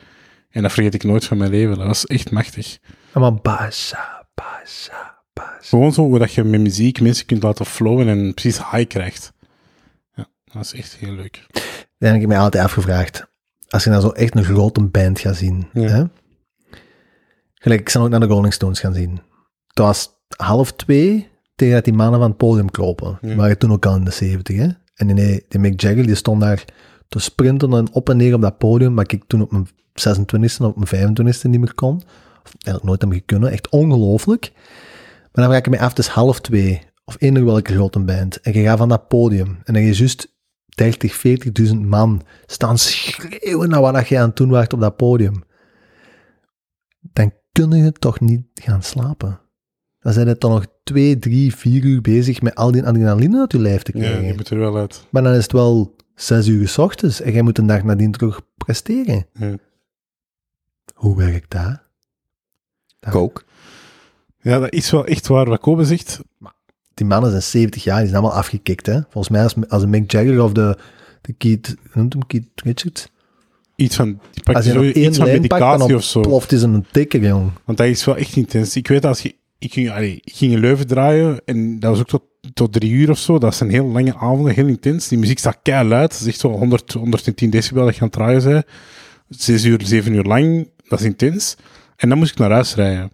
En 0.49 0.61
dat 0.61 0.71
vergeet 0.71 0.93
ik 0.93 1.03
nooit 1.03 1.25
van 1.25 1.37
mijn 1.37 1.51
leven. 1.51 1.77
Dat 1.77 1.87
was 1.87 2.05
echt 2.05 2.31
machtig. 2.31 2.77
Allemaal 3.11 3.39
Basha, 3.41 4.27
Basha, 4.33 5.17
Basha. 5.33 5.57
Gewoon 5.61 5.93
zo 5.93 6.17
dat 6.17 6.33
je 6.33 6.43
met 6.43 6.61
muziek 6.61 7.01
mensen 7.01 7.25
kunt 7.25 7.43
laten 7.43 7.65
flowen 7.65 8.07
en 8.07 8.33
precies 8.33 8.57
high 8.71 8.87
krijgt. 8.87 9.33
Ja, 10.13 10.27
dat 10.43 10.63
is 10.63 10.73
echt 10.73 10.95
heel 10.99 11.13
leuk. 11.13 11.45
Dan 11.97 12.11
heb 12.11 12.21
ik 12.21 12.27
mij 12.27 12.39
altijd 12.39 12.63
afgevraagd. 12.63 13.27
Als 13.67 13.83
je 13.83 13.89
nou 13.89 14.01
zo 14.01 14.09
echt 14.09 14.35
een 14.35 14.43
grote 14.43 14.83
band 14.83 15.19
gaat 15.19 15.35
zien. 15.35 15.67
Ja. 15.73 15.87
Hè? 15.87 16.03
Gelijk, 17.59 17.79
ik 17.81 17.89
zou 17.89 18.03
ook 18.05 18.09
naar 18.11 18.19
de 18.19 18.25
Rolling 18.25 18.53
Stones 18.53 18.79
gaan 18.79 18.93
zien. 18.93 19.11
Het 19.67 19.77
was 19.79 20.09
half 20.37 20.71
twee 20.73 21.27
tegen 21.55 21.73
dat 21.73 21.83
die 21.83 21.93
mannen 21.93 22.19
van 22.19 22.29
het 22.29 22.37
podium 22.37 22.71
kropen. 22.71 23.17
Die 23.21 23.29
Ja. 23.29 23.35
waren 23.35 23.57
toen 23.57 23.71
ook 23.71 23.85
al 23.85 23.95
in 23.95 24.03
de 24.03 24.11
zeventig. 24.11 24.57
Hè? 24.57 24.67
En 24.95 25.15
die, 25.15 25.45
die 25.47 25.59
Mick 25.59 25.81
Jagger 25.81 26.05
die 26.05 26.15
stond 26.15 26.41
daar 26.41 26.65
te 27.07 27.19
sprinten 27.19 27.73
en 27.73 27.93
op 27.93 28.09
en 28.09 28.17
neer 28.17 28.33
op 28.33 28.41
dat 28.41 28.57
podium. 28.57 28.93
Maar 28.93 29.05
ik 29.07 29.23
toen 29.27 29.41
op 29.41 29.51
mijn 29.51 29.67
26e 29.93 30.61
of 30.61 30.67
op 30.75 30.91
mijn 30.91 31.15
25e 31.17 31.49
niet 31.49 31.59
meer 31.59 31.73
kon. 31.73 31.95
Of 32.43 32.53
eigenlijk 32.65 32.83
nooit 32.83 33.01
heb 33.13 33.25
kunnen. 33.25 33.51
Echt 33.51 33.69
ongelooflijk. 33.69 34.51
Maar 35.21 35.45
dan 35.45 35.45
vraag 35.45 35.57
ik 35.57 35.69
me 35.69 35.79
af, 35.79 35.89
het 35.89 35.99
is 35.99 36.07
half 36.07 36.39
twee. 36.41 36.81
Of 37.05 37.15
eender 37.19 37.45
welke 37.45 37.73
grote 37.73 37.99
band. 37.99 38.41
En 38.41 38.53
je 38.53 38.63
gaat 38.63 38.77
van 38.77 38.89
dat 38.89 39.07
podium. 39.07 39.59
En 39.63 39.73
dan 39.73 39.83
je 39.83 39.93
juist 39.95 40.35
30, 40.75 41.21
40.000 41.67 41.73
man 41.75 42.21
staan 42.45 42.77
schreeuwen 42.77 43.69
naar 43.69 43.81
wat 43.81 43.93
dat 43.93 44.07
je 44.07 44.17
aan 44.19 44.27
het 44.27 44.35
doen 44.35 44.49
waart 44.49 44.73
op 44.73 44.79
dat 44.79 44.95
podium. 44.95 45.43
Dan 47.57 47.69
kun 47.69 47.83
je 47.83 47.91
toch 47.91 48.19
niet 48.19 48.41
gaan 48.53 48.83
slapen. 48.83 49.39
Dan 49.99 50.13
zijn 50.13 50.27
het 50.27 50.41
dan 50.41 50.51
nog 50.51 50.65
twee, 50.83 51.19
drie, 51.19 51.55
vier 51.55 51.83
uur 51.83 52.01
bezig 52.01 52.41
met 52.41 52.55
al 52.55 52.71
die 52.71 52.83
adrenaline 52.85 53.39
uit 53.39 53.51
je 53.51 53.59
lijf 53.59 53.81
te 53.83 53.91
Ja, 53.97 54.03
krijgen. 54.03 54.25
je 54.25 54.33
moet 54.33 54.49
er 54.49 54.57
wel 54.59 54.77
uit. 54.77 55.05
Maar 55.09 55.23
dan 55.23 55.33
is 55.33 55.43
het 55.43 55.51
wel 55.51 55.95
zes 56.15 56.47
uur 56.47 56.67
s 56.67 56.77
ochtends 56.77 57.21
en 57.21 57.31
jij 57.31 57.41
moet 57.41 57.57
een 57.57 57.67
dag 57.67 57.83
nadien 57.83 58.11
terug 58.11 58.41
presteren. 58.57 59.25
Ja. 59.33 59.55
Hoe 60.93 61.17
werkt 61.17 61.51
dat? 61.51 61.79
Coke. 63.09 63.41
ja, 64.41 64.59
dat 64.59 64.71
is 64.73 64.91
wel 64.91 65.05
echt 65.05 65.27
waar 65.27 65.45
wat 65.45 65.59
Kobe 65.59 65.85
zegt. 65.85 66.19
Die 66.93 67.05
mannen 67.05 67.29
zijn 67.29 67.43
70 67.43 67.83
jaar, 67.83 67.99
die 67.99 68.07
zijn 68.09 68.21
allemaal 68.21 68.37
afgekikt. 68.39 68.85
Hè? 68.85 69.01
Volgens 69.09 69.29
mij 69.29 69.43
als, 69.43 69.55
als 69.69 69.83
een 69.83 69.89
Mick 69.89 70.11
Jagger 70.11 70.43
of 70.43 70.51
de, 70.51 70.77
de 71.21 71.33
Keith, 71.33 71.75
noemt 71.93 72.13
hem 72.13 72.25
Keith 72.27 72.47
Richards? 72.55 73.07
Iets 73.77 73.95
van, 73.95 74.19
pakt 74.43 74.57
Als 74.57 74.65
je 74.65 74.71
zo 74.71 74.83
iets 74.83 75.17
van 75.17 75.25
pakt, 75.25 75.41
medicatie 75.41 75.95
of 75.95 76.03
zo. 76.03 76.21
ploft 76.21 76.51
is 76.51 76.61
een 76.61 76.85
tikker, 76.91 77.23
jong. 77.23 77.51
Want 77.65 77.77
dat 77.77 77.87
is 77.87 78.05
wel 78.05 78.17
echt 78.17 78.35
intens. 78.35 78.75
Ik 78.75 78.87
weet 78.87 79.05
als 79.05 79.21
je, 79.21 79.35
ik 79.59 79.73
ging, 79.73 79.89
allee, 79.89 80.21
ik 80.23 80.33
ging 80.35 80.51
in 80.51 80.59
Leuven 80.59 80.87
draaien 80.87 81.41
en 81.45 81.79
dat 81.79 81.89
was 81.89 81.99
ook 81.99 82.07
tot, 82.07 82.23
tot 82.53 82.73
drie 82.73 82.91
uur 82.91 83.09
of 83.09 83.17
zo. 83.17 83.37
Dat 83.37 83.55
zijn 83.55 83.69
heel 83.69 83.85
lange 83.85 84.15
avonden, 84.15 84.53
heel 84.53 84.67
intens. 84.67 85.07
Die 85.07 85.17
muziek 85.17 85.39
staat 85.39 85.59
kei 85.61 85.87
luid. 85.87 86.11
Dat 86.11 86.19
is 86.19 86.27
echt 86.27 86.39
zo 86.39 86.49
100, 86.49 86.93
110 86.93 87.49
decibel 87.49 87.85
dat 87.85 87.95
je 87.95 88.01
aan 88.01 88.07
het 88.07 88.15
draaien 88.15 88.43
bent. 88.43 88.65
Zes 89.29 89.65
uur, 89.65 89.81
zeven 89.83 90.13
uur 90.13 90.23
lang. 90.23 90.69
Dat 90.87 90.99
is 90.99 91.05
intens. 91.05 91.55
En 91.95 92.09
dan 92.09 92.17
moest 92.17 92.31
ik 92.31 92.37
naar 92.37 92.51
huis 92.51 92.75
rijden. 92.75 93.11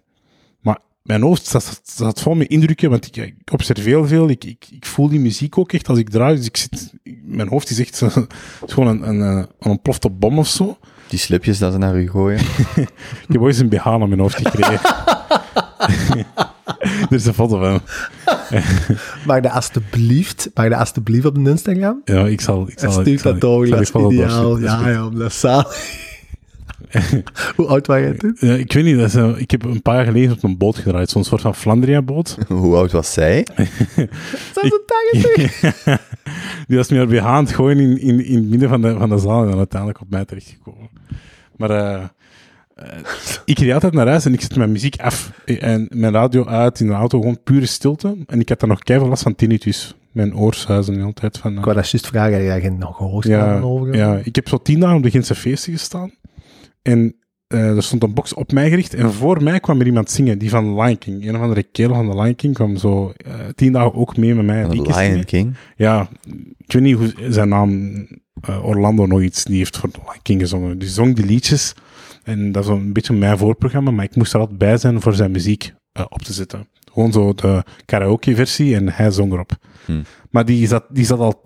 Mijn 1.04 1.22
hoofd 1.22 1.46
staat, 1.46 1.80
staat 1.84 2.20
vol 2.20 2.34
met 2.34 2.48
indrukken, 2.48 2.90
want 2.90 3.06
ik, 3.06 3.16
ik 3.16 3.52
observeer 3.52 3.84
heel 3.84 4.06
veel. 4.06 4.28
Ik, 4.28 4.44
ik, 4.44 4.66
ik 4.70 4.86
voel 4.86 5.08
die 5.08 5.20
muziek 5.20 5.58
ook 5.58 5.72
echt 5.72 5.88
als 5.88 5.98
ik 5.98 6.10
draai. 6.10 6.36
Dus 6.36 6.46
ik 6.46 6.56
zit, 6.56 6.92
mijn 7.24 7.48
hoofd 7.48 7.70
is 7.70 7.78
echt 7.80 7.96
zo- 7.96 8.06
het 8.06 8.26
is 8.66 8.72
gewoon 8.72 8.88
een, 9.02 9.08
een, 9.08 9.20
een 9.20 9.46
ontplofte 9.58 10.10
bom 10.10 10.38
of 10.38 10.48
zo. 10.48 10.78
Die 11.08 11.18
slipjes 11.18 11.58
dat 11.58 11.72
ze 11.72 11.78
naar 11.78 11.96
u 12.00 12.10
gooien. 12.10 12.38
Ik 13.26 13.28
heb 13.28 13.40
ooit 13.40 13.52
eens 13.54 13.58
een 13.62 13.68
BH 13.68 13.84
naar 13.84 14.08
mijn 14.08 14.20
hoofd 14.20 14.36
gekregen. 14.36 14.80
er 16.78 17.12
is 17.12 17.26
een 17.26 17.34
foto 17.34 17.58
van. 17.58 17.80
Mag 19.26 19.42
je 19.42 19.50
alsjeblieft, 19.50 20.50
mag 20.54 20.64
je 20.66 20.76
alsjeblieft 20.76 21.24
op 21.24 21.34
de 21.44 21.50
Instagram? 21.50 22.00
Ja, 22.04 22.26
ik 22.26 22.40
zal... 22.40 22.68
Ik 22.68 22.78
zal 22.78 23.06
ik 23.06 23.18
zal- 23.20 23.32
dat 23.32 23.40
door, 23.40 23.66
ik 23.66 23.86
zal 23.86 24.00
dat 24.02 24.10
die 24.10 24.18
is 24.22 24.24
ideaal. 24.24 24.42
doorsturen, 24.42 24.60
dat 24.60 24.80
is 24.80 24.86
Ja, 24.86 25.02
goed. 25.02 25.12
ja, 25.14 25.18
dat 25.18 25.30
is 25.30 25.40
zalig. 25.40 26.02
Hoe 27.56 27.66
oud 27.66 27.86
was 27.86 27.98
jij 27.98 28.12
toen? 28.12 28.36
Ja, 28.40 28.54
ik 28.54 28.72
weet 28.72 28.84
niet, 28.84 28.96
dat 28.96 29.06
is, 29.06 29.14
eh, 29.14 29.30
ik 29.36 29.50
heb 29.50 29.64
een 29.64 29.82
paar 29.82 29.94
jaar 29.94 30.04
geleden 30.04 30.32
op 30.32 30.42
een 30.42 30.56
boot 30.58 30.76
gedraaid, 30.76 31.10
zo'n 31.10 31.24
soort 31.24 31.40
van 31.40 31.54
Flandria-boot. 31.54 32.36
Hoe 32.48 32.76
oud 32.76 32.92
was 32.92 33.12
zij? 33.12 33.46
Dat 34.54 34.64
is 34.64 34.70
een 34.70 34.82
dag 34.86 35.98
Die 36.66 36.76
was 36.76 36.88
meer 36.88 37.06
BH 37.06 37.26
aan 37.26 37.44
het 37.44 37.54
gooien 37.54 37.78
in, 37.80 37.98
in, 38.00 38.24
in 38.24 38.36
het 38.36 38.48
midden 38.48 38.68
van 38.68 38.82
de, 38.82 38.94
van 38.98 39.08
de 39.08 39.18
zaal 39.18 39.42
en 39.42 39.48
dan 39.48 39.58
uiteindelijk 39.58 40.00
op 40.00 40.10
mij 40.10 40.24
terechtgekomen. 40.24 40.88
Maar 41.56 41.70
eh, 41.70 42.02
eh, 42.74 42.98
ik 43.44 43.58
reed 43.58 43.72
altijd 43.72 43.92
naar 43.92 44.08
huis 44.08 44.24
en 44.24 44.32
ik 44.32 44.40
zet 44.40 44.56
mijn 44.56 44.72
muziek 44.72 45.00
af. 45.00 45.32
En 45.44 45.86
mijn 45.94 46.12
radio 46.12 46.46
uit 46.46 46.80
in 46.80 46.86
de 46.86 46.92
auto, 46.92 47.18
gewoon 47.18 47.42
pure 47.44 47.66
stilte. 47.66 48.16
En 48.26 48.40
ik 48.40 48.48
had 48.48 48.60
dan 48.60 48.68
nog 48.68 48.78
keihard 48.78 49.10
last 49.10 49.22
van 49.22 49.34
tinnitus. 49.34 49.94
Mijn 50.12 50.36
oorsuizen 50.36 51.00
altijd 51.02 51.38
van... 51.38 51.58
Ik 51.58 51.64
wou 51.64 51.76
dat 51.76 51.90
juist 51.90 52.06
vragen, 52.06 52.50
heb 52.50 52.60
jij 52.62 52.70
nog 52.70 52.96
gehoord 52.96 53.26
Ja, 53.26 53.60
over? 53.60 53.94
ja, 53.96 54.20
ik 54.24 54.34
heb 54.34 54.48
zo 54.48 54.58
tien 54.62 54.80
dagen 54.80 54.96
op 54.96 55.02
de 55.02 55.10
Gentse 55.10 55.34
feesten 55.34 55.72
gestaan. 55.72 56.10
En 56.84 57.16
eh, 57.46 57.76
er 57.76 57.82
stond 57.82 58.02
een 58.02 58.14
box 58.14 58.34
op 58.34 58.52
mij 58.52 58.68
gericht. 58.68 58.94
En 58.94 59.12
voor 59.12 59.42
mij 59.42 59.60
kwam 59.60 59.80
er 59.80 59.86
iemand 59.86 60.10
zingen, 60.10 60.38
die 60.38 60.50
van 60.50 60.80
Lion 60.80 60.98
King. 60.98 61.26
Een 61.26 61.36
of 61.36 61.42
andere 61.42 61.62
kerel 61.62 61.94
van 61.94 62.10
de 62.10 62.14
Lion 62.14 62.34
King 62.34 62.54
kwam 62.54 62.76
zo 62.76 63.12
eh, 63.16 63.34
tien 63.54 63.72
dagen 63.72 63.94
ook 63.94 64.16
mee 64.16 64.34
met 64.34 64.44
mij. 64.44 64.68
Lion. 64.68 65.24
King. 65.24 65.54
Ja, 65.76 66.08
ik 66.58 66.72
weet 66.72 66.82
niet 66.82 66.96
hoe 66.96 67.14
zijn 67.28 67.48
naam, 67.48 67.94
eh, 68.40 68.66
Orlando 68.66 69.06
nog 69.06 69.22
iets, 69.22 69.44
die 69.44 69.56
heeft 69.56 69.76
voor 69.76 69.90
de 69.90 69.98
Lion 70.04 70.22
King 70.22 70.40
gezongen. 70.40 70.78
Die 70.78 70.88
zong 70.88 71.16
die 71.16 71.24
liedjes. 71.24 71.74
En 72.22 72.52
dat 72.52 72.64
is 72.64 72.70
een 72.70 72.92
beetje 72.92 73.14
mijn 73.14 73.38
voorprogramma, 73.38 73.90
maar 73.90 74.04
ik 74.04 74.16
moest 74.16 74.34
er 74.34 74.40
altijd 74.40 74.58
bij 74.58 74.76
zijn 74.76 75.00
voor 75.00 75.14
zijn 75.14 75.30
muziek 75.30 75.72
op 76.08 76.22
te 76.22 76.32
zetten. 76.32 76.68
Gewoon 76.92 77.12
zo 77.12 77.34
de 77.34 77.64
karaoke-versie 77.84 78.74
en 78.74 78.88
hij 78.88 79.10
zong 79.10 79.32
erop. 79.32 79.56
Hmm. 79.84 80.02
Maar 80.30 80.44
die 80.44 80.66
zat, 80.66 80.84
die 80.88 81.04
zat 81.04 81.18
al 81.18 81.42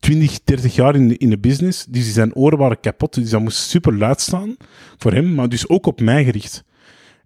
20, 0.00 0.42
30 0.44 0.74
jaar 0.74 0.94
in 0.94 1.08
de, 1.08 1.16
in 1.16 1.30
de 1.30 1.38
business, 1.38 1.84
dus 1.84 2.12
zijn 2.12 2.34
oren 2.34 2.58
waren 2.58 2.80
kapot, 2.80 3.14
dus 3.14 3.30
dat 3.30 3.40
moest 3.40 3.58
super 3.58 3.96
luid 3.98 4.20
staan 4.20 4.56
voor 4.96 5.12
hem, 5.12 5.34
maar 5.34 5.48
dus 5.48 5.68
ook 5.68 5.86
op 5.86 6.00
mij 6.00 6.24
gericht. 6.24 6.64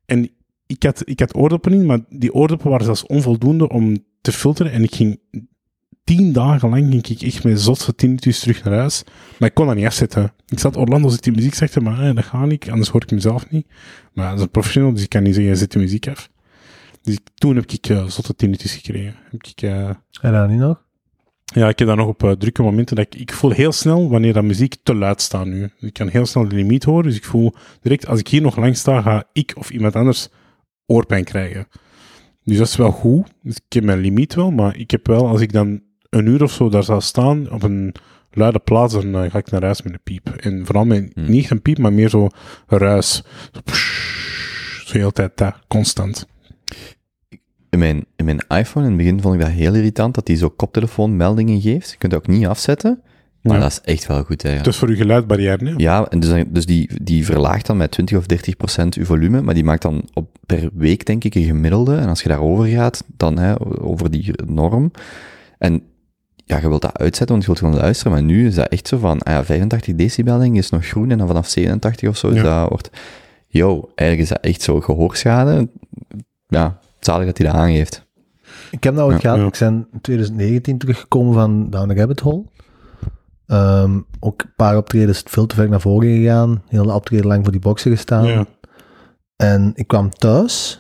En 0.06 0.30
ik 0.66 0.82
had, 0.82 1.02
ik 1.04 1.20
had 1.20 1.34
oordoppen 1.36 1.72
in, 1.72 1.86
maar 1.86 1.98
die 2.08 2.34
oordoppen 2.34 2.68
waren 2.70 2.84
zelfs 2.84 3.06
onvoldoende 3.06 3.68
om 3.68 3.96
te 4.20 4.32
filteren 4.32 4.72
en 4.72 4.82
ik 4.82 4.94
ging 4.94 5.20
tien 6.04 6.32
dagen 6.32 6.68
lang 6.68 6.86
ging 6.90 7.06
ik 7.08 7.22
echt 7.22 7.44
met 7.44 7.60
zotse 7.60 7.94
tinnitus 7.94 8.38
terug 8.38 8.64
naar 8.64 8.74
huis. 8.78 9.02
Maar 9.38 9.48
ik 9.48 9.54
kon 9.54 9.66
dat 9.66 9.76
niet 9.76 9.86
afzetten. 9.86 10.32
Ik 10.46 10.58
zat 10.58 10.76
Orlando 10.76 11.08
zit 11.08 11.22
die 11.22 11.32
muziek, 11.32 11.54
zegt 11.54 11.80
maar 11.80 12.08
eh, 12.08 12.14
dat 12.14 12.24
gaat 12.24 12.46
niet, 12.46 12.70
anders 12.70 12.88
hoor 12.88 13.02
ik 13.02 13.10
mezelf 13.10 13.50
niet. 13.50 13.66
Maar 14.12 14.28
dat 14.28 14.36
is 14.38 14.42
een 14.44 14.50
professional, 14.50 14.92
dus 14.92 15.02
ik 15.02 15.08
kan 15.08 15.22
niet 15.22 15.34
zeggen, 15.34 15.56
zet 15.56 15.72
de 15.72 15.78
muziek 15.78 16.08
af. 16.08 16.30
Dus 17.02 17.14
ik- 17.14 17.28
toen 17.34 17.56
heb 17.56 17.70
ik 17.70 17.88
uh, 17.88 18.06
zotte 18.06 18.34
tinnitus 18.34 18.72
gekregen. 18.74 19.14
Heb 19.30 19.42
ik, 19.46 19.62
eh, 19.62 19.88
En 20.20 20.32
dan 20.32 20.50
niet 20.50 20.58
nog? 20.58 20.84
Ja, 21.54 21.68
ik 21.68 21.78
heb 21.78 21.88
dat 21.88 21.96
nog 21.96 22.06
op 22.06 22.22
eh, 22.24 22.30
drukke 22.30 22.62
momenten. 22.62 22.96
Dat 22.96 23.04
ik, 23.04 23.20
ik 23.20 23.32
voel 23.32 23.50
heel 23.50 23.72
snel 23.72 24.10
wanneer 24.10 24.32
dat 24.32 24.44
muziek 24.44 24.76
te 24.82 24.94
luid 24.94 25.22
staat 25.22 25.46
nu. 25.46 25.70
Ik 25.78 25.92
kan 25.92 26.08
heel 26.08 26.26
snel 26.26 26.48
de 26.48 26.54
limiet 26.54 26.84
horen, 26.84 27.04
dus 27.04 27.16
ik 27.16 27.24
voel 27.24 27.54
direct, 27.82 28.06
als 28.06 28.18
ik 28.20 28.28
hier 28.28 28.42
nog 28.42 28.56
lang 28.56 28.76
sta, 28.76 29.02
ga 29.02 29.24
ik 29.32 29.52
of 29.56 29.70
iemand 29.70 29.96
anders 29.96 30.28
oorpijn 30.86 31.24
krijgen. 31.24 31.68
Dus 32.44 32.58
dat 32.58 32.66
is 32.66 32.76
wel 32.76 32.90
goed. 32.90 33.26
Dus 33.42 33.56
ik 33.56 33.72
heb 33.72 33.84
mijn 33.84 33.98
limiet 33.98 34.34
wel, 34.34 34.50
maar 34.50 34.76
ik 34.76 34.90
heb 34.90 35.06
wel, 35.06 35.26
als 35.26 35.40
ik 35.40 35.52
dan 35.52 35.80
een 36.10 36.26
uur 36.26 36.42
of 36.42 36.52
zo 36.52 36.68
daar 36.68 36.84
zou 36.84 37.00
staan, 37.00 37.50
op 37.50 37.62
een 37.62 37.94
luide 38.30 38.58
plaats, 38.58 38.92
dan 38.94 39.14
eh, 39.14 39.30
ga 39.30 39.38
ik 39.38 39.50
naar 39.50 39.62
huis 39.62 39.82
met 39.82 39.92
een 39.92 40.02
piep. 40.02 40.28
En 40.28 40.66
vooral 40.66 40.84
met, 40.84 41.10
Hmm. 41.14 41.30
niet 41.30 41.50
een 41.50 41.62
piep, 41.62 41.78
maar 41.78 41.92
meer 41.92 42.08
zo 42.08 42.28
ruis. 42.66 43.22
Zo, 43.52 43.60
pssst, 43.64 44.88
zo 44.88 44.98
heel 44.98 45.06
de 45.06 45.12
tijd 45.12 45.36
dat, 45.36 45.54
constant. 45.68 46.26
In 47.70 47.78
mijn, 47.78 48.04
in 48.16 48.24
mijn 48.24 48.40
iPhone, 48.48 48.84
in 48.86 48.92
het 48.92 49.00
begin 49.02 49.20
vond 49.20 49.34
ik 49.34 49.40
dat 49.40 49.50
heel 49.50 49.74
irritant, 49.74 50.14
dat 50.14 50.26
die 50.26 50.36
zo 50.36 50.48
koptelefoonmeldingen 50.48 51.60
geeft. 51.60 51.90
Je 51.90 51.96
kunt 51.96 52.12
dat 52.12 52.20
ook 52.20 52.26
niet 52.36 52.46
afzetten, 52.46 53.00
maar 53.42 53.54
Ja. 53.54 53.60
dat 53.62 53.70
is 53.70 53.80
echt 53.80 54.06
wel 54.06 54.22
goed, 54.24 54.44
is 54.66 54.76
voor 54.76 54.88
uw 54.88 54.96
geluidbarrière, 54.96 55.64
hè? 55.68 55.74
Ja, 55.76 56.06
en 56.08 56.20
dus, 56.20 56.44
dus 56.48 56.66
die, 56.66 56.90
die 57.02 57.24
verlaagt 57.24 57.66
dan 57.66 57.76
met 57.76 57.90
20 57.90 58.16
of 58.18 58.26
30 58.26 58.56
procent 58.56 58.94
je 58.94 59.04
volume, 59.04 59.40
maar 59.42 59.54
die 59.54 59.64
maakt 59.64 59.82
dan 59.82 60.08
op, 60.14 60.28
per 60.46 60.70
week, 60.74 61.06
denk 61.06 61.24
ik, 61.24 61.34
een 61.34 61.44
gemiddelde. 61.44 61.96
En 61.96 62.08
als 62.08 62.22
je 62.22 62.28
daarover 62.28 62.66
gaat, 62.66 63.04
dan 63.16 63.38
hè, 63.38 63.80
over 63.82 64.10
die 64.10 64.30
norm. 64.46 64.90
En 65.58 65.82
ja, 66.44 66.58
je 66.60 66.68
wilt 66.68 66.82
dat 66.82 66.98
uitzetten, 66.98 67.28
want 67.28 67.40
je 67.40 67.46
wilt 67.46 67.58
gewoon 67.58 67.74
luisteren, 67.76 68.12
maar 68.12 68.22
nu 68.22 68.46
is 68.46 68.54
dat 68.54 68.68
echt 68.68 68.88
zo 68.88 68.98
van, 68.98 69.22
ah 69.22 69.32
ja, 69.32 69.44
85 69.44 69.94
decibel 69.94 70.38
denk 70.38 70.52
ik, 70.52 70.58
is 70.58 70.70
nog 70.70 70.86
groen, 70.86 71.10
en 71.10 71.18
dan 71.18 71.26
vanaf 71.26 71.48
87 71.48 72.08
of 72.08 72.16
zo, 72.16 72.28
is 72.28 72.36
Ja. 72.36 72.42
dat 72.60 72.68
wordt, 72.68 72.90
yo, 73.46 73.90
eigenlijk 73.94 74.30
is 74.30 74.34
dat 74.34 74.44
echt 74.44 74.62
zo 74.62 74.80
gehoorschade. 74.80 75.68
Ja, 76.48 76.78
zalig 77.06 77.26
dat 77.26 77.38
hij 77.38 77.46
dat 77.46 77.56
aangeeft. 77.56 78.06
Ik 78.70 78.84
heb 78.84 78.94
nou 78.94 79.12
Ja, 79.12 79.18
gehad. 79.18 79.38
ja. 79.38 79.46
Ik 79.46 79.58
ben 79.58 79.88
in 79.92 80.00
2019 80.00 80.78
teruggekomen 80.78 81.34
van 81.34 81.70
Down 81.70 81.88
the 81.88 81.94
Rabbit 81.94 82.20
Hole. 82.20 82.44
Ehm, 83.46 84.00
ook 84.20 84.42
een 84.42 84.52
paar 84.56 84.76
optredens 84.76 85.22
veel 85.26 85.46
te 85.46 85.54
ver 85.54 85.68
naar 85.68 85.80
voren 85.80 86.08
gegaan. 86.16 86.62
Heel 86.68 86.82
de 86.82 86.92
optreden 86.92 87.26
lang 87.26 87.42
voor 87.42 87.52
die 87.52 87.60
boxen 87.60 87.90
gestaan. 87.90 88.26
Ja. 88.26 88.46
En 89.36 89.72
ik 89.74 89.86
kwam 89.86 90.10
thuis. 90.10 90.78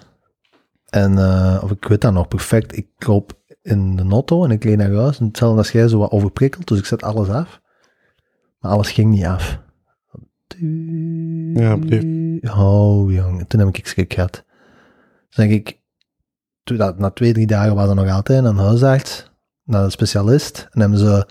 En, 0.86 1.18
eh, 1.18 1.60
of 1.62 1.70
ik 1.70 1.84
weet 1.88 2.00
dat 2.00 2.12
nog 2.12 2.28
perfect. 2.28 2.76
Ik 2.76 2.88
loop 3.06 3.32
in 3.62 3.96
de 3.96 4.02
auto 4.10 4.44
en 4.44 4.50
ik 4.50 4.64
reed 4.64 4.76
naar 4.76 4.92
huis. 4.92 5.18
En 5.18 5.26
hetzelfde 5.26 5.58
als 5.58 5.70
jij, 5.72 5.88
zo 5.88 5.98
wat 5.98 6.10
overprikkeld. 6.10 6.66
Dus 6.68 6.78
ik 6.78 6.84
zet 6.86 7.02
alles 7.02 7.28
af. 7.28 7.60
Maar 8.58 8.70
alles 8.72 8.90
ging 8.90 9.10
niet 9.10 9.24
af. 9.24 9.58
Ja, 11.54 11.76
bleef. 11.76 12.02
Oh, 12.56 13.12
jong. 13.12 13.44
Toen 13.48 13.60
heb 13.60 13.76
ik 13.76 13.86
schrik 13.86 14.12
gehad. 14.12 14.44
Dus 15.26 15.36
denk 15.36 15.50
ik, 15.52 15.66
toen 15.66 15.78
na 16.74 17.10
twee, 17.10 17.32
drie 17.32 17.46
dagen 17.46 17.74
was 17.74 17.88
er 17.88 17.94
nog 17.94 18.10
altijd 18.10 18.44
een 18.44 18.56
huisarts, 18.56 19.30
naar 19.64 19.84
een 19.84 19.90
specialist. 19.90 20.68
En 20.70 20.80
hebben 20.80 20.98
ze, 20.98 21.26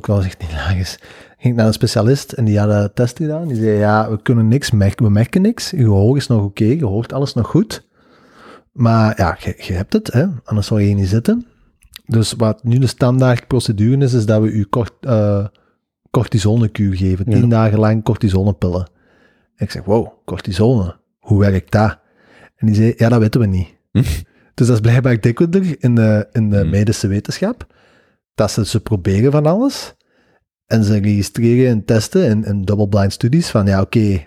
was 0.00 0.24
echt 0.24 0.40
niet 0.40 0.52
laag 0.60 0.76
is, 0.76 0.98
ging 1.38 1.56
naar 1.56 1.66
een 1.66 1.72
specialist 1.72 2.32
en 2.32 2.44
die 2.44 2.58
had 2.58 2.70
een 2.70 2.90
test 2.94 3.16
gedaan. 3.16 3.48
Die 3.48 3.56
zei, 3.56 3.70
ja, 3.78 4.10
we 4.10 4.22
kunnen 4.22 4.48
niks 4.48 4.70
merken, 4.70 5.04
we 5.04 5.10
merken 5.10 5.42
niks. 5.42 5.70
Je 5.70 5.76
gehoor 5.76 6.16
is 6.16 6.26
nog 6.26 6.42
oké, 6.44 6.64
je 6.64 6.84
hoort 6.84 7.12
alles 7.12 7.34
nog 7.34 7.46
goed. 7.46 7.86
Maar 8.72 9.14
ja, 9.16 9.36
je, 9.40 9.54
je 9.66 9.72
hebt 9.72 9.92
het, 9.92 10.12
hè? 10.12 10.26
anders 10.44 10.66
zou 10.66 10.80
je 10.80 10.86
hier 10.86 10.94
niet 10.94 11.08
zitten. 11.08 11.46
Dus 12.06 12.32
wat 12.32 12.64
nu 12.64 12.78
de 12.78 12.86
standaard 12.86 13.46
procedure 13.46 14.04
is, 14.04 14.12
is 14.12 14.26
dat 14.26 14.42
we 14.42 14.48
u 14.50 14.64
kort, 14.64 14.92
cortisonekuur 16.10 16.96
geven. 16.96 17.24
Tien 17.24 17.40
Ja. 17.40 17.46
dagen 17.46 17.78
lang 17.78 18.04
cortisonepillen. 18.04 18.88
En 19.56 19.64
ik 19.64 19.70
zeg, 19.70 19.84
wow, 19.84 20.08
cortisone, 20.24 20.96
hoe 21.18 21.38
werkt 21.40 21.72
dat? 21.72 21.98
En 22.56 22.66
die 22.66 22.74
zei, 22.76 22.94
ja, 22.96 23.08
dat 23.08 23.20
weten 23.20 23.40
we 23.40 23.46
niet. 23.46 23.68
Dus 24.58 24.66
dat 24.66 24.76
is 24.76 24.82
blijkbaar 24.82 25.20
dikwijls 25.20 25.74
in 25.78 25.94
de, 25.94 26.26
in 26.32 26.50
de 26.50 26.58
Hmm. 26.60 26.70
medische 26.70 27.06
wetenschap. 27.08 27.66
Dat 28.34 28.50
ze, 28.50 28.64
ze 28.66 28.80
proberen 28.80 29.32
van 29.32 29.46
alles. 29.46 29.94
En 30.66 30.84
ze 30.84 30.98
registreren 30.98 31.70
en 31.70 31.84
testen 31.84 32.24
in, 32.24 32.44
in 32.44 32.64
double-blind 32.64 33.12
studies 33.12 33.48
van, 33.48 33.66
ja, 33.66 33.80
oké, 33.80 34.26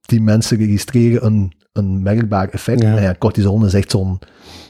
die 0.00 0.20
mensen 0.22 0.56
registreren 0.58 1.24
een, 1.26 1.52
een 1.72 2.02
merkbaar 2.02 2.48
effect. 2.48 2.82
Ja. 2.82 2.88
Nou 2.88 3.00
ja, 3.02 3.66
is 3.66 3.74
echt 3.74 3.90
zo'n 3.90 4.18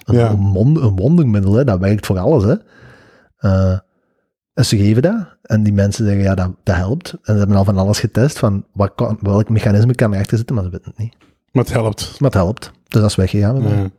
een, 0.04 0.14
Ja. 0.16 0.30
een, 0.30 0.52
wonder- 0.52 0.82
een 0.84 0.96
wondermiddel, 0.96 1.54
hè. 1.54 1.64
dat 1.64 1.78
werkt 1.78 2.06
voor 2.06 2.18
alles. 2.18 2.44
Hè. 2.44 2.54
Eh, 3.36 3.78
en 4.52 4.64
ze 4.66 4.76
geven 4.76 5.02
dat. 5.02 5.36
En 5.42 5.62
die 5.62 5.72
mensen 5.72 6.04
zeggen, 6.04 6.22
ja, 6.22 6.34
dat, 6.34 6.50
dat 6.62 6.76
helpt. 6.76 7.10
En 7.22 7.32
ze 7.32 7.38
hebben 7.38 7.56
al 7.56 7.64
van 7.64 7.78
alles 7.78 7.98
getest, 7.98 8.38
van 8.38 8.64
wat 8.72 8.92
kan, 8.94 9.18
welk 9.20 9.48
mechanisme 9.48 9.94
kan 9.94 10.12
erachter 10.14 10.36
zitten, 10.36 10.54
maar 10.54 10.64
ze 10.64 10.70
weten 10.70 10.90
het 10.90 10.98
niet. 10.98 11.14
Maar 11.52 11.64
het 11.64 11.72
helpt. 11.72 12.20
Maar 12.20 12.30
het 12.30 12.38
helpt. 12.40 12.70
Dus 12.88 13.00
dat 13.00 13.10
is 13.10 13.16
weggegaan. 13.16 13.62
bij 13.62 13.90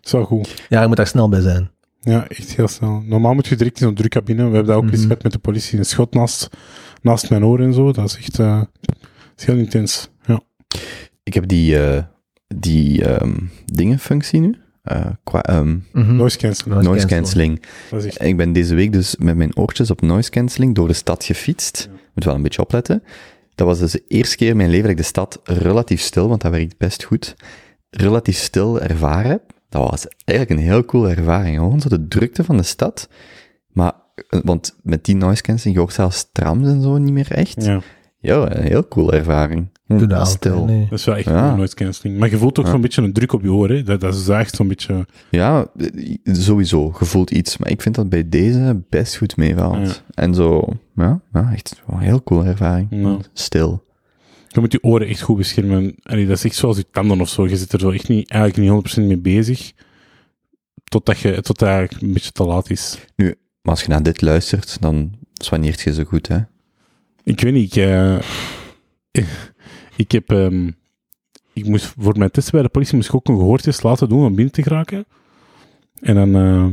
Ja. 0.00 0.08
Zo 0.10 0.24
goed. 0.24 0.62
Ja, 0.68 0.80
je 0.82 0.86
moet 0.88 0.96
daar 0.96 1.06
snel 1.06 1.28
bij 1.28 1.40
zijn. 1.40 1.70
Ja, 2.00 2.28
echt 2.28 2.54
heel 2.56 2.68
snel. 2.68 3.02
Normaal 3.06 3.34
moet 3.34 3.46
je 3.46 3.56
direct 3.56 3.80
in 3.80 3.86
zo'n 3.86 3.94
drukcabine. 3.94 4.48
We 4.48 4.54
hebben 4.54 4.66
dat 4.74 4.76
ook 4.76 4.90
eens 4.90 4.98
Mhm. 4.98 5.02
gehad 5.08 5.22
met 5.22 5.32
de 5.32 5.38
politie. 5.38 5.78
Een 5.78 5.84
schot 5.84 6.14
naast, 6.14 6.48
naast 7.02 7.30
mijn 7.30 7.44
oor 7.44 7.60
en 7.60 7.74
zo. 7.74 7.92
Dat 7.92 8.04
is 8.04 8.16
echt 8.16 8.38
eh, 8.38 8.62
is 9.36 9.44
heel 9.44 9.56
intens. 9.56 10.10
Ja. 10.26 10.40
Ik 11.22 11.34
heb 11.34 11.48
die, 11.48 11.78
eh 11.78 12.02
die 12.56 13.04
ehm 13.04 13.34
dingenfunctie 13.64 14.40
nu, 14.40 14.56
eh, 14.82 15.06
qua 15.24 15.42
ehm, 15.42 15.78
Mhm. 15.92 16.16
Noise 16.16 16.38
cancelling. 16.38 16.82
Noise 16.82 17.06
cancelling. 17.06 17.62
is 17.90 18.04
echt... 18.04 18.22
Ik 18.22 18.36
ben 18.36 18.52
deze 18.52 18.74
week 18.74 18.92
dus 18.92 19.16
met 19.18 19.36
mijn 19.36 19.56
oortjes 19.56 19.90
op 19.90 20.00
noise 20.00 20.30
cancelling 20.30 20.74
door 20.74 20.86
de 20.88 20.92
stad 20.94 21.24
gefietst. 21.24 21.88
Ja. 21.92 21.98
Moet 22.14 22.24
wel 22.24 22.34
een 22.34 22.42
beetje 22.42 22.62
opletten. 22.62 23.02
Dat 23.54 23.66
was 23.66 23.78
dus 23.78 23.92
de 23.92 24.02
eerste 24.08 24.36
keer 24.36 24.48
in 24.48 24.56
mijn 24.56 24.68
leven 24.68 24.82
dat 24.82 24.90
ik 24.92 24.96
de 24.96 25.02
stad 25.02 25.40
relatief 25.44 26.00
stil, 26.00 26.28
want 26.28 26.40
dat 26.40 26.50
werkt 26.50 26.78
best 26.78 27.02
goed, 27.04 27.34
relatief 27.90 28.36
stil 28.36 28.80
ervaren 28.80 29.30
heb. 29.30 29.42
Dat 29.70 29.90
was 29.90 30.06
eigenlijk 30.24 30.60
een 30.60 30.66
heel 30.66 30.84
coole 30.84 31.14
ervaring. 31.14 31.56
Gewoon 31.56 31.80
zo 31.80 31.88
de 31.88 32.08
drukte 32.08 32.44
van 32.44 32.56
de 32.56 32.62
stad. 32.62 33.08
Maar, 33.72 33.92
eh, 34.28 34.40
want 34.44 34.76
met 34.82 35.04
die 35.04 35.16
noise 35.16 35.42
cancelling, 35.42 35.74
je 35.76 35.82
hoort 35.82 35.94
zelfs 35.94 36.28
trams 36.32 36.68
en 36.68 36.82
zo 36.82 36.98
niet 36.98 37.12
meer 37.12 37.30
echt. 37.32 37.64
Ja, 37.64 37.80
Ja, 38.22 38.56
een 38.56 38.62
heel 38.62 38.88
coole 38.88 39.12
ervaring. 39.12 39.68
Hm, 39.86 39.98
Doe 39.98 40.06
dat 40.06 40.18
altijd, 40.18 40.36
stil. 40.36 40.64
nee. 40.64 40.86
dat 40.90 40.98
is 40.98 41.04
wel 41.04 41.16
echt 41.16 41.26
Ja. 41.26 41.54
noise 41.56 41.74
cancelling. 41.74 42.18
Maar 42.18 42.30
je 42.30 42.36
voelt 42.38 42.58
ook 42.58 42.64
Ja. 42.64 42.70
zo'n 42.70 42.80
beetje 42.80 43.02
een 43.02 43.12
druk 43.12 43.32
op 43.32 43.42
je 43.42 43.52
oor. 43.52 43.68
Hè. 43.68 43.82
Dat, 43.82 44.00
dat 44.00 44.14
is 44.14 44.28
echt 44.28 44.54
zo'n 44.54 44.68
beetje... 44.68 45.06
Ja, 45.30 45.66
eh, 45.76 46.34
sowieso. 46.34 46.94
Je 46.98 47.04
voelt 47.04 47.30
iets. 47.30 47.56
Maar 47.56 47.70
ik 47.70 47.82
vind 47.82 47.94
dat 47.94 48.08
bij 48.08 48.28
deze 48.28 48.82
best 48.88 49.16
goed 49.16 49.36
meevalt. 49.36 49.86
Ja. 49.88 49.92
En 50.24 50.34
zo, 50.34 50.68
ja, 50.94 51.20
ja 51.32 51.50
echt 51.52 51.82
een 51.86 51.98
heel 51.98 52.22
coole 52.22 52.44
ervaring. 52.48 52.86
Ja. 52.90 53.16
Stil. 53.32 53.84
Je 54.52 54.60
moet 54.60 54.72
je 54.72 54.82
oren 54.82 55.06
echt 55.06 55.20
goed 55.20 55.36
beschermen. 55.36 55.94
Allee, 56.02 56.26
dat 56.26 56.36
is 56.36 56.44
echt 56.44 56.54
zoals 56.54 56.76
je 56.76 56.90
tanden 56.90 57.20
of 57.20 57.28
zo. 57.28 57.48
Je 57.48 57.56
zit 57.56 57.72
er 57.72 57.80
zo 57.80 57.90
echt 57.90 58.08
niet, 58.08 58.30
eigenlijk 58.30 58.84
niet 58.84 58.98
100% 58.98 59.02
mee 59.02 59.18
bezig. 59.18 59.72
Totdat, 60.84 61.18
je, 61.18 61.28
het 61.28 61.62
eigenlijk 61.62 62.02
een 62.02 62.12
beetje 62.12 62.32
te 62.32 62.44
laat 62.44 62.70
is. 62.70 62.98
Maar 63.16 63.34
als 63.62 63.82
je 63.82 63.88
naar 63.88 64.02
dit 64.02 64.20
luistert, 64.20 64.80
dan 64.80 65.12
soigneert 65.32 65.80
je 65.80 65.92
zo 65.92 66.04
goed, 66.04 66.28
hè. 66.28 66.38
Ik 67.24 67.40
weet 67.40 67.52
niet, 67.52 67.76
ik, 67.76 67.82
eh, 67.82 68.18
ik 69.96 70.12
heb, 70.12 70.30
ehm, 70.30 70.70
ik 71.52 71.66
moest 71.66 71.94
voor 71.98 72.18
mijn 72.18 72.30
testen 72.30 72.52
bij 72.52 72.62
de 72.62 72.68
politie 72.68 72.96
moest 72.96 73.08
ik 73.08 73.14
ook 73.14 73.28
een 73.28 73.36
gehoortest 73.36 73.82
laten 73.82 74.08
doen 74.08 74.24
om 74.24 74.34
binnen 74.34 74.54
te 74.54 74.62
geraken. 74.62 75.06
En 76.00 76.14
dan 76.14 76.34
eh, 76.34 76.66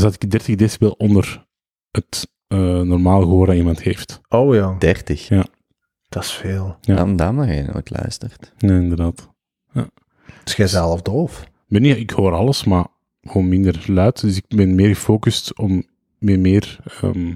zat 0.00 0.14
ik 0.14 0.30
30 0.30 0.54
decibel 0.56 0.90
onder 0.90 1.46
het 1.90 2.32
eh 2.54 2.80
normaal 2.80 3.20
gehoor 3.20 3.46
dat 3.46 3.56
iemand 3.56 3.82
heeft. 3.82 4.20
Oh 4.28 4.54
ja, 4.54 4.76
30. 4.78 5.28
Ja. 5.28 5.46
Dat 6.14 6.22
is 6.22 6.32
veel. 6.32 6.76
Ja. 6.80 6.94
Ja. 6.94 7.14
Daarom 7.14 7.36
dat 7.36 7.48
je 7.48 7.68
nooit 7.72 7.90
luistert. 7.90 8.52
Nee, 8.58 8.80
inderdaad. 8.80 9.32
Dus 10.44 10.56
jij 10.56 10.66
zelf 10.66 11.02
doof. 11.02 11.42
Ik 11.42 11.48
ben 11.68 11.82
niet, 11.82 11.96
ik 11.96 12.10
hoor 12.10 12.32
alles, 12.32 12.64
maar 12.64 12.86
gewoon 13.22 13.48
minder 13.48 13.84
luid. 13.86 14.20
Dus 14.20 14.36
ik 14.36 14.44
ben 14.48 14.74
meer 14.74 14.88
gefocust 14.88 15.58
om 15.58 15.84
meer, 16.18 16.38
meer 16.38 16.78
ehm, 17.00 17.30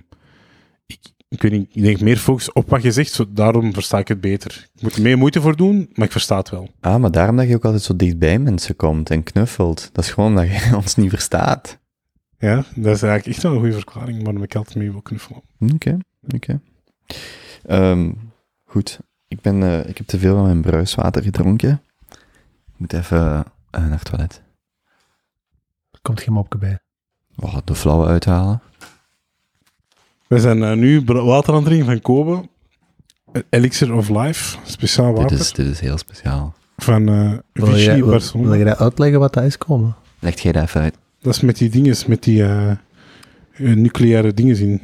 ik, 0.86 0.98
ik 1.28 1.42
weet 1.42 1.52
niet, 1.52 1.68
ik 1.72 1.82
denk 1.82 2.00
meer 2.00 2.16
focus 2.16 2.52
op 2.52 2.70
wat 2.70 2.82
je 2.82 2.92
zegt, 2.92 3.12
zo, 3.12 3.24
daarom 3.28 3.72
versta 3.72 3.98
ik 3.98 4.08
het 4.08 4.20
beter. 4.20 4.68
Ik 4.74 4.82
moet 4.82 4.96
er 4.96 5.02
meer 5.02 5.18
moeite 5.18 5.40
voor 5.40 5.56
doen, 5.56 5.90
maar 5.92 6.06
ik 6.06 6.12
versta 6.12 6.36
het 6.36 6.50
wel. 6.50 6.68
Ah, 6.80 6.96
maar 6.96 7.10
daarom 7.10 7.36
dat 7.36 7.48
je 7.48 7.54
ook 7.54 7.64
altijd 7.64 7.82
zo 7.82 7.96
dichtbij 7.96 8.38
mensen 8.38 8.76
komt 8.76 9.10
en 9.10 9.22
knuffelt. 9.22 9.90
Dat 9.92 10.04
is 10.04 10.10
gewoon 10.10 10.34
dat 10.34 10.48
je 10.48 10.70
ons 10.76 10.94
niet 10.94 11.10
verstaat. 11.10 11.78
Ja, 12.38 12.56
dat 12.56 12.94
is 12.94 13.02
eigenlijk 13.02 13.26
echt 13.26 13.42
wel 13.42 13.52
een 13.52 13.58
goede 13.58 13.74
verklaring 13.74 14.22
waarom 14.22 14.42
ik 14.42 14.54
altijd 14.54 14.76
mee 14.76 14.90
wil 14.90 15.02
knuffelen. 15.02 15.42
Oké, 15.74 15.98
oké. 16.34 16.60
Ehm, 17.66 18.10
goed. 18.68 18.98
Ik, 19.28 19.40
ben, 19.40 19.62
eh, 19.62 19.88
ik 19.88 19.98
heb 19.98 20.06
te 20.06 20.18
veel 20.18 20.34
van 20.34 20.44
mijn 20.44 20.60
bruiswater 20.60 21.22
gedronken. 21.22 21.82
Ik 22.10 22.74
moet 22.76 22.92
even 22.92 23.44
eh, 23.70 23.80
naar 23.80 23.90
het 23.90 24.04
toilet. 24.04 24.42
Er 25.90 25.98
komt 26.02 26.20
geen 26.20 26.32
mopje 26.32 26.58
bij. 26.58 26.78
Oh, 27.36 27.56
de 27.64 27.74
flauwe 27.74 28.06
uithalen. 28.06 28.60
We 30.26 30.38
zijn 30.38 30.62
eh, 30.62 30.72
nu 30.72 31.02
water 31.04 31.50
aan 31.50 31.58
het 31.58 31.64
drinken 31.64 31.86
van 31.86 32.00
Kobe. 32.00 32.48
Elixir 33.48 33.94
of 33.94 34.08
Life, 34.08 34.58
speciaal 34.64 35.12
water. 35.12 35.28
Dit 35.28 35.40
is, 35.40 35.52
dit 35.52 35.66
is 35.66 35.80
heel 35.80 35.98
speciaal. 35.98 36.54
Van 36.76 37.08
eh 37.08 37.32
Wil 37.52 37.66
Vichy 37.66 38.02
wil, 38.32 38.54
je 38.54 38.64
dat 38.64 38.78
uitleggen 38.78 39.18
wat 39.18 39.32
dat 39.32 39.44
is 39.44 39.58
komen? 39.58 39.96
Leg 40.18 40.40
jij 40.40 40.52
dat 40.52 40.62
even 40.62 40.80
uit? 40.80 40.98
Dat 41.20 41.34
is 41.34 41.40
met 41.40 41.56
die 41.56 41.70
dinges, 41.70 42.06
met 42.06 42.22
die... 42.22 42.44
nucleaire 43.56 44.34
dingen 44.34 44.56
zien. 44.56 44.82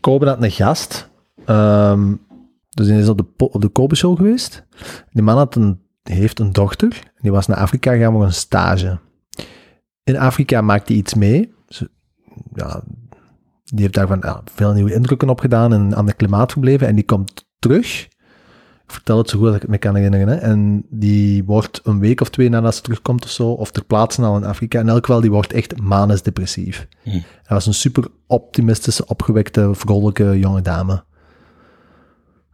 Kobe 0.00 0.26
had 0.26 0.42
een 0.42 0.50
gast. 0.50 1.08
ehm, 1.44 2.12
dus 2.70 2.86
die 2.86 2.98
is 2.98 3.08
op 3.08 3.18
de, 3.18 3.48
op 3.48 3.60
de 3.60 3.68
Kobe 3.68 3.94
Show 3.94 4.16
geweest. 4.16 4.66
Die 5.12 5.22
man 5.22 5.36
had 5.36 5.54
een, 5.54 5.80
heeft 6.02 6.38
een 6.38 6.52
dochter. 6.52 7.12
Die 7.20 7.30
was 7.30 7.46
naar 7.46 7.56
Afrika 7.56 7.92
gegaan 7.92 8.12
voor 8.12 8.24
een 8.24 8.32
stage. 8.32 8.98
In 10.04 10.18
Afrika 10.18 10.60
maakt 10.60 10.88
hij 10.88 10.96
iets 10.96 11.14
mee. 11.14 11.52
Ja, 12.54 12.82
die 13.64 13.80
heeft 13.80 13.94
daarvan 13.94 14.18
ja, 14.22 14.42
veel 14.44 14.72
nieuwe 14.72 14.94
indrukken 14.94 15.28
opgedaan 15.28 15.72
en 15.72 15.96
aan 15.96 16.06
de 16.06 16.12
klimaat 16.12 16.52
gebleven. 16.52 16.86
En 16.86 16.94
die 16.94 17.04
komt 17.04 17.46
terug. 17.58 18.08
Ik 18.84 18.96
vertel 18.96 19.18
het 19.18 19.30
zo 19.30 19.38
goed 19.38 19.46
als 19.46 19.56
ik 19.56 19.62
het 19.62 19.70
me 19.70 19.78
kan 19.78 19.94
herinneren. 19.94 20.28
Hè. 20.28 20.34
En 20.34 20.86
die 20.90 21.44
wordt 21.44 21.80
een 21.84 21.98
week 21.98 22.20
of 22.20 22.30
twee 22.30 22.48
nadat 22.48 22.74
ze 22.74 22.82
terugkomt 22.82 23.24
of 23.24 23.30
zo, 23.30 23.50
of 23.50 23.70
ter 23.70 23.84
plaatse 23.84 24.22
al 24.22 24.36
in 24.36 24.44
Afrika. 24.44 24.80
In 24.80 24.88
elk 24.88 25.06
geval, 25.06 25.20
die 25.20 25.30
wordt 25.30 25.52
echt 25.52 25.80
manisch 25.80 26.22
depressief. 26.22 26.88
Hm. 27.02 27.10
Dat 27.12 27.48
was 27.48 27.66
een 27.66 27.74
super 27.74 28.08
optimistische, 28.26 29.06
opgewekte, 29.06 29.70
vrolijke 29.74 30.38
jonge 30.38 30.62
dame. 30.62 31.04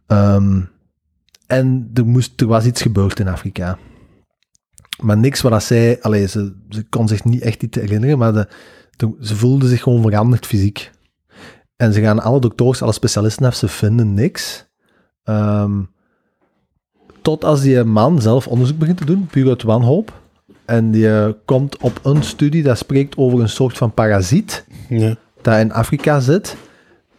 Ehm, 0.07 0.61
en 1.47 1.91
er, 1.95 2.07
moest, 2.07 2.41
er 2.41 2.47
was 2.47 2.65
iets 2.65 2.83
gebeurd 2.83 3.19
in 3.20 3.28
Afrika. 3.28 3.78
Maar 5.01 5.16
niks 5.19 5.41
wat 5.41 5.62
zij... 5.62 6.03
Allee, 6.03 6.27
ze, 6.28 6.55
ze 6.69 6.85
kon 6.89 7.09
zich 7.09 7.24
niet 7.24 7.43
echt 7.43 7.62
iets 7.62 7.78
herinneren, 7.78 8.19
maar 8.19 8.33
de, 8.33 8.49
de- 8.97 9.16
ze 9.20 9.37
voelde 9.37 9.69
zich 9.69 9.83
gewoon 9.83 10.03
veranderd 10.03 10.47
fysiek. 10.47 10.91
En 11.77 11.93
ze 11.93 12.01
gaan 12.01 12.20
alle 12.23 12.41
dokters, 12.41 12.83
alle 12.83 12.93
specialisten 12.93 13.47
af, 13.47 13.55
ze 13.55 13.69
vinden 13.69 14.15
niks. 14.15 14.66
Ehm, 15.24 15.81
tot 17.23 17.45
als 17.45 17.61
die 17.61 17.85
man 17.85 18.20
zelf 18.23 18.47
onderzoek 18.47 18.78
begint 18.78 18.97
te 18.99 19.05
doen, 19.05 19.27
puur 19.27 19.49
uit 19.49 19.62
wanhoop. 19.62 20.12
En 20.65 20.91
die 20.91 21.16
eh, 21.19 21.28
komt 21.45 21.77
op 21.77 22.01
een 22.03 22.23
studie 22.23 22.62
dat 22.62 22.78
spreekt 22.78 23.16
over 23.16 23.41
een 23.41 23.49
soort 23.49 23.77
van 23.77 23.93
parasiet 23.95 24.65
Ja. 24.89 25.16
dat 25.43 25.59
in 25.59 25.73
Afrika 25.73 26.20
zit, 26.20 26.57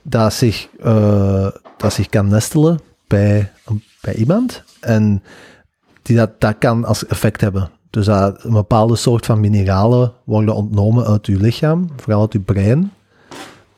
dat 0.01 0.33
zich, 0.33 0.67
eh, 0.79 1.47
dat 1.77 1.93
zich 1.93 2.09
kan 2.09 2.27
nestelen 2.27 2.79
bij, 3.07 3.51
bij 4.01 4.13
iemand. 4.13 4.63
En 4.79 5.23
die 6.01 6.15
dat, 6.15 6.41
dat 6.41 6.55
kan 6.59 6.85
als 6.85 7.05
effect 7.05 7.41
hebben. 7.41 7.69
Dus 7.89 8.05
dat 8.05 8.43
een 8.43 8.51
bepaalde 8.51 8.95
soort 8.95 9.25
van 9.25 9.39
mineralen 9.39 10.13
worden 10.23 10.55
ontnomen 10.55 11.05
uit 11.05 11.25
je 11.25 11.37
lichaam, 11.37 11.89
vooral 11.95 12.21
uit 12.21 12.33
je 12.33 12.39
brein. 12.39 12.91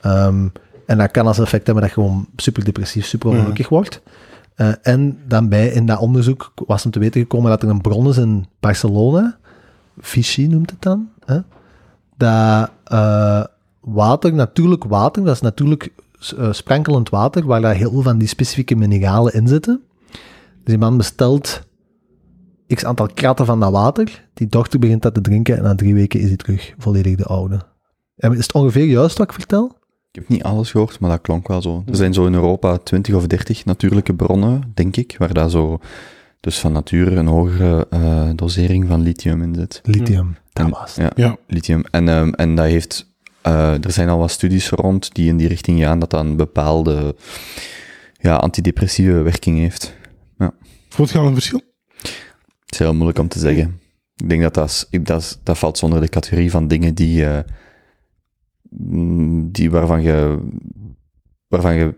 Ehm, 0.01 0.47
en 0.85 0.97
dat 0.97 1.11
kan 1.11 1.27
als 1.27 1.39
effect 1.39 1.65
hebben 1.65 1.83
dat 1.83 1.93
je 1.93 2.01
gewoon 2.01 2.27
super 2.35 2.63
depressief, 2.63 3.05
super 3.05 3.29
ongelukkig 3.29 3.69
wordt. 3.69 4.01
Eh, 4.55 4.71
en 4.81 5.19
dan 5.27 5.49
bij 5.49 5.67
in 5.67 5.85
dat 5.85 5.99
onderzoek 5.99 6.53
was 6.55 6.83
hem 6.83 6.91
te 6.91 6.99
weten 6.99 7.21
gekomen 7.21 7.49
dat 7.49 7.63
er 7.63 7.69
een 7.69 7.81
bron 7.81 8.07
is 8.07 8.17
in 8.17 8.45
Barcelona, 8.59 9.37
Vichy 9.99 10.45
noemt 10.45 10.69
het 10.69 10.81
dan, 10.81 11.09
hè? 11.25 11.39
dat 12.17 12.69
eh, 12.83 13.43
water, 13.79 14.33
natuurlijk 14.33 14.83
water, 14.83 15.23
dat 15.23 15.35
is 15.35 15.41
natuurlijk 15.41 15.91
sprankelend 16.51 17.09
water, 17.09 17.45
waar 17.45 17.61
daar 17.61 17.75
heel 17.75 17.91
veel 17.91 18.01
van 18.01 18.17
die 18.17 18.27
specifieke 18.27 18.75
mineralen 18.75 19.33
in 19.33 19.47
zitten. 19.47 19.81
Dus 20.09 20.63
die 20.63 20.77
man 20.77 20.97
bestelt 20.97 21.61
x 22.67 22.85
aantal 22.85 23.07
kratten 23.13 23.45
van 23.45 23.59
dat 23.59 23.71
water, 23.71 24.27
die 24.33 24.47
dochter 24.47 24.79
begint 24.79 25.01
dat 25.01 25.13
te 25.13 25.21
drinken 25.21 25.57
en 25.57 25.63
na 25.63 25.75
drie 25.75 25.93
weken 25.93 26.19
is 26.19 26.27
hij 26.27 26.35
terug 26.35 26.73
volledig 26.77 27.15
de 27.15 27.23
oude. 27.25 27.59
En 28.15 28.31
is 28.31 28.37
het 28.37 28.53
ongeveer 28.53 28.85
juist 28.85 29.17
wat 29.17 29.27
ik 29.27 29.33
vertel? 29.33 29.77
Ik 30.11 30.15
heb 30.19 30.27
niet 30.29 30.43
alles 30.43 30.71
gehoord, 30.71 30.99
maar 30.99 31.09
dat 31.09 31.21
klonk 31.21 31.47
wel 31.47 31.61
zo. 31.61 31.83
Er 31.85 31.95
zijn 31.95 32.13
zo 32.13 32.25
in 32.25 32.33
Europa 32.33 32.77
20 32.77 33.15
of 33.15 33.27
30 33.27 33.65
natuurlijke 33.65 34.13
bronnen, 34.13 34.71
denk 34.73 34.95
ik, 34.97 35.15
waar 35.17 35.33
daar 35.33 35.49
zo 35.49 35.79
dus 36.39 36.59
van 36.59 36.71
nature 36.71 37.15
een 37.15 37.27
hogere 37.27 37.87
eh, 37.89 38.29
dosering 38.35 38.87
van 38.87 39.01
lithium 39.01 39.41
in 39.41 39.55
zit. 39.55 39.81
Lithium, 39.83 40.35
dat 40.53 40.69
was 40.69 40.95
het. 40.95 41.11
Ja, 41.15 41.25
Ja. 41.25 41.37
lithium. 41.47 41.83
En, 41.91 42.09
ehm, 42.09 42.29
en 42.29 42.55
dat 42.55 42.65
heeft, 42.65 43.11
eh, 43.41 43.83
er 43.83 43.91
zijn 43.91 44.09
al 44.09 44.17
wat 44.17 44.31
studies 44.31 44.69
rond 44.69 45.15
die 45.15 45.27
in 45.27 45.37
die 45.37 45.47
richting 45.47 45.79
gaan, 45.79 45.99
dat 45.99 46.09
dat 46.09 46.25
een 46.25 46.35
bepaalde 46.35 47.15
ja, 48.19 48.35
antidepressieve 48.35 49.21
werking 49.21 49.57
heeft. 49.57 49.97
Voelt 50.89 51.11
je 51.11 51.17
al 51.17 51.27
een 51.27 51.33
verschil? 51.33 51.61
Het 51.97 52.71
is 52.71 52.79
heel 52.79 52.93
moeilijk 52.93 53.19
om 53.19 53.27
te 53.27 53.39
zeggen. 53.39 53.79
Ik 54.15 54.29
denk 54.29 54.41
dat 54.41 54.53
dat, 54.53 54.87
dat, 55.01 55.39
dat 55.43 55.57
valt 55.57 55.77
zonder 55.77 56.01
de 56.01 56.09
categorie 56.09 56.51
van 56.51 56.67
dingen 56.67 56.93
die, 56.93 57.25
eh, 57.25 57.39
mm, 58.69 59.51
die 59.51 59.71
waarvan 59.71 60.01
je, 60.01 60.39
waarvan 61.47 61.75
je 61.75 61.95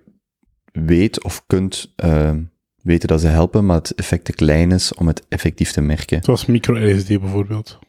weet 0.71 1.23
of 1.23 1.43
kunt 1.47 1.93
eh, 1.95 2.35
weten 2.81 3.07
dat 3.07 3.21
ze 3.21 3.27
helpen, 3.27 3.65
maar 3.65 3.77
het 3.77 3.95
effect 3.95 4.25
te 4.25 4.33
klein 4.33 4.71
is 4.71 4.93
om 4.93 5.07
het 5.07 5.25
effectief 5.27 5.71
te 5.71 5.81
merken. 5.81 6.23
Zoals 6.23 6.45
micro-LSD 6.45 7.07
bijvoorbeeld. 7.07 7.79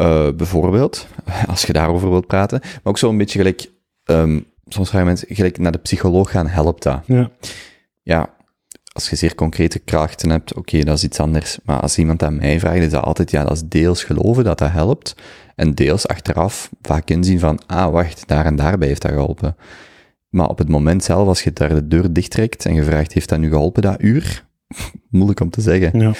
Eh, 0.00 0.28
bijvoorbeeld, 0.36 1.06
als 1.52 1.62
je 1.62 1.72
daarover 1.72 2.10
wilt 2.10 2.26
praten. 2.26 2.58
Maar 2.62 2.80
ook 2.82 2.98
zo 2.98 3.08
een 3.08 3.16
beetje 3.16 3.38
gelijk, 3.38 3.70
ehm, 4.04 4.40
soms 4.68 4.88
vragen 4.88 5.06
mensen, 5.06 5.34
gelijk 5.34 5.58
naar 5.58 5.72
de 5.72 5.78
psycholoog 5.78 6.30
gaan, 6.30 6.46
helpt 6.46 6.82
dat? 6.82 7.02
Ja. 7.06 7.30
Ja, 8.02 8.34
als 8.92 9.10
je 9.10 9.16
zeer 9.16 9.34
concrete 9.34 9.78
krachten 9.78 10.30
hebt, 10.30 10.54
oké, 10.54 10.84
dat 10.84 10.96
is 10.96 11.04
iets 11.04 11.20
anders. 11.20 11.58
Maar 11.64 11.80
als 11.80 11.98
iemand 11.98 12.22
aan 12.22 12.36
mij 12.36 12.60
vraagt, 12.60 12.78
is 12.78 12.90
dat 12.90 13.04
altijd, 13.04 13.30
ja, 13.30 13.42
dat 13.42 13.52
is 13.52 13.62
deels 13.64 14.04
geloven 14.04 14.44
dat 14.44 14.58
dat 14.58 14.70
helpt. 14.70 15.14
En 15.54 15.74
deels 15.74 16.08
achteraf 16.08 16.70
vaak 16.82 17.10
inzien 17.10 17.38
van, 17.38 17.60
ah, 17.66 17.92
wacht, 17.92 18.28
daar 18.28 18.44
en 18.44 18.56
daarbij 18.56 18.88
heeft 18.88 19.02
dat 19.02 19.12
geholpen. 19.12 19.56
Maar 20.28 20.48
op 20.48 20.58
het 20.58 20.68
moment 20.68 21.04
zelf, 21.04 21.28
als 21.28 21.42
je 21.42 21.52
daar 21.52 21.74
de 21.74 21.88
deur 21.88 22.12
dichttrekt 22.12 22.66
en 22.66 22.74
je 22.74 22.84
vraagt, 22.84 23.12
heeft 23.12 23.28
dat 23.28 23.38
nu 23.38 23.48
geholpen, 23.48 23.82
dat 23.82 24.02
uur? 24.02 24.44
Moeilijk 25.10 25.40
om 25.40 25.50
te 25.50 25.60
zeggen. 25.60 26.00
Ja. 26.00 26.12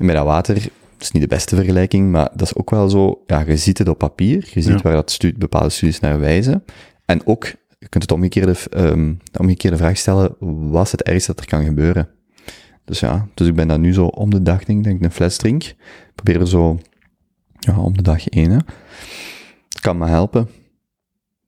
Met 0.00 0.16
dat 0.16 0.24
water, 0.24 0.68
is 1.02 1.10
niet 1.10 1.22
de 1.22 1.28
beste 1.28 1.56
vergelijking, 1.56 2.10
maar 2.10 2.28
dat 2.34 2.42
is 2.46 2.56
ook 2.56 2.70
wel 2.70 2.88
zo, 2.88 3.22
ja, 3.26 3.40
je 3.46 3.56
ziet 3.56 3.78
het 3.78 3.88
op 3.88 3.98
papier, 3.98 4.48
je 4.54 4.60
ziet 4.60 4.72
Ja. 4.72 4.80
waar 4.82 4.92
dat 4.92 5.10
stu- 5.10 5.34
bepaalde 5.38 5.68
studies 5.68 6.00
naar 6.00 6.18
wijzen. 6.20 6.64
En 7.04 7.26
ook, 7.26 7.44
je 7.78 7.88
kunt 7.88 8.02
het 8.02 8.12
omgekeerde, 8.12 8.54
ehm, 8.70 9.14
de 9.30 9.38
omgekeerde 9.38 9.76
vraag 9.76 9.96
stellen, 9.96 10.34
wat 10.70 10.84
is 10.84 10.92
het 10.92 11.02
ergste 11.02 11.32
dat 11.34 11.40
er 11.44 11.50
kan 11.50 11.64
gebeuren? 11.64 12.08
Dus 12.84 13.00
ja, 13.00 13.28
dus 13.34 13.46
ik 13.48 13.54
ben 13.54 13.68
dat 13.68 13.78
nu 13.78 13.92
zo 13.94 14.04
om 14.06 14.30
de 14.30 14.42
dag, 14.42 14.64
denk 14.64 14.86
ik, 14.86 15.02
een 15.04 15.10
fles 15.10 15.36
drink. 15.36 15.74
Probeer 16.14 16.40
er 16.40 16.48
zo, 16.48 16.78
ja, 17.58 17.78
om 17.78 17.96
de 17.96 18.02
dag 18.02 18.28
één, 18.28 18.50
hè. 18.50 18.56
Het 19.68 19.80
kan 19.80 19.98
me 19.98 20.06
helpen. 20.06 20.48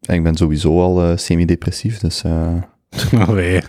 En 0.00 0.14
ik 0.14 0.22
ben 0.22 0.36
sowieso 0.36 0.80
al 0.80 1.02
eh, 1.02 1.16
semi-depressief, 1.16 1.98
dus... 1.98 2.22
eh, 2.24 2.54
Allee. 3.28 3.62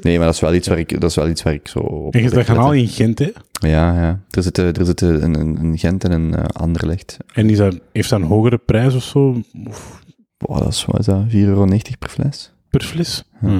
Nee, 0.00 0.16
maar 0.16 0.26
dat 0.26 0.34
is 0.34 0.40
wel 0.40 0.54
iets 0.54 0.68
waar 0.68 0.78
ik, 0.78 1.00
dat 1.00 1.10
is 1.10 1.16
wel 1.16 1.28
iets 1.28 1.42
waar 1.42 1.52
ik 1.52 1.68
zo 1.68 1.78
op 1.78 2.14
En 2.14 2.22
je 2.22 2.28
kanaal 2.44 2.70
letten. 2.72 2.76
in 2.78 2.88
Gent, 2.88 3.18
hè? 3.18 3.30
Ja, 3.68 3.94
ja. 4.00 4.20
Er 4.30 4.42
zitten, 4.42 4.74
er 4.74 4.84
zitten 4.84 5.22
een, 5.22 5.40
een, 5.40 5.56
een 5.64 5.78
Gent 5.78 6.04
en 6.04 6.12
een 6.12 6.28
uh, 6.32 6.44
Anderlecht. 6.44 7.16
En 7.34 7.50
is 7.50 7.58
dat, 7.58 7.80
heeft 7.92 8.10
dat 8.10 8.20
een 8.20 8.26
hogere 8.26 8.58
prijs 8.58 8.94
of 8.94 9.02
zo? 9.02 9.42
Of 9.68 10.02
Boah, 10.38 10.58
dat 10.58 10.68
is, 10.68 10.84
wat 10.84 10.98
is 10.98 11.06
dat? 11.06 11.24
4,90 11.28 11.30
euro 11.32 11.66
per 11.98 12.08
fles? 12.08 12.52
per 12.70 12.82
fles? 12.84 13.24
Ja. 13.40 13.48
Ja. 13.48 13.54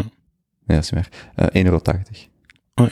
Nee, 0.67 0.79
dat 0.79 0.83
is 0.85 0.91
niet. 0.91 1.09
Eh 1.35 1.65
1,80 1.65 1.71
euro. 1.71 1.81
Oh, 2.75 2.87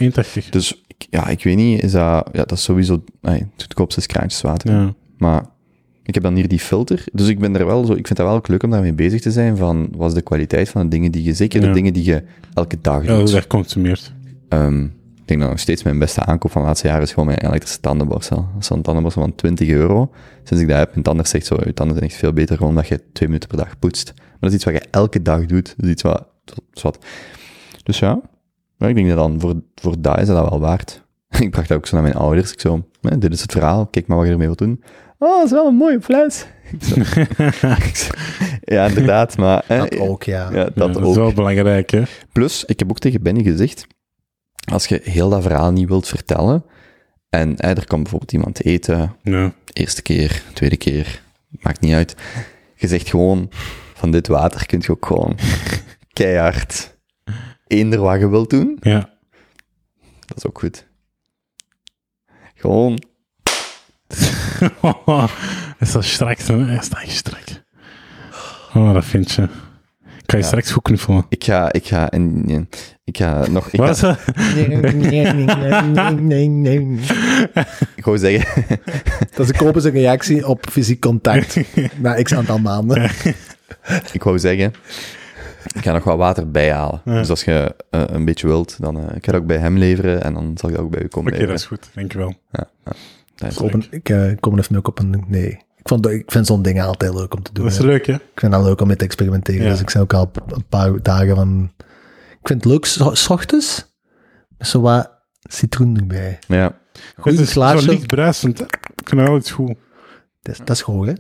1,80. 0.44 0.48
Dus, 0.51 0.82
ik- 0.86 1.06
ja, 1.10 1.27
ik 1.28 1.44
weet 1.44 1.56
niet, 1.56 1.82
is 1.82 1.93
dat... 1.93 2.28
Ja, 2.32 2.44
dat 2.44 2.52
is 2.52 2.62
sowieso... 2.62 3.05
Nee, 3.20 3.39
het 3.39 3.62
goedkoopste 3.62 4.01
is 4.01 4.06
kraantjeswater. 4.06 4.73
Ja. 4.73 4.94
Maar 5.19 5.44
ik 6.05 6.15
heb 6.15 6.23
dan 6.23 6.35
hier 6.35 6.49
die 6.49 6.59
filter. 6.59 7.05
Dus 7.12 7.29
ik 7.29 7.39
ben 7.39 7.57
er 7.57 7.66
wel 7.66 7.85
zo... 7.85 7.93
Ik 7.93 8.07
vind 8.07 8.19
dat 8.19 8.27
wel 8.27 8.37
ook 8.37 8.49
leuk 8.49 8.62
om 8.62 8.70
daarmee 8.70 8.93
bezig 8.93 9.20
te 9.20 9.31
zijn 9.31 9.57
van... 9.57 9.89
Wat 9.97 10.09
is 10.09 10.15
de 10.15 10.23
kwaliteit 10.23 10.69
van 10.69 10.83
de 10.83 10.89
dingen 10.89 11.12
die 11.12 11.23
je... 11.23 11.33
Zeker 11.35 11.61
de 11.61 11.66
Ja. 11.66 11.73
dingen 11.73 11.93
die 11.93 12.05
je 12.05 12.23
elke 12.55 12.79
dag 12.81 13.05
Ja, 13.05 13.16
doet. 13.19 13.33
dat 13.33 13.47
consumeert. 13.47 14.12
Ehm, 14.49 14.83
ik 14.85 15.29
denk 15.29 15.41
dat 15.41 15.49
nog 15.51 15.59
steeds 15.59 15.83
mijn 15.83 15.99
beste 15.99 16.24
aankoop 16.24 16.51
van 16.51 16.61
de 16.62 16.66
laatste 16.66 16.87
jaren 16.87 17.03
is 17.03 17.11
gewoon 17.11 17.27
mijn 17.27 17.39
elektrische 17.47 17.81
tandenborstel. 17.81 18.37
Dat 18.37 18.62
is 18.62 18.69
een 18.70 18.83
tandenborstel 18.83 19.23
van 19.23 19.35
20 19.35 19.69
euro. 19.69 20.11
Sinds 20.43 20.62
ik 20.62 20.69
dat 20.69 20.79
heb, 20.79 20.91
mijn 20.91 21.03
tanden 21.03 21.27
zegt 21.27 21.47
zo, 21.47 21.57
je 21.65 21.74
tanden 21.74 21.97
zijn 21.97 22.09
echt 22.11 22.19
veel 22.19 22.33
beter 22.33 22.57
gewoon 22.57 22.70
omdat 22.73 22.89
je 22.89 23.01
twee 23.12 23.29
minuten 23.29 23.49
per 23.49 23.59
dag 23.59 23.79
poetst. 23.79 24.12
Maar 24.16 24.37
dat 24.41 24.49
is 24.51 24.57
iets 24.57 24.65
wat 24.65 24.74
je 24.74 24.89
elke 24.91 25.23
dag 25.23 25.47
doet. 25.47 25.74
Dat 25.77 25.85
is 25.87 25.91
iets 25.93 26.03
wat, 26.03 26.27
wat. 26.83 26.99
Dus 27.83 27.99
ja, 27.99 28.20
maar 28.77 28.89
ik 28.89 28.95
denk 28.95 29.09
dat 29.09 29.16
dan 29.16 29.41
voor, 29.41 29.55
voor 29.74 29.95
dat 29.99 30.20
is 30.20 30.27
dat 30.27 30.49
wel 30.51 30.61
waard. 30.61 31.03
ik 31.41 31.51
bracht 31.51 31.69
dat 31.69 31.77
ook 31.79 31.87
zo 31.87 31.95
naar 31.95 32.05
mijn 32.05 32.16
ouders. 32.16 32.53
Ik 32.53 32.61
zo, 32.61 32.87
"Hè, 33.01 33.19
dit 33.19 33.33
is 33.33 33.41
het 33.43 33.53
verhaal, 33.53 33.87
kijk 33.87 34.07
maar 34.07 34.16
wat 34.16 34.27
je 34.27 34.33
ermee 34.33 34.47
wilt 34.47 34.59
doen. 34.59 34.83
Oh, 35.23 35.36
dat 35.36 35.44
is 35.44 35.51
wel 35.51 35.66
een 35.66 35.74
mooie 35.74 36.01
fles. 36.03 36.47
Ja, 38.65 38.86
inderdaad, 38.86 39.36
maar... 39.36 39.65
hè, 39.66 39.78
Dat 39.78 39.97
ook, 39.99 40.23
ja. 40.23 40.51
Ja, 40.51 40.57
Ja, 40.59 40.70
dat 40.74 40.97
ook. 40.97 41.11
is 41.11 41.16
wel 41.16 41.32
belangrijk, 41.32 41.90
hè? 41.90 42.03
Plus, 42.32 42.65
ik 42.65 42.78
heb 42.78 42.90
ook 42.90 42.99
tegen 42.99 43.23
Benny 43.23 43.43
gezegd, 43.43 43.86
als 44.73 44.86
je 44.86 45.01
heel 45.05 45.28
dat 45.28 45.43
verhaal 45.43 45.73
niet 45.73 45.89
wilt 45.89 46.09
vertellen, 46.09 46.65
en 47.28 47.53
hè, 47.57 47.69
er 47.69 47.86
komt 47.86 48.03
bijvoorbeeld 48.03 48.32
iemand 48.32 48.65
eten, 48.65 49.16
Ja. 49.23 49.53
eerste 49.73 50.03
keer, 50.03 50.43
tweede 50.53 50.77
keer, 50.77 51.23
maakt 51.49 51.81
niet 51.81 51.94
uit. 51.94 52.15
Je 52.77 52.89
zegt 52.89 53.09
gewoon, 53.09 53.51
van 53.94 54.11
dit 54.11 54.27
water 54.28 54.66
kun 54.66 54.78
je 54.82 54.90
ook 54.90 55.07
gewoon 55.07 55.39
keihard 56.12 56.97
eender 57.66 58.01
wat 58.01 58.19
je 58.20 58.28
wilt 58.28 58.51
doen. 58.51 58.77
Ja. 58.81 59.11
Dat 60.27 60.36
is 60.36 60.47
ook 60.47 60.59
goed. 60.59 60.86
Gewoon, 62.55 63.03
is 65.78 65.93
dat 65.93 66.05
strak, 66.05 66.39
hè? 66.39 66.78
Is 66.78 66.89
dat 66.89 67.01
echt 67.01 67.10
strak? 67.10 67.43
Oh, 68.74 68.93
dat 68.94 69.05
vind 69.05 69.30
je. 69.32 69.43
Ik 69.43 70.30
ga 70.30 70.36
je 70.36 70.43
Ja. 70.43 70.48
straks 70.48 70.70
goed 70.70 70.82
knuffelen. 70.82 71.26
ik 71.28 71.44
ga, 71.44 71.72
ik 71.72 71.86
ga, 71.86 72.10
en, 72.10 72.44
en- 72.48 72.68
ik 73.05 73.16
ga 73.16 73.47
nog, 73.51 73.66
ik 73.70 73.80
Wat 73.80 73.86
ga 73.86 73.93
is 73.94 74.01
dat? 74.01 74.18
gewoon 77.97 78.18
zeggen, 78.18 78.47
Dat 79.34 79.48
is 79.51 79.60
een 79.60 79.80
zijn 79.80 79.94
reactie 79.94 80.48
op 80.48 80.66
fysiek 80.70 81.01
contact 81.01 81.59
na 81.97 82.22
x 82.22 82.34
aantal 82.34 82.59
maanden. 82.59 83.10
Ik 84.12 84.22
wou 84.22 84.39
zeggen, 84.39 84.72
ik 85.74 85.82
ga 85.82 85.93
nog 85.93 86.05
wat 86.05 86.16
water 86.16 86.51
bijhalen. 86.51 87.01
Ja. 87.05 87.18
Dus 87.18 87.28
als 87.30 87.44
je 87.44 87.74
eh, 87.90 88.02
een 88.06 88.24
beetje 88.24 88.47
wilt, 88.47 88.76
dan 88.80 88.97
eh, 88.97 89.16
ik 89.16 89.24
ga 89.24 89.32
dat 89.32 89.40
ook 89.40 89.47
bij 89.47 89.59
hem 89.59 89.78
leveren 89.78 90.22
en 90.22 90.34
dan 90.34 90.52
zal 90.56 90.68
ik 90.68 90.74
dat 90.76 90.84
ook 90.84 90.90
bij 90.90 91.02
u 91.02 91.06
komen 91.06 91.32
Oké, 91.32 91.47
dat 91.47 91.59
is 91.59 91.64
goed. 91.66 91.89
Dankjewel. 91.94 92.34
Ja, 92.52 92.68
ja. 92.84 92.93
Dat 93.34 93.50
is- 93.50 93.59
Op 93.59 93.72
een- 93.74 93.86
ik 93.90 94.09
eh, 94.09 94.32
kom 94.40 94.59
even 94.59 94.76
ook 94.76 94.88
op 94.88 94.98
een... 94.98 95.24
Nee. 95.26 95.48
Ik, 95.76 95.88
vond, 95.88 96.06
ik 96.06 96.30
vind 96.30 96.46
zo'n 96.46 96.62
dingen 96.62 96.84
altijd 96.86 97.14
leuk 97.14 97.34
om 97.34 97.42
te 97.42 97.52
doen. 97.52 97.64
Dat 97.64 97.72
is 97.72 97.78
hè. 97.78 97.84
leuk, 97.84 98.06
hè? 98.06 98.12
Ik 98.14 98.20
vind 98.34 98.52
dat 98.52 98.64
leuk 98.64 98.80
om 98.80 98.86
mee 98.86 98.96
te 98.96 99.04
experimenteren. 99.04 99.62
Ja. 99.64 99.70
Dus 99.70 99.80
ik 99.80 99.90
zei 99.90 100.02
ook 100.04 100.12
al 100.14 100.30
een 100.46 100.66
paar 100.68 101.02
dagen 101.02 101.36
van... 101.36 101.72
Ik 102.40 102.48
vind 102.48 102.64
het 102.64 102.72
leuk, 102.72 102.84
s- 102.84 103.00
s 103.12 103.28
ochtends, 103.30 103.94
met 104.59 104.68
zo 104.68 104.80
wat 104.80 105.10
citroen 105.42 105.96
erbij. 105.96 106.38
Ja, 106.48 106.78
Goed, 107.16 107.24
Het 107.24 107.34
een 107.36 107.40
is 107.42 107.52
zo 107.52 107.60
glaasje. 107.60 107.88
licht 107.90 108.06
bruisend, 108.06 108.59
hè? 108.59 108.64
Ik 108.64 109.09
goed. 109.50 109.74
Dat 110.42 110.52
is, 110.54 110.59
dat 110.59 110.70
is 110.70 110.82
goed, 110.82 111.06
hè? 111.06 111.12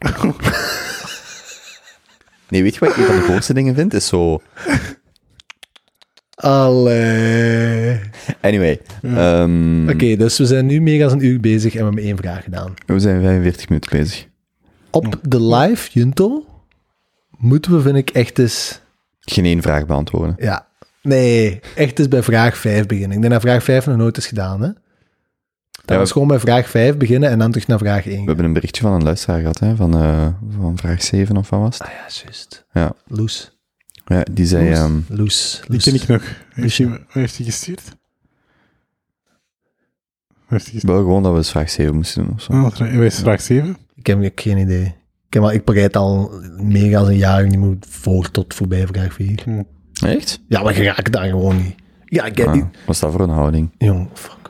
Nee, 2.52 2.62
weet 2.62 2.74
je 2.74 2.80
wat 2.80 2.88
ik 2.88 2.96
een 2.96 3.04
van 3.04 3.16
de 3.16 3.22
grootste 3.22 3.54
dingen 3.54 3.74
vind? 3.74 3.94
Is 3.94 4.06
zo... 4.06 4.42
Allee. 6.34 8.00
Anyway. 8.40 8.80
ehm, 9.02 9.88
Oké, 9.88 10.16
dus 10.16 10.38
we 10.38 10.46
zijn 10.46 10.66
nu 10.66 10.80
meer 10.80 10.98
dan 10.98 11.10
een 11.10 11.24
uur 11.24 11.40
bezig 11.40 11.72
en 11.72 11.78
we 11.78 11.84
hebben 11.84 12.04
één 12.04 12.16
vraag 12.16 12.44
gedaan. 12.44 12.74
We 12.86 12.98
zijn 12.98 13.22
45 13.22 13.68
minuten 13.68 13.98
bezig. 13.98 14.26
Op 14.90 15.18
de 15.22 15.42
live 15.42 15.90
Junto 15.92 16.44
moeten 17.38 17.72
we, 17.76 17.80
vind 17.80 17.96
ik, 17.96 18.10
echt 18.10 18.38
eens... 18.38 18.80
Geen 19.20 19.44
één 19.44 19.62
vraag 19.62 19.86
beantwoorden. 19.86 20.34
Ja, 20.38 20.66
nee, 21.02 21.60
echt 21.76 21.98
eens 21.98 22.08
bij 22.08 22.22
vraag 22.22 22.56
5 22.56 22.86
beginnen. 22.86 23.16
Ik 23.16 23.20
denk 23.20 23.32
dat 23.32 23.42
vraag 23.42 23.62
5 23.62 23.86
nog 23.86 23.96
nooit 23.96 24.16
is 24.16 24.26
gedaan, 24.26 24.62
hè? 24.62 24.68
Dat 25.84 25.90
Ja, 25.90 25.98
was 25.98 26.12
gewoon 26.12 26.28
bij 26.28 26.38
vraag 26.38 26.68
5 26.68 26.96
beginnen 26.96 27.30
en 27.30 27.38
dan 27.38 27.50
terug 27.50 27.66
naar 27.66 27.78
vraag 27.78 28.06
1. 28.06 28.20
We 28.20 28.26
hebben 28.26 28.44
een 28.44 28.52
berichtje 28.52 28.82
van 28.82 28.92
een 28.92 29.02
luisteraar 29.02 29.40
gehad, 29.40 29.58
hè, 29.58 29.76
van, 29.76 29.94
eh, 29.94 30.26
van 30.58 30.76
vraag 30.78 31.02
7 31.02 31.36
of 31.36 31.50
wat 31.50 31.60
was 31.60 31.78
het? 31.78 31.86
Ah 31.86 31.92
ja, 31.94 32.06
juist. 32.24 32.66
Ja. 32.72 32.92
Loes. 33.06 33.58
Ja, 34.06 34.22
die 34.32 34.46
zei... 34.46 34.68
Loes. 34.68 34.78
ehm, 34.78 34.92
Loes. 35.08 35.62
Die 35.68 35.80
ken 35.80 35.94
ik 35.94 36.06
nog. 36.06 36.22
Heeft 36.52 36.76
hij, 36.78 36.88
wat 36.88 36.98
heeft 37.08 37.36
hij 37.36 37.46
gestuurd? 37.46 37.82
Wat 37.84 37.94
heeft 40.48 40.64
hij 40.64 40.72
gestuurd? 40.72 40.82
wel 40.94 41.02
gewoon 41.02 41.22
dat 41.22 41.32
we 41.32 41.38
eens 41.38 41.50
vraag 41.50 41.70
7 41.70 41.94
moesten 41.94 42.24
doen 42.24 42.32
of 42.34 42.42
zo. 42.42 42.52
Ah, 42.52 42.62
wat 42.62 42.72
is 42.72 42.78
vraag- 42.78 43.14
vraag 43.14 43.40
7? 43.40 43.76
Ik 43.94 44.06
heb 44.06 44.22
ik 44.22 44.40
geen 44.40 44.58
idee. 44.58 44.84
Ik, 45.26 45.34
heb 45.34 45.42
al, 45.42 45.52
ik 45.52 45.64
bereid 45.64 45.96
al 45.96 46.30
meer 46.56 46.90
dan 46.90 47.06
een 47.06 47.16
jaar 47.16 47.46
niet 47.46 47.58
meer 47.58 47.76
voor 47.80 48.30
tot 48.30 48.54
voorbij 48.54 48.86
vraag 48.86 49.12
4. 49.12 49.44
Echt? 50.06 50.40
Ja, 50.48 50.62
maar 50.62 50.76
je 50.76 50.82
raakt 50.82 51.12
daar 51.12 51.28
gewoon 51.28 51.56
niet. 51.56 51.74
Ja, 52.04 52.24
ik 52.24 52.36
heb 52.38 52.46
Ah, 52.46 52.54
niet. 52.54 52.64
wat 52.86 52.94
is 52.94 53.00
dat 53.00 53.12
voor 53.12 53.20
een 53.20 53.28
houding? 53.28 53.70
Jong, 53.78 54.08
fuck. 54.12 54.41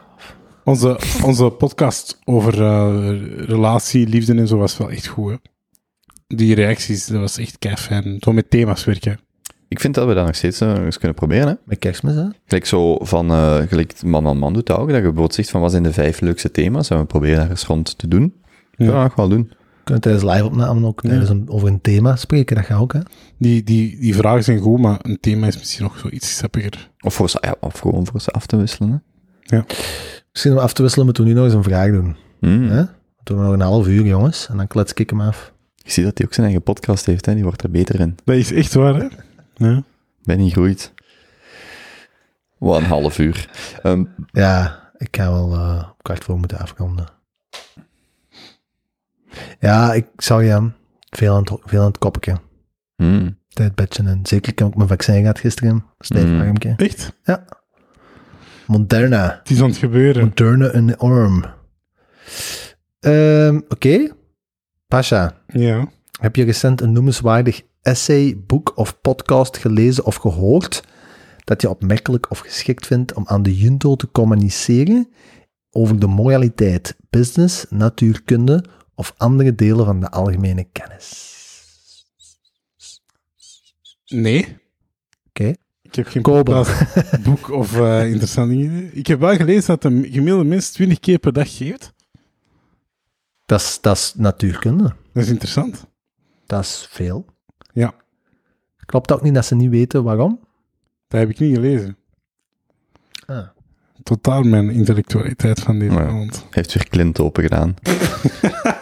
Onze, 0.64 0.98
onze 1.24 1.51
podcast 1.51 2.18
over 2.24 2.62
eh, 2.62 3.10
relatie, 3.47 4.09
liefde 4.09 4.34
en 4.34 4.48
zo 4.48 4.56
was 4.56 4.76
wel 4.76 4.90
echt 4.90 5.06
goed, 5.06 5.30
hè? 5.30 5.36
Die 6.26 6.55
reacties, 6.55 7.06
dat 7.06 7.20
was 7.20 7.39
echt 7.39 7.59
kei 7.59 7.76
fijn. 7.76 8.16
Zo 8.20 8.32
met 8.32 8.51
thema's 8.51 8.84
werken. 8.84 9.20
Ik 9.68 9.80
vind 9.80 9.94
dat 9.94 10.06
we 10.06 10.14
dat 10.14 10.26
nog 10.26 10.34
steeds 10.34 10.60
eh, 10.60 10.84
eens 10.84 10.98
kunnen 10.98 11.16
proberen, 11.16 11.48
hè. 11.48 11.55
Met 11.64 11.78
kerstmis, 11.78 12.14
hè? 12.14 12.26
Gelijk 12.44 12.66
zo 12.66 12.97
van, 12.98 13.30
eh 13.30 13.56
gelijk 13.68 14.02
man 14.02 14.26
aan 14.26 14.39
man 14.39 14.52
doet 14.52 14.66
dat 14.66 14.78
ook, 14.78 14.86
dat 14.86 14.97
je 14.97 15.02
bijvoorbeeld 15.02 15.34
zegt 15.34 15.51
van 15.51 15.60
wat 15.60 15.70
zijn 15.70 15.82
de 15.82 15.93
vijf 15.93 16.20
leukste 16.20 16.51
thema's 16.51 16.90
en 16.90 16.98
we 16.98 17.05
proberen 17.05 17.36
daar 17.36 17.51
eens 17.51 17.64
rond 17.64 17.98
te 17.98 18.09
doen. 18.09 18.34
Ja. 18.76 18.84
Ja. 18.86 18.93
dat 18.93 19.02
nog 19.02 19.14
wel 19.14 19.28
doen. 19.28 19.48
We 19.48 19.84
kunnen 19.84 20.02
tijdens 20.02 20.24
live-opnamen 20.24 20.84
ook 20.84 21.01
tijdens 21.01 21.28
een, 21.28 21.48
over 21.48 21.68
een 21.68 21.80
thema 21.80 22.16
spreken, 22.16 22.56
dat 22.56 22.64
gaat 22.64 22.80
ook, 22.80 22.93
hè? 22.93 23.01
Die, 23.39 23.62
die, 23.62 24.01
die 24.01 24.14
vragen 24.14 24.44
zijn 24.44 24.59
goed, 24.59 24.80
maar 24.80 24.98
een 25.02 25.20
thema 25.20 25.47
is 25.47 25.59
misschien 25.59 25.82
nog 25.82 25.98
zo 25.98 26.09
iets 26.09 26.36
sappiger. 26.36 26.90
Of, 27.01 27.14
voor 27.14 27.30
ja, 27.40 27.55
of 27.60 27.78
gewoon 27.78 28.06
voor 28.06 28.20
ze 28.20 28.30
af 28.30 28.47
te 28.47 28.56
wisselen, 28.56 29.02
hè. 29.47 29.59
Misschien 30.32 30.52
om 30.52 30.59
af 30.59 30.72
te 30.72 30.82
wisselen 30.82 31.04
moeten 31.06 31.24
we 31.24 31.30
nu 31.30 31.34
nog 31.36 31.44
eens 31.44 31.54
een 31.54 31.62
vraag 31.62 31.90
doen. 31.90 32.16
Mm. 32.40 32.68
Hè? 32.70 32.82
Doen 33.22 33.38
we 33.38 33.44
nog 33.44 33.52
een 33.52 33.60
half 33.60 33.86
uur, 33.86 34.04
jongens. 34.06 34.48
En 34.48 34.56
dan 34.56 34.66
klets 34.66 34.92
ik 34.92 35.10
hem 35.10 35.20
af. 35.20 35.52
Ik 35.82 35.90
zie 35.90 36.04
dat 36.04 36.18
hij 36.18 36.26
ook 36.26 36.32
zijn 36.34 36.46
eigen 36.46 36.64
podcast 36.64 37.06
heeft, 37.06 37.26
hè. 37.26 37.34
die 37.34 37.42
wordt 37.42 37.62
er 37.62 37.70
beter 37.70 38.00
in. 38.00 38.16
Dat 38.24 38.36
is 38.36 38.52
echt 38.52 38.74
waar, 38.74 38.94
hè? 38.94 39.09
Ja. 39.54 39.82
Benny 40.24 40.48
groeit. 40.50 40.92
Wat 42.59 42.78
een 42.78 42.84
half 42.84 43.18
uur. 43.18 43.50
Ehm, 43.82 44.04
Ja, 44.32 44.80
ik 44.96 45.16
ga 45.16 45.30
wel 45.32 45.52
eh, 45.54 45.88
op 45.90 46.02
kwart 46.02 46.24
voor 46.24 46.38
moeten 46.38 46.59
afronden. 46.59 47.06
Ja, 49.60 49.92
ik 49.92 50.06
zou 50.16 50.44
je 50.44 50.70
veel 51.10 51.34
aan 51.34 51.40
het, 51.42 51.52
veel 51.64 51.80
aan 51.80 51.86
het 51.86 51.98
koppetje. 51.98 52.36
mm. 52.96 53.40
Tijdbedje 53.48 54.02
en 54.02 54.20
zeker 54.26 54.52
ik 54.52 54.59
heb 54.59 54.68
ook 54.68 54.76
mijn 54.76 54.88
vaccin 54.88 55.20
gehad 55.20 55.38
gisteren. 55.38 55.84
Stijf 55.98 56.24
Mm. 56.24 56.74
Echt? 56.76 57.12
Moderna. 58.66 59.39
Het 59.39 59.51
is 59.51 59.60
aan 59.60 59.68
het 59.68 59.76
gebeuren. 59.76 60.22
Moderna 60.22 60.72
in 60.72 60.86
de 60.86 60.97
arm. 60.97 61.44
Ehm, 63.01 63.60
Oké. 63.68 64.12
Pasha, 64.89 65.36
Ja. 65.47 65.89
heb 66.20 66.36
je 66.36 66.44
recent 66.44 66.80
een 66.80 66.93
noemenswaardig 66.93 67.62
essay, 67.82 68.43
boek 68.47 68.72
of 68.76 69.01
podcast 69.01 69.56
gelezen 69.56 70.05
of 70.05 70.14
gehoord 70.16 70.82
dat 71.44 71.60
je 71.62 71.68
opmerkelijk 71.70 72.30
of 72.30 72.39
geschikt 72.39 72.86
vindt 72.86 73.12
om 73.14 73.26
aan 73.26 73.43
de 73.43 73.56
junto 73.56 73.97
te 73.97 74.10
communiceren 74.10 75.09
over 75.70 75.98
de 75.98 76.06
moraliteit, 76.06 76.97
business, 77.10 77.66
natuurkunde 77.68 78.64
of 78.94 79.14
andere 79.16 79.55
delen 79.55 79.84
van 79.84 80.01
de 80.01 80.10
algemene 80.10 80.64
kennis? 80.72 81.30
Nee. 84.06 84.56
Oké. 85.28 85.52
Ik 85.93 85.98
heb 85.98 86.06
geen 86.09 86.23
podcast, 86.23 86.73
boek 87.23 87.51
of 87.51 87.77
eh 87.81 88.06
interessante 88.06 88.55
dingen. 88.56 88.90
Ik 88.97 89.06
heb 89.06 89.20
wel 89.20 89.36
gelezen 89.36 89.66
dat 89.66 89.85
een 89.85 90.06
gemiddelde 90.10 90.44
mens 90.44 90.70
20 90.70 91.01
keer 91.01 91.19
per 91.19 91.32
dag 91.32 91.56
geeft. 91.56 91.93
Dat 93.47 93.60
is, 93.60 93.78
dat 93.81 93.97
is 93.97 94.14
natuurkunde. 94.16 94.82
Dat 95.12 95.23
is 95.23 95.28
interessant. 95.28 95.86
Dat 96.47 96.60
is 96.62 96.86
veel. 96.90 97.24
Ja, 97.73 97.94
Klopt 98.86 99.12
ook 99.12 99.23
niet 99.23 99.35
dat 99.35 99.44
ze 99.47 99.55
niet 99.55 99.70
weten 99.70 100.02
waarom? 100.05 100.40
dat 101.09 101.20
heb 101.20 101.31
ik 101.31 101.39
niet 101.39 101.55
gelezen. 101.55 101.97
Ah. 103.27 103.48
Totaal 104.02 104.43
mijn 104.43 104.70
intellectualiteit 104.70 105.60
van 105.60 105.78
deze 105.78 105.94
Ja. 105.94 106.06
avond. 106.06 106.47
Heeft 106.51 106.73
weer 106.74 106.89
Clint 106.89 107.20
open 107.20 107.43
gedaan. 107.43 107.74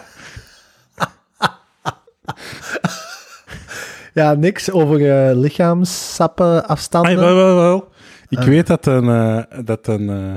Ja, 4.13 4.33
niks 4.33 4.71
over 4.71 5.29
eh 5.29 5.35
lichaamssappen 5.37 6.67
afstanden. 6.67 7.15
Wel, 7.17 7.35
wel, 7.35 7.55
wel. 7.55 7.89
Ik 8.29 8.39
weet 8.39 8.67
dat 8.67 8.85
een, 8.85 9.09
eh, 9.09 9.43
dat 9.65 9.87
een, 9.87 10.09
eh, 10.09 10.33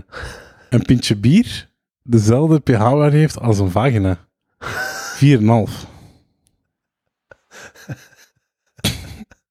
een 0.71 0.83
pintje 0.83 1.17
bier 1.17 1.71
dezelfde 2.03 2.61
pH-waarde 2.61 3.17
heeft 3.17 3.41
als 3.41 3.59
een 3.59 3.71
vagina. 3.71 4.19
4,5. 4.59 5.87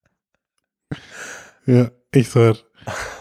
ja, 1.64 1.90
echt 2.10 2.34
waar. 2.34 2.62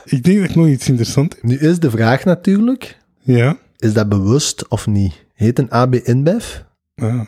Ik 0.05 0.23
denk 0.25 0.41
dat 0.41 0.49
ik 0.51 0.55
nog 0.57 0.67
iets 0.67 0.89
interessants 0.89 1.35
heb. 1.35 1.45
Nu 1.45 1.59
is 1.59 1.79
de 1.79 1.91
vraag 1.91 2.25
natuurlijk, 2.25 2.99
Ja. 3.21 3.57
is 3.77 3.93
dat 3.93 4.09
bewust 4.09 4.69
of 4.69 4.87
niet? 4.87 5.25
Heet 5.35 5.59
een 5.59 5.71
AB 5.71 5.95
InBev 5.95 6.59
Ah. 6.95 7.21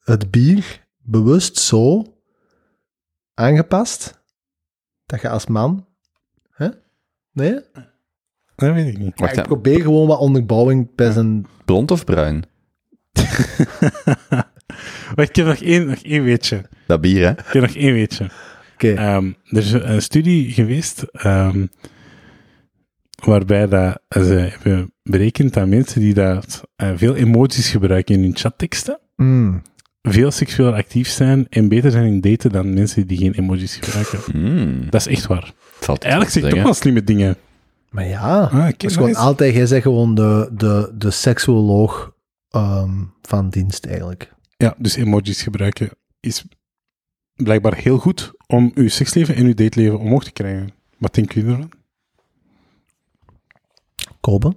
het 0.00 0.30
bier 0.30 0.86
bewust 1.02 1.58
zo 1.58 2.04
aangepast 3.36 4.22
dat 5.06 5.20
je 5.20 5.28
als 5.28 5.46
man... 5.46 5.86
Hè? 6.50 6.68
Nee? 7.32 7.60
Dat 8.54 8.74
weet 8.74 8.86
ik 8.86 8.98
niet. 8.98 9.18
Ja, 9.18 9.30
ik 9.30 9.42
probeer 9.42 9.80
gewoon 9.80 10.06
wat 10.06 10.18
onderbouwing 10.18 10.94
bij 10.94 11.10
zijn... 11.12 11.46
Blond 11.64 11.90
of 11.90 12.04
bruin? 12.04 12.44
Wacht, 15.14 15.28
ik 15.28 15.36
heb 15.36 15.46
nog 15.46 15.56
één, 15.60 15.86
nog 15.86 15.98
één 15.98 16.24
weetje. 16.24 16.64
Dat 16.86 17.00
bier, 17.00 17.24
hè? 17.24 17.30
Ik 17.30 17.44
heb 17.52 17.62
nog 17.62 17.74
één 17.74 17.92
weetje. 17.92 18.30
Oké, 18.74 18.92
Ehm, 18.94 19.32
er 19.44 19.56
is 19.58 19.72
een 19.72 20.02
studie 20.02 20.52
geweest 20.52 21.02
ehm, 21.02 21.66
waarbij 23.24 23.66
dat, 23.66 24.00
ze 24.08 24.34
hebben 24.60 24.92
berekend 25.02 25.54
dat 25.54 25.66
mensen 25.66 26.00
die 26.00 26.14
dat, 26.14 26.62
eh, 26.76 26.92
veel 26.96 27.14
emoties 27.14 27.68
gebruiken 27.70 28.14
in 28.14 28.22
hun 28.22 28.36
chatteksten, 28.36 29.00
Mm. 29.16 29.62
Veel 30.08 30.30
seksueel 30.30 30.74
actief 30.74 31.08
zijn 31.08 31.46
en 31.48 31.68
beter 31.68 31.90
zijn 31.90 32.04
in 32.04 32.20
daten 32.20 32.52
dan 32.52 32.74
mensen 32.74 33.06
die 33.06 33.18
geen 33.18 33.34
emojis 33.34 33.76
gebruiken. 33.76 34.20
Mm. 34.32 34.90
Dat 34.90 35.00
is 35.00 35.06
echt 35.06 35.26
waar. 35.26 35.52
Valt 35.80 36.02
Eigenlijk 36.02 36.32
zeg 36.32 36.42
ik 36.42 36.50
toch 36.50 36.62
wel 36.62 36.74
slimme 36.74 37.04
dingen. 37.04 37.36
Maar 37.90 38.06
ja, 38.06 38.42
Ah, 38.52 38.68
is 38.78 38.94
gewoon 38.94 39.14
altijd... 39.14 39.54
Jij 39.54 39.66
zegt 39.66 39.82
gewoon 39.82 40.14
de, 40.14 40.50
de, 40.52 40.92
de 40.98 41.10
seksuoloog 41.10 42.14
ehm, 42.50 42.94
van 43.22 43.48
dienst 43.48 43.86
eigenlijk. 43.86 44.34
Ja, 44.56 44.74
dus 44.78 44.96
emojis 44.96 45.42
gebruiken 45.42 45.90
is 46.20 46.44
blijkbaar 47.34 47.74
heel 47.74 47.98
goed 47.98 48.32
om 48.46 48.70
uw 48.74 48.88
seksleven 48.88 49.34
en 49.34 49.46
uw 49.46 49.54
dateleven 49.54 49.98
omhoog 49.98 50.24
te 50.24 50.32
krijgen. 50.32 50.70
Wat 50.98 51.14
denken 51.14 51.40
jullie 51.40 51.56
ervan? 51.56 51.70
Kopen? 54.20 54.56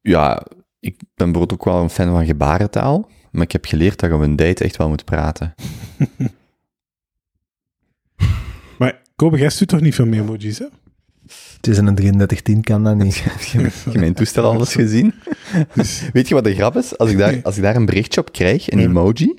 Ja, 0.00 0.42
ik 0.80 0.96
ben 0.96 1.32
bijvoorbeeld 1.32 1.52
ook 1.52 1.64
wel 1.64 1.82
een 1.82 1.90
fan 1.90 2.08
van 2.08 2.26
gebarentaal. 2.26 3.08
Maar 3.34 3.42
ik 3.42 3.52
heb 3.52 3.64
geleerd 3.66 4.00
dat 4.00 4.10
je 4.10 4.16
op 4.16 4.22
een 4.22 4.36
date 4.36 4.64
echt 4.64 4.76
wel 4.76 4.88
moet 4.88 5.04
praten. 5.04 5.54
Maar 8.78 9.00
Kobe, 9.16 9.38
jij 9.38 9.50
stuurt 9.50 9.70
toch 9.70 9.80
niet 9.80 9.94
veel 9.94 10.06
meer 10.06 10.20
emojis, 10.20 10.58
hè? 10.58 10.66
Het 11.56 11.66
is 11.66 11.78
een 11.78 11.94
3310, 11.94 12.62
kan 12.62 12.84
dat 12.84 12.96
niet. 12.96 13.22
Heb 13.24 13.92
je 13.92 13.98
mijn 13.98 14.14
toestel 14.14 14.44
al 14.44 14.58
eens 14.58 14.74
gezien? 14.82 15.14
Weet 16.12 16.28
je 16.28 16.34
wat 16.34 16.44
de 16.44 16.54
grap 16.54 16.76
is? 16.76 16.98
Als 16.98 17.10
ik 17.10 17.18
daar, 17.18 17.40
als 17.42 17.56
ik 17.56 17.62
daar 17.62 17.76
een 17.76 17.84
berichtje 17.86 18.20
op 18.20 18.32
krijg, 18.32 18.70
een 18.70 18.78
Ja. 18.78 18.84
emoji, 18.84 19.34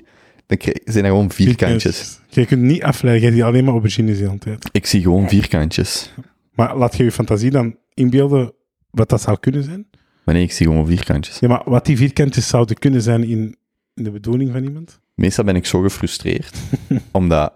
dan 0.46 0.56
krijg- 0.58 0.78
zijn 0.84 1.04
er 1.04 1.10
gewoon 1.10 1.30
vierkantjes. 1.30 2.20
Je 2.28 2.46
kunt 2.46 2.62
niet 2.62 2.82
afleiden, 2.82 3.24
je 3.28 3.34
die 3.34 3.44
alleen 3.44 3.64
maar 3.64 3.72
aubergines 3.72 4.18
de 4.18 4.24
hele 4.24 4.38
tijd. 4.38 4.68
Ik 4.72 4.86
zie 4.86 5.02
gewoon 5.02 5.28
vierkantjes. 5.28 6.12
Maar 6.52 6.76
laat 6.76 6.96
je 6.96 7.04
je 7.04 7.12
fantasie 7.12 7.50
dan 7.50 7.76
inbeelden 7.94 8.52
wat 8.90 9.08
dat 9.08 9.20
zou 9.22 9.38
kunnen 9.40 9.62
zijn? 9.62 9.86
Maar 10.24 10.34
nee, 10.34 10.44
ik 10.44 10.52
zie 10.52 10.66
gewoon 10.66 10.86
vierkantjes. 10.86 11.38
Ja, 11.38 11.48
maar 11.48 11.62
wat 11.64 11.86
die 11.86 11.96
vierkantjes 11.96 12.48
zouden 12.48 12.76
kunnen 12.78 13.02
zijn 13.02 13.24
in 13.24 13.56
de 14.04 14.10
bedoeling 14.10 14.52
van 14.52 14.64
iemand? 14.64 15.00
Meestal 15.14 15.44
ben 15.44 15.56
ik 15.56 15.66
zo 15.66 15.80
gefrustreerd, 15.80 16.56
omdat 17.12 17.52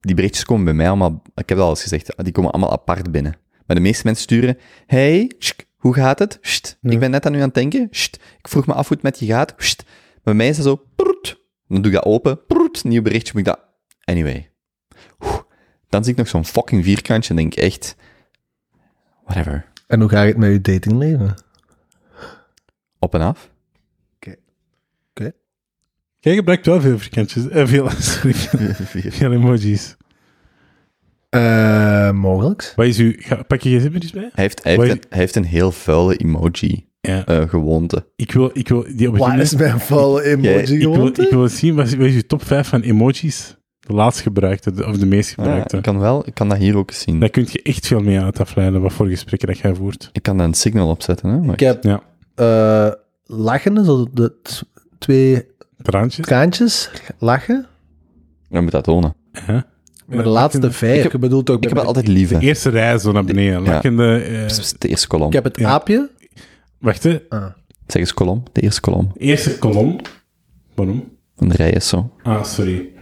die 0.00 0.14
berichtjes 0.14 0.44
komen 0.44 0.64
bij 0.64 0.74
mij 0.74 0.88
allemaal, 0.88 1.22
ik 1.34 1.48
heb 1.48 1.58
dat 1.58 1.66
al 1.66 1.68
eens 1.68 1.82
gezegd, 1.82 2.12
die 2.16 2.32
komen 2.32 2.50
allemaal 2.50 2.72
apart 2.72 3.12
binnen. 3.12 3.36
Maar 3.66 3.76
de 3.76 3.82
meeste 3.82 4.02
mensen 4.04 4.22
sturen, 4.22 4.58
hey, 4.86 5.30
hoe 5.76 5.94
gaat 5.94 6.18
het? 6.18 6.38
Ja. 6.80 6.90
Ik 6.90 6.98
ben 6.98 7.10
net 7.10 7.26
aan 7.26 7.34
u 7.34 7.36
aan 7.36 7.44
het 7.44 7.54
denken. 7.54 7.88
Sst, 7.90 8.16
ik 8.38 8.48
vroeg 8.48 8.66
me 8.66 8.72
af 8.72 8.88
hoe 8.88 8.96
het 8.96 9.04
met 9.04 9.18
je 9.18 9.26
gaat. 9.26 9.54
Sst. 9.56 9.82
Maar 9.84 10.20
bij 10.22 10.34
mij 10.34 10.48
is 10.48 10.56
dat 10.56 10.64
zo, 10.64 10.86
proet. 10.96 11.44
Dan 11.68 11.82
doe 11.82 11.92
ik 11.92 11.96
dat 11.96 12.04
open, 12.04 12.46
proet, 12.46 12.84
nieuw 12.84 13.02
berichtje, 13.02 13.32
moet 13.32 13.46
ik 13.46 13.54
dat... 13.54 13.64
Anyway. 14.04 14.50
Oeh. 15.20 15.38
Dan 15.88 16.04
zie 16.04 16.12
ik 16.12 16.18
nog 16.18 16.28
zo'n 16.28 16.44
fucking 16.44 16.84
vierkantje 16.84 17.30
en 17.30 17.36
denk 17.36 17.54
ik 17.54 17.62
echt, 17.62 17.96
whatever. 19.24 19.66
En 19.86 20.00
hoe 20.00 20.08
gaat 20.08 20.26
het 20.26 20.36
met 20.36 20.52
je 20.52 20.60
datingleven? 20.60 21.34
Op 22.98 23.14
en 23.14 23.20
af. 23.20 23.50
Jij 26.26 26.34
gebruikt 26.34 26.66
wel 26.66 26.80
veel 26.80 26.98
vierkantjes, 26.98 27.48
eh, 27.48 27.66
veel, 27.66 27.90
sorry, 27.98 28.32
veel 29.10 29.32
emojis. 29.32 29.96
Eh, 31.28 32.10
mogelijk. 32.10 32.72
Wat 32.76 32.86
is 32.86 32.98
uw, 32.98 33.12
ga, 33.16 33.42
pak 33.42 33.60
je 33.60 33.78
gsm 33.78 33.86
er 33.94 34.02
eens 34.02 34.12
bij? 34.12 34.30
Hij 34.32 34.44
heeft, 34.44 34.62
hij, 34.62 34.74
heeft 34.76 34.90
een, 34.92 35.02
hij 35.08 35.18
heeft 35.18 35.36
een 35.36 35.44
heel 35.44 35.72
vuile 35.72 36.16
emoji 36.16 36.86
Ja. 37.00 37.24
eh, 37.26 37.48
gewoonte. 37.48 38.06
Ik 38.16 38.32
wil, 38.32 38.50
ik 38.52 38.68
wil 38.68 38.82
die 38.82 39.10
Wat 39.10 39.18
aubergines... 39.20 39.52
is 39.52 39.58
mijn 39.58 39.80
volle 39.80 40.22
emoji 40.32 40.48
ik, 40.74 40.82
wil, 40.82 40.92
gewoonte? 40.92 41.22
ik 41.22 41.30
wil 41.30 41.48
zien, 41.48 41.74
wat 41.74 41.86
is, 41.86 41.94
wat 41.94 42.06
is 42.06 42.14
uw 42.14 42.20
top 42.26 42.42
5 42.44 42.68
van 42.68 42.80
emojis? 42.80 43.56
De 43.80 43.92
laatst 43.92 44.20
gebruikte, 44.20 44.72
de- 44.72 44.86
of 44.86 44.98
de 44.98 45.06
meest 45.06 45.28
Ja, 45.28 45.34
gebruikte. 45.42 45.76
ik 45.76 45.82
kan 45.82 45.98
wel, 45.98 46.26
ik 46.26 46.34
kan 46.34 46.48
dat 46.48 46.58
hier 46.58 46.76
ook 46.76 46.90
eens 46.90 47.00
zien. 47.00 47.20
Daar 47.20 47.30
kun 47.30 47.46
je 47.50 47.62
echt 47.62 47.86
veel 47.86 48.00
mee 48.00 48.20
uit 48.20 48.40
afleiden, 48.40 48.80
wat 48.80 48.92
voor 48.92 49.06
gesprekken 49.06 49.48
dat 49.48 49.58
jij 49.58 49.74
voert. 49.74 50.08
Ik 50.12 50.22
kan 50.22 50.36
daar 50.36 50.46
een 50.46 50.54
signal 50.54 50.88
opzetten, 50.88 51.28
hè. 51.30 51.38
Maar 51.40 51.52
Ik 51.54 51.60
heb 51.60 51.84
Ja. 51.84 52.02
eh 52.34 52.92
lachende, 53.24 53.84
zo 53.84 54.06
de 54.12 54.32
t- 54.42 54.62
twee 54.98 55.46
Traantjes. 55.86 56.26
kraantjes, 56.26 56.90
lachen. 57.18 57.66
Je 58.48 58.60
moet 58.60 58.70
dat 58.70 58.84
tonen. 58.84 59.14
Ja. 59.46 59.66
Maar 60.06 60.22
de 60.24 60.28
laatste 60.30 60.70
vijf, 60.72 60.96
ik 60.96 61.02
heb- 61.02 61.12
je 61.12 61.18
bedoelt 61.18 61.50
ook... 61.50 61.56
Ik 61.62 61.68
heb 61.68 61.78
het 61.78 61.86
altijd 61.86 62.08
lief. 62.08 62.28
De 62.28 62.38
eerste 62.40 62.68
rij 62.70 62.98
zo 62.98 63.12
naar 63.12 63.24
beneden. 63.24 63.64
Ja. 63.64 63.70
Lachende... 63.72 64.18
eh, 64.18 64.48
De 64.78 64.88
eerste 64.88 65.06
kolom. 65.06 65.26
Ik 65.26 65.32
heb 65.32 65.44
het 65.44 65.58
Ja. 65.58 65.68
aapje. 65.68 66.10
wacht, 66.78 67.02
hè. 67.02 67.18
Ah. 67.28 67.44
Zeg 67.86 68.02
eens 68.02 68.14
kolom. 68.14 68.42
De 68.52 68.60
eerste 68.60 68.80
kolom. 68.80 69.10
Eerste 69.16 69.58
kolom. 69.58 70.00
Waarom? 70.74 71.04
De 71.36 71.54
rij 71.54 71.70
is 71.70 71.88
zo. 71.88 72.12
Ah, 72.22 72.44
sorry. 72.44 72.92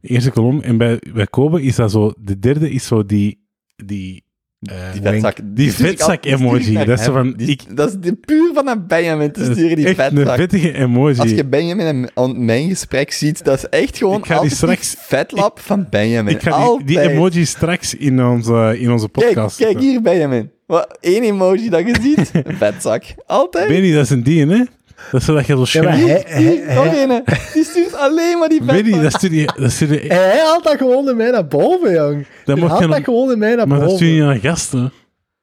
De 0.00 0.08
eerste 0.08 0.30
kolom. 0.30 0.60
En 0.60 0.76
bij, 0.76 1.00
bij 1.12 1.26
Kobe 1.26 1.62
is 1.62 1.76
dat 1.76 1.90
zo... 1.90 2.12
De 2.18 2.38
derde 2.38 2.70
is 2.70 2.86
zo 2.86 3.06
die... 3.06 3.46
Die, 3.84 4.24
eh, 4.60 4.92
Die 4.92 5.02
vetzak. 5.02 5.36
Die 5.44 5.68
ik 5.68 5.74
vetzak 5.74 6.24
ik 6.24 6.32
emoji, 6.32 6.72
dat 6.84 6.88
is 6.98 7.04
zo 7.04 7.14
hem. 7.14 7.24
van, 7.24 7.32
Die- 7.36 7.48
ik- 7.48 7.76
Dat 7.76 7.88
is 7.88 7.94
de, 8.00 8.12
puur 8.14 8.50
van 8.54 8.68
een 8.68 8.86
Benjamin 8.86 9.32
te 9.32 9.44
sturen, 9.44 9.76
die 9.76 9.86
echt 9.86 9.98
een 9.98 10.16
vetzak. 10.16 10.36
vettige 10.36 10.72
emoji. 10.72 11.18
Als 11.18 11.30
je 11.30 11.44
Benjamin 11.44 11.86
in 11.86 12.10
aan 12.14 12.44
mijn 12.44 12.68
gesprek 12.68 13.12
ziet, 13.12 13.44
dat 13.44 13.56
is 13.58 13.68
echt 13.68 13.96
gewoon 13.98 14.18
Ik 14.18 14.26
ga 14.26 14.40
die 14.40 14.50
straks- 14.50 14.90
die 14.90 14.98
vetlap 15.00 15.58
van 15.60 15.86
Benjamin. 15.90 16.34
ik 16.34 16.42
ga 16.42 16.76
die, 16.84 17.00
emoji 17.00 17.44
straks 17.46 17.94
in 17.94 18.24
onze, 18.24 18.76
in 18.78 18.90
onze 18.90 19.08
Kijk, 19.10 19.26
podcast... 19.26 19.56
kijk 19.56 19.80
hier, 19.80 20.02
Benjamin. 20.02 20.50
Wat, 20.66 20.98
één 21.00 21.22
emoji 21.22 21.68
dat 21.68 21.80
je 21.86 21.96
ziet, 22.02 22.30
een 22.46 22.56
vetzak. 22.56 23.02
Altijd. 23.26 23.68
Benny, 23.68 23.92
dat 23.92 24.04
is 24.04 24.10
een 24.10 24.22
die, 24.22 24.46
hè? 24.46 24.62
Dat 25.10 25.20
is 25.20 25.26
dat 25.26 25.46
je 25.46 25.66
zo 25.66 25.80
Ja, 25.80 25.82
maar 25.88 25.96
schrijft. 25.98 26.28
hij, 26.28 26.62
hij, 26.66 26.74
nog 26.74 26.84
hij, 26.84 27.08
één. 27.08 27.24
Die 27.52 27.64
stuurt 27.64 27.94
alleen 27.94 28.38
maar 28.38 28.48
die 28.48 28.62
vetzak. 28.64 28.82
Benny, 28.84 29.02
dat 29.02 29.12
stuur 29.12 29.32
je... 29.32 29.52
Dat 29.56 29.70
stuur 29.70 30.02
je 30.02 30.08
hij 30.14 30.40
haalt 30.40 30.64
dat 30.64 30.76
gewoon 30.76 31.08
in 31.08 31.16
mij 31.16 31.30
naar 31.30 31.46
boven, 31.46 31.92
jong. 31.92 32.26
Dat 32.44 32.56
Hij 32.56 32.66
mag 32.66 32.68
haalt 32.70 32.82
je 32.82 32.88
dat 32.88 33.04
gewoon 33.04 33.32
in 33.32 33.38
mij 33.38 33.54
naar 33.54 33.68
maar 33.68 33.78
dat 33.78 33.88
boven. 33.88 34.06
stuur 34.06 34.14
je 34.16 34.24
aan 34.24 34.40
gasten. 34.40 34.92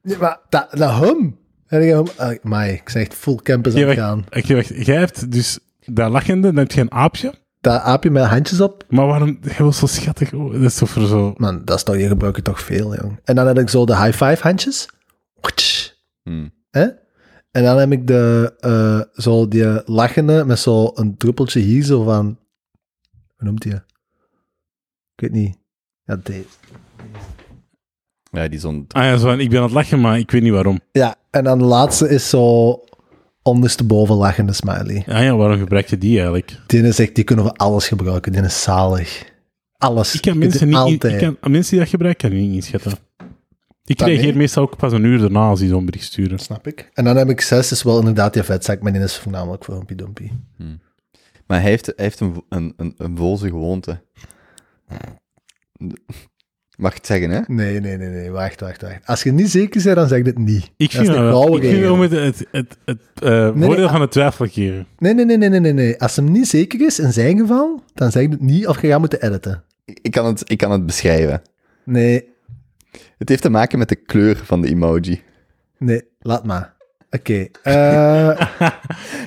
Ja, 0.02 0.18
maar 0.18 0.40
dat, 0.49 0.68
dat 0.72 0.99
hem. 0.99 1.38
En 1.68 1.82
ik 1.82 1.90
hem... 1.90 2.06
Ah, 2.15 2.36
Amai, 2.44 2.72
ik 2.72 2.90
zeg 2.90 3.02
echt 3.02 3.14
full 3.14 3.36
campus 3.36 3.76
aan 3.76 3.94
gaan. 3.94 4.26
Oké, 4.38 4.56
wacht. 4.56 4.86
Jij 4.86 4.95
hebt 4.98 5.32
dus 5.32 5.60
dat 5.86 6.11
lachende, 6.11 6.48
dan 6.48 6.57
heb 6.57 6.72
je 6.72 6.82
een 6.82 6.91
aapje. 6.91 7.34
Dat 7.61 7.82
aapje 7.82 8.10
met 8.10 8.23
handjes 8.26 8.61
op. 8.61 8.84
Maar 8.90 9.06
waarom... 9.07 9.40
Jij 9.41 9.57
was 9.65 9.77
zo 9.77 9.86
schattig. 9.86 10.34
Oh, 10.34 10.52
dat 10.53 10.61
is 10.61 10.76
toch 10.76 10.90
voor 10.90 11.07
zo... 11.07 11.34
Man, 11.38 11.61
dat 11.65 11.77
is 11.77 11.84
toch, 11.84 11.98
je 11.98 12.07
gebruikt 12.07 12.36
het 12.36 12.45
toch 12.45 12.60
veel, 12.61 12.95
jong. 12.95 13.19
En 13.23 13.36
dan 13.36 13.48
heb 13.48 13.60
ik 13.60 13.69
zo 13.69 13.86
de 13.86 13.95
high 13.98 14.23
five 14.23 14.38
handjes. 14.41 14.88
Hmm. 16.23 16.52
Hè? 16.72 16.88
En 17.56 17.64
dan 17.64 17.77
heb 17.77 17.91
ik 17.91 18.07
de, 18.07 18.53
eh, 18.60 19.22
zo 19.22 19.48
die 19.48 19.82
lachende 19.86 20.45
met 20.45 20.60
zo 20.60 20.91
een 20.94 21.18
druppeltje 21.18 21.60
hier, 21.60 21.84
zo 21.84 22.03
van... 22.03 22.38
Hoe 23.36 23.48
noemt 23.48 23.61
die? 23.61 23.73
Ik 23.73 23.82
weet 25.15 25.32
niet. 25.32 25.57
Ja, 26.03 26.19
deze. 26.23 26.45
Ja, 28.32 28.48
die 28.48 28.60
zo'n... 28.60 28.86
Ah 28.88 29.03
ja, 29.03 29.18
zo 29.18 29.32
ik 29.32 29.49
ben 29.49 29.57
aan 29.57 29.64
het 29.64 29.73
lachen, 29.73 29.99
maar 29.99 30.19
ik 30.19 30.32
weet 30.32 30.41
niet 30.41 30.52
waarom. 30.52 30.80
Ja, 30.91 31.15
en 31.30 31.44
dan 31.44 31.57
de 31.57 31.64
laatste 31.64 32.10
is 32.10 32.30
zo 32.30 32.80
ondersteboven 33.41 34.15
lachende 34.15 34.53
smiley. 34.53 35.03
Ah 35.07 35.23
ja, 35.23 35.36
waarom 35.36 35.57
gebruik 35.57 35.88
je 35.88 35.98
die 35.98 36.15
eigenlijk? 36.15 36.60
Die 36.68 36.82
is 36.82 36.99
echt, 36.99 37.15
die 37.15 37.23
kunnen 37.23 37.45
we 37.45 37.53
alles 37.53 37.88
gebruiken. 37.88 38.32
Die 38.32 38.41
is 38.41 38.64
zalig. 38.64 39.34
Alles. 39.77 40.14
Ik 40.14 40.22
kan 40.22 40.38
mensen, 40.38 40.60
die 40.60 40.68
niet, 40.68 40.76
altijd. 40.76 41.22
ik 41.22 41.38
kan, 41.40 41.52
mensen 41.52 41.72
die 41.72 41.80
dat 41.80 41.90
gebruiken, 41.90 42.30
kan 42.30 42.38
ik 42.38 42.45
niet 42.45 42.56
inschatten. 42.56 42.91
Ik 43.86 43.98
Dat 43.98 44.07
reageer 44.07 44.26
niet. 44.26 44.36
meestal 44.36 44.64
ook 44.64 44.78
pas 44.78 44.94
een 44.94 45.03
uur 45.03 45.20
daarna 45.20 45.48
als 45.48 45.60
die 45.60 45.70
zo'n 45.70 45.86
bericht 45.86 46.06
sturen. 46.06 46.40
Snap 46.40 46.68
ik. 46.68 46.90
En 46.94 47.03
dan 47.03 47.18
heb 47.18 47.30
ik 47.30 47.41
zes, 47.41 47.72
is 47.72 47.84
wel 47.84 47.99
inderdaad 47.99 48.34
die 48.34 48.44
vetzak, 48.44 48.82
maar 48.82 48.94
die 48.94 49.02
is 49.02 49.18
voornamelijk 49.18 49.64
voor 49.66 49.76
Humpy 49.76 49.95
Dumpy. 49.95 50.32
Maar 51.48 51.62
hij 51.62 51.70
heeft, 51.70 51.86
hij 51.86 51.95
heeft 52.06 52.20
een, 52.20 52.44
een, 52.49 52.74
een, 52.78 52.94
een 52.98 53.18
volse 53.18 53.48
gewoonte. 53.48 54.02
Mag 56.78 56.91
ik 56.91 56.98
het 56.98 57.06
zeggen, 57.06 57.30
hè? 57.30 57.41
Nee, 57.48 57.80
nee, 57.80 57.98
nee, 57.98 58.10
nee. 58.10 58.32
Wacht, 58.32 58.60
wacht, 58.60 58.82
wacht. 58.82 58.99
Als 59.06 59.24
je 59.24 59.32
niet 59.32 59.49
zeker 59.49 59.84
bent, 59.84 59.95
dan 59.95 60.07
zeg 60.07 60.20
ik 60.20 60.26
het 60.26 60.38
niet. 60.38 60.72
Ik 60.78 60.91
Dat 60.91 61.02
is 61.02 61.07
vind 61.07 61.07
de 61.07 61.24
wel, 61.24 61.32
gouden 61.32 61.56
ik 61.56 61.62
vind 61.62 61.74
regel. 61.82 61.98
wel 61.98 61.98
met 61.98 62.12
het, 62.12 62.48
het, 62.52 62.78
het, 62.86 62.99
eh, 63.24 63.53
nee, 63.53 63.66
voordeel 63.66 63.86
ah. 63.86 63.91
van 63.91 63.99
de 64.02 64.07
twijfel 64.07 64.45
geven. 64.48 64.88
Nee, 64.98 65.14
nee, 65.14 65.26
nee, 65.26 65.38
nee, 65.38 65.49
nee, 65.49 65.60
nee, 65.60 65.74
nee. 65.74 65.99
Als 66.02 66.16
hem 66.16 66.32
niet 66.32 66.48
zeker 66.48 66.86
is, 66.86 66.99
in 66.99 67.14
zijn 67.14 67.38
geval, 67.38 67.84
dan 67.94 68.12
zeg 68.12 68.24
ik 68.24 68.32
het 68.32 68.41
niet 68.41 68.68
of 68.68 68.82
je 68.82 68.88
gaat 68.88 68.99
moeten 68.99 69.22
editen. 69.22 69.64
Ik, 69.86 69.99
ik 70.02 70.12
kan 70.12 70.26
het, 70.26 70.41
ik 70.52 70.57
kan 70.57 70.72
het 70.72 70.86
beschrijven. 70.86 71.41
Nee, 71.86 72.28
Het 73.18 73.30
heeft 73.30 73.42
te 73.42 73.50
maken 73.50 73.80
met 73.80 73.90
de 73.90 73.96
kleur 73.96 74.38
van 74.38 74.62
de 74.62 74.68
emoji. 74.68 75.22
nee, 75.78 76.02
laat 76.20 76.46
maar. 76.46 76.74
Oké. 77.10 77.48
eh, 77.64 78.30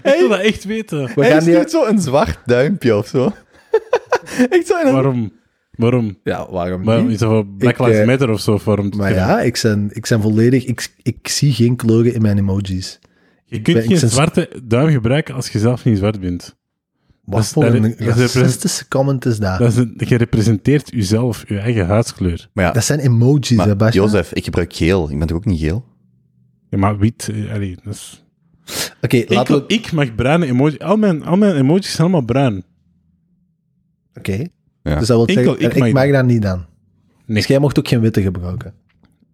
Ik 0.03 0.15
wil 0.19 0.29
dat 0.29 0.41
echt 0.41 0.65
weten. 0.65 1.05
we 1.15 1.21
hij 1.21 1.31
gaan 1.31 1.41
stuurt 1.43 1.71
zo 1.71 1.87
een 1.87 1.99
zwart 2.01 2.39
duimpje 2.45 2.97
of 2.97 3.07
zo. 3.07 3.33
echt 4.51 4.67
zo 4.67 4.79
in 4.81 4.87
een... 4.87 4.93
Waarom? 4.93 5.33
Waarom? 5.71 6.19
Ja, 6.23 6.51
waarom 6.51 6.85
Waarom 6.85 7.05
niet? 7.05 7.13
is 7.15 7.19
dat 7.21 7.31
voor 7.31 7.47
Black 7.47 7.79
Lives 7.79 7.99
eh, 7.99 8.07
Matter 8.07 8.31
of 8.31 8.41
zo? 8.41 8.61
Waarom 8.65 8.93
Maar 8.97 9.13
ja, 9.15 9.41
ik 9.41 9.59
ben, 9.63 9.89
ik 9.93 10.07
ben 10.09 10.21
volledig... 10.21 10.65
Ik, 10.65 10.89
ik 11.03 11.29
zie 11.29 11.53
geen 11.53 11.77
kleuren 11.77 12.15
in 12.15 12.23
mijn 12.23 12.39
emojis. 12.39 12.99
je 13.45 13.63
kunt 13.63 13.77
ben- 13.77 13.87
geen 13.87 14.01
ben- 14.01 14.09
zwarte 14.11 14.51
duim 14.65 14.91
gebruiken 14.91 15.35
als 15.35 15.49
je 15.49 15.59
zelf 15.59 15.85
niet 15.85 15.99
zwart 15.99 16.21
bent. 16.21 16.57
Wat 17.29 17.47
voor 17.49 17.65
een 17.65 17.95
racistische 17.99 18.89
comment 18.89 19.25
is 19.27 19.39
dat? 19.39 19.59
Dat 19.59 19.69
is 19.73 19.77
een- 19.77 19.95
je 19.97 20.17
representeert 20.17 20.91
jezelf, 20.91 21.45
je 21.49 21.59
eigen 21.59 21.87
huidskleur. 21.87 22.49
Maar 22.53 22.65
ja, 22.65 22.73
Dat 22.73 22.85
zijn 22.85 22.99
emojis, 22.99 23.49
hè, 23.49 23.57
maar 23.57 23.77
Basja? 23.77 24.01
Jozef, 24.01 24.33
ik 24.33 24.45
gebruik 24.45 24.73
geel. 24.75 25.11
Ik 25.11 25.19
ben 25.19 25.27
toch 25.27 25.37
ook 25.37 25.45
niet 25.45 25.61
geel? 25.61 25.85
Ja, 26.71 26.79
maar 26.79 26.99
wit, 26.99 27.29
eh, 27.33 27.53
allee, 27.55 27.77
dat 27.85 27.95
is... 27.95 28.25
Oké, 29.03 29.17
Ik, 29.17 29.31
laten 29.31 29.55
we... 29.55 29.65
ik 29.67 29.93
mag 29.93 30.15
bruine 30.15 30.47
emojis. 30.47 30.79
Al 30.79 30.97
mijn, 30.97 31.25
al 31.25 31.37
mijn 31.37 31.57
emojis 31.57 31.87
zijn 31.91 32.01
allemaal 32.01 32.25
bruin. 32.25 32.65
Oké. 34.15 34.47
Ja. 34.83 34.99
Dus 34.99 35.07
dat 35.09 35.17
wil 35.17 35.27
Enkel 35.27 35.43
zeggen, 35.45 35.65
ik 35.71 35.73
ik, 35.75 35.79
mag 35.95 36.05
mag 36.05 36.13
dat 36.13 36.25
niet 36.27 36.43
dan. 36.43 36.65
Nee. 37.27 37.37
Dus 37.37 37.47
jij 37.47 37.59
mocht 37.59 37.79
ook 37.79 37.89
geen 37.89 38.01
witte 38.01 38.23
gebruiken. 38.23 38.73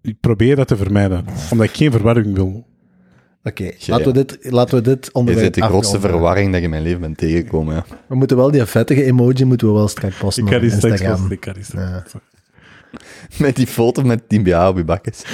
Ik 0.02 0.20
probeer 0.20 0.56
dat 0.56 0.68
te 0.68 0.76
vermijden, 0.76 1.24
omdat 1.50 1.66
ik 1.66 1.76
geen 1.76 1.90
verwarring 1.90 2.34
wil. 2.34 2.66
Oké, 3.44 3.70
laten, 3.86 4.06
we 4.06 4.12
dit, 4.12 4.38
laten 4.52 4.74
we 4.76 4.82
dit 4.82 5.04
Je 5.04 5.12
onderwerp 5.12 5.52
bent 5.52 5.54
de 5.64 5.70
grootste 5.70 6.00
verwarring 6.00 6.46
dat 6.48 6.58
je 6.58 6.64
in 6.64 6.70
mijn 6.70 6.82
leven 6.82 7.00
bent 7.00 7.18
tegengekomen. 7.18 7.74
Ja. 7.74 7.84
We 8.06 8.14
moeten 8.14 8.36
wel 8.36 8.50
die 8.50 8.64
vettige 8.64 9.04
emoji 9.04 9.44
moeten 9.44 9.66
we 9.66 9.72
wel 9.74 9.88
straks 9.88 10.16
posten 10.16 10.44
Ik 10.44 10.50
kan 10.50 10.60
die 10.60 10.70
straks 10.70 10.84
Instagram. 10.84 11.16
posten, 11.16 11.32
ik 11.34 11.40
kan 11.40 11.52
die 11.54 11.64
straks 11.64 11.88
Ja. 11.90 12.00
posten. 12.00 12.20
Met 13.46 13.56
die 13.56 13.66
foto 13.66 14.02
met 14.02 14.22
die 14.28 14.42
BA 14.42 14.68
op 14.68 14.76
je 14.76 14.84
bakjes. 14.84 15.22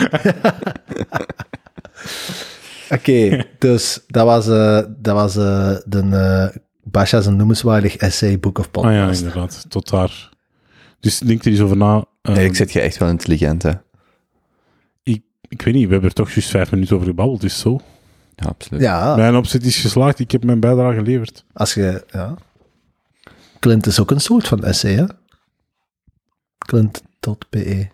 Oké, 2.90 3.44
dus 3.58 4.00
dat 4.06 4.24
was, 4.24 4.48
eh 4.48 4.80
dat 4.96 5.14
was 5.14 5.36
eh 5.36 5.76
de 5.84 6.02
uh, 6.04 6.60
Basha's 6.82 7.26
een 7.26 7.36
noemenswaardig 7.36 7.96
essay 7.96 8.38
book 8.38 8.58
of 8.58 8.64
Ah 8.64 8.70
podcast. 8.70 9.20
ja, 9.20 9.26
inderdaad, 9.26 9.64
tot 9.68 9.90
daar. 9.90 10.28
Dus 11.00 11.18
denk 11.18 11.44
er 11.44 11.50
eens 11.50 11.60
over 11.60 11.76
na. 11.76 12.04
Eh, 12.22 12.34
Nee, 12.34 12.44
ik 12.44 12.54
zit 12.56 12.72
je 12.72 12.80
echt 12.80 12.98
wel 12.98 13.08
intelligent, 13.08 13.62
hè. 13.62 13.70
ik, 15.02 15.22
ik 15.48 15.62
weet 15.62 15.74
niet, 15.74 15.84
we 15.86 15.90
hebben 15.92 16.08
er 16.08 16.14
toch 16.16 16.30
juist 16.30 16.50
vijf 16.50 16.70
minuten 16.70 16.94
over 16.94 17.08
gebabbeld, 17.08 17.40
dus 17.40 17.58
zo. 17.58 17.80
Ja, 18.40 18.46
absoluut. 18.48 18.82
ja, 18.82 19.16
Mijn 19.16 19.36
opzet 19.36 19.64
is 19.64 19.76
geslaagd, 19.80 20.18
ik 20.18 20.30
heb 20.30 20.44
mijn 20.44 20.60
bijdrage 20.60 20.94
geleverd. 20.96 21.44
als 21.52 21.74
je... 21.74 22.04
Ja. 22.10 22.34
Clint 23.58 23.86
is 23.86 24.00
ook 24.00 24.10
een 24.10 24.20
soort 24.20 24.48
van 24.48 24.64
essay, 24.64 24.94
hè? 24.94 25.04
Clint.be. 26.66 27.88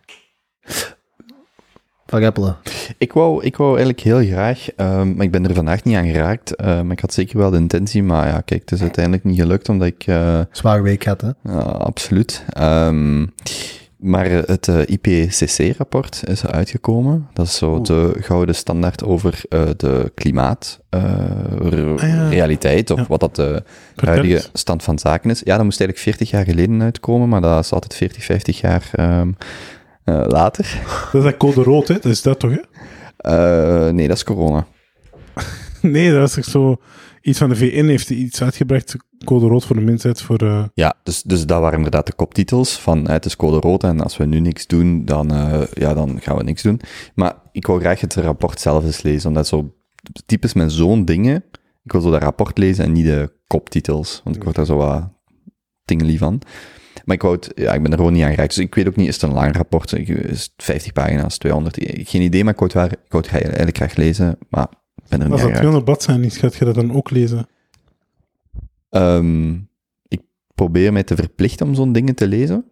Van 2.06 2.18
Reppelen. 2.20 2.56
Ik 2.98 3.12
wou, 3.12 3.44
ik 3.44 3.56
wou 3.56 3.68
eigenlijk 3.68 4.00
heel 4.00 4.24
graag, 4.24 4.68
ehm, 4.74 5.14
maar 5.14 5.24
ik 5.24 5.30
ben 5.30 5.46
er 5.48 5.54
vandaag 5.54 5.84
niet 5.84 5.96
aan 5.96 6.06
geraakt. 6.06 6.54
eh, 6.56 6.66
maar 6.82 6.92
ik 6.92 7.00
had 7.00 7.12
zeker 7.12 7.38
wel 7.38 7.50
de 7.50 7.56
intentie, 7.56 8.02
maar 8.02 8.26
ja, 8.26 8.40
kijk, 8.40 8.60
het 8.60 8.72
is 8.72 8.80
uiteindelijk 8.80 9.24
niet 9.24 9.40
gelukt, 9.40 9.68
omdat 9.68 9.86
ik... 9.88 10.06
eh, 10.06 10.40
Zware 10.50 10.82
week 10.82 11.04
had, 11.04 11.20
hè? 11.20 11.30
Ja, 11.42 11.58
absoluut. 11.60 12.44
Ehm, 12.48 13.26
maar 13.96 14.30
het 14.30 14.68
eh, 14.68 14.78
IPCC-rapport 14.86 16.22
is 16.28 16.46
uitgekomen. 16.46 17.28
Dat 17.32 17.46
is 17.46 17.56
zo 17.56 17.70
Oeh. 17.72 17.82
de 17.82 18.16
gouden 18.20 18.54
standaard 18.54 19.04
over 19.04 19.40
eh, 19.48 19.62
de 19.76 20.12
klimaatrealiteit, 20.14 22.90
Ah, 22.90 22.96
ja. 22.96 23.02
of 23.02 23.08
Ja. 23.08 23.10
wat 23.16 23.20
dat 23.20 23.36
de 23.36 23.62
huidige 23.94 24.48
stand 24.52 24.82
van 24.82 24.98
zaken 24.98 25.30
is. 25.30 25.40
Ja, 25.44 25.54
dat 25.56 25.64
moest 25.64 25.80
eigenlijk 25.80 26.08
40 26.08 26.30
jaar 26.30 26.44
geleden 26.44 26.82
uitkomen, 26.82 27.28
maar 27.28 27.40
dat 27.40 27.64
is 27.64 27.72
altijd 27.72 27.94
40, 27.94 28.24
50 28.24 28.60
jaar 28.60 28.88
ehm, 28.92 29.30
eh, 30.04 30.24
later. 30.26 30.80
Dat 31.12 31.14
is 31.14 31.22
dat 31.30 31.36
code 31.36 31.62
rood, 31.62 31.88
hè? 31.88 31.94
Dat 31.94 32.04
is 32.04 32.22
dat 32.22 32.38
toch, 32.38 32.50
hè? 32.50 32.60
Eh, 33.16 33.92
nee, 33.92 34.08
dat 34.08 34.16
is 34.16 34.24
corona. 34.24 34.66
Nee, 35.82 36.12
dat 36.12 36.28
is 36.28 36.34
toch 36.34 36.44
zo... 36.44 36.76
Iets 37.26 37.38
van 37.38 37.48
de 37.48 37.56
VN 37.56 37.84
heeft 37.86 38.10
iets 38.10 38.42
uitgebracht, 38.42 38.96
code 39.24 39.46
rood 39.46 39.64
voor 39.64 39.76
de 39.76 39.82
mensheid, 39.82 40.22
voor... 40.22 40.38
eh, 40.38 40.64
Ja, 40.74 40.94
dus, 41.02 41.22
dus 41.22 41.46
dat 41.46 41.60
waren 41.60 41.76
inderdaad 41.76 42.06
de 42.06 42.12
koptitels 42.12 42.78
van 42.78 43.06
eh, 43.06 43.12
het 43.12 43.24
is 43.24 43.36
code 43.36 43.56
rood 43.60 43.84
en 43.84 44.00
als 44.00 44.16
we 44.16 44.24
nu 44.24 44.40
niks 44.40 44.66
doen, 44.66 45.04
dan, 45.04 45.30
eh, 45.32 45.62
ja, 45.72 45.94
dan 45.94 46.20
gaan 46.20 46.36
we 46.36 46.42
niks 46.42 46.62
doen. 46.62 46.80
Maar 47.14 47.34
ik 47.52 47.66
wou 47.66 47.80
graag 47.80 48.00
het 48.00 48.14
rapport 48.14 48.60
zelf 48.60 48.84
eens 48.84 49.02
lezen, 49.02 49.28
omdat 49.28 49.46
zo 49.46 49.74
typisch 50.26 50.52
met 50.52 50.72
zo'n 50.72 51.04
dingen, 51.04 51.44
ik 51.84 51.92
wil 51.92 52.00
zo 52.00 52.10
dat 52.10 52.22
rapport 52.22 52.58
lezen 52.58 52.84
en 52.84 52.92
niet 52.92 53.04
de 53.04 53.32
koptitels, 53.46 54.20
want 54.24 54.36
ik 54.36 54.42
word 54.42 54.56
daar 54.56 54.66
zo 54.66 54.76
wat 54.76 55.08
tingeli 55.84 56.18
van. 56.18 56.40
Maar 57.04 57.14
ik, 57.16 57.22
wou 57.22 57.38
ja, 57.54 57.72
ik 57.74 57.82
ben 57.82 57.90
er 57.90 57.96
gewoon 57.98 58.12
niet 58.12 58.22
aan 58.22 58.30
geraakt, 58.30 58.54
dus 58.54 58.64
ik 58.64 58.74
weet 58.74 58.88
ook 58.88 58.96
niet, 58.96 59.08
is 59.08 59.14
het 59.14 59.22
een 59.22 59.32
lang 59.32 59.56
rapport? 59.56 59.92
Is 59.92 60.42
het 60.42 60.52
50 60.56 60.92
pagina's, 60.92 61.38
200? 61.38 61.76
Geen 62.08 62.22
idee, 62.22 62.44
maar 62.44 62.52
ik 62.52 62.58
wou 62.58 62.70
het, 62.72 62.80
waar, 62.80 62.92
ik 63.04 63.12
wou 63.12 63.24
het 63.24 63.42
eigenlijk 63.42 63.76
graag 63.76 63.94
lezen, 63.96 64.38
maar 64.48 64.68
ben 65.08 65.20
er 65.20 65.24
niet 65.24 65.32
als 65.32 65.42
dat 65.42 65.50
geraakt. 65.50 65.56
200 65.56 65.84
bladzijden 65.84 66.24
is, 66.24 66.36
gaat 66.36 66.54
je 66.54 66.64
dat 66.64 66.74
dan 66.74 66.92
ook 66.92 67.10
lezen? 67.10 67.46
Ehm, 68.90 69.52
ik 70.08 70.22
probeer 70.54 70.92
mij 70.92 71.02
te 71.02 71.16
verplichten 71.16 71.66
om 71.66 71.74
zo'n 71.74 71.92
dingen 71.92 72.14
te 72.14 72.28
lezen. 72.28 72.70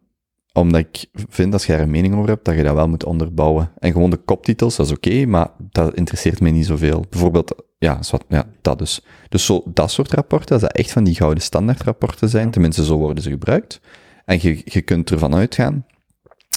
Omdat 0.53 0.81
ik 0.81 1.07
vind, 1.13 1.53
als 1.53 1.67
je 1.67 1.73
daar 1.73 1.81
een 1.81 1.91
mening 1.91 2.15
over 2.15 2.29
hebt, 2.29 2.45
dat 2.45 2.55
je 2.55 2.63
dat 2.63 2.75
wel 2.75 2.89
moet 2.89 3.05
onderbouwen. 3.05 3.71
En 3.79 3.93
gewoon 3.93 4.11
de 4.11 4.17
koptitels, 4.17 4.77
dat 4.77 4.87
is 4.87 4.93
oké, 4.93 5.27
maar 5.27 5.51
dat 5.59 5.95
interesseert 5.95 6.41
mij 6.41 6.51
niet 6.51 6.67
zoveel. 6.67 7.05
Bijvoorbeeld, 7.11 7.63
ja, 7.79 8.03
zwart, 8.03 8.25
ja 8.29 8.47
dat 8.61 8.79
dus. 8.79 9.05
Dus 9.29 9.45
zo, 9.45 9.63
dat 9.65 9.91
soort 9.91 10.13
rapporten, 10.13 10.53
als 10.53 10.63
dat 10.63 10.73
echt 10.73 10.93
van 10.93 11.05
die 11.05 11.15
gouden 11.15 11.43
standaardrapporten 11.43 12.29
zijn, 12.29 12.51
tenminste 12.51 12.85
zo 12.85 12.97
worden 12.97 13.23
ze 13.23 13.31
gebruikt. 13.31 13.81
En 14.25 14.39
je, 14.43 14.63
je 14.65 14.83
kunt 14.83 15.11
ervan 15.11 15.35
uitgaan, 15.35 15.87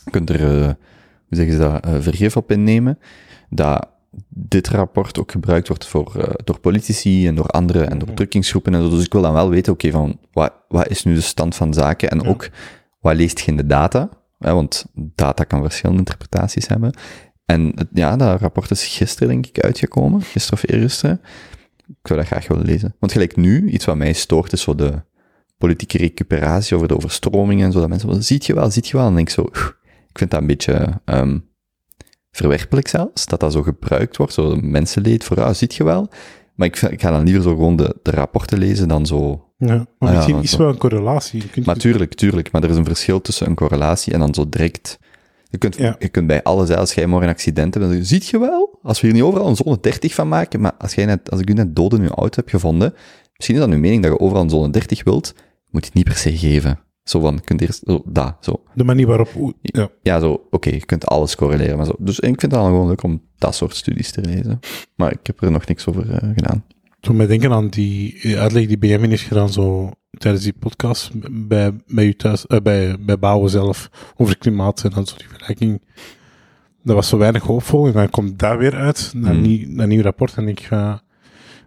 je 0.06 0.12
kunt 0.12 0.30
er, 0.30 0.42
eh, 0.42 0.66
hoe 0.66 0.76
zeggen 1.38 1.54
ze 1.54 1.60
dat, 1.60 1.86
eh, 1.86 1.96
vergif 2.00 2.38
op 2.38 2.52
innemen, 2.52 3.00
dat 3.50 3.90
dit 4.30 4.68
rapport 4.68 5.20
ook 5.20 5.32
gebruikt 5.32 5.68
wordt 5.68 5.88
voor, 5.88 6.16
eh, 6.16 6.34
door 6.44 6.60
politici 6.60 7.28
en 7.28 7.36
door 7.36 7.46
anderen 7.48 7.90
en 7.90 7.98
door 8.00 8.14
drukkingsgroepen 8.14 8.74
en 8.74 8.82
zo. 8.82 8.90
Dus 8.90 9.06
ik 9.06 9.14
wil 9.14 9.22
dan 9.22 9.34
wel 9.34 9.50
weten, 9.50 9.74
oké, 9.74 9.92
van 9.92 10.20
wat, 10.32 10.54
wat 10.68 10.88
is 10.90 11.04
nu 11.04 11.14
de 11.14 11.22
stand 11.22 11.56
van 11.56 11.74
zaken 11.74 12.10
en 12.10 12.20
Ja. 12.22 12.28
ook 12.30 12.50
wat 13.00 13.16
leest 13.16 13.40
je 13.40 13.52
in 13.52 13.58
de 13.58 13.66
data? 13.66 14.10
Hè, 14.40 14.54
want 14.54 14.86
data 14.96 15.44
kan 15.44 15.62
verschillende 15.62 16.00
interpretaties 16.02 16.68
hebben. 16.68 16.94
En 17.46 17.72
het- 17.76 17.88
ja, 17.94 18.16
dat 18.16 18.42
rapport 18.42 18.72
is 18.72 18.86
gisteren, 18.88 19.28
denk 19.28 19.46
ik, 19.48 19.60
uitgekomen. 19.60 20.22
Gisteren 20.22 20.64
of 20.64 20.70
eergisteren. 20.70 21.22
Ik 21.88 21.96
zou 22.08 22.20
dat 22.20 22.28
graag 22.28 22.48
willen 22.48 22.66
lezen. 22.66 22.96
Want 23.00 23.12
gelijk 23.12 23.36
nu, 23.36 23.70
iets 23.70 23.86
wat 23.86 23.96
mij 23.96 24.14
stoort, 24.14 24.54
is 24.54 24.62
zo 24.62 24.76
de 24.76 25.02
politieke 25.58 25.98
recuperatie 25.98 26.76
over 26.76 26.88
de 26.88 26.96
overstromingen 26.96 27.66
en 27.66 27.72
zo. 27.72 27.80
Dat 27.80 27.90
mensen 27.90 28.24
ziet 28.24 28.46
je 28.46 28.54
wel, 28.54 28.72
ziet 28.72 28.88
je 28.88 28.98
wel. 28.98 29.02
En 29.08 29.14
dan 29.14 29.16
denk 29.26 29.28
ik 29.28 29.34
zo, 29.34 29.42
"Oeh, 29.42 29.68
ik 30.10 30.18
vind 30.18 30.32
dat 30.32 30.42
een 30.42 30.48
beetje 30.48 31.02
ehm, 31.06 31.40
verwerpelijk 32.32 32.88
zelfs, 32.88 33.26
dat 33.26 33.40
dat 33.40 33.52
zo 33.52 33.62
gebruikt 33.64 34.18
wordt, 34.18 34.34
zo 34.34 34.56
mensenleed 34.62 35.24
voor, 35.24 35.42
ah, 35.42 35.54
ziet 35.54 35.76
je 35.76 35.84
wel. 35.84 36.10
Maar 36.56 36.68
ik, 36.68 36.82
ik 36.82 37.02
ga 37.02 37.12
dan 37.12 37.24
liever 37.24 37.44
zo 37.44 37.50
gewoon 37.50 37.76
de, 37.76 37.96
de 38.02 38.12
rapporten 38.12 38.58
lezen 38.58 38.88
dan 38.88 39.06
zo 39.06 39.46
Ja, 39.58 39.68
maar 39.68 39.86
Ah 40.00 40.10
ja, 40.10 40.14
misschien 40.16 40.42
is 40.42 40.52
zo. 40.52 40.58
wel 40.58 40.68
een 40.70 40.78
correlatie. 40.78 41.42
Je 41.42 41.50
kunt 41.50 41.66
maar 41.66 41.78
tuurlijk, 41.78 42.14
tuurlijk. 42.14 42.52
Maar 42.52 42.64
er 42.64 42.70
is 42.70 42.76
een 42.76 42.86
verschil 42.86 43.22
tussen 43.22 43.48
een 43.48 43.56
correlatie 43.56 44.14
en 44.14 44.20
dan 44.20 44.34
zo 44.34 44.50
direct... 44.50 45.00
Je 45.50 45.58
kunt, 45.58 45.76
Ja. 45.76 45.96
je 46.00 46.10
kunt 46.10 46.28
bij 46.28 46.44
alle 46.44 46.66
zeil, 46.66 46.80
als 46.80 46.94
jij 46.94 47.06
morgen 47.06 47.28
een 47.28 47.34
accident 47.34 47.74
hebt, 47.74 47.86
dan 47.88 47.96
je, 47.98 48.04
ziet 48.04 48.28
je 48.28 48.40
wel? 48.40 48.80
Als 48.82 49.02
we 49.02 49.08
hier 49.08 49.16
niet 49.16 49.26
overal 49.26 49.48
een 49.48 49.56
zone 49.56 49.78
30 49.82 50.14
van 50.14 50.28
maken, 50.28 50.62
maar 50.62 50.74
als, 50.78 50.94
jij 50.96 51.06
net, 51.06 51.32
als 51.32 51.40
ik 51.40 51.50
u 51.50 51.54
net 51.54 51.76
dood 51.76 51.94
in 51.94 52.02
uw 52.02 52.08
auto 52.08 52.36
heb 52.40 52.50
gevonden, 52.50 52.94
misschien 53.36 53.56
is 53.56 53.62
dat 53.62 53.72
uw 53.72 53.80
mening 53.80 54.04
dat 54.04 54.12
je 54.12 54.20
overal 54.20 54.44
een 54.44 54.50
zone 54.50 54.70
30 54.70 55.04
wilt, 55.04 55.34
moet 55.72 55.82
je 55.82 55.88
het 55.88 55.94
niet 55.94 56.04
per 56.06 56.16
se 56.16 56.38
geven. 56.38 56.80
Zo 57.10 57.20
van, 57.20 57.34
je 57.34 57.42
kunt 57.42 57.62
eerst, 57.62 57.82
zo, 57.86 58.02
dat, 58.06 58.36
zo. 58.40 58.64
de 58.74 58.84
manier 58.84 59.08
waarop... 59.08 59.54
Ja. 59.62 59.90
Ja, 60.02 60.20
zo, 60.20 60.48
oké, 60.50 60.70
je 60.70 60.86
kunt 60.86 61.06
alles 61.06 61.36
correleren, 61.36 61.78
maar 61.78 61.86
zo. 61.86 61.96
Dus 61.98 62.20
ik 62.20 62.40
vind 62.40 62.52
het 62.52 62.62
gewoon 62.62 62.88
leuk 62.88 63.04
om 63.04 63.22
dat 63.38 63.56
soort 63.56 63.76
studies 63.76 64.12
te 64.12 64.22
lezen. 64.22 64.60
Maar 64.96 65.12
ik 65.12 65.28
heb 65.28 65.42
er 65.42 65.52
nog 65.52 65.66
niks 65.66 65.88
over 65.88 66.12
eh, 66.12 66.30
gedaan. 66.36 66.64
Toen 67.00 67.16
mij 67.16 67.28
denken 67.28 67.52
aan 67.52 67.68
die 67.68 68.20
eh, 68.22 68.40
uitleg 68.40 68.68
die 68.68 68.78
Benjamin 68.78 69.10
heeft 69.10 69.24
gedaan 69.24 69.50
zo 69.50 69.92
tijdens 70.18 70.44
die 70.44 70.54
podcast 70.60 71.12
bij, 71.48 71.74
bij 71.88 72.06
u 72.06 72.14
thuis, 72.16 72.48
eh, 72.48 72.60
bij, 72.60 72.98
bij 73.00 73.20
Bouwen 73.20 73.50
zelf 73.50 73.90
over 74.16 74.38
klimaat 74.38 74.84
en 74.84 74.90
dan 74.90 75.06
zo 75.06 75.16
die 75.18 75.28
vergelijking. 75.28 75.82
Dat 76.84 76.96
was 76.96 77.08
zo 77.08 77.18
weinig 77.18 77.44
hoopvol 77.44 77.88
en 77.88 77.94
dan 77.94 78.10
komt 78.10 78.40
dat 78.40 78.58
weer 78.58 78.76
uit, 78.76 79.12
dat, 79.16 79.32
Hmm. 79.32 79.42
nieuw, 79.42 79.76
dat 79.76 79.88
nieuw 79.88 80.02
rapport 80.02 80.36
en 80.36 80.48
ik 80.48 80.60
ga... 80.60 81.02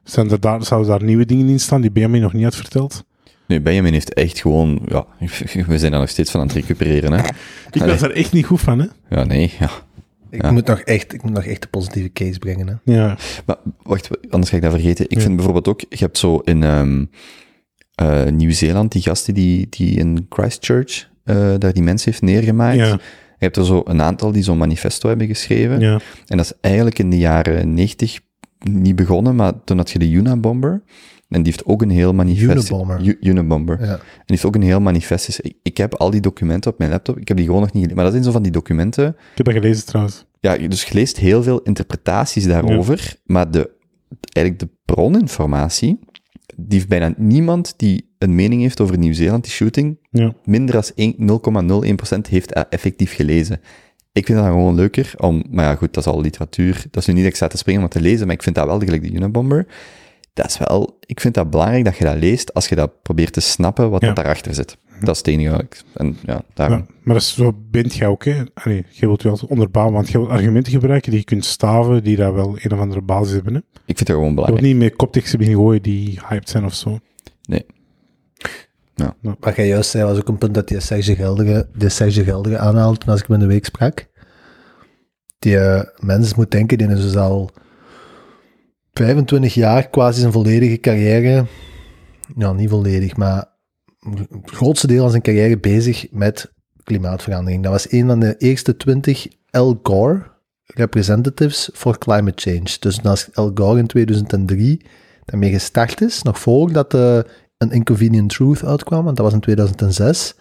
Zijn 0.05 0.31
er 0.31 0.41
daar, 0.41 0.65
zouden 0.65 0.91
daar 0.91 1.05
nieuwe 1.05 1.25
dingen 1.25 1.49
in 1.49 1.61
staan 1.61 1.81
die 1.81 1.91
Benjamin 1.91 2.21
nog 2.21 2.33
niet 2.33 2.45
had 2.45 2.57
verteld? 2.57 3.05
Nu, 3.51 3.61
Benjamin 3.61 3.93
heeft 3.93 4.15
echt 4.15 4.41
gewoon, 4.41 4.81
ja, 4.87 5.07
we 5.67 5.79
zijn 5.79 5.91
daar 5.91 6.01
nog 6.01 6.09
steeds 6.09 6.31
van 6.31 6.41
aan 6.41 6.47
het 6.47 6.57
recupereren, 6.57 7.13
hè. 7.13 7.25
Ik 7.71 7.83
was 7.83 7.99
daar 8.01 8.11
echt 8.11 8.33
niet 8.33 8.47
goed 8.47 8.61
van, 8.61 8.79
hè? 8.79 8.87
Ja, 9.17 9.25
nee, 9.25 9.53
ja. 9.59 9.71
Ik, 10.31 10.43
Ja. 10.43 10.51
moet 10.51 10.67
nog 10.67 10.81
echt, 10.81 11.13
ik 11.15 11.23
moet 11.23 11.33
nog 11.33 11.45
echt 11.45 11.65
een 11.65 11.71
positieve 11.71 12.13
case 12.13 12.39
brengen. 12.39 12.67
Hè. 12.85 12.93
Ja. 12.95 13.17
Maar 13.47 13.57
wacht, 13.83 14.09
anders 14.31 14.51
ga 14.51 14.57
ik 14.57 14.63
dat 14.63 14.73
vergeten. 14.73 15.05
Ik 15.05 15.15
Ja. 15.17 15.21
vind 15.21 15.35
bijvoorbeeld 15.35 15.69
ook, 15.69 15.81
je 15.89 15.97
hebt 15.99 16.19
zo 16.19 16.37
in 16.39 16.63
ehm, 16.63 17.05
eh, 17.95 18.25
Nieuw-Zeeland 18.27 18.93
die 18.93 19.03
gasten 19.03 19.35
die, 19.35 19.67
die 19.71 19.97
in 19.99 20.27
Christchurch 20.29 21.09
eh, 21.25 21.55
daar 21.59 21.73
die 21.73 21.83
mensen 21.83 22.11
heeft 22.11 22.23
neergemaakt. 22.23 22.77
Ja, 22.77 22.87
Je 22.87 22.99
hebt 23.47 23.57
er 23.57 23.65
zo 23.65 23.83
een 23.85 24.03
aantal 24.03 24.33
die 24.33 24.43
zo'n 24.43 24.59
manifesto 24.59 25.09
hebben 25.09 25.27
geschreven. 25.27 25.81
ja. 25.81 26.01
En 26.27 26.37
dat 26.37 26.47
is 26.47 26.53
eigenlijk 26.61 26.99
in 26.99 27.11
de 27.11 27.19
jaren 27.19 27.75
90 27.75 28.21
niet 28.59 28.97
begonnen, 28.97 29.35
maar 29.35 29.53
toen 29.65 29.77
had 29.77 29.91
je 29.91 29.99
de 29.99 30.11
Unabomber. 30.11 30.83
En 31.31 31.43
die 31.43 31.53
heeft 31.53 31.65
ook 31.65 31.83
een 31.83 31.91
heel 31.91 32.13
manifest. 32.13 32.71
Unabomber. 33.21 33.81
Ja. 33.81 33.93
En 33.93 33.99
die 33.99 34.25
heeft 34.27 34.45
ook 34.45 34.55
een 34.55 34.63
heel 34.63 34.81
manifest. 34.81 35.39
Ik, 35.43 35.55
ik 35.63 35.77
heb 35.77 35.95
al 35.95 36.11
die 36.11 36.21
documenten 36.21 36.71
op 36.73 36.79
mijn 36.79 36.91
laptop. 36.91 37.19
Ik 37.19 37.29
heb 37.29 37.37
die 37.37 37.47
gewoon 37.47 37.61
nog 37.61 37.73
niet 37.73 37.83
gelezen. 37.83 37.95
Maar 37.97 38.05
dat 38.05 38.13
zijn 38.13 38.25
zo 38.25 38.31
van 38.33 38.43
die 38.43 38.53
documenten. 38.53 39.07
Ik 39.09 39.15
heb 39.35 39.47
dat 39.47 39.55
gelezen 39.55 39.87
trouwens. 39.87 40.25
Ja, 40.41 40.57
dus 40.69 40.85
je 40.85 40.95
leest 40.95 41.17
heel 41.17 41.43
veel 41.43 41.61
interpretaties 41.61 42.47
daarover, 42.47 43.15
maar 43.25 43.51
de, 43.51 43.71
eigenlijk 44.33 44.59
de 44.59 44.69
broninformatie, 44.95 45.99
die 46.57 46.67
heeft 46.79 46.89
bijna 46.89 47.15
niemand 47.17 47.75
die 47.77 48.15
een 48.19 48.35
mening 48.35 48.63
heeft 48.63 48.81
over 48.81 48.99
Nieuw-Zeeland, 48.99 49.43
die 49.45 49.53
shooting, 49.53 49.99
Ja. 50.11 50.35
minder 50.45 50.75
dan 50.97 51.15
0,01% 52.25 52.29
heeft 52.29 52.53
effectief 52.69 53.15
gelezen. 53.15 53.61
Ik 54.13 54.27
vind 54.27 54.39
dat 54.39 54.47
gewoon 54.47 54.75
leuker 54.75 55.13
om, 55.17 55.45
maar 55.51 55.65
ja 55.65 55.75
goed, 55.75 55.95
dat 55.95 56.07
is 56.07 56.13
al 56.13 56.21
literatuur, 56.21 56.85
dat 56.91 57.03
is 57.03 57.07
nu 57.07 57.13
niet 57.13 57.23
dat 57.23 57.31
ik 57.31 57.37
sta 57.37 57.47
te 57.47 57.57
springen 57.57 57.83
om 57.83 57.89
te 57.89 58.01
lezen, 58.01 58.27
maar 58.27 58.35
ik 58.35 58.43
vind 58.43 58.55
dat 58.55 58.67
wel, 58.67 58.79
gelijk 58.79 59.03
de 59.03 59.13
Unabomber, 59.13 59.67
dat 60.33 60.47
is 60.47 60.59
wel, 60.59 60.99
ik 61.07 61.21
vind 61.21 61.35
dat 61.35 61.51
belangrijk 61.51 61.85
dat 61.85 61.97
je 61.97 62.05
dat 62.05 62.17
leest 62.17 62.55
als 62.55 62.69
je 62.69 62.75
dat 62.75 63.03
probeert 63.03 63.33
te 63.33 63.41
snappen 63.41 63.91
wat 63.91 64.01
Ja. 64.01 64.07
dat 64.07 64.17
daarachter 64.17 64.55
zit. 64.55 64.77
Dat 65.01 65.09
is 65.11 65.19
het 65.19 65.27
enige. 65.27 65.51
wat 65.51 65.61
ik- 65.61 65.83
En 65.95 66.17
ja, 66.25 66.43
daarom. 66.55 66.79
Ja, 66.79 66.85
maar 67.03 67.15
dat 67.15 67.23
is, 67.23 67.35
zo 67.35 67.53
bent 67.71 67.95
jij 67.95 68.07
ook, 68.09 68.25
hè? 68.25 68.43
Allee, 68.55 68.85
je 68.91 69.07
wilt 69.07 69.23
je 69.23 69.29
altijd 69.29 69.51
onderbouwen, 69.51 69.95
want 69.95 70.09
je 70.11 70.19
wilt 70.19 70.31
argumenten 70.31 70.73
gebruiken 70.73 71.11
die 71.11 71.21
je 71.21 71.25
kunt 71.27 71.45
staven, 71.45 72.05
die 72.05 72.17
daar 72.17 72.35
wel 72.35 72.57
een 72.61 72.73
of 72.73 72.79
andere 72.79 73.01
basis 73.01 73.33
hebben, 73.33 73.55
hè? 73.55 73.61
Ik 73.85 73.97
vind 73.97 73.99
dat 73.99 74.07
gewoon 74.07 74.29
Je 74.29 74.35
wilt 74.35 74.47
belangrijk. 74.47 74.75
niet 74.75 74.83
met 74.83 74.97
kopteksten 74.97 75.39
beginnen 75.39 75.63
gooien 75.65 75.83
die 75.83 76.21
hyped 76.29 76.49
zijn 76.49 76.65
of 76.65 76.75
zo. 76.75 76.99
Nee. 77.49 77.67
Wat 79.41 79.57
jij 79.57 79.67
juist 79.67 79.91
zei, 79.91 80.05
was 80.05 80.19
ook 80.19 80.29
een 80.29 80.39
punt 80.39 80.55
dat 80.55 80.69
die 80.69 80.81
Serge 80.81 81.15
Geldige, 81.17 81.69
die 81.75 81.89
Serge 81.89 82.25
Geldige 82.25 82.59
aanhaalt 82.59 83.01
toen 83.01 83.09
als 83.09 83.21
ik 83.21 83.27
hem 83.27 83.37
in 83.37 83.43
de 83.43 83.49
week 83.53 83.65
sprak. 83.65 84.07
Die 85.39 85.59
eh, 85.59 85.83
mensen 85.99 86.35
moet 86.37 86.51
denken, 86.51 86.79
die 86.79 86.89
is 86.89 87.01
dus 87.03 87.17
al 87.17 87.51
25 89.05 89.55
jaar, 89.55 89.89
quasi 89.89 90.21
zijn 90.21 90.33
volledige 90.33 90.81
carrière, 90.81 91.47
ja, 92.37 92.53
niet 92.53 92.69
volledig, 92.69 93.17
maar 93.17 93.49
het 93.99 94.29
grootste 94.45 94.87
deel 94.87 95.01
van 95.01 95.11
zijn 95.11 95.23
carrière 95.23 95.59
bezig 95.59 96.07
met 96.11 96.53
klimaatverandering. 96.85 97.63
Dat 97.63 97.73
was 97.73 97.93
een 97.93 98.07
van 98.07 98.21
de 98.21 98.37
eerste 98.39 98.77
20 98.77 99.27
Al 99.51 99.81
Gore 99.83 100.23
representatives 100.65 101.71
for 101.73 101.99
climate 101.99 102.51
change. 102.51 102.77
Dus 102.81 103.03
als 103.03 103.29
Al 103.35 103.51
Gore 103.55 103.79
in 103.79 103.87
2003 103.87 104.87
daarmee 105.25 105.51
gestart 105.51 106.01
is, 106.01 106.23
nog 106.23 106.39
voordat 106.39 106.91
de 106.91 107.27
een 107.59 107.71
Inconvenient 107.71 108.31
Truth 108.31 108.65
uitkwam, 108.65 109.05
want 109.05 109.17
dat 109.17 109.25
was 109.25 109.35
in 109.35 109.41
2006. 109.41 110.35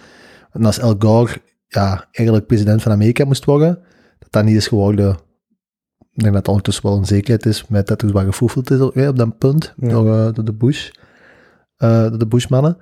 En 0.51 0.65
als 0.65 0.81
Al 0.81 0.95
Gore 0.99 1.41
ja, 1.67 2.07
eigenlijk 2.11 2.47
president 2.47 2.81
van 2.81 2.91
Amerika 2.91 3.25
moest 3.25 3.45
worden, 3.45 3.79
dat 4.19 4.31
dat 4.31 4.43
niet 4.43 4.55
is 4.55 4.67
geworden. 4.67 5.17
Ik 6.19 6.25
denk 6.25 6.33
dat 6.37 6.43
het 6.45 6.47
ondertussen 6.47 6.85
wel 6.85 6.97
een 6.97 7.05
zekerheid 7.05 7.45
is 7.45 7.67
met 7.67 7.87
dat 7.87 8.01
er 8.01 8.11
wat 8.11 8.23
gefoefeld 8.23 8.71
is 8.71 8.79
op 8.79 8.95
dat 9.15 9.37
punt 9.37 9.73
Ja. 9.77 9.89
door, 9.89 10.15
eh, 10.15 10.33
door 10.33 10.45
de 10.45 10.53
Bush, 10.53 10.89
eh, 11.77 12.01
door 12.09 12.17
de 12.17 12.27
Bushmannen. 12.27 12.77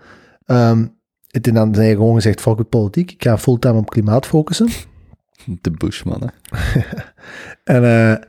Ehm 0.45 0.85
het 1.27 1.47
is 1.47 1.53
dan 1.53 1.75
zijn 1.75 1.95
gewoon 1.95 2.15
gezegd, 2.15 2.41
fuck 2.41 2.57
with 2.57 2.69
politiek, 2.69 3.11
ik 3.11 3.23
ga 3.23 3.37
fulltime 3.37 3.77
op 3.77 3.89
klimaat 3.89 4.25
focussen. 4.25 4.67
De 5.61 5.71
Bushman, 5.71 6.21
hè. 6.21 6.81
En 7.75 7.83
eh, 7.83 8.23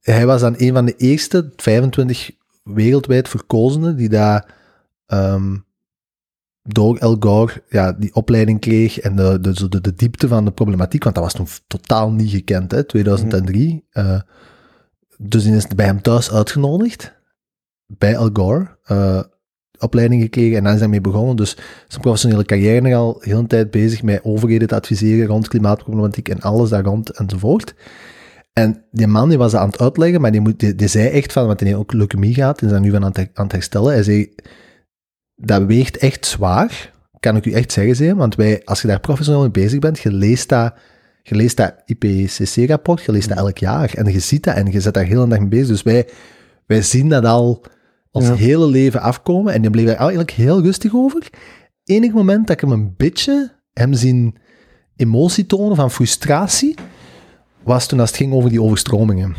hij 0.00 0.26
was 0.26 0.40
dan 0.40 0.54
een 0.56 0.72
van 0.72 0.84
de 0.84 0.96
eerste 0.96 1.52
25 1.56 2.30
wereldwijd 2.62 3.28
verkozenen 3.28 3.96
die 3.96 4.08
daar 4.08 4.54
ehm, 5.06 5.56
door 6.68 6.96
El 6.98 7.16
Gore 7.20 7.62
ja, 7.68 7.92
die 7.92 8.14
opleiding 8.14 8.60
kreeg 8.60 9.00
en 9.00 9.16
de, 9.16 9.40
de, 9.40 9.68
de, 9.68 9.80
de 9.80 9.94
diepte 9.94 10.28
van 10.28 10.44
de 10.44 10.50
problematiek, 10.50 11.02
want 11.04 11.14
dat 11.14 11.24
was 11.24 11.32
toen 11.32 11.46
totaal 11.66 12.10
niet 12.10 12.30
gekend, 12.30 12.70
hè, 12.70 12.84
2003. 12.84 13.84
Eh, 13.90 14.20
dus 15.18 15.42
die 15.42 15.54
is 15.54 15.66
bij 15.66 15.86
hem 15.86 16.02
thuis 16.02 16.32
uitgenodigd, 16.32 17.14
bij 17.86 18.14
El 18.14 18.30
Gore, 18.32 18.78
eh, 18.84 19.20
opleiding 19.78 20.22
gekregen 20.22 20.56
en 20.56 20.64
dan 20.64 20.72
is 20.72 20.78
hij 20.78 20.88
mee 20.88 21.00
begonnen. 21.00 21.36
Dus 21.36 21.56
zijn 21.88 22.00
professionele 22.00 22.44
carrière 22.44 22.80
nog 22.80 22.92
al 22.92 23.16
heel 23.20 23.38
een 23.38 23.46
tijd 23.46 23.70
bezig 23.70 24.02
met 24.02 24.20
overheden 24.22 24.68
te 24.68 24.74
adviseren 24.74 25.26
rond 25.26 25.48
klimaatproblematiek 25.48 26.28
en 26.28 26.40
alles 26.40 26.68
daar 26.70 26.84
rond 26.84 27.10
enzovoort. 27.10 27.74
En 28.52 28.84
die 28.90 29.06
man 29.06 29.28
die 29.28 29.38
was 29.38 29.52
dat 29.52 29.60
aan 29.60 29.68
het 29.68 29.80
uitleggen, 29.80 30.20
maar 30.20 30.32
die, 30.32 30.40
moet, 30.40 30.60
die, 30.60 30.74
die 30.74 30.88
zei 30.88 31.08
echt 31.08 31.32
van, 31.32 31.46
want 31.46 31.60
hij 31.60 31.68
heeft 31.68 31.80
ook 31.80 31.92
leukemie 31.92 32.34
gehad, 32.34 32.60
en 32.60 32.66
is 32.66 32.72
daar 32.72 32.80
nu 32.80 32.90
van 32.90 33.04
aan 33.04 33.12
het, 33.12 33.30
aan 33.34 33.44
het 33.44 33.52
herstellen. 33.52 33.92
Hij 33.92 34.02
zei, 34.02 34.34
dat 35.36 35.64
weegt 35.64 35.96
echt 35.96 36.26
zwaar, 36.26 36.92
kan 37.20 37.36
ik 37.36 37.46
u 37.46 37.52
echt 37.52 37.72
zeggen, 37.72 38.06
hij, 38.06 38.14
want 38.14 38.34
wij, 38.34 38.62
als 38.64 38.82
je 38.82 38.88
daar 38.88 39.00
professioneel 39.00 39.40
mee 39.40 39.50
bezig 39.50 39.78
bent, 39.78 39.98
je 39.98 40.12
leest 40.12 40.48
dat, 40.48 40.74
je 41.22 41.34
leest 41.34 41.56
dat 41.56 41.74
IPCC-rapport, 41.84 43.02
je 43.02 43.12
leest 43.12 43.28
dat 43.28 43.38
elk 43.38 43.58
jaar, 43.58 43.94
en 43.94 44.12
je 44.12 44.18
ziet 44.20 44.44
dat, 44.44 44.54
en 44.54 44.70
je 44.72 44.80
zit 44.80 44.94
daar 44.94 45.04
heel 45.04 45.22
een 45.22 45.28
dag 45.28 45.38
mee 45.38 45.48
bezig. 45.48 45.66
Dus 45.68 45.82
wij, 45.82 46.08
wij 46.66 46.82
zien 46.82 47.08
dat 47.08 47.24
al 47.24 47.64
ons 48.10 48.26
Ja. 48.26 48.34
hele 48.34 48.66
leven 48.66 49.00
afkomen, 49.00 49.52
en 49.52 49.62
die 49.62 49.70
bleef 49.70 49.86
daar 49.86 49.96
eigenlijk 49.96 50.30
heel 50.30 50.62
rustig 50.62 50.94
over. 50.94 51.28
Enig 51.84 52.12
moment 52.12 52.46
dat 52.46 52.56
ik 52.56 52.60
hem 52.60 52.72
een 52.72 52.94
beetje 52.96 53.52
hem 53.72 53.92
zien 53.94 54.36
emotie 54.96 55.46
tonen 55.46 55.76
van 55.76 55.90
frustratie, 55.90 56.74
was 57.62 57.86
toen 57.86 58.00
als 58.00 58.08
het 58.08 58.18
ging 58.18 58.32
over 58.32 58.50
die 58.50 58.62
overstromingen. 58.62 59.34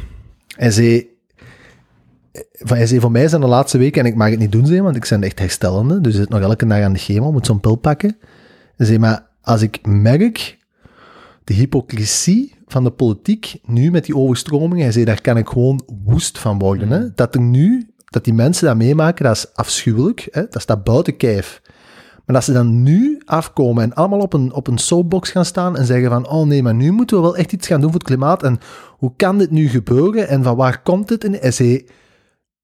Hij 0.56 0.72
zei, 0.72 1.08
van, 2.54 2.78
hij 2.78 2.88
zei, 2.88 3.00
voor 3.00 3.12
mij 3.12 3.28
zijn 3.28 3.42
de 3.42 3.48
laatste 3.48 3.78
weken, 3.78 4.02
en 4.02 4.08
ik 4.08 4.16
mag 4.16 4.30
het 4.30 4.40
niet 4.40 4.52
doen, 4.52 4.66
zei, 4.66 4.82
want 4.82 4.96
ik 4.96 5.08
ben 5.10 5.24
echt 5.24 5.40
herstellende, 5.40 6.02
dus 6.02 6.14
ik 6.14 6.20
zit 6.20 6.30
nog 6.30 6.42
elke 6.42 6.66
dag 6.68 6.82
aan 6.82 6.94
de 6.94 7.00
chemo, 7.00 7.32
moet 7.32 7.46
zo'n 7.46 7.60
pil 7.60 7.76
pakken. 7.76 8.18
Hij 8.76 8.86
zei, 8.86 9.00
maar 9.00 9.28
als 9.42 9.62
ik 9.62 9.86
merk 9.86 10.58
de 11.44 11.54
hypocrisie 11.54 12.56
van 12.68 12.84
de 12.84 12.92
politiek 12.92 13.60
nu 13.66 13.92
met 13.92 14.06
die 14.06 14.16
overstromingen, 14.16 14.84
hij 14.84 14.92
zei, 14.92 15.06
daar 15.06 15.22
kan 15.22 15.38
ik 15.38 15.48
gewoon 15.48 15.82
woest 16.04 16.40
van 16.40 16.60
worden. 16.60 16.90
Hè? 16.90 17.14
Dat 17.16 17.36
er 17.36 17.42
nu, 17.42 17.90
dat 18.06 18.24
die 18.24 18.34
mensen 18.34 18.68
dat 18.68 18.78
meemaken, 18.78 19.26
dat 19.26 19.36
is 19.36 19.54
afschuwelijk, 19.54 20.28
hè? 20.32 20.44
dat 20.50 20.62
staat 20.62 20.84
buiten 20.84 21.18
kijf. 21.18 21.62
Maar 22.26 22.36
dat 22.36 22.44
ze 22.44 22.54
dan 22.54 22.84
nu 22.84 23.22
afkomen 23.26 23.84
en 23.84 23.94
allemaal 23.94 24.20
op 24.20 24.34
een, 24.34 24.54
op 24.54 24.68
een 24.68 24.78
soapbox 24.78 25.32
gaan 25.32 25.46
staan 25.46 25.78
en 25.78 25.86
zeggen 25.86 26.10
van, 26.10 26.30
oh 26.30 26.48
nee, 26.48 26.64
maar 26.64 26.74
nu 26.74 26.92
moeten 26.92 27.18
we 27.18 27.24
wel 27.24 27.38
echt 27.38 27.52
iets 27.52 27.68
gaan 27.68 27.82
doen 27.82 27.92
voor 27.92 28.00
het 28.00 28.08
klimaat. 28.08 28.44
En 28.44 28.60
hoe 28.98 29.14
kan 29.16 29.38
dit 29.38 29.52
nu 29.52 29.68
gebeuren? 29.68 30.28
En 30.28 30.44
van 30.44 30.56
waar 30.56 30.82
komt 30.82 31.10
het? 31.10 31.24
En 31.24 31.34
hij 31.34 31.52
zei, 31.52 31.86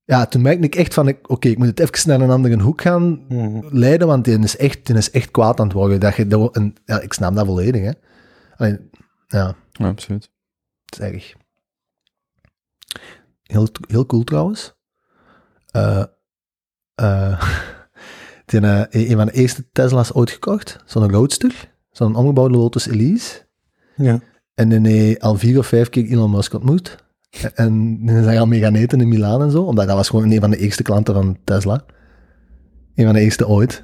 ja, 0.04 0.26
toen 0.26 0.42
merkte 0.42 0.66
ik 0.66 0.76
echt 0.76 0.94
van, 0.94 1.08
ik- 1.08 1.30
oké, 1.30 1.48
ik 1.48 1.58
moet 1.58 1.68
het 1.68 1.80
even 1.80 2.10
naar 2.10 2.22
een 2.22 2.30
andere 2.36 2.62
hoek 2.62 2.82
gaan 2.82 3.26
Mhm. 3.30 3.68
leiden, 3.78 4.08
want 4.08 4.26
die 4.26 4.40
is 4.40 4.58
echt, 4.58 4.86
die 4.86 4.96
is 4.96 5.12
echt 5.12 5.32
kwaad 5.32 5.60
aan 5.60 5.66
het 5.66 5.76
worden. 5.76 6.00
Dat 6.00 6.16
je, 6.16 6.28
dat, 6.28 6.56
en, 6.56 6.74
ja, 6.86 7.00
ik 7.00 7.14
snap 7.14 7.36
dat 7.36 7.46
volledig, 7.46 7.82
hè. 7.82 7.92
Alleen, 8.56 8.90
ja, 9.28 9.56
Ja, 9.72 9.88
absoluut. 9.88 10.32
het 10.86 11.00
is 11.00 11.06
erg. 11.12 11.34
Heel, 13.44 13.68
heel 13.88 14.06
cool 14.06 14.24
trouwens. 14.24 14.74
Eh 15.72 16.04
eh, 16.96 17.42
die, 18.46 18.60
eh, 18.60 19.10
een 19.10 19.18
van 19.18 19.26
de 19.26 19.32
eerste 19.32 19.70
Tesla's 19.72 20.14
ooit 20.14 20.30
gekocht. 20.32 20.78
Zo'n 20.86 21.12
Roadster. 21.12 21.72
Zo'n 21.92 22.16
omgebouwde 22.16 22.58
Lotus 22.58 22.88
Elise. 22.88 23.48
Ja. 23.96 24.20
En 24.54 24.70
dan 24.70 24.84
heeft 24.84 25.22
al 25.22 25.36
vier 25.36 25.58
of 25.58 25.68
vijf 25.68 25.90
keer 25.90 26.06
Elon 26.06 26.32
Musk 26.32 26.54
ontmoet. 26.54 26.98
En- 27.56 28.06
dan 28.06 28.24
zijn 28.24 28.38
al 28.38 28.46
mee 28.46 28.60
gaan 28.60 28.76
eten 28.76 29.02
in 29.02 29.08
Milaan 29.08 29.42
en 29.42 29.52
zo. 29.52 29.62
Omdat 29.64 29.88
dat 29.88 29.96
was 29.96 30.10
gewoon 30.10 30.32
een 30.32 30.40
van 30.40 30.50
de 30.50 30.58
eerste 30.58 30.84
klanten 30.84 31.14
van 31.14 31.38
Tesla. 31.44 31.84
Een 32.96 33.06
van 33.06 33.14
de 33.14 33.20
eerste 33.20 33.48
ooit. 33.48 33.82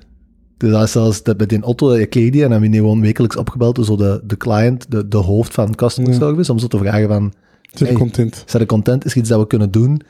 Dus 0.58 0.72
dat 0.72 0.84
is 0.84 0.92
zelfs 0.92 1.24
dat 1.24 1.38
bij 1.38 1.46
die 1.46 1.64
Otto, 1.64 1.96
je 1.98 2.06
kreeg 2.06 2.32
die 2.32 2.44
en 2.44 2.50
dan 2.50 2.62
heb 2.62 2.72
je 2.72 2.78
gewoon 2.78 3.02
wekelijks 3.02 3.36
opgebeld 3.36 3.76
door 3.76 3.86
zo 3.86 3.96
de, 3.96 4.22
de 4.24 4.38
client, 4.38 4.92
de, 4.92 5.08
de 5.08 5.18
hoofd 5.18 5.54
van 5.54 5.76
customer 5.76 6.12
Ja. 6.12 6.18
service, 6.18 6.52
om 6.52 6.60
zo 6.60 6.68
te 6.68 6.78
vragen 6.78 7.08
van, 7.08 7.34
Zit 7.72 7.88
Hey. 7.88 7.98
content. 7.98 8.44
is 8.48 8.54
een 8.54 8.66
content, 8.66 9.06
is 9.06 9.12
er 9.12 9.18
iets 9.18 9.30
dat 9.30 9.40
we 9.40 9.48
kunnen 9.48 9.72
doen? 9.72 10.02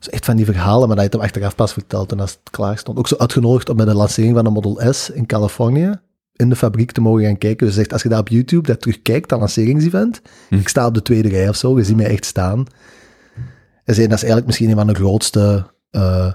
Zo 0.00 0.10
echt 0.10 0.24
van 0.24 0.36
die 0.36 0.44
verhalen, 0.44 0.86
maar 0.88 0.96
dat 0.96 0.98
je 0.98 1.02
het 1.02 1.12
hem 1.12 1.22
achteraf 1.22 1.54
pas 1.54 1.72
verteld 1.72 2.12
en 2.12 2.20
als 2.20 2.30
het 2.30 2.50
klaar 2.50 2.78
stond. 2.78 2.98
Ook 2.98 3.08
zo 3.08 3.16
uitgenodigd 3.16 3.68
om 3.68 3.76
bij 3.76 3.84
de 3.86 3.94
lancering 3.94 4.34
van 4.34 4.44
de 4.44 4.50
Model 4.50 4.80
S 4.92 5.10
in 5.10 5.26
Californië 5.26 5.90
in 6.38 6.48
de 6.48 6.56
fabriek 6.56 6.92
te 6.92 7.00
mogen 7.00 7.22
gaan 7.24 7.38
kijken. 7.38 7.66
Dus 7.66 7.74
zegt, 7.74 7.92
als 7.92 8.02
je 8.02 8.08
daar 8.08 8.18
op 8.20 8.28
YouTube 8.28 8.66
dat 8.66 8.80
terugkijkt, 8.80 9.28
dat 9.28 9.38
lanceringsevent, 9.38 10.22
Hm. 10.48 10.54
ik 10.54 10.68
sta 10.68 10.86
op 10.86 10.94
de 10.94 11.02
tweede 11.02 11.28
rij 11.28 11.48
of 11.48 11.56
zo, 11.56 11.76
je 11.78 11.84
ziet 11.84 11.96
mij 11.96 12.06
echt 12.06 12.24
staan. 12.24 12.66
En 13.84 13.94
zei, 13.94 14.06
dat 14.06 14.16
is 14.16 14.22
eigenlijk 14.22 14.46
misschien 14.46 14.70
een 14.70 14.76
van 14.76 14.86
de 14.86 14.94
grootste 14.94 15.70
eh 15.90 16.32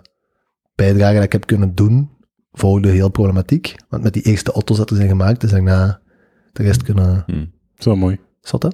bijdragen 0.76 1.16
dat 1.16 1.24
ik 1.24 1.32
heb 1.32 1.46
kunnen 1.46 1.76
doen 1.76 2.10
voor 2.52 2.82
de 2.82 2.88
hele 2.90 3.10
problematiek. 3.12 3.76
Want 3.90 4.04
met 4.04 4.14
die 4.14 4.24
eerste 4.24 4.52
auto's 4.52 4.78
dat 4.78 4.90
er 4.90 4.96
zijn 4.96 5.08
gemaakt, 5.08 5.44
is 5.44 5.50
daarna 5.50 6.02
de 6.52 6.64
rest 6.64 6.84
kunnen 6.84 7.24
Hm. 7.26 7.46
Zo 7.76 7.96
mooi. 7.96 8.20
zotten. 8.42 8.74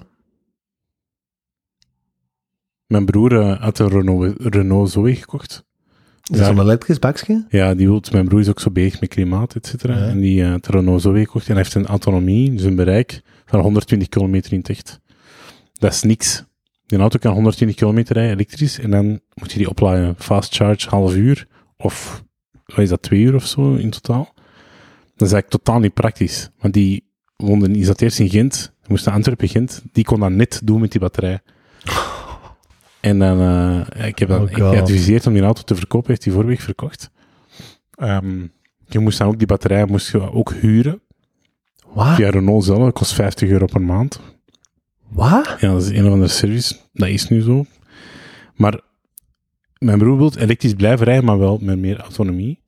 Mijn 2.87 3.05
broer 3.05 3.39
eh, 3.39 3.61
had 3.61 3.79
een 3.79 3.89
Renault, 3.89 4.35
Renault 4.37 4.89
Zoe 4.89 5.15
gekocht. 5.15 5.65
Is 6.29 6.37
dat 6.37 6.47
zo'n 6.47 6.59
elektrisch 6.59 6.99
bakje? 6.99 7.45
Ja, 7.49 7.75
die 7.75 7.87
wil, 7.87 8.03
mijn 8.11 8.27
broer 8.27 8.39
is 8.39 8.49
ook 8.49 8.59
zo 8.59 8.71
bezig 8.71 8.99
met 8.99 9.09
klimaat, 9.09 9.55
et 9.55 9.67
cetera. 9.67 9.97
Ja. 9.97 10.07
En 10.07 10.19
die 10.19 10.43
eh, 10.43 10.49
had 10.49 10.67
een 10.67 10.73
Renault 10.73 11.01
Zoe 11.01 11.19
gekocht 11.19 11.47
en 11.47 11.53
hij 11.53 11.61
heeft 11.61 11.75
een 11.75 11.85
autonomie, 11.85 12.53
dus 12.53 12.63
een 12.63 12.75
bereik 12.75 13.21
van 13.45 13.59
120 13.59 14.09
kilometer 14.09 14.53
in 14.53 14.59
het 14.59 14.69
echt. 14.69 14.99
Dat 15.73 15.93
is 15.93 16.01
niks. 16.01 16.43
Die 16.85 16.99
auto 16.99 17.19
kan 17.19 17.33
120 17.33 17.77
kilometer 17.77 18.15
rijden, 18.15 18.33
elektrisch, 18.33 18.79
en 18.79 18.91
dan 18.91 19.19
moet 19.33 19.51
je 19.51 19.57
die 19.57 19.69
opladen. 19.69 20.15
Fast 20.17 20.55
charge, 20.55 20.89
half 20.89 21.15
uur, 21.15 21.47
of 21.77 22.23
wat 22.65 22.77
is 22.77 22.89
dat, 22.89 23.01
twee 23.01 23.21
uur 23.21 23.35
of 23.35 23.45
zo 23.45 23.75
in 23.75 23.89
totaal. 23.89 24.33
Dat 25.15 25.27
is 25.27 25.33
eigenlijk 25.33 25.49
totaal 25.49 25.79
niet 25.79 25.93
praktisch. 25.93 26.49
Want 26.59 26.73
die 26.73 27.03
woonde, 27.35 27.71
die 27.71 27.85
zat 27.85 28.01
eerst 28.01 28.19
in 28.19 28.29
Gent, 28.29 28.73
moest 28.87 29.05
naar 29.05 29.15
Antwerpen-Gent, 29.15 29.81
die 29.91 30.03
kon 30.03 30.19
dat 30.19 30.31
net 30.31 30.61
doen 30.63 30.81
met 30.81 30.91
die 30.91 31.01
batterij. 31.01 31.39
En 33.01 33.19
dan, 33.19 33.39
eh, 33.39 34.07
ik 34.07 34.19
heb 34.19 34.29
dan 34.29 34.41
Oh 34.41 34.49
ik 34.49 34.55
geadviseerd 34.55 35.27
om 35.27 35.33
die 35.33 35.41
auto 35.41 35.61
te 35.61 35.75
verkopen, 35.75 36.09
heeft 36.09 36.23
die 36.23 36.31
vorige 36.31 36.49
week 36.49 36.59
verkocht. 36.59 37.11
Ehm, 37.91 38.45
je 38.87 38.99
moest 38.99 39.17
dan 39.17 39.27
ook 39.27 39.37
die 39.37 39.47
batterij 39.47 39.85
moest 39.85 40.11
je 40.11 40.31
ook 40.31 40.53
huren. 40.53 41.01
Wat? 41.93 42.15
Via 42.15 42.29
Renault 42.29 42.63
zelf, 42.63 42.79
dat 42.79 42.93
kost 42.93 43.13
50 43.13 43.49
euro 43.49 43.65
per 43.65 43.81
maand. 43.81 44.19
Wat? 45.07 45.55
Ja, 45.59 45.71
dat 45.71 45.81
is 45.81 45.89
een 45.89 46.05
of 46.05 46.11
andere 46.11 46.31
service. 46.31 46.75
Dat 46.93 47.07
is 47.07 47.29
nu 47.29 47.41
zo. 47.41 47.65
Maar 48.55 48.79
mijn 49.77 49.97
broer 49.97 50.17
wil 50.17 50.31
elektrisch 50.37 50.73
blijven 50.73 51.05
rijden, 51.05 51.25
maar 51.25 51.39
wel 51.39 51.57
met 51.61 51.77
meer 51.77 51.99
autonomie. 51.99 52.61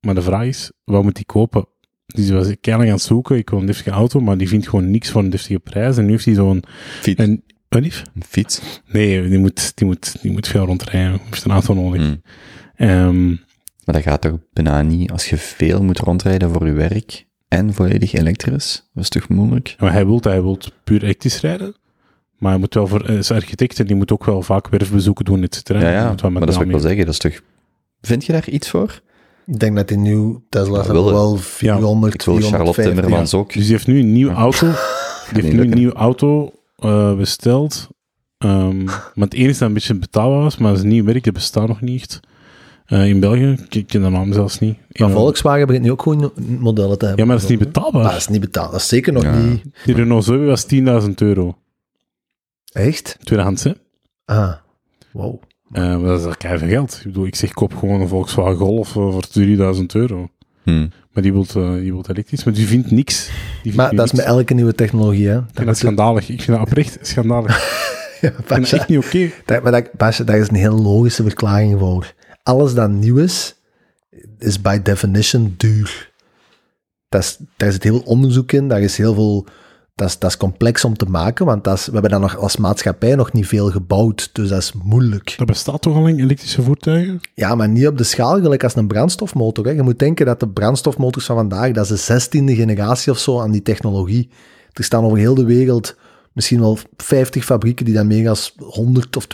Maar 0.00 0.14
de 0.14 0.22
vraag 0.22 0.46
is, 0.46 0.72
wat 0.84 1.02
moet 1.02 1.16
hij 1.16 1.24
kopen? 1.24 1.66
Dus 2.06 2.30
was 2.30 2.54
keihard 2.60 2.88
aan 2.88 2.94
het 2.94 3.04
zoeken, 3.04 3.36
ik 3.36 3.50
wil 3.50 3.58
een 3.58 3.66
deftige 3.66 3.90
auto, 3.90 4.20
maar 4.20 4.38
die 4.38 4.48
vindt 4.48 4.68
gewoon 4.68 4.90
niks 4.90 5.10
voor 5.10 5.22
een 5.22 5.30
deftige 5.30 5.58
prijs. 5.58 5.96
En 5.96 6.04
nu 6.04 6.10
heeft 6.10 6.24
hij 6.24 6.34
zo'n... 6.34 6.62
Fiets. 7.00 7.22
Een, 7.22 7.44
wat 7.72 7.82
lief? 7.82 8.02
Een 8.14 8.24
fiets. 8.28 8.60
Nee, 8.86 9.28
die 9.28 9.38
moet, 9.38 9.72
die, 9.74 9.86
moet, 9.86 10.22
die 10.22 10.32
moet 10.32 10.48
veel 10.48 10.64
rondrijden. 10.64 11.20
Heeft 11.24 11.44
een 11.44 11.50
auto 11.50 11.74
nodig. 11.74 12.02
Hm. 12.02 12.14
Ehm, 12.76 13.28
Maar 13.84 13.94
dat 13.94 14.02
gaat 14.02 14.20
toch 14.20 14.38
bijna 14.52 14.82
niet 14.82 15.10
als 15.10 15.28
je 15.28 15.36
veel 15.36 15.82
moet 15.82 15.98
rondrijden 15.98 16.50
voor 16.50 16.66
je 16.66 16.72
werk 16.72 17.26
en 17.48 17.74
volledig 17.74 18.12
elektrisch? 18.12 18.88
Dat 18.94 19.02
is 19.02 19.08
toch 19.08 19.28
moeilijk? 19.28 19.74
maar 19.78 19.92
hij 19.92 20.06
wil 20.06 20.20
hij 20.22 20.42
wil 20.42 20.58
puur 20.84 21.02
elektrisch 21.02 21.40
rijden. 21.40 21.74
Maar 22.38 22.50
hij 22.50 22.60
moet 22.60 22.74
wel 22.74 22.86
voor, 22.86 23.04
hij 23.06 23.16
is 23.16 23.30
architect 23.30 23.78
en 23.80 23.86
die 23.86 23.96
moet 23.96 24.12
ook 24.12 24.24
wel 24.24 24.42
vaak 24.42 24.68
werfbezoeken 24.68 25.24
doen, 25.24 25.42
et 25.42 25.54
cetera. 25.54 25.80
Ja, 25.80 25.90
ja. 25.90 26.08
moet 26.08 26.20
wel 26.20 26.30
Maar 26.30 26.40
met 26.40 26.40
dat 26.40 26.48
is 26.48 26.56
wat 26.56 26.64
ik 26.64 26.70
wil 26.70 26.80
zeggen. 26.80 27.04
Dat 27.04 27.14
is 27.14 27.20
toch... 27.20 27.40
Vind 28.00 28.24
je 28.24 28.32
daar 28.32 28.48
iets 28.48 28.70
voor? 28.70 29.00
Ik 29.46 29.58
denk 29.58 29.76
dat 29.76 29.88
die 29.88 29.96
nieuwe 29.96 30.40
Tesla's 30.48 30.86
Ja, 30.86 30.92
hebben 30.92 31.12
wel 31.12 31.36
400, 31.36 32.14
Ik 32.14 32.22
wil 32.22 32.34
Charlotte 32.34 32.72
450. 32.72 32.94
Timmermans 32.94 33.34
ook. 33.34 33.52
Dus 33.52 33.62
die 33.62 33.72
heeft 33.72 33.86
nu 33.86 33.98
een 33.98 34.12
nieuwe 34.12 34.32
auto. 34.32 34.66
Die 35.32 35.42
heeft 35.42 35.54
nu 35.54 35.60
een 35.60 35.70
nieuwe 35.70 35.92
auto 35.92 36.52
eh, 36.82 37.16
besteld. 37.16 37.88
Ehm, 38.38 38.84
maar 38.84 39.10
het 39.14 39.34
enige 39.34 39.58
dat 39.58 39.68
een 39.68 39.74
beetje 39.74 39.94
betaalbaar 39.94 40.42
was, 40.42 40.56
maar 40.56 40.68
dat 40.74 40.84
is 40.84 41.02
merk, 41.04 41.24
dat 41.24 41.34
bestaat 41.34 41.68
nog 41.68 41.80
niet 41.80 42.00
echt. 42.00 42.20
Eh, 42.86 43.08
in 43.08 43.20
België, 43.20 43.56
ik 43.68 43.86
ken 43.86 44.02
de 44.02 44.08
naam 44.08 44.32
zelfs 44.32 44.58
niet. 44.58 44.76
Maar 44.92 45.08
En, 45.08 45.14
Volkswagen 45.14 45.66
begint 45.66 45.84
nu 45.84 45.90
ook 45.90 46.02
gewoon 46.02 46.32
modellen 46.58 46.98
te 46.98 47.06
hebben. 47.06 47.22
Ja, 47.24 47.30
maar 47.30 47.40
dat 47.40 47.50
is 47.50 47.56
niet 47.56 47.66
betaalbaar. 47.72 48.04
Ah, 48.04 48.10
dat 48.10 48.18
is 48.20 48.28
niet 48.28 48.40
betaald. 48.40 48.70
Dat 48.70 48.80
is 48.80 48.88
zeker 48.88 49.12
nog 49.12 49.22
Ja. 49.22 49.36
niet... 49.38 49.62
Die 49.84 49.94
Renault 49.94 50.24
Zoe 50.24 50.44
was 50.44 50.66
10.000 50.74 51.14
euro. 51.14 51.56
Echt? 52.72 53.16
Tweedehands, 53.22 53.64
hè? 53.64 53.72
Ah, 54.24 54.52
wow. 55.12 55.42
Eh, 55.72 55.82
maar 55.82 56.08
dat 56.08 56.26
is 56.26 56.36
keihard 56.36 56.64
veel 56.64 56.72
geld. 56.72 56.96
Ik 56.98 57.02
bedoel, 57.04 57.26
ik 57.26 57.34
zeg 57.34 57.52
koop 57.52 57.74
gewoon 57.74 58.00
een 58.00 58.08
Volkswagen 58.08 58.56
Golf 58.56 58.88
eh, 58.88 58.94
voor 58.94 59.26
3000 59.26 59.94
euro. 59.94 60.28
Hm. 60.62 60.88
Maar 61.12 61.22
die 61.22 61.32
wil 61.32 61.46
die 61.80 61.92
wilt 61.92 62.08
elektrisch, 62.08 62.44
maar 62.44 62.54
die 62.54 62.66
vindt 62.66 62.90
niks. 62.90 63.26
Die 63.26 63.32
vindt 63.62 63.76
Maar 63.76 63.94
dat 63.94 64.04
is 64.06 64.12
met 64.12 64.24
elke 64.24 64.54
nieuwe 64.54 64.74
technologie, 64.74 65.28
hè. 65.28 65.38
Ik 65.38 65.44
vind 65.52 65.66
dat 65.66 65.78
schandalig. 65.78 66.28
Ik 66.28 66.42
vind 66.42 66.58
dat 66.58 66.66
oprecht 66.66 66.98
schandalig. 67.02 67.60
Ja, 68.20 68.28
Ik 68.28 68.34
vind 68.34 68.48
dat 68.48 68.58
Basja, 68.58 68.78
echt 68.78 68.88
niet 68.88 68.98
oké. 68.98 69.30
daar, 69.44 69.62
maar 69.62 69.72
dat, 69.72 69.92
Basja, 69.92 70.24
daar 70.24 70.38
is 70.38 70.48
een 70.48 70.54
heel 70.54 70.82
logische 70.82 71.22
verklaring 71.22 71.78
voor. 71.78 72.12
Alles 72.42 72.74
dat 72.74 72.90
nieuw 72.90 73.16
is, 73.16 73.54
is 74.38 74.60
by 74.60 74.82
definition 74.82 75.54
duur. 75.56 76.10
Dat 77.08 77.22
is, 77.22 77.38
daar 77.56 77.72
zit 77.72 77.82
heel 77.82 77.92
veel 77.96 78.06
onderzoek 78.06 78.52
in, 78.52 78.68
daar 78.68 78.80
is 78.80 78.96
heel 78.96 79.14
veel 79.14 79.46
dat 79.94 80.08
is, 80.08 80.18
dat 80.18 80.30
is 80.30 80.36
complex 80.36 80.84
om 80.84 80.96
te 80.96 81.04
maken, 81.04 81.46
want 81.46 81.64
dat 81.64 81.78
is, 81.78 81.86
we 81.86 81.92
hebben 81.92 82.10
dan 82.10 82.20
nog 82.20 82.36
als 82.36 82.56
maatschappij 82.56 83.14
nog 83.14 83.32
niet 83.32 83.46
veel 83.46 83.70
gebouwd, 83.70 84.30
dus 84.32 84.48
dat 84.48 84.58
is 84.58 84.72
moeilijk. 84.82 85.34
Dat 85.36 85.46
bestaat 85.46 85.82
toch 85.82 85.96
al 85.96 86.06
in 86.06 86.18
elektrische 86.18 86.62
voertuigen? 86.62 87.20
Ja, 87.34 87.54
maar 87.54 87.68
niet 87.68 87.86
op 87.86 87.98
de 87.98 88.04
schaal 88.04 88.40
gelijk 88.40 88.64
als 88.64 88.76
een 88.76 88.86
brandstofmotor. 88.86 89.64
Hè. 89.64 89.70
Je 89.70 89.82
moet 89.82 89.98
denken 89.98 90.26
dat 90.26 90.40
de 90.40 90.48
brandstofmotors 90.48 91.26
van 91.26 91.36
vandaag, 91.36 91.72
dat 91.72 91.84
is 91.84 91.90
de 91.90 91.96
zestiende 91.96 92.54
generatie 92.54 93.12
of 93.12 93.18
zo 93.18 93.40
aan 93.40 93.50
die 93.50 93.62
technologie. 93.62 94.28
Er 94.72 94.84
staan 94.84 95.04
over 95.04 95.18
heel 95.18 95.34
de 95.34 95.44
wereld 95.44 95.96
misschien 96.32 96.60
wel 96.60 96.78
50 96.96 97.44
fabrieken 97.44 97.84
die 97.84 97.94
dan 97.94 98.06
meer 98.06 98.24
dan 98.24 98.36
100 98.56 99.16
of 99.16 99.26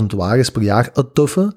200.000 0.00 0.06
wagens 0.06 0.50
per 0.50 0.62
jaar 0.62 0.90
uittuffen 0.94 1.54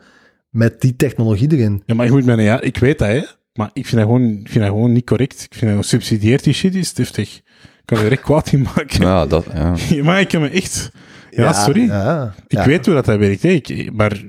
met 0.49 0.81
die 0.81 0.95
technologie 0.95 1.51
erin. 1.51 1.83
Ja, 1.85 1.95
maar 1.95 2.05
je 2.05 2.11
moet 2.11 2.25
mij, 2.25 2.43
ja, 2.43 2.61
ik 2.61 2.77
weet 2.77 2.99
dat, 2.99 3.07
hè. 3.07 3.21
Maar 3.53 3.69
ik 3.73 3.85
vind 3.85 4.01
dat 4.01 4.11
gewoon, 4.11 4.29
ik 4.29 4.49
vind 4.49 4.63
dat 4.63 4.73
gewoon 4.73 4.91
niet 4.91 5.05
correct. 5.05 5.33
Ik 5.33 5.39
vind 5.39 5.61
dat 5.61 5.69
gewoon 5.69 5.83
subsidieert 5.83 6.43
die 6.43 6.53
shit 6.53 6.75
is 6.75 6.93
deftig. 6.93 7.41
Ik 7.81 7.87
kan 7.87 7.97
er 7.97 8.03
direct 8.03 8.21
kwaad 8.21 8.51
in 8.51 8.61
maken. 8.61 9.01
Ja, 9.01 9.25
dat, 9.25 9.45
ja. 9.53 9.75
Maar 10.03 10.19
ik 10.19 10.31
heb 10.31 10.41
me 10.41 10.49
echt... 10.49 10.91
Ja, 11.31 11.53
sorry. 11.53 11.81
Ja, 11.85 12.33
Ik 12.47 12.57
ja. 12.57 12.65
weet 12.65 12.85
hoe 12.85 12.95
dat, 12.95 13.05
dat 13.05 13.19
werkt, 13.19 13.41
hè. 13.41 13.49
Ik, 13.49 13.91
maar 13.93 14.21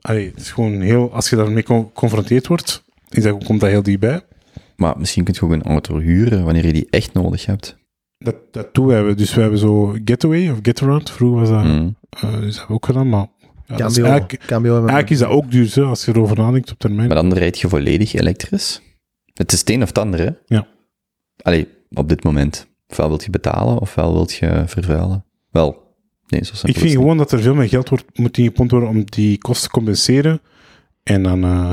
allee, 0.00 0.26
het 0.30 0.40
is 0.40 0.50
gewoon 0.50 0.80
heel... 0.80 1.12
Als 1.12 1.30
je 1.30 1.36
daarmee 1.36 1.62
con- 1.62 1.84
geconfronteerd 1.86 2.46
wordt, 2.46 2.84
is 3.08 3.22
dat, 3.22 3.44
komt 3.44 3.60
dat 3.60 3.70
heel 3.70 3.82
dichtbij. 3.82 4.20
Maar 4.76 4.98
misschien 4.98 5.24
kun 5.24 5.34
je 5.38 5.42
ook 5.42 5.50
een 5.52 5.62
auto 5.62 5.98
huren 5.98 6.44
wanneer 6.44 6.66
je 6.66 6.72
die 6.72 6.86
echt 6.90 7.12
nodig 7.12 7.46
hebt. 7.46 7.76
Dat, 8.18 8.34
dat 8.50 8.74
doen 8.74 8.86
wij. 8.86 9.14
Dus 9.14 9.34
we 9.34 9.40
hebben 9.40 9.58
zo 9.58 9.96
Getaway 10.04 10.50
of 10.50 10.58
Getaround. 10.62 11.10
Vroeger 11.10 11.40
was 11.40 11.48
dat... 11.48 11.64
Mm. 11.64 11.96
eh, 12.10 12.20
dus 12.20 12.30
dat 12.30 12.40
hebben 12.40 12.66
we 12.66 12.72
ook 12.72 12.86
gedaan, 12.86 13.08
maar... 13.08 13.26
Ja, 13.66 13.76
dat 13.76 13.90
is 13.90 13.94
Cambio, 13.96 14.04
eigenlijk, 14.12 14.42
Cambio 14.46 14.72
hebben- 14.72 14.90
eigenlijk 14.90 15.20
is 15.22 15.26
dat 15.28 15.36
ook 15.36 15.50
duur, 15.50 15.70
hè, 15.74 15.82
als 15.82 16.04
je 16.04 16.10
erover 16.14 16.36
nadenkt 16.36 16.70
op 16.70 16.78
termijn. 16.78 17.06
Maar 17.08 17.16
dan 17.16 17.32
rijd 17.32 17.58
je 17.60 17.68
volledig 17.68 18.14
elektrisch. 18.14 18.80
Het 19.34 19.52
is 19.52 19.58
het 19.60 19.70
een 19.70 19.82
of 19.82 19.88
het 19.88 19.98
ander, 19.98 20.20
hè? 20.20 20.30
Ja. 20.46 20.66
Allee, 21.42 21.68
op 21.92 22.08
dit 22.08 22.24
moment. 22.24 22.66
Ofwel 22.88 23.08
wilt 23.08 23.24
je 23.24 23.30
betalen, 23.30 23.78
ofwel 23.78 24.12
wilt 24.12 24.32
je 24.32 24.62
vervuilen. 24.66 25.24
Wel, 25.50 25.94
nee, 26.26 26.44
zo 26.44 26.54
simpel 26.54 26.68
Ik 26.70 26.78
vind 26.78 26.90
gewoon 26.92 27.16
dat 27.16 27.32
er 27.32 27.40
veel 27.40 27.54
meer 27.54 27.68
geld 27.68 27.88
wordt, 27.88 28.18
moet 28.18 28.38
ingepompt 28.38 28.72
worden 28.72 28.88
om 28.90 29.04
die 29.04 29.38
kosten 29.38 29.64
te 29.68 29.74
compenseren. 29.74 30.40
En 31.02 31.22
dan 31.22 31.44
uh, 31.44 31.70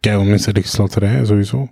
kijken 0.00 0.28
mensen 0.28 0.50
elektrisch 0.52 0.76
laten 0.78 1.00
rijden, 1.00 1.26
sowieso. 1.26 1.68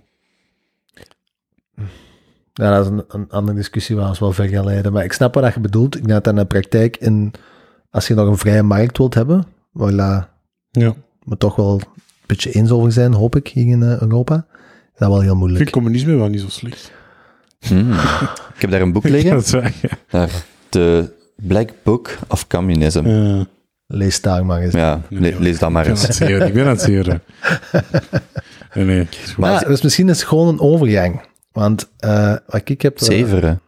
Ja, 2.53 2.71
dat 2.75 2.85
is 2.85 2.91
een, 2.91 3.03
een 3.07 3.29
andere 3.29 3.57
discussie 3.57 3.95
waar 3.95 4.07
ons 4.07 4.19
wel 4.19 4.31
ver 4.33 4.47
gaan 4.47 4.65
leiden. 4.65 4.93
Maar 4.93 5.03
ik 5.03 5.13
snap 5.13 5.33
wat 5.33 5.53
je 5.53 5.59
bedoelt. 5.59 5.95
Ik 5.97 6.07
denk 6.07 6.23
dat 6.23 6.33
in 6.33 6.39
de 6.39 6.45
praktijk, 6.45 6.97
in, 6.97 7.31
als 7.89 8.07
je 8.07 8.13
nog 8.13 8.27
een 8.27 8.37
vrije 8.37 8.63
markt 8.63 8.97
wilt 8.97 9.13
hebben, 9.13 9.45
waar 9.71 9.91
la- 9.91 10.29
Ja. 10.71 10.93
we 11.23 11.37
toch 11.37 11.55
wel 11.55 11.73
een 11.79 11.85
beetje 12.25 12.51
eens 12.51 12.71
over 12.71 12.91
zijn, 12.91 13.13
hoop 13.13 13.35
ik, 13.35 13.47
hier 13.47 13.67
in 13.67 13.83
eh, 13.83 14.01
Europa, 14.01 14.45
is 14.93 14.99
dat 14.99 15.09
wel 15.09 15.21
heel 15.21 15.31
Ik 15.31 15.37
moeilijk. 15.37 15.59
vind 15.63 15.75
communisme 15.75 16.15
wel 16.15 16.27
niet 16.27 16.41
zo 16.41 16.49
slecht. 16.49 16.91
Hmm. 17.67 17.91
Ik 18.55 18.57
heb 18.61 18.71
daar 18.71 18.81
een 18.81 18.91
boek 18.91 19.03
liggen. 19.15 19.31
dat 19.31 19.45
is 19.45 19.51
waar, 19.51 19.73
ja. 19.81 19.89
Daar, 20.09 20.29
de 20.69 21.13
Black 21.35 21.69
Book 21.83 22.17
of 22.27 22.47
Communism. 22.47 23.05
Eh, 23.05 23.41
Lees 23.87 24.21
daar 24.21 24.45
maar 24.45 24.61
eens. 24.61 24.73
Ja, 24.73 25.01
le- 25.09 25.35
lees 25.39 25.59
dat 25.59 25.69
maar 25.69 25.85
ik 25.87 25.93
ben 25.93 25.97
aan 25.99 26.05
eens. 26.07 26.17
het 26.19 26.27
zeuren. 26.27 26.47
Ik 26.47 26.53
ben 26.53 26.63
aan 26.63 26.69
het 26.69 26.81
zeuren. 26.81 27.21
Nee, 28.73 28.85
nee. 28.85 29.07
Maar 29.37 29.67
dus 29.67 29.81
misschien 29.81 30.09
is 30.09 30.19
het 30.19 30.27
gewoon 30.27 30.47
een 30.47 30.59
overgang. 30.59 31.21
Want 31.51 31.89
eh, 31.97 32.35
wat 32.47 32.69
ik 32.69 32.81
heb... 32.81 32.97
eh, 32.99 33.03
Zeveren. 33.05 33.61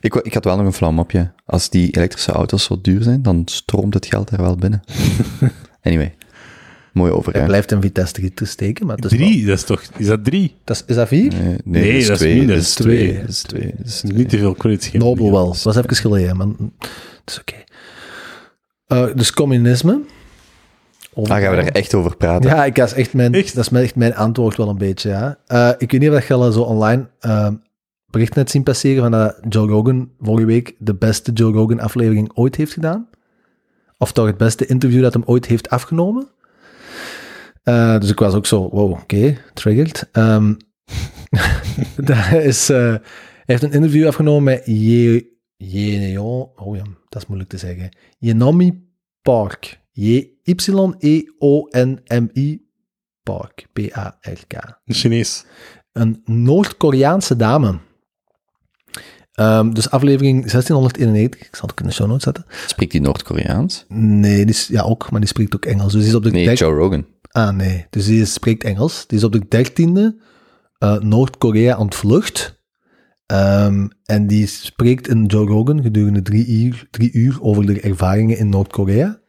Ik, 0.00 0.14
ik 0.14 0.34
had 0.34 0.44
wel 0.44 0.56
nog 0.56 0.66
een 0.66 0.72
flauw 0.72 0.90
mopje. 0.90 1.30
Als 1.46 1.70
die 1.70 1.96
elektrische 1.96 2.32
auto's 2.32 2.64
zo 2.64 2.78
duur 2.82 3.02
zijn, 3.02 3.22
dan 3.22 3.42
stroomt 3.44 3.94
het 3.94 4.06
geld 4.06 4.30
er 4.30 4.42
wel 4.42 4.56
binnen. 4.56 4.82
anyway, 5.82 6.14
mooie 6.92 7.08
Hij 7.08 7.18
overgang. 7.18 7.46
blijft 7.46 7.72
in 7.72 7.80
Vitesse 7.80 8.34
te 8.34 8.44
steken, 8.44 8.86
maar 8.86 8.98
is 8.98 9.08
Drie, 9.08 9.46
dat 9.46 9.56
is 9.56 9.64
toch... 9.64 9.82
Is 9.96 10.06
dat 10.06 10.24
drie? 10.24 10.54
dat 10.64 10.76
is, 10.76 10.82
is 10.86 10.94
dat 10.96 11.08
vier? 11.08 11.32
Nee, 11.32 11.40
nee, 11.42 11.82
Nee, 11.82 11.92
dat 11.92 12.00
is 12.00 12.06
dat 12.06 12.16
is 12.16 12.22
twee. 12.22 12.36
minder, 12.36 12.54
Dat 12.56 12.64
is 12.64 12.74
dat 12.74 12.86
is 12.86 12.92
twee. 12.92 13.20
Dat 13.20 13.28
is 13.28 13.42
twee. 13.42 13.72
Dat 13.76 13.86
is 13.86 14.02
Niet 14.02 14.28
te 14.28 14.38
veel 14.38 14.54
credits 14.54 14.84
geven. 14.84 14.98
Nobel 14.98 15.30
wel. 15.32 15.46
Dat 15.46 15.62
was 15.62 15.76
even 15.76 15.96
geleden, 15.96 16.36
maar 16.36 16.46
het 16.46 16.66
is 17.26 17.38
oké. 17.40 17.54
Eh, 18.86 19.06
dus 19.14 19.32
communisme. 19.32 20.00
Over- 21.14 21.34
Ah, 21.34 21.40
gaan 21.40 21.50
we 21.50 21.56
daar 21.56 21.66
echt 21.72 21.94
over 21.94 22.16
praten? 22.16 22.50
Ja, 22.50 22.64
ik, 22.64 22.74
dat, 22.74 22.86
is 22.88 22.94
echt 22.94 23.12
mijn, 23.14 23.34
Echt? 23.34 23.54
dat 23.54 23.64
is 23.64 23.70
mijn- 23.70 23.84
echt 23.84 23.96
mijn 23.96 24.14
antwoord 24.14 24.56
wel 24.56 24.68
een 24.68 24.78
beetje, 24.78 25.08
ja. 25.10 25.38
Eh, 25.46 25.70
ik 25.78 25.90
weet 25.90 26.00
niet 26.00 26.10
of 26.10 26.28
je 26.28 26.34
al 26.34 26.52
zo 26.52 26.60
online 26.62 27.08
uh, 27.20 27.48
bericht 28.06 28.34
net 28.34 28.50
zien 28.50 28.62
passeren 28.62 29.02
van 29.02 29.10
dat 29.10 29.38
Joe 29.48 29.68
Rogan 29.68 30.10
vorige 30.20 30.46
week 30.46 30.74
de 30.78 30.94
beste 30.94 31.32
Joe 31.32 31.52
Rogan 31.52 31.80
aflevering 31.80 32.30
ooit 32.34 32.56
heeft 32.56 32.72
gedaan. 32.72 33.08
Of 33.98 34.12
toch 34.12 34.26
het 34.26 34.36
beste 34.36 34.66
interview 34.66 35.02
dat 35.02 35.12
hem 35.12 35.22
ooit 35.26 35.46
heeft 35.46 35.70
afgenomen. 35.70 36.28
Eh, 37.68 37.98
dus 38.00 38.10
ik 38.10 38.18
was 38.18 38.34
ook 38.34 38.46
zo, 38.46 38.68
wow, 38.70 38.90
oké, 38.90 39.36
triggered. 39.54 40.08
Ehm 40.12 40.54
dat 42.10 42.32
is, 42.32 42.68
eh, 42.68 42.76
hij 42.78 43.00
heeft 43.44 43.62
een 43.62 43.72
interview 43.72 44.06
afgenomen 44.06 44.42
met 44.42 44.62
Je, 44.66 45.36
oh 46.56 46.76
ja, 46.76 46.82
dat 47.08 47.22
is 47.22 47.26
moeilijk 47.26 47.50
te 47.50 47.58
zeggen. 47.58 47.96
Yenomi 48.18 48.86
Park. 49.22 49.80
Y-E-O-N-M-I 51.28 52.66
Park. 53.22 53.66
P-A-R-K. 53.72 54.80
Chinees. 54.84 55.44
Een 55.92 56.22
Noord-Koreaanse 56.24 57.36
dame. 57.36 57.78
Ehm, 59.32 59.70
dus 59.72 59.90
aflevering 59.90 60.40
1691, 60.50 61.40
ik 61.40 61.56
zal 61.56 61.62
het 61.62 61.70
ook 61.70 61.80
in 61.80 61.86
de 61.86 61.92
show 61.92 62.06
notes 62.06 62.22
zetten. 62.24 62.44
Spreekt 62.66 62.92
die 62.92 63.00
Noord-Koreaans? 63.00 63.84
Nee, 63.88 64.36
die 64.44 64.54
is, 64.54 64.66
ja 64.66 64.82
ook, 64.82 65.10
maar 65.10 65.20
die 65.20 65.28
spreekt 65.28 65.54
ook 65.54 65.64
Engels. 65.64 65.92
Dus 65.92 66.00
die 66.00 66.10
is 66.10 66.16
op 66.16 66.22
de 66.22 66.30
Nee, 66.30 66.44
dek- 66.46 66.58
Joe 66.58 66.74
Rogan. 66.74 67.06
Ah, 67.28 67.56
nee. 67.56 67.86
Dus 67.90 68.06
die 68.06 68.24
spreekt 68.24 68.64
Engels. 68.64 69.06
Die 69.06 69.18
is 69.18 69.24
op 69.24 69.32
de 69.32 69.48
dertiende 69.48 70.16
eh 70.78 70.98
Noord-Korea 70.98 71.78
ontvlucht. 71.78 72.58
Ehm, 73.26 73.88
en 74.04 74.26
die 74.26 74.46
spreekt 74.46 75.08
in 75.08 75.26
Joe 75.26 75.46
Rogan 75.46 75.82
gedurende 75.82 76.22
drie 76.22 76.46
uur, 76.46 76.88
uur 77.12 77.42
over 77.42 77.66
de 77.66 77.80
ervaringen 77.80 78.38
in 78.38 78.48
Noord-Korea. 78.48 79.20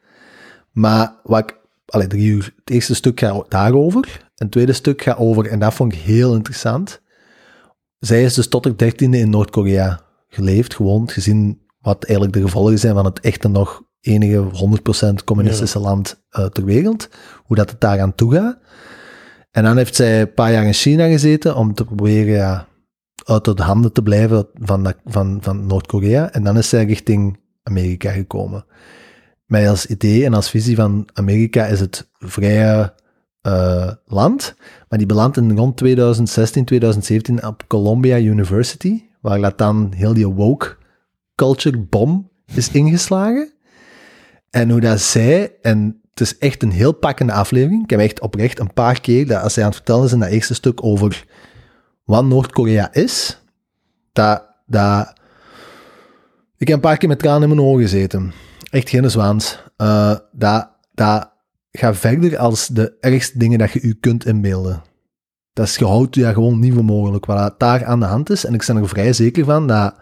Maar 0.72 1.14
wat 1.22 1.38
ik, 1.38 2.08
drie 2.08 2.26
uur, 2.26 2.52
het 2.56 2.70
eerste 2.70 2.94
stuk 2.94 3.20
gaat 3.20 3.50
daarover. 3.50 4.04
En 4.20 4.46
het 4.46 4.50
tweede 4.50 4.72
stuk 4.72 5.02
gaat 5.02 5.18
over, 5.18 5.46
en 5.46 5.58
dat 5.58 5.74
vond 5.74 5.92
ik 5.92 5.98
heel 5.98 6.34
interessant. 6.34 7.00
Zij 7.98 8.22
is 8.22 8.34
dus 8.34 8.48
tot 8.48 8.64
haar 8.64 8.76
dertiende 8.76 9.18
in 9.18 9.30
Noord-Korea 9.30 10.00
geleefd, 10.28 10.74
gewoond, 10.74 11.12
gezien 11.12 11.60
wat 11.80 12.04
eigenlijk 12.04 12.36
de 12.36 12.42
gevolgen 12.42 12.78
zijn 12.78 12.94
van 12.94 13.04
het 13.04 13.20
echte 13.20 13.48
nog 13.48 13.82
enige 14.00 14.50
100% 15.10 15.24
communistische 15.24 15.78
land 15.78 16.22
eh, 16.28 16.44
ter 16.44 16.64
wereld. 16.64 17.08
Hoe 17.44 17.56
dat 17.56 17.70
het 17.70 17.80
daar 17.80 18.00
aan 18.00 18.14
toe 18.14 18.34
gaat. 18.34 18.58
En 19.50 19.62
dan 19.62 19.76
heeft 19.76 19.94
zij 19.94 20.20
een 20.20 20.34
paar 20.34 20.52
jaar 20.52 20.64
in 20.64 20.72
China 20.72 21.06
gezeten 21.06 21.56
om 21.56 21.74
te 21.74 21.84
proberen 21.84 22.34
ja, 22.34 22.66
uit 23.24 23.44
de 23.44 23.62
handen 23.62 23.92
te 23.92 24.02
blijven 24.02 24.48
van, 24.54 24.94
van, 25.04 25.38
van 25.40 25.66
Noord-Korea. 25.66 26.32
En 26.32 26.44
dan 26.44 26.58
is 26.58 26.68
zij 26.68 26.84
richting 26.84 27.38
Amerika 27.62 28.10
gekomen. 28.10 28.64
Met 29.46 29.68
als 29.68 29.86
idee 29.86 30.24
en 30.24 30.34
als 30.34 30.50
visie 30.50 30.76
van 30.76 31.08
Amerika 31.12 31.66
is 31.66 31.80
het 31.80 32.10
vrije 32.18 32.94
eh, 33.40 33.92
land. 34.06 34.54
Maar 34.88 34.98
die 34.98 35.06
belandt 35.06 35.36
in 35.36 35.56
rond 35.56 35.76
2016, 35.76 36.64
2017 36.64 37.46
op 37.46 37.64
Columbia 37.66 38.18
University, 38.18 39.02
waar 39.20 39.40
dat 39.40 39.58
dan 39.58 39.92
heel 39.96 40.14
die 40.14 40.28
woke 40.28 40.76
culture 41.34 41.78
bom 41.78 42.30
is 42.54 42.70
ingeslagen. 42.70 43.52
En 44.50 44.70
hoe 44.70 44.80
dat 44.80 45.00
zij, 45.00 45.56
en 45.62 46.00
het 46.10 46.20
is 46.20 46.38
echt 46.38 46.62
een 46.62 46.70
heel 46.70 46.92
pakkende 46.92 47.32
aflevering. 47.32 47.82
Ik 47.82 47.90
heb 47.90 48.00
echt 48.00 48.20
oprecht 48.20 48.58
een 48.58 48.72
paar 48.72 49.00
keer, 49.00 49.26
dat 49.26 49.42
als 49.42 49.52
zij 49.52 49.62
aan 49.62 49.68
het 49.68 49.78
vertellen 49.78 50.04
is 50.04 50.12
in 50.12 50.18
dat 50.18 50.28
eerste 50.28 50.54
stuk 50.54 50.84
over 50.84 51.24
wat 52.04 52.24
Noord-Korea 52.24 52.92
is, 52.92 53.42
dat, 54.12 54.44
dat... 54.66 55.12
Ik 56.56 56.68
heb 56.68 56.76
een 56.76 56.82
paar 56.82 56.96
keer 56.96 57.08
met 57.08 57.18
tranen 57.18 57.42
in 57.42 57.56
mijn 57.56 57.68
ogen 57.68 57.82
gezeten. 57.82 58.32
Echt 58.70 58.88
geen 58.88 59.10
zwaans. 59.10 59.62
Eh, 59.76 60.16
dat, 60.32 60.68
dat 60.94 61.30
verder 61.72 62.38
als 62.38 62.66
de 62.66 62.96
ergste 63.00 63.38
dingen 63.38 63.58
dat 63.58 63.72
je 63.72 63.80
u 63.80 63.94
kunt 63.94 64.26
inbeelden. 64.26 64.82
Dat 65.52 65.66
is, 65.66 65.76
je 65.76 65.86
houdt 65.86 66.20
dat 66.20 66.34
gewoon 66.34 66.58
niet 66.58 66.74
voor 66.74 66.84
mogelijk, 66.84 67.26
wat 67.26 67.60
daar 67.60 67.84
aan 67.84 68.00
de 68.00 68.06
hand 68.06 68.30
is. 68.30 68.44
En 68.44 68.54
ik 68.54 68.64
ben 68.66 68.76
er 68.76 68.88
vrij 68.88 69.12
zeker 69.12 69.44
van 69.44 69.66
dat 69.66 69.94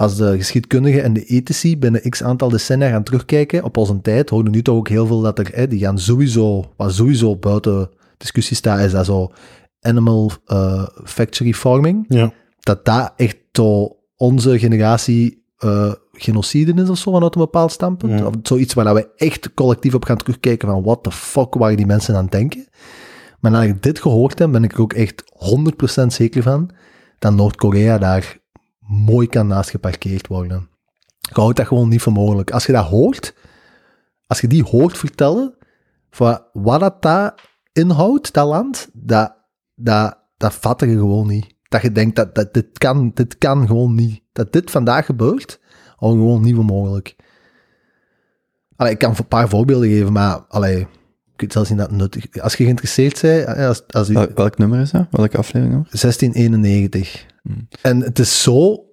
als 0.00 0.16
de 0.16 0.36
geschiedkundigen 0.36 1.02
en 1.02 1.12
de 1.12 1.24
ethici 1.24 1.78
binnen 1.78 2.10
x 2.10 2.22
aantal 2.22 2.48
decennia 2.48 2.88
gaan 2.90 3.02
terugkijken 3.02 3.64
op 3.64 3.76
onze 3.76 4.00
tijd, 4.00 4.30
horen 4.30 4.50
nu 4.50 4.62
toch 4.62 4.76
ook 4.76 4.88
heel 4.88 5.06
veel 5.06 5.20
dat 5.20 5.38
er, 5.38 5.50
hè, 5.54 5.68
die 5.68 5.78
gaan 5.78 5.98
sowieso, 5.98 6.64
wat 6.76 6.94
sowieso 6.94 7.36
buiten 7.36 7.90
discussie 8.16 8.56
staat, 8.56 8.80
is 8.80 8.92
dat 8.92 9.06
zo 9.06 9.32
animal 9.80 10.30
eh, 10.46 10.86
factory 11.04 11.52
farming, 11.52 12.04
Ja. 12.08 12.32
dat 12.60 12.84
dat 12.84 13.12
echt 13.16 13.36
zo 13.52 13.96
onze 14.16 14.58
generatie 14.58 15.44
eh, 15.58 15.92
genocide 16.12 16.82
is 16.82 16.88
of 16.88 16.98
zo 16.98 17.12
vanuit 17.12 17.34
een 17.34 17.40
bepaald 17.40 17.72
standpunt. 17.72 18.18
Ja. 18.18 18.26
Of 18.26 18.34
zoiets 18.42 18.74
waar 18.74 18.84
dat 18.84 18.94
we 18.94 19.08
echt 19.16 19.54
collectief 19.54 19.94
op 19.94 20.04
gaan 20.04 20.16
terugkijken 20.16 20.68
van 20.68 20.82
what 20.82 21.02
the 21.02 21.12
fuck 21.12 21.54
waren 21.54 21.76
die 21.76 21.86
mensen 21.86 22.16
aan 22.16 22.22
het 22.22 22.32
denken. 22.32 22.68
Maar 23.40 23.50
nadat 23.50 23.68
ik 23.68 23.82
dit 23.82 24.00
gehoord 24.00 24.38
heb, 24.38 24.50
ben 24.52 24.64
ik 24.64 24.72
er 24.72 24.80
ook 24.80 24.92
echt 24.92 25.22
100% 26.02 26.06
zeker 26.06 26.42
van 26.42 26.70
dat 27.18 27.34
Noord-Korea 27.34 27.98
daar 27.98 28.39
mooi 28.90 29.26
kan 29.26 29.46
naast 29.46 29.70
geparkeerd 29.70 30.26
worden. 30.26 30.68
Je 31.18 31.40
houdt 31.40 31.56
dat 31.56 31.66
gewoon 31.66 31.88
niet 31.88 32.02
voor 32.02 32.12
mogelijk. 32.12 32.50
Als 32.50 32.66
je 32.66 32.72
dat 32.72 32.86
hoort, 32.86 33.34
als 34.26 34.40
je 34.40 34.46
die 34.46 34.62
hoort 34.62 34.98
vertellen, 34.98 35.54
van 36.10 36.42
wat 36.52 36.80
dat 36.80 37.02
daar 37.02 37.34
inhoudt, 37.72 38.32
dat 38.32 38.46
land, 38.46 38.88
dat, 38.92 39.36
dat, 39.74 40.18
dat 40.36 40.80
je 40.80 40.86
gewoon 40.86 41.26
niet. 41.26 41.54
Dat 41.68 41.82
je 41.82 41.92
denkt 41.92 42.16
dat, 42.16 42.34
dat 42.34 42.54
dit, 42.54 42.78
kan, 42.78 43.10
dit 43.14 43.38
kan 43.38 43.66
gewoon 43.66 43.94
niet. 43.94 44.22
Dat 44.32 44.52
dit 44.52 44.70
vandaag 44.70 45.06
gebeurt, 45.06 45.60
al 45.96 46.10
gewoon 46.10 46.42
niet 46.42 46.54
meer 46.54 46.64
mogelijk. 46.64 47.16
Allee, 48.76 48.92
ik 48.92 48.98
kan 48.98 49.14
een 49.16 49.26
paar 49.26 49.48
voorbeelden 49.48 49.88
geven, 49.88 50.12
maar 50.12 50.38
allee, 50.48 50.86
ik 51.42 51.52
weet 51.52 51.52
zelfs 51.52 51.70
het 51.78 51.90
nuttig 51.90 52.40
Als 52.40 52.54
je 52.54 52.64
geïnteresseerd 52.64 53.20
bent, 53.20 53.46
eh, 53.46 53.66
als, 53.68 53.82
als 53.90 54.08
u, 54.08 54.12
Wel- 54.12 54.28
welk 54.34 54.58
nummer 54.58 54.80
is 54.80 54.90
dat? 54.90 55.06
Welke 55.10 55.36
aflevering 55.36 55.70
nummer? 55.72 55.88
1691. 55.90 57.26
En 57.82 58.00
het 58.00 58.18
is 58.18 58.42
zo, 58.42 58.84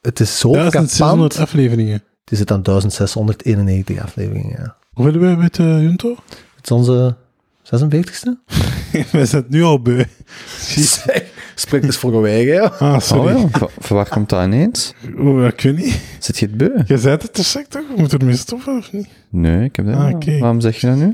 het 0.00 0.20
is 0.20 0.38
zo 0.38 0.50
Ja, 0.50 0.62
dat 0.62 0.72
zijn 0.72 0.88
600 0.88 1.32
kapant. 1.32 1.48
afleveringen. 1.48 2.02
Het 2.24 2.38
zit 2.38 2.50
aan 2.50 2.62
1691 2.62 3.98
afleveringen, 4.02 4.56
ja. 4.58 4.76
Hoeveel 4.92 5.12
hebben 5.12 5.30
wij 5.30 5.42
met 5.42 5.58
uh, 5.58 5.82
Junto? 5.82 6.08
Het 6.56 6.64
is 6.64 6.70
onze 6.70 7.16
46ste? 7.64 8.28
wij 9.12 9.26
zijn 9.26 9.42
het 9.42 9.48
nu 9.50 9.62
al 9.62 9.82
beu. 9.82 10.04
Spreek 11.54 11.82
dus 11.82 11.96
voor 11.96 12.12
eigen, 12.26 12.54
ja. 12.54 12.64
Ah, 12.78 13.00
sorry. 13.00 13.34
Oh 13.34 13.40
ja, 13.40 13.58
van, 13.58 13.68
van 13.78 13.96
waar 13.96 14.08
komt 14.08 14.28
dat 14.28 14.44
ineens? 14.44 14.94
Oh, 15.18 15.44
ik 15.44 15.60
weet 15.60 15.76
niet. 15.76 16.00
Zit 16.18 16.38
je 16.38 16.46
het 16.46 16.56
beu? 16.56 16.70
Je 16.86 16.98
zei 16.98 17.16
het 17.16 17.32
te 17.34 17.42
toch? 17.68 17.88
We 17.88 17.94
moeten 17.96 18.18
ermee 18.18 18.36
stoppen, 18.36 18.76
of 18.78 18.92
niet? 18.92 19.08
Nee, 19.30 19.64
ik 19.64 19.76
heb 19.76 19.86
dat 19.86 19.94
Ah. 19.94 20.40
Waarom 20.40 20.60
zeg 20.60 20.76
je 20.80 20.86
dat 20.86 20.96
nu? 20.96 21.12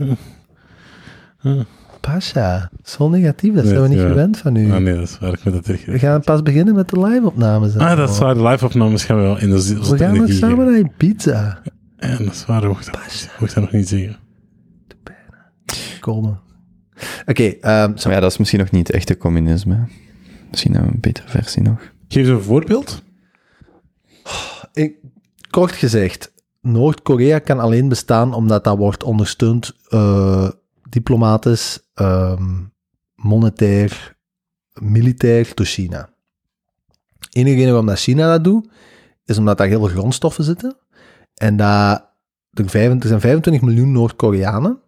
Pasha, 2.00 2.70
zo 2.84 3.08
negatief, 3.08 3.54
dat 3.54 3.64
Nee, 3.64 3.72
zijn 3.72 3.82
we 3.82 3.88
niet 3.88 3.98
ja. 3.98 4.08
gewend 4.08 4.36
van 4.38 4.56
u. 4.56 4.72
Ah 4.72 4.80
nee, 4.80 4.94
dat 4.94 5.02
is 5.02 5.18
waar. 5.18 5.32
Ik 5.32 5.44
moet 5.44 5.52
dat 5.54 5.64
terug. 5.64 5.84
We 5.84 5.98
gaan 5.98 6.20
pas 6.20 6.42
beginnen 6.42 6.74
met 6.74 6.88
de 6.88 7.00
live-opnames. 7.00 7.76
Ah, 7.76 7.96
dat 7.96 8.10
is 8.10 8.18
waar. 8.18 8.34
De 8.34 8.42
live-opnames 8.42 9.04
gaan 9.04 9.16
we 9.16 9.22
wel 9.22 9.38
in 9.40 9.50
de 9.50 9.60
zin. 9.60 9.80
We 9.80 9.98
gaan 9.98 10.16
nog 10.16 10.32
samen 10.32 10.66
naar 10.66 10.78
Ibiza 10.78 11.62
Ja, 11.96 12.16
dat 12.16 12.20
is 12.32 12.46
waar. 12.46 12.66
Mocht 12.66 12.92
dat, 13.54 13.54
nog 13.54 13.72
niet 13.72 13.88
zeggen. 13.88 14.16
komen. 16.00 16.40
Oké, 17.26 17.42
ehm, 17.44 17.90
Maar 17.90 18.12
ja, 18.12 18.20
dat 18.20 18.30
is 18.30 18.38
misschien 18.38 18.60
nog 18.60 18.70
niet 18.70 18.86
het 18.86 18.96
echte 18.96 19.16
communisme. 19.16 19.86
Misschien 20.50 20.72
hebben 20.72 20.88
we 20.90 20.94
een 20.96 21.00
betere 21.02 21.28
versie 21.28 21.62
nog. 21.62 21.78
Geef 22.08 22.22
eens 22.22 22.28
een 22.28 22.42
voorbeeld. 22.42 23.02
ik, 24.72 24.94
kort 25.50 25.72
gezegd, 25.72 26.32
Noord-Korea 26.60 27.38
kan 27.38 27.58
alleen 27.58 27.88
bestaan 27.88 28.34
omdat 28.34 28.64
dat 28.64 28.76
wordt 28.76 29.02
ondersteund 29.04 29.72
diplomatisch, 30.88 31.80
ehm, 31.94 32.64
monetair, 33.14 34.16
militair 34.80 35.50
door 35.54 35.66
China. 35.66 36.16
enige 37.30 37.54
reden 37.54 37.68
waarom 37.68 37.86
dat 37.86 37.98
China 37.98 38.30
dat 38.30 38.44
doet, 38.44 38.68
is 39.24 39.38
omdat 39.38 39.58
daar 39.58 39.66
heel 39.66 39.78
veel 39.78 39.96
grondstoffen 39.98 40.44
zitten. 40.44 40.76
En 41.34 41.56
dat 41.56 42.08
er, 42.50 42.70
zijn 42.70 43.20
25 43.20 43.62
miljoen 43.62 43.92
Noord-Koreanen. 43.92 44.82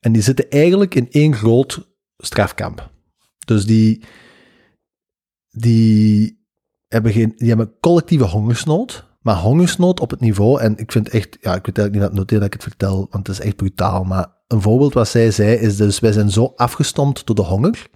En 0.00 0.12
die 0.12 0.22
zitten 0.22 0.50
eigenlijk 0.50 0.94
in 0.94 1.10
één 1.10 1.34
groot 1.34 1.88
strafkamp. 2.16 2.90
Dus 3.46 3.66
die, 3.66 4.04
die, 5.50 6.44
hebben 6.88 7.12
geen, 7.12 7.32
die 7.36 7.48
hebben 7.48 7.74
collectieve 7.80 8.24
hongersnood. 8.24 9.12
Maar 9.20 9.36
hongersnood 9.36 10.00
op 10.00 10.10
het 10.10 10.20
niveau, 10.20 10.60
en 10.60 10.76
ik 10.76 10.92
vind 10.92 11.08
echt, 11.08 11.36
ja, 11.40 11.54
ik 11.54 11.66
weet 11.66 11.78
eigenlijk 11.78 11.92
niet 11.92 12.02
dat 12.02 12.12
noteer 12.12 12.38
dat 12.38 12.46
ik 12.46 12.52
het 12.52 12.62
vertel, 12.62 13.06
want 13.10 13.26
het 13.26 13.38
is 13.38 13.44
echt 13.44 13.56
brutaal. 13.56 14.04
Maar 14.04 14.26
een 14.54 14.62
voorbeeld 14.62 14.92
wat 14.92 15.08
zij 15.08 15.30
zei 15.30 15.56
is 15.56 15.76
dus, 15.76 16.00
wij 16.00 16.12
zijn 16.12 16.30
zo 16.30 16.52
afgestompt 16.56 17.26
door 17.26 17.36
de 17.36 17.42
honger, 17.42 17.88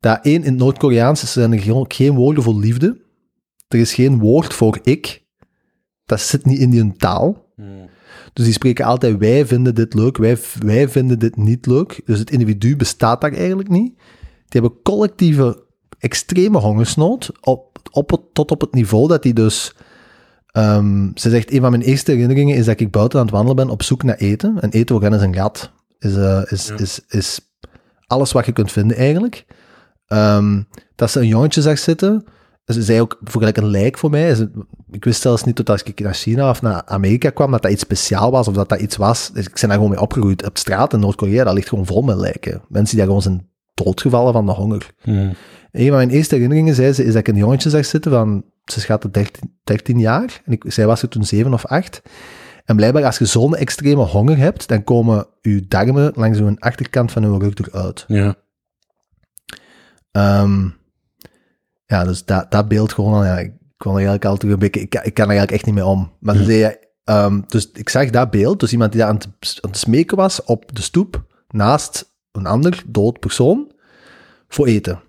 dat 0.00 0.18
één, 0.22 0.42
in 0.42 0.50
het 0.50 0.56
Noord-Koreaans 0.56 1.32
zijn 1.32 1.52
er 1.52 1.86
geen, 1.88 2.14
woorden 2.14 2.42
voor 2.42 2.54
liefde. 2.54 3.02
Er 3.68 3.78
is 3.78 3.94
geen 3.94 4.18
woord 4.18 4.54
voor 4.54 4.78
ik. 4.82 5.24
Dat 6.04 6.20
zit 6.20 6.44
niet 6.44 6.58
in 6.58 6.70
die 6.70 6.96
taal. 6.96 7.52
Dus 8.32 8.44
die 8.44 8.52
spreken 8.52 8.84
altijd, 8.84 9.18
wij 9.18 9.46
vinden 9.46 9.74
dit 9.74 9.94
leuk, 9.94 10.16
wij, 10.16 10.38
wij 10.58 10.88
vinden 10.88 11.18
dit 11.18 11.36
niet 11.36 11.66
leuk. 11.66 12.00
Dus 12.04 12.18
het 12.18 12.30
individu 12.30 12.76
bestaat 12.76 13.20
daar 13.20 13.32
eigenlijk 13.32 13.68
niet. 13.68 13.94
Die 14.48 14.60
hebben 14.60 14.82
collectieve, 14.82 15.64
extreme 15.98 16.58
hongersnood, 16.58 17.30
op, 17.40 17.78
op, 17.90 18.28
tot 18.32 18.50
op 18.50 18.60
het 18.60 18.74
niveau 18.74 19.08
dat 19.08 19.22
die 19.22 19.32
dus... 19.32 19.74
ehm, 20.54 21.08
ze 21.14 21.30
zegt, 21.30 21.52
een 21.52 21.60
van 21.60 21.70
mijn 21.70 21.82
eerste 21.82 22.10
herinneringen 22.10 22.56
is 22.56 22.64
dat 22.64 22.80
ik 22.80 22.90
buiten 22.90 23.18
aan 23.18 23.24
het 23.24 23.34
wandelen 23.34 23.56
ben 23.56 23.68
op 23.70 23.82
zoek 23.82 24.02
naar 24.02 24.16
eten. 24.16 24.60
En 24.60 24.70
eten 24.70 25.02
hen 25.02 25.12
is 25.12 25.20
een 25.22 25.34
gat. 25.34 25.72
Is, 25.98 26.16
eh, 26.16 26.42
is, 26.48 26.66
Ja. 26.66 26.76
is, 26.76 27.00
is 27.08 27.40
alles 28.06 28.32
wat 28.32 28.46
je 28.46 28.52
kunt 28.52 28.72
vinden 28.72 28.96
eigenlijk. 28.96 29.44
Ehm, 30.06 30.62
dat 30.94 31.10
ze 31.10 31.20
een 31.20 31.26
jongetje 31.26 31.62
zag 31.62 31.78
zitten. 31.78 32.24
Ze 32.64 32.82
zei 32.82 33.00
ook 33.00 33.18
bijvoorbeeld 33.20 33.56
een 33.56 33.66
lijk 33.66 33.98
voor 33.98 34.10
mij. 34.10 34.48
Ik 34.90 35.04
wist 35.04 35.20
zelfs 35.20 35.44
niet 35.44 35.56
tot 35.56 35.70
als 35.70 35.82
ik 35.82 36.00
naar 36.00 36.14
China 36.14 36.50
of 36.50 36.62
naar 36.62 36.82
Amerika 36.84 37.30
kwam 37.30 37.50
dat 37.50 37.62
dat 37.62 37.70
iets 37.70 37.82
speciaal 37.82 38.30
was 38.30 38.48
of 38.48 38.54
dat 38.54 38.68
dat 38.68 38.80
iets 38.80 38.96
was. 38.96 39.30
Dus 39.32 39.46
ik 39.46 39.52
ben 39.52 39.68
daar 39.68 39.72
gewoon 39.78 39.90
mee 39.90 40.00
opgegroeid. 40.00 40.46
Op 40.46 40.58
straat 40.58 40.92
in 40.92 41.00
Noord-Korea, 41.00 41.44
dat 41.44 41.54
ligt 41.54 41.68
gewoon 41.68 41.86
vol 41.86 42.02
met 42.02 42.16
lijken. 42.16 42.62
Mensen 42.68 42.96
die 42.96 42.96
daar 42.96 43.06
gewoon 43.06 43.22
zijn 43.22 43.48
doodgevallen 43.74 44.32
van 44.32 44.46
de 44.46 44.52
honger. 44.52 44.90
Een 45.72 45.86
van 45.88 45.96
mijn 45.96 46.10
eerste 46.10 46.34
herinneringen, 46.34 46.74
zei 46.74 46.92
ze, 46.92 47.04
is 47.04 47.12
dat 47.12 47.20
ik 47.20 47.28
een 47.28 47.36
jongetje 47.40 47.70
zag 47.70 47.84
zitten 47.84 48.10
van, 48.10 48.44
ze 48.64 48.80
schatte 48.80 49.10
13, 49.10 49.58
13 49.64 49.98
jaar. 49.98 50.40
En 50.44 50.52
ik, 50.52 50.64
zij 50.66 50.86
was 50.86 51.02
er 51.02 51.08
toen 51.08 51.24
7 51.24 51.52
of 51.52 51.66
8. 51.66 52.02
En 52.64 52.76
blijkbaar, 52.76 53.04
als 53.04 53.18
je 53.18 53.24
zo'n 53.24 53.56
extreme 53.56 54.02
honger 54.02 54.36
hebt, 54.36 54.68
dan 54.68 54.84
komen 54.84 55.26
je 55.40 55.66
darmen 55.68 56.12
langs 56.14 56.38
de 56.38 56.56
achterkant 56.58 57.12
van 57.12 57.22
je 57.22 57.38
rug 57.38 57.54
eruit. 57.68 58.04
Ja. 58.08 58.34
Ehm, 60.10 60.68
ja, 61.86 62.04
dus 62.04 62.24
dat, 62.24 62.50
dat 62.50 62.68
beeld 62.68 62.92
gewoon, 62.92 63.12
al, 63.14 63.24
ja, 63.24 63.38
ik 63.38 63.52
kon 63.76 63.90
er 63.90 63.94
eigenlijk 63.96 64.24
altijd 64.24 64.52
een 64.52 64.58
beetje, 64.58 64.80
ik, 64.80 64.90
kan- 64.90 65.04
ik 65.04 65.14
kan 65.14 65.24
er 65.24 65.30
eigenlijk 65.36 65.56
echt 65.58 65.66
niet 65.66 65.74
mee 65.74 65.84
om. 65.92 66.12
Maar 66.20 66.36
ze 66.36 66.44
zei, 66.44 66.58
ja, 66.58 66.74
ehm, 67.04 67.40
dus 67.46 67.70
ik 67.72 67.88
zag 67.88 68.10
dat 68.10 68.30
beeld, 68.30 68.60
dus 68.60 68.72
iemand 68.72 68.92
die 68.92 69.00
daar 69.00 69.10
aan 69.10 69.14
het, 69.16 69.58
aan 69.60 69.70
het 69.70 69.78
smeken 69.78 70.16
was 70.16 70.44
op 70.44 70.74
de 70.74 70.82
stoep, 70.82 71.24
naast 71.48 72.14
een 72.32 72.46
ander 72.46 72.82
dood 72.86 73.18
persoon, 73.20 73.72
voor 74.48 74.66
eten. 74.66 75.00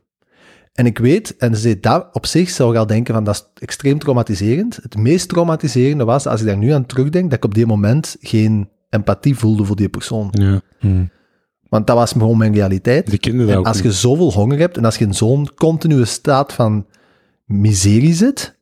En 0.76 0.85
ik 0.85 0.97
weet, 0.97 1.35
en 1.38 1.56
ze 1.56 1.61
zei, 1.61 1.80
dat 1.80 2.07
op 2.11 2.26
zich 2.26 2.49
zou 2.49 2.72
ik 2.72 2.77
al 2.77 2.85
denken 2.88 3.14
van, 3.14 3.23
dat 3.23 3.35
is 3.35 3.61
extreem 3.61 3.99
traumatiserend. 3.99 4.76
Het 4.81 4.97
meest 4.97 5.30
traumatiserende 5.30 6.03
was, 6.03 6.27
als 6.27 6.39
ik 6.41 6.47
daar 6.47 6.57
nu 6.57 6.69
aan 6.69 6.85
terugdenk, 6.85 7.30
dat 7.30 7.38
ik 7.38 7.45
op 7.45 7.53
die 7.53 7.65
moment 7.65 8.15
geen 8.19 8.69
empathie 8.89 9.35
voelde 9.35 9.65
voor 9.65 9.76
die 9.76 9.89
persoon. 9.89 10.27
ja. 10.31 10.61
Want 11.69 11.88
dat 11.88 11.95
was 11.95 12.11
gewoon 12.11 12.38
mijn 12.38 12.53
realiteit. 12.53 13.10
Die 13.10 13.19
kinderen 13.19 13.52
En 13.53 13.60
ook. 13.60 13.65
als 13.65 13.80
je 13.80 13.91
zoveel 13.91 14.31
honger 14.34 14.60
hebt 14.60 14.77
en 14.77 14.85
als 14.85 14.97
je 14.97 15.06
in 15.06 15.14
zo'n 15.14 15.49
continue 15.56 16.06
staat 16.06 16.53
van 16.53 16.85
miserie 17.45 18.14
zit, 18.14 18.57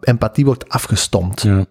empathie 0.00 0.44
wordt 0.44 0.68
afgestompt. 0.68 1.42
Ja. 1.42 1.66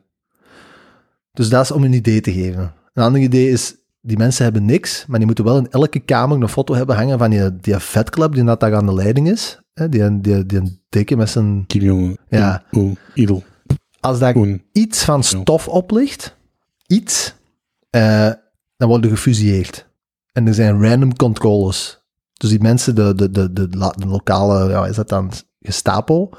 Dus 1.31 1.49
dat 1.49 1.63
is 1.63 1.71
om 1.71 1.83
een 1.83 1.93
idee 1.93 2.21
te 2.21 2.33
geven. 2.33 2.73
Een 2.93 3.03
ander 3.03 3.21
idee 3.21 3.49
is, 3.49 3.75
die 4.07 4.17
mensen 4.17 4.43
hebben 4.43 4.65
niks, 4.65 5.05
maar 5.07 5.17
die 5.17 5.25
moeten 5.25 5.45
wel 5.45 5.57
in 5.57 5.69
elke 5.69 5.99
kamer 5.99 6.41
een 6.41 6.49
foto 6.49 6.73
hebben 6.73 6.95
hangen 6.95 7.17
van 7.17 7.29
die, 7.29 7.55
die 7.55 7.77
vetclub 7.77 8.33
die 8.33 8.43
dat 8.43 8.59
daar 8.59 8.75
aan 8.75 8.85
de 8.85 8.93
leiding 8.93 9.29
is. 9.29 9.61
Hè, 9.73 9.89
die, 9.89 10.21
die, 10.21 10.45
die 10.45 10.59
een 10.59 10.81
dikke 10.89 11.15
met 11.15 11.29
zijn... 11.29 11.63
Kim 11.67 11.81
Jong. 11.81 12.17
Ja. 12.29 12.63
Idol. 13.13 13.43
Als 13.99 14.19
daar 14.19 14.35
iets 14.71 15.03
van 15.03 15.23
stof 15.23 15.67
op 15.67 15.91
ligt, 15.91 16.35
iets, 16.87 17.35
eh, 17.89 18.31
dan 18.77 18.87
worden 18.87 19.09
gefusilleerd. 19.09 19.87
En 20.31 20.47
er 20.47 20.53
zijn 20.53 20.83
random 20.83 21.15
controles. 21.15 22.01
Dus 22.33 22.49
die 22.49 22.61
mensen, 22.61 22.95
de, 22.95 23.15
de, 23.15 23.31
de, 23.31 23.53
de, 23.53 23.69
de 23.69 24.07
lokale, 24.07 24.69
ja, 24.69 24.85
is 24.85 24.95
dat 24.95 25.09
dan 25.09 25.31
Gestapo, 25.59 26.29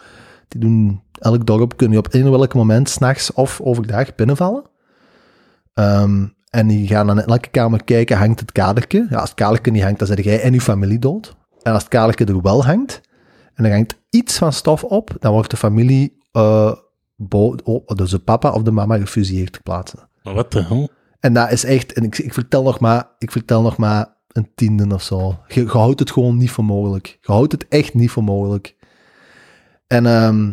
die 0.49 0.61
doen 0.61 1.03
elk 1.19 1.47
dorp, 1.47 1.77
kun 1.77 1.91
je 1.91 1.99
op 1.99 2.15
een 2.15 2.31
welk 2.31 2.55
moment, 2.55 2.89
s'nachts 2.89 3.33
of 3.33 3.61
overdag, 3.61 4.15
binnenvallen. 4.15 4.65
Ehm, 5.75 6.27
en 6.51 6.67
die 6.67 6.87
gaan 6.87 7.07
dan 7.07 7.21
in 7.21 7.27
elke 7.27 7.49
kamer 7.49 7.85
kijken, 7.85 8.19
hangt 8.19 8.41
het 8.41 8.53
kadertje? 8.53 9.07
Ja, 9.11 9.17
als 9.17 9.29
het 9.29 9.39
kadertje 9.39 9.71
niet 9.71 9.83
hangt, 9.83 9.99
dan 9.99 10.09
zet 10.09 10.25
jij 10.25 10.41
en 10.43 10.53
je 10.53 10.61
familie 10.61 10.99
dood. 10.99 11.37
En 11.63 11.73
als 11.73 11.83
het 11.83 11.93
kadertje 11.93 12.25
er 12.25 12.43
wel 12.43 12.65
hangt, 12.65 13.01
en 13.55 13.65
er 13.65 13.73
hangt 13.73 14.01
iets 14.11 14.39
van 14.39 14.53
stof 14.53 14.85
op, 14.85 15.17
dan 15.19 15.33
wordt 15.33 15.51
de 15.51 15.57
familie, 15.57 16.17
bo- 17.17 17.57
oh, 17.65 17.87
dus 17.87 18.11
de 18.11 18.19
papa 18.19 18.53
of 18.53 18.63
de 18.63 18.71
mama 18.71 18.99
gefusilleerd 18.99 19.53
ter 19.53 19.63
plaatse. 19.63 20.09
Maar 20.23 20.35
wat 20.35 20.53
de 20.53 20.63
hel? 20.63 20.89
En 21.21 21.33
dat 21.33 21.53
is 21.53 21.65
echt, 21.65 21.93
en 21.93 22.05
ik, 22.05 22.19
ik, 22.19 22.35
vertel 22.35 22.63
nog 22.63 22.81
maar, 22.81 23.09
ik 23.19 23.31
vertel 23.31 23.63
nog 23.63 23.77
maar 23.77 24.17
een 24.29 24.51
tiende 24.55 24.95
of 24.95 25.03
zo. 25.03 25.39
Je, 25.49 25.61
je 25.61 25.69
houdt 25.69 26.01
het 26.01 26.11
gewoon 26.11 26.37
niet 26.37 26.51
voor 26.51 26.65
mogelijk. 26.65 27.19
Je 27.21 27.33
houdt 27.33 27.53
het 27.53 27.69
echt 27.69 27.95
niet 27.95 28.11
voor 28.11 28.25
mogelijk. 28.25 28.77
En 29.87 30.07
ehm, 30.07 30.53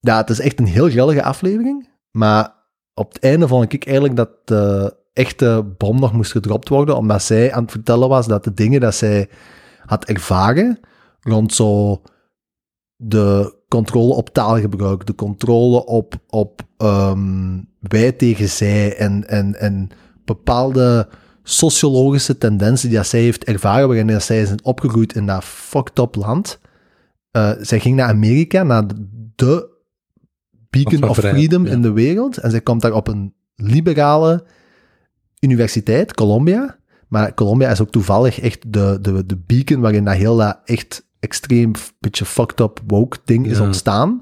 ja, 0.00 0.16
het 0.16 0.30
is 0.30 0.40
echt 0.40 0.58
een 0.58 0.66
heel 0.66 0.88
grillige 0.88 1.22
aflevering. 1.22 1.88
Maar 2.10 2.54
op 2.94 3.12
het 3.12 3.22
einde 3.22 3.48
vond 3.48 3.72
ik 3.72 3.84
eigenlijk 3.84 4.16
dat 4.16 4.30
de 4.44 4.96
echte 5.12 5.74
bom 5.78 6.00
nog 6.00 6.12
moest 6.12 6.32
gedropt 6.32 6.68
worden, 6.68 6.96
omdat 6.96 7.22
zij 7.22 7.52
aan 7.52 7.62
het 7.62 7.70
vertellen 7.70 8.08
was 8.08 8.26
dat 8.26 8.44
de 8.44 8.54
dingen 8.54 8.80
dat 8.80 8.94
zij 8.94 9.28
had 9.86 10.04
ervaren 10.04 10.80
rond 11.20 11.54
zo 11.54 12.02
de 12.96 13.54
controle 13.68 14.14
op 14.14 14.28
taalgebruik, 14.28 15.06
de 15.06 15.14
controle 15.14 15.86
op, 15.86 16.14
op 16.28 16.62
ehm, 16.76 17.60
wij 17.80 18.12
tegen 18.12 18.48
zij 18.48 18.96
en, 18.96 19.28
en, 19.28 19.60
en 19.60 19.88
bepaalde 20.24 21.08
sociologische 21.42 22.38
tendensen 22.38 22.88
die 22.88 22.98
dat 22.98 23.06
zij 23.06 23.20
heeft 23.20 23.44
ervaren, 23.44 23.88
waarin 23.88 24.20
zij 24.20 24.40
is 24.40 24.54
opgegroeid 24.62 25.14
in 25.14 25.26
dat 25.26 25.44
fucked 25.44 25.98
up 25.98 26.14
land. 26.14 26.60
Eh, 27.30 27.50
zij 27.60 27.80
ging 27.80 27.96
naar 27.96 28.08
Amerika, 28.08 28.62
naar 28.62 28.84
de 29.34 29.71
beacon 30.72 31.08
of 31.08 31.18
freedom 31.18 31.66
ja. 31.66 31.72
in 31.72 31.82
de 31.82 31.92
wereld. 31.92 32.36
En 32.36 32.50
zij 32.50 32.60
komt 32.60 32.80
daar 32.80 32.92
op 32.92 33.08
een 33.08 33.34
liberale 33.56 34.44
universiteit, 35.40 36.14
Columbia. 36.14 36.76
Maar 37.08 37.34
Columbia 37.34 37.70
is 37.70 37.80
ook 37.80 37.90
toevallig 37.90 38.40
echt 38.40 38.72
de, 38.72 38.98
de, 39.00 39.26
de 39.26 39.36
beacon 39.46 39.80
waarin 39.80 40.04
dat 40.04 40.14
heel 40.14 40.36
dat 40.36 40.60
echt 40.64 41.06
extreem 41.20 41.70
beetje 42.00 42.24
fucked 42.24 42.60
up 42.60 42.80
woke 42.86 43.18
ding 43.24 43.46
is 43.46 43.58
Ja. 43.58 43.64
ontstaan. 43.64 44.20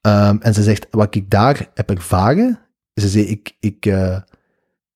Ehm, 0.00 0.36
en 0.40 0.54
ze 0.54 0.62
zegt, 0.62 0.86
wat 0.90 1.14
ik 1.14 1.30
daar 1.30 1.70
heb 1.74 1.90
ervaren, 1.90 2.58
ze 2.94 3.08
zei, 3.08 3.24
ik, 3.24 3.56
ik, 3.60 3.86
eh, 3.86 4.18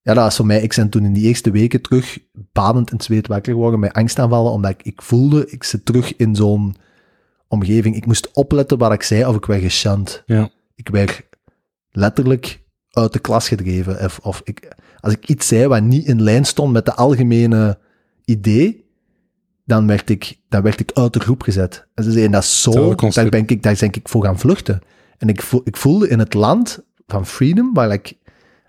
ja, 0.02 0.14
dat 0.14 0.16
was 0.16 0.36
voor 0.36 0.46
mij, 0.46 0.60
ik 0.62 0.74
ben 0.76 0.88
toen 0.88 1.04
in 1.04 1.12
die 1.12 1.24
eerste 1.26 1.50
weken 1.50 1.82
terug 1.82 2.18
badend 2.32 2.92
in 2.92 3.00
zweet 3.00 3.26
wakker 3.26 3.52
geworden 3.52 3.80
met 3.80 3.92
angstaanvallen, 3.92 4.52
omdat 4.52 4.70
ik, 4.70 4.82
ik 4.82 5.02
voelde, 5.02 5.50
ik 5.50 5.64
zit 5.64 5.84
terug 5.84 6.16
in 6.16 6.34
zo'n 6.34 6.76
omgeving. 7.48 7.96
Ik 7.96 8.06
moest 8.06 8.30
opletten 8.32 8.78
wat 8.78 8.92
ik 8.92 9.02
zei 9.02 9.26
of 9.26 9.36
ik 9.36 9.44
werd 9.44 9.62
geshant. 9.62 10.22
Ja. 10.26 10.50
Ik 10.74 10.88
werd 10.88 11.22
letterlijk 11.90 12.62
uit 12.90 13.12
de 13.12 13.18
klas 13.18 13.48
gedreven. 13.48 14.04
Of, 14.04 14.18
of 14.18 14.40
ik, 14.44 14.72
als 15.00 15.12
ik 15.12 15.28
iets 15.28 15.46
zei 15.46 15.66
wat 15.66 15.82
niet 15.82 16.06
in 16.06 16.22
lijn 16.22 16.44
stond 16.44 16.72
met 16.72 16.84
de 16.84 16.94
algemene 16.94 17.78
idee, 18.24 18.84
dan 19.64 19.86
werd 19.86 20.10
ik, 20.10 20.40
dan 20.48 20.62
werd 20.62 20.80
ik 20.80 20.92
uit 20.92 21.12
de 21.12 21.20
groep 21.20 21.42
gezet. 21.42 21.86
En 21.94 22.04
ze 22.04 22.10
zeiden, 22.10 22.32
dat 22.32 22.42
is 22.42 22.62
zo, 22.62 22.94
daar 22.94 23.28
ben 23.28 23.46
ik, 23.46 23.62
daar 23.62 23.76
ben 23.80 23.92
ik 23.92 24.08
voor 24.08 24.24
gaan 24.24 24.38
vluchten. 24.38 24.80
En 25.18 25.28
ik, 25.28 25.42
voel, 25.42 25.60
ik 25.64 25.76
voelde 25.76 26.08
in 26.08 26.18
het 26.18 26.34
land 26.34 26.84
van 27.06 27.26
freedom, 27.26 27.74
waar 27.74 27.92
ik 27.92 28.18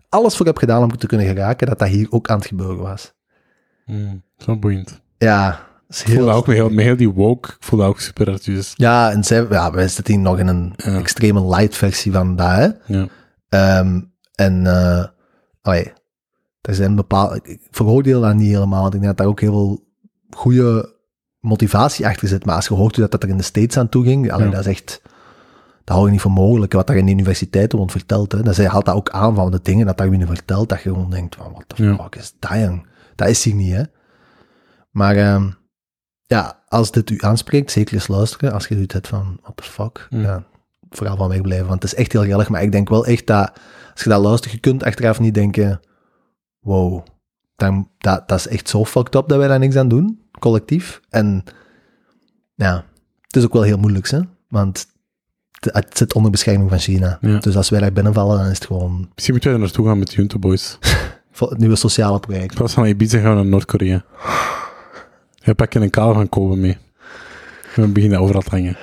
alles 0.09 0.35
voor 0.35 0.45
heb 0.45 0.57
gedaan 0.57 0.83
om 0.83 0.97
te 0.97 1.07
kunnen 1.07 1.27
geraken, 1.27 1.67
dat 1.67 1.79
dat 1.79 1.87
hier 1.87 2.11
ook 2.11 2.29
aan 2.29 2.37
het 2.37 2.47
gebeuren 2.47 2.77
was. 2.77 3.13
Mm, 3.85 4.23
zo 4.37 4.57
boeiend. 4.57 5.01
Ja, 5.17 5.67
Ik 5.87 5.95
voel 5.95 6.15
heel... 6.15 6.25
dat 6.25 6.35
ook 6.35 6.47
met 6.47 6.55
heel, 6.55 6.69
met 6.69 6.85
heel 6.85 6.95
die 6.95 7.09
woke, 7.09 7.49
ik 7.49 7.57
voel 7.59 7.79
dat 7.79 7.87
ook 7.87 7.99
super. 7.99 8.43
Dus, 8.43 8.73
Ja, 8.75 9.11
en 9.11 9.23
zij, 9.23 9.45
ja, 9.49 9.71
wij 9.71 9.87
zitten 9.87 10.13
hier 10.13 10.23
nog 10.23 10.39
in 10.39 10.47
een 10.47 10.73
Ja. 10.75 10.97
extreme 10.97 11.47
light 11.55 11.75
versie 11.75 12.11
van 12.11 12.35
dat, 12.35 12.47
hè. 12.47 12.67
ja. 12.85 13.07
Ehm, 13.49 14.01
en, 14.35 14.67
eh 14.67 15.05
allee, 15.61 15.93
er 16.61 16.75
zijn 16.75 16.95
bepaalde, 16.95 17.39
ik 17.43 17.59
veroordeel 17.71 18.21
dat 18.21 18.35
niet 18.35 18.51
helemaal, 18.53 18.81
want 18.81 18.93
ik 18.93 18.99
denk 19.01 19.11
dat 19.11 19.17
daar 19.17 19.27
ook 19.27 19.39
heel 19.39 19.51
veel 19.51 19.83
goede 20.29 20.93
motivatie 21.39 22.07
achter 22.07 22.27
zit. 22.27 22.45
Maar 22.45 22.55
als 22.55 22.67
je 22.67 22.73
hoort 22.73 22.95
hoe 22.95 23.01
dat, 23.01 23.11
dat 23.11 23.23
er 23.23 23.29
in 23.29 23.37
de 23.37 23.43
States 23.43 23.77
aan 23.77 23.89
toe 23.89 24.03
ging, 24.03 24.31
allee, 24.31 24.45
Ja. 24.45 24.51
dat 24.51 24.59
is 24.65 24.71
echt, 24.71 25.01
dat 25.83 25.95
hou 25.95 26.05
je 26.05 26.11
niet 26.11 26.21
voor 26.21 26.31
mogelijk. 26.31 26.73
Wat 26.73 26.87
daar 26.87 26.97
in 26.97 27.05
de 27.05 27.11
universiteiten 27.11 27.77
wordt 27.77 27.93
verteld, 27.93 28.31
hè. 28.31 28.41
Dat 28.43 28.55
zij 28.55 28.65
haalt 28.67 28.85
dat 28.85 28.95
ook 28.95 29.09
aan 29.09 29.35
van 29.35 29.51
de 29.51 29.59
dingen 29.63 29.85
dat 29.85 29.97
daar 29.97 30.09
binnen 30.09 30.27
vertelt, 30.27 30.69
dat 30.69 30.81
je 30.81 30.89
gewoon 30.89 31.09
denkt 31.09 31.35
van, 31.35 31.51
what 31.51 31.63
the 31.67 31.83
Ja. 31.83 31.95
fuck 31.95 32.15
is 32.15 32.33
dat, 32.39 32.51
jong? 32.51 32.87
Dat 33.15 33.27
is 33.27 33.43
hier 33.43 33.53
niet, 33.55 33.73
hè. 33.73 33.83
Maar, 34.91 35.15
ehm, 35.15 35.49
ja, 36.25 36.63
als 36.67 36.91
dit 36.91 37.09
u 37.09 37.17
aanspreekt, 37.19 37.71
zeker 37.71 37.93
eens 37.93 38.07
luisteren. 38.07 38.53
Als 38.53 38.67
je 38.67 38.73
zoiets 38.73 38.93
hebt 38.93 39.07
van, 39.07 39.37
what 39.41 39.57
the 39.57 39.63
fuck, 39.63 40.07
Mm. 40.09 40.21
ja, 40.21 40.43
vooral 40.89 41.17
van 41.17 41.29
wegblijven. 41.29 41.67
Want 41.67 41.83
het 41.83 41.91
is 41.91 41.97
echt 41.97 42.11
heel 42.11 42.23
gellig, 42.23 42.49
maar 42.49 42.63
ik 42.63 42.71
denk 42.71 42.89
wel 42.89 43.05
echt 43.05 43.27
dat, 43.27 43.51
als 43.93 44.03
je 44.03 44.09
dat 44.09 44.21
luistert, 44.21 44.53
je 44.53 44.59
kunt 44.59 44.83
achteraf 44.83 45.19
niet 45.19 45.33
denken, 45.33 45.79
wow, 46.59 47.05
dan, 47.55 47.89
dat, 47.97 48.27
dat 48.27 48.39
is 48.39 48.47
echt 48.47 48.69
zo 48.69 48.85
fucked 48.85 49.15
up 49.15 49.27
dat 49.27 49.37
wij 49.37 49.47
daar 49.47 49.59
niks 49.59 49.75
aan 49.75 49.87
doen, 49.87 50.21
collectief. 50.39 50.99
En 51.09 51.43
ja, 52.55 52.85
het 53.21 53.35
is 53.35 53.43
ook 53.43 53.53
wel 53.53 53.61
heel 53.61 53.77
moeilijk, 53.77 54.09
hè? 54.09 54.19
want 54.49 54.87
het, 55.59 55.73
het 55.73 55.97
zit 55.97 56.13
onder 56.13 56.31
bescherming 56.31 56.69
van 56.69 56.79
China. 56.79 57.17
Ja. 57.21 57.37
Dus 57.37 57.55
als 57.55 57.69
wij 57.69 57.79
daar 57.79 57.93
binnenvallen, 57.93 58.37
dan 58.37 58.47
is 58.47 58.57
het 58.57 58.65
gewoon 58.65 59.09
Misschien 59.13 59.33
moeten 59.33 59.51
wij 59.51 59.59
er 59.59 59.65
naartoe 59.65 59.87
gaan 59.87 59.99
met 59.99 60.07
de 60.07 60.15
Junto 60.15 60.39
Boys. 60.39 60.77
het 61.37 61.57
nieuwe 61.57 61.75
sociale 61.75 62.19
project. 62.19 62.55
Plaats 62.55 62.73
van 62.73 62.85
Ibiza 62.85 63.19
gaan 63.19 63.35
naar 63.35 63.45
Noord-Korea. 63.45 64.05
We 65.45 65.55
pakken 65.55 65.81
een 65.81 65.89
kaal 65.89 66.13
van 66.13 66.29
Kobe 66.29 66.55
mee. 66.55 66.77
We 67.75 67.87
beginnen 67.87 68.19
overal 68.19 68.41
te 68.41 68.49
hangen. 68.49 68.77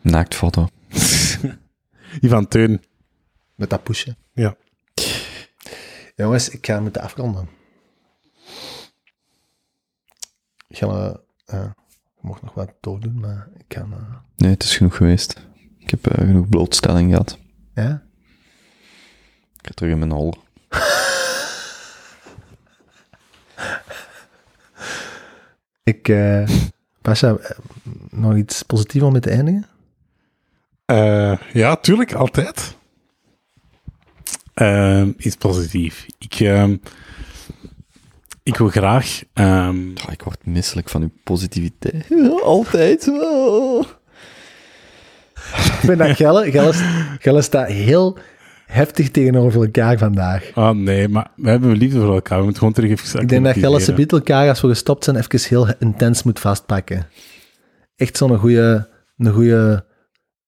Naaktfoto. 0.00 0.68
Ivan 2.20 2.48
Teun. 2.48 2.84
Met 3.54 3.70
dat 3.70 3.82
pushen. 3.82 4.16
Ja. 4.32 4.56
Jongens, 6.16 6.48
ik 6.48 6.66
ga 6.66 6.80
moeten 6.80 7.02
afronden. 7.02 7.48
Ik 10.68 10.76
ga, 10.76 10.86
eh, 10.86 11.14
eh, 11.60 11.70
ik 12.16 12.22
mocht 12.22 12.42
nog 12.42 12.54
wat 12.54 12.72
doordoen, 12.80 13.20
maar 13.20 13.48
ik 13.58 13.64
kan... 13.68 13.92
eh, 13.92 14.14
Nee, 14.36 14.50
het 14.50 14.62
is 14.62 14.76
genoeg 14.76 14.96
geweest. 14.96 15.46
Ik 15.78 15.90
heb 15.90 16.06
genoeg 16.14 16.48
blootstelling 16.48 17.10
gehad. 17.10 17.38
ja? 17.74 18.02
Ik 19.60 19.66
ga 19.66 19.70
terug 19.74 19.92
in 19.92 19.98
mijn 19.98 20.10
hol. 20.10 20.34
Ik, 25.86 26.08
eh 26.08 26.48
Pasha, 27.02 27.36
eh, 27.36 27.50
nog 28.10 28.36
iets 28.36 28.62
positiefs 28.62 29.04
om 29.04 29.12
mee 29.12 29.20
te 29.20 29.30
eindigen? 29.30 29.66
Eh, 30.84 31.38
ja, 31.52 31.76
tuurlijk, 31.76 32.12
altijd. 32.12 32.76
Ehm, 34.54 35.12
iets 35.18 35.36
positief. 35.36 36.06
Ik, 36.18 36.34
ehm, 36.34 36.76
ik 38.42 38.56
wil 38.56 38.68
graag... 38.68 39.22
ehm, 39.32 39.88
Oh, 40.06 40.12
ik 40.12 40.22
word 40.22 40.46
misselijk 40.46 40.88
van 40.88 41.02
uw 41.02 41.10
positiviteit. 41.24 42.06
Altijd. 42.42 43.08
Oh. 43.08 43.86
Ik 45.54 45.80
vind 45.82 45.98
dat 45.98 46.16
Gelle, 46.16 46.50
Gelle, 46.50 46.72
Gelle 47.18 47.42
staat 47.42 47.68
heel 47.68 48.18
heftig 48.66 49.10
tegenover 49.10 49.62
elkaar 49.62 49.98
vandaag. 49.98 50.50
ah, 50.54 50.76
nee, 50.76 51.08
maar 51.08 51.30
we 51.36 51.48
hebben 51.48 51.76
liefde 51.76 52.00
voor 52.00 52.14
elkaar. 52.14 52.36
We 52.38 52.42
moeten 52.44 52.58
gewoon 52.58 52.74
terug 52.74 52.90
even 52.90 53.20
Ik 53.20 53.28
denk 53.28 53.62
dat. 53.62 53.82
Sabiet 53.82 54.12
elkaar, 54.12 54.48
als 54.48 54.60
we 54.60 54.68
gestopt 54.68 55.04
zijn, 55.04 55.16
even 55.16 55.40
heel 55.48 55.68
intens 55.78 56.22
moet 56.22 56.40
vastpakken. 56.40 57.06
Echt 57.96 58.16
zo'n 58.16 58.38
goede, 58.38 58.88
een 59.16 59.32
goede, 59.32 59.86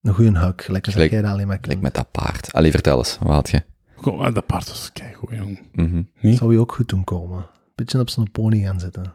een 0.03 0.15
goede 0.15 0.39
hug. 0.39 0.67
Lekker 0.69 0.83
zeg 0.93 0.93
Gelijk- 0.93 1.11
jij 1.11 1.23
dat 1.23 1.31
alleen 1.31 1.47
maar 1.47 1.57
Kijk 1.59 1.69
kunt. 1.71 1.83
met 1.83 1.95
dat 1.95 2.11
paard. 2.11 2.53
Allee, 2.53 2.71
vertel 2.71 2.99
eens. 2.99 3.19
Wat 3.21 3.33
had 3.33 3.51
je? 3.51 3.63
Kom, 4.01 4.35
dat 4.35 4.47
paard 4.47 4.69
was 4.69 4.91
keigoed, 4.93 5.31
jong. 5.37 5.61
Mhm. 5.73 6.03
Zou 6.35 6.53
je 6.53 6.59
ook 6.59 6.73
goed 6.73 6.89
doen 6.89 7.05
komen. 7.05 7.47
Beetje 7.75 7.99
op 8.01 8.09
zo'n 8.11 8.31
pony 8.31 8.63
gaan 8.63 8.81
zitten. 8.81 9.15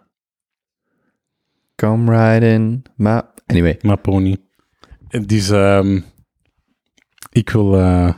Come 1.76 2.12
right 2.12 2.44
in. 2.44 2.84
Maar, 2.96 3.24
anyway. 3.46 3.80
Maar 3.82 3.98
pony. 3.98 4.38
En 5.08 5.24
Dus, 5.24 5.50
ehm, 5.50 6.00
ik 7.32 7.50
wil 7.50 7.78
eh, 7.80 8.14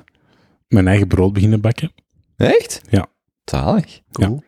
mijn 0.75 0.87
eigen 0.87 1.07
brood 1.07 1.33
beginnen 1.33 1.61
bakken. 1.61 1.91
Echt? 2.35 2.81
Ja. 2.89 3.07
Zalig. 3.45 4.01
Cool. 4.11 4.43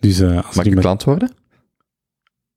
Dus 0.00 0.20
eh, 0.20 0.46
als 0.46 0.56
Mag 0.56 0.64
ik, 0.64 0.74
klant 0.74 1.04
worden? 1.04 1.32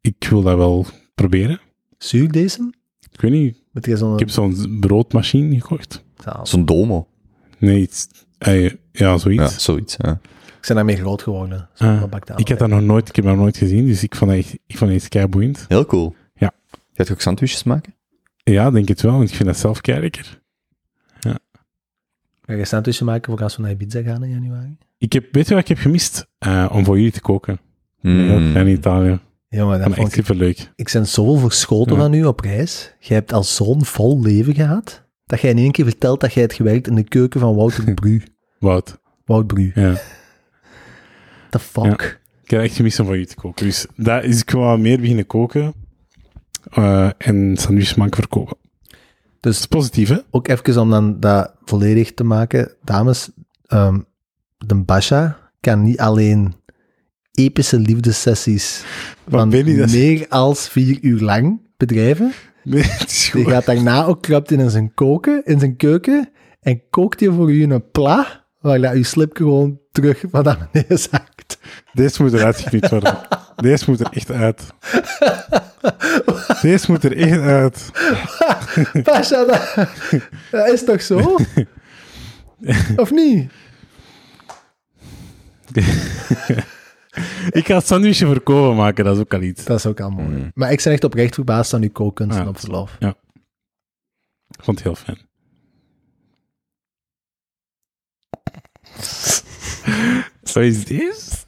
ik 0.02 0.28
wil 0.30 0.42
dat 0.42 0.58
wel 0.58 0.86
proberen. 1.16 1.60
Zuur 1.98 2.32
deze? 2.32 2.74
Ik 3.12 3.22
weet 3.22 3.32
niet, 3.32 3.58
ik 3.74 4.20
heb 4.20 4.30
zo'n 4.30 4.78
broodmachine 4.80 5.60
gekocht. 5.60 6.04
Zo'n 6.44 6.66
domo. 6.66 7.08
Nee, 7.58 7.82
iets, 7.82 8.08
eh, 8.38 8.64
ja, 8.70 8.76
Ja, 8.92 9.18
zoiets. 9.18 9.64
zoiets. 9.64 9.96
Ja. 9.98 10.20
Ik 10.46 10.72
ben 10.72 10.76
daarmee 10.76 10.96
groot 10.96 11.22
geworden. 11.22 11.70
Zo'n 11.74 11.88
Ah, 11.88 12.04
baktaal. 12.10 12.40
ik 12.40 12.48
heb 12.48 12.58
dat 12.60 12.70
nog 12.70 12.82
nooit, 12.82 13.10
ik 13.10 13.16
heb 13.16 13.26
dat 13.26 13.34
nog 13.34 13.42
nooit 13.44 13.58
gezien, 13.58 13.86
dus 13.86 14.04
ik 14.04 14.16
vond 14.16 14.32
het 14.32 14.40
echt, 14.40 14.54
ik 14.68 14.78
vond 14.78 14.92
het 14.92 15.00
echt 15.02 15.10
keiboeiend. 15.10 15.66
Heel 15.68 15.86
cool. 15.86 16.16
Ja. 16.36 16.52
Gaat 16.94 17.08
je 17.08 17.14
ook 17.14 17.22
sandwiches 17.22 17.64
maken? 17.64 17.96
Ja, 18.44 18.72
denk 18.72 18.88
het 18.88 19.02
wel, 19.02 19.12
want 19.18 19.30
ik 19.30 19.36
vind 19.36 19.50
dat 19.50 19.58
zelf 19.58 19.82
kei 19.82 20.00
lekker. 20.02 20.42
Ga 22.46 22.54
je 22.54 22.60
een 22.60 22.68
sandwichje 22.68 23.06
maken 23.06 23.32
voor 23.32 23.44
als 23.44 23.56
we 23.56 23.62
naar 23.62 23.72
Ibiza 23.72 24.02
gaan 24.02 24.24
in 24.24 24.30
januari? 24.30 24.78
Ik 24.98 25.14
heb, 25.14 25.26
weet 25.32 25.48
je 25.48 25.54
wat 25.54 25.64
ik 25.64 25.70
heb 25.70 25.78
gemist? 25.78 26.28
Eh, 26.38 26.70
om 26.72 26.86
voor 26.86 26.96
jullie 26.98 27.12
te 27.12 27.22
koken. 27.22 27.60
Mm. 28.02 28.56
in 28.58 28.68
Italië. 28.68 29.20
Jongen, 29.48 29.78
dat 29.80 29.88
Dat 29.88 29.96
vond 29.96 30.08
echt 30.08 30.18
ik... 30.18 30.26
super 30.26 30.36
leuk. 30.46 30.72
Ik 30.76 30.90
ben 30.94 31.08
zoveel 31.08 31.38
verschoten 31.38 31.96
Ja. 31.96 32.02
van 32.02 32.14
u 32.14 32.26
op 32.26 32.40
reis. 32.40 32.96
Jij 33.00 33.18
hebt 33.18 33.34
al 33.34 33.44
zo'n 33.44 33.86
vol 33.86 34.22
leven 34.22 34.54
gehad, 34.56 35.04
dat 35.26 35.42
jij 35.42 35.52
in 35.52 35.58
één 35.58 35.72
keer 35.72 35.86
vertelt 35.86 36.20
dat 36.22 36.34
jij 36.34 36.42
hebt 36.42 36.56
gewerkt 36.56 36.88
in 36.88 36.96
de 36.96 37.04
keuken 37.04 37.40
van 37.40 37.56
Wouter 37.56 37.94
Bru. 37.94 38.22
Wout. 38.60 39.00
Wout 39.26 39.48
Bru. 39.48 39.72
Ja. 39.76 39.94
The 41.50 41.60
fuck? 41.60 42.22
Ik 42.44 42.50
heb 42.50 42.62
echt 42.62 42.76
gemist 42.76 43.00
om 43.00 43.06
voor 43.06 43.14
jullie 43.16 43.30
te 43.30 43.36
koken. 43.36 43.66
Dus 43.66 43.86
daar 43.96 44.24
is 44.24 44.42
ik 44.42 44.50
wel 44.50 44.78
meer 44.78 45.00
beginnen 45.00 45.26
koken. 45.28 45.74
eh, 46.72 47.10
en 47.18 47.58
sandwiches 47.58 47.96
maken 47.96 48.16
verkopen. 48.16 48.58
Dat 49.46 49.54
Dus 49.54 49.62
is 49.64 49.68
positief, 49.68 50.10
hè? 50.10 50.18
ook 50.32 50.48
even 50.48 50.82
om 50.82 50.90
dan 50.90 51.20
dat 51.20 51.54
volledig 51.66 52.14
te 52.14 52.24
maken. 52.24 52.72
Dames, 52.84 53.30
ehm, 53.66 54.00
de 54.58 54.76
Basha 54.76 55.38
kan 55.60 55.84
niet 55.84 56.00
alleen 56.00 56.54
epische 57.32 57.80
liefdessessies 57.80 58.84
Wat 59.24 59.40
van 59.40 59.50
dat- 59.50 59.92
meer 59.92 60.26
als 60.30 60.70
vier 60.70 60.98
uur 61.02 61.20
lang 61.22 61.62
bedrijven. 61.78 62.32
Nee, 62.64 62.82
het 62.84 63.12
is 63.12 63.30
Die 63.34 63.46
gaat 63.50 63.66
daarna 63.66 64.06
ook 64.06 64.22
klapt 64.22 64.52
in 64.52 64.70
zijn 64.70 64.94
koken, 64.94 65.42
in 65.46 65.60
zijn 65.60 65.76
keuken, 65.76 66.30
en 66.62 66.82
kookt 66.90 67.20
hij 67.20 67.30
voor 67.30 67.52
u 67.52 67.64
een 67.64 67.92
pla, 67.92 68.45
waar 68.66 68.82
dat 68.82 68.94
uw 68.94 69.04
slip 69.04 69.38
gewoon 69.38 69.80
terug 69.92 70.24
van 70.32 70.44
naar 70.44 70.70
beneden 70.72 71.00
zakt. 71.00 71.58
Deze 71.94 72.24
moet 72.24 72.34
eruit 72.34 72.58
geknipt 72.58 72.90
worden. 72.90 73.18
Deze 73.56 73.90
moet 73.90 74.00
er 74.00 74.08
echt 74.12 74.32
uit. 74.32 74.64
Deze 76.62 76.92
moet 76.92 77.04
er 77.04 77.18
echt 77.18 77.40
uit. 77.40 77.92
Pasha, 79.04 79.46
dat, 79.46 79.76
dat 80.52 80.68
is 80.70 80.84
toch 80.84 81.02
zo? 81.02 81.36
Of 82.96 83.12
niet? 83.12 83.52
Ik 87.50 87.66
ga 87.66 87.76
het 87.76 87.88
sandwichje 87.88 88.28
verkopen 88.28 88.76
maken, 88.76 89.06
dat 89.06 89.16
is 89.16 89.22
ook 89.22 89.34
al 89.34 89.42
iets. 89.42 89.64
Dat 89.66 89.78
is 89.78 89.86
ook 89.86 90.00
al 90.00 90.10
mooi. 90.10 90.28
Mm. 90.28 90.52
Maar 90.54 90.72
ik 90.72 90.82
ben 90.84 90.94
echt 90.94 91.04
oprecht 91.04 91.34
verbaasd 91.34 91.74
aan 91.74 91.82
uw 91.82 91.92
kookkunsten 91.92 92.44
Ja. 92.44 92.50
op 92.50 92.60
verlof. 92.60 92.98
Ik 93.00 94.64
vond 94.64 94.78
het 94.78 94.84
heel 94.88 94.96
fijn. 94.96 95.18
Zo 100.44 100.60
is 100.60 100.86
dit? 100.86 101.46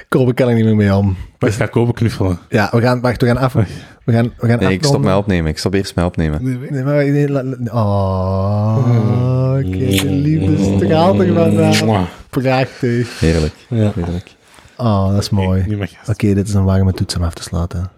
Ik 0.00 0.34
kan 0.34 0.48
er 0.48 0.54
niet 0.54 0.64
meer 0.64 0.76
mee 0.76 0.94
om. 0.94 1.16
Maar 1.38 1.50
ik 1.50 1.56
ga 1.56 1.66
kopen 1.66 1.94
knuffelen. 1.94 2.38
Ja, 2.48 2.68
we 2.72 2.80
gaan, 2.80 3.00
wacht, 3.00 3.20
we 3.20 3.26
gaan 3.26 3.36
af. 3.36 3.52
We 3.52 4.12
gaan, 4.12 4.32
we 4.38 4.48
gaan 4.48 4.58
Nee, 4.58 4.72
ik 4.72 4.84
stop 4.84 5.00
mij 5.02 5.14
opnemen. 5.14 5.50
Ik 5.50 5.58
stop 5.58 5.74
eerst 5.74 5.94
mij 5.94 6.04
opnemen. 6.04 6.42
Nee, 6.70 6.82
maar, 6.82 6.94
nee, 6.94 7.28
la- 7.30 7.42
la- 7.44 7.72
oh, 7.72 9.54
kijk, 9.54 10.00
de 10.00 10.10
liefde 10.10 10.76
straalt 10.76 11.18
er 11.20 11.34
vandaan. 11.34 12.06
Prachtig. 12.30 13.20
Heerlijk. 13.20 13.54
Ja. 13.68 13.92
Heerlijk. 13.94 14.30
Oh, 14.76 15.10
dat 15.12 15.20
is 15.20 15.30
mooi. 15.30 15.88
Oké, 16.06 16.34
dit 16.34 16.48
is 16.48 16.54
een 16.54 16.64
warme 16.64 16.92
toets 16.92 17.16
om 17.16 17.22
af 17.22 17.34
te 17.34 17.42
sluiten. 17.42 17.90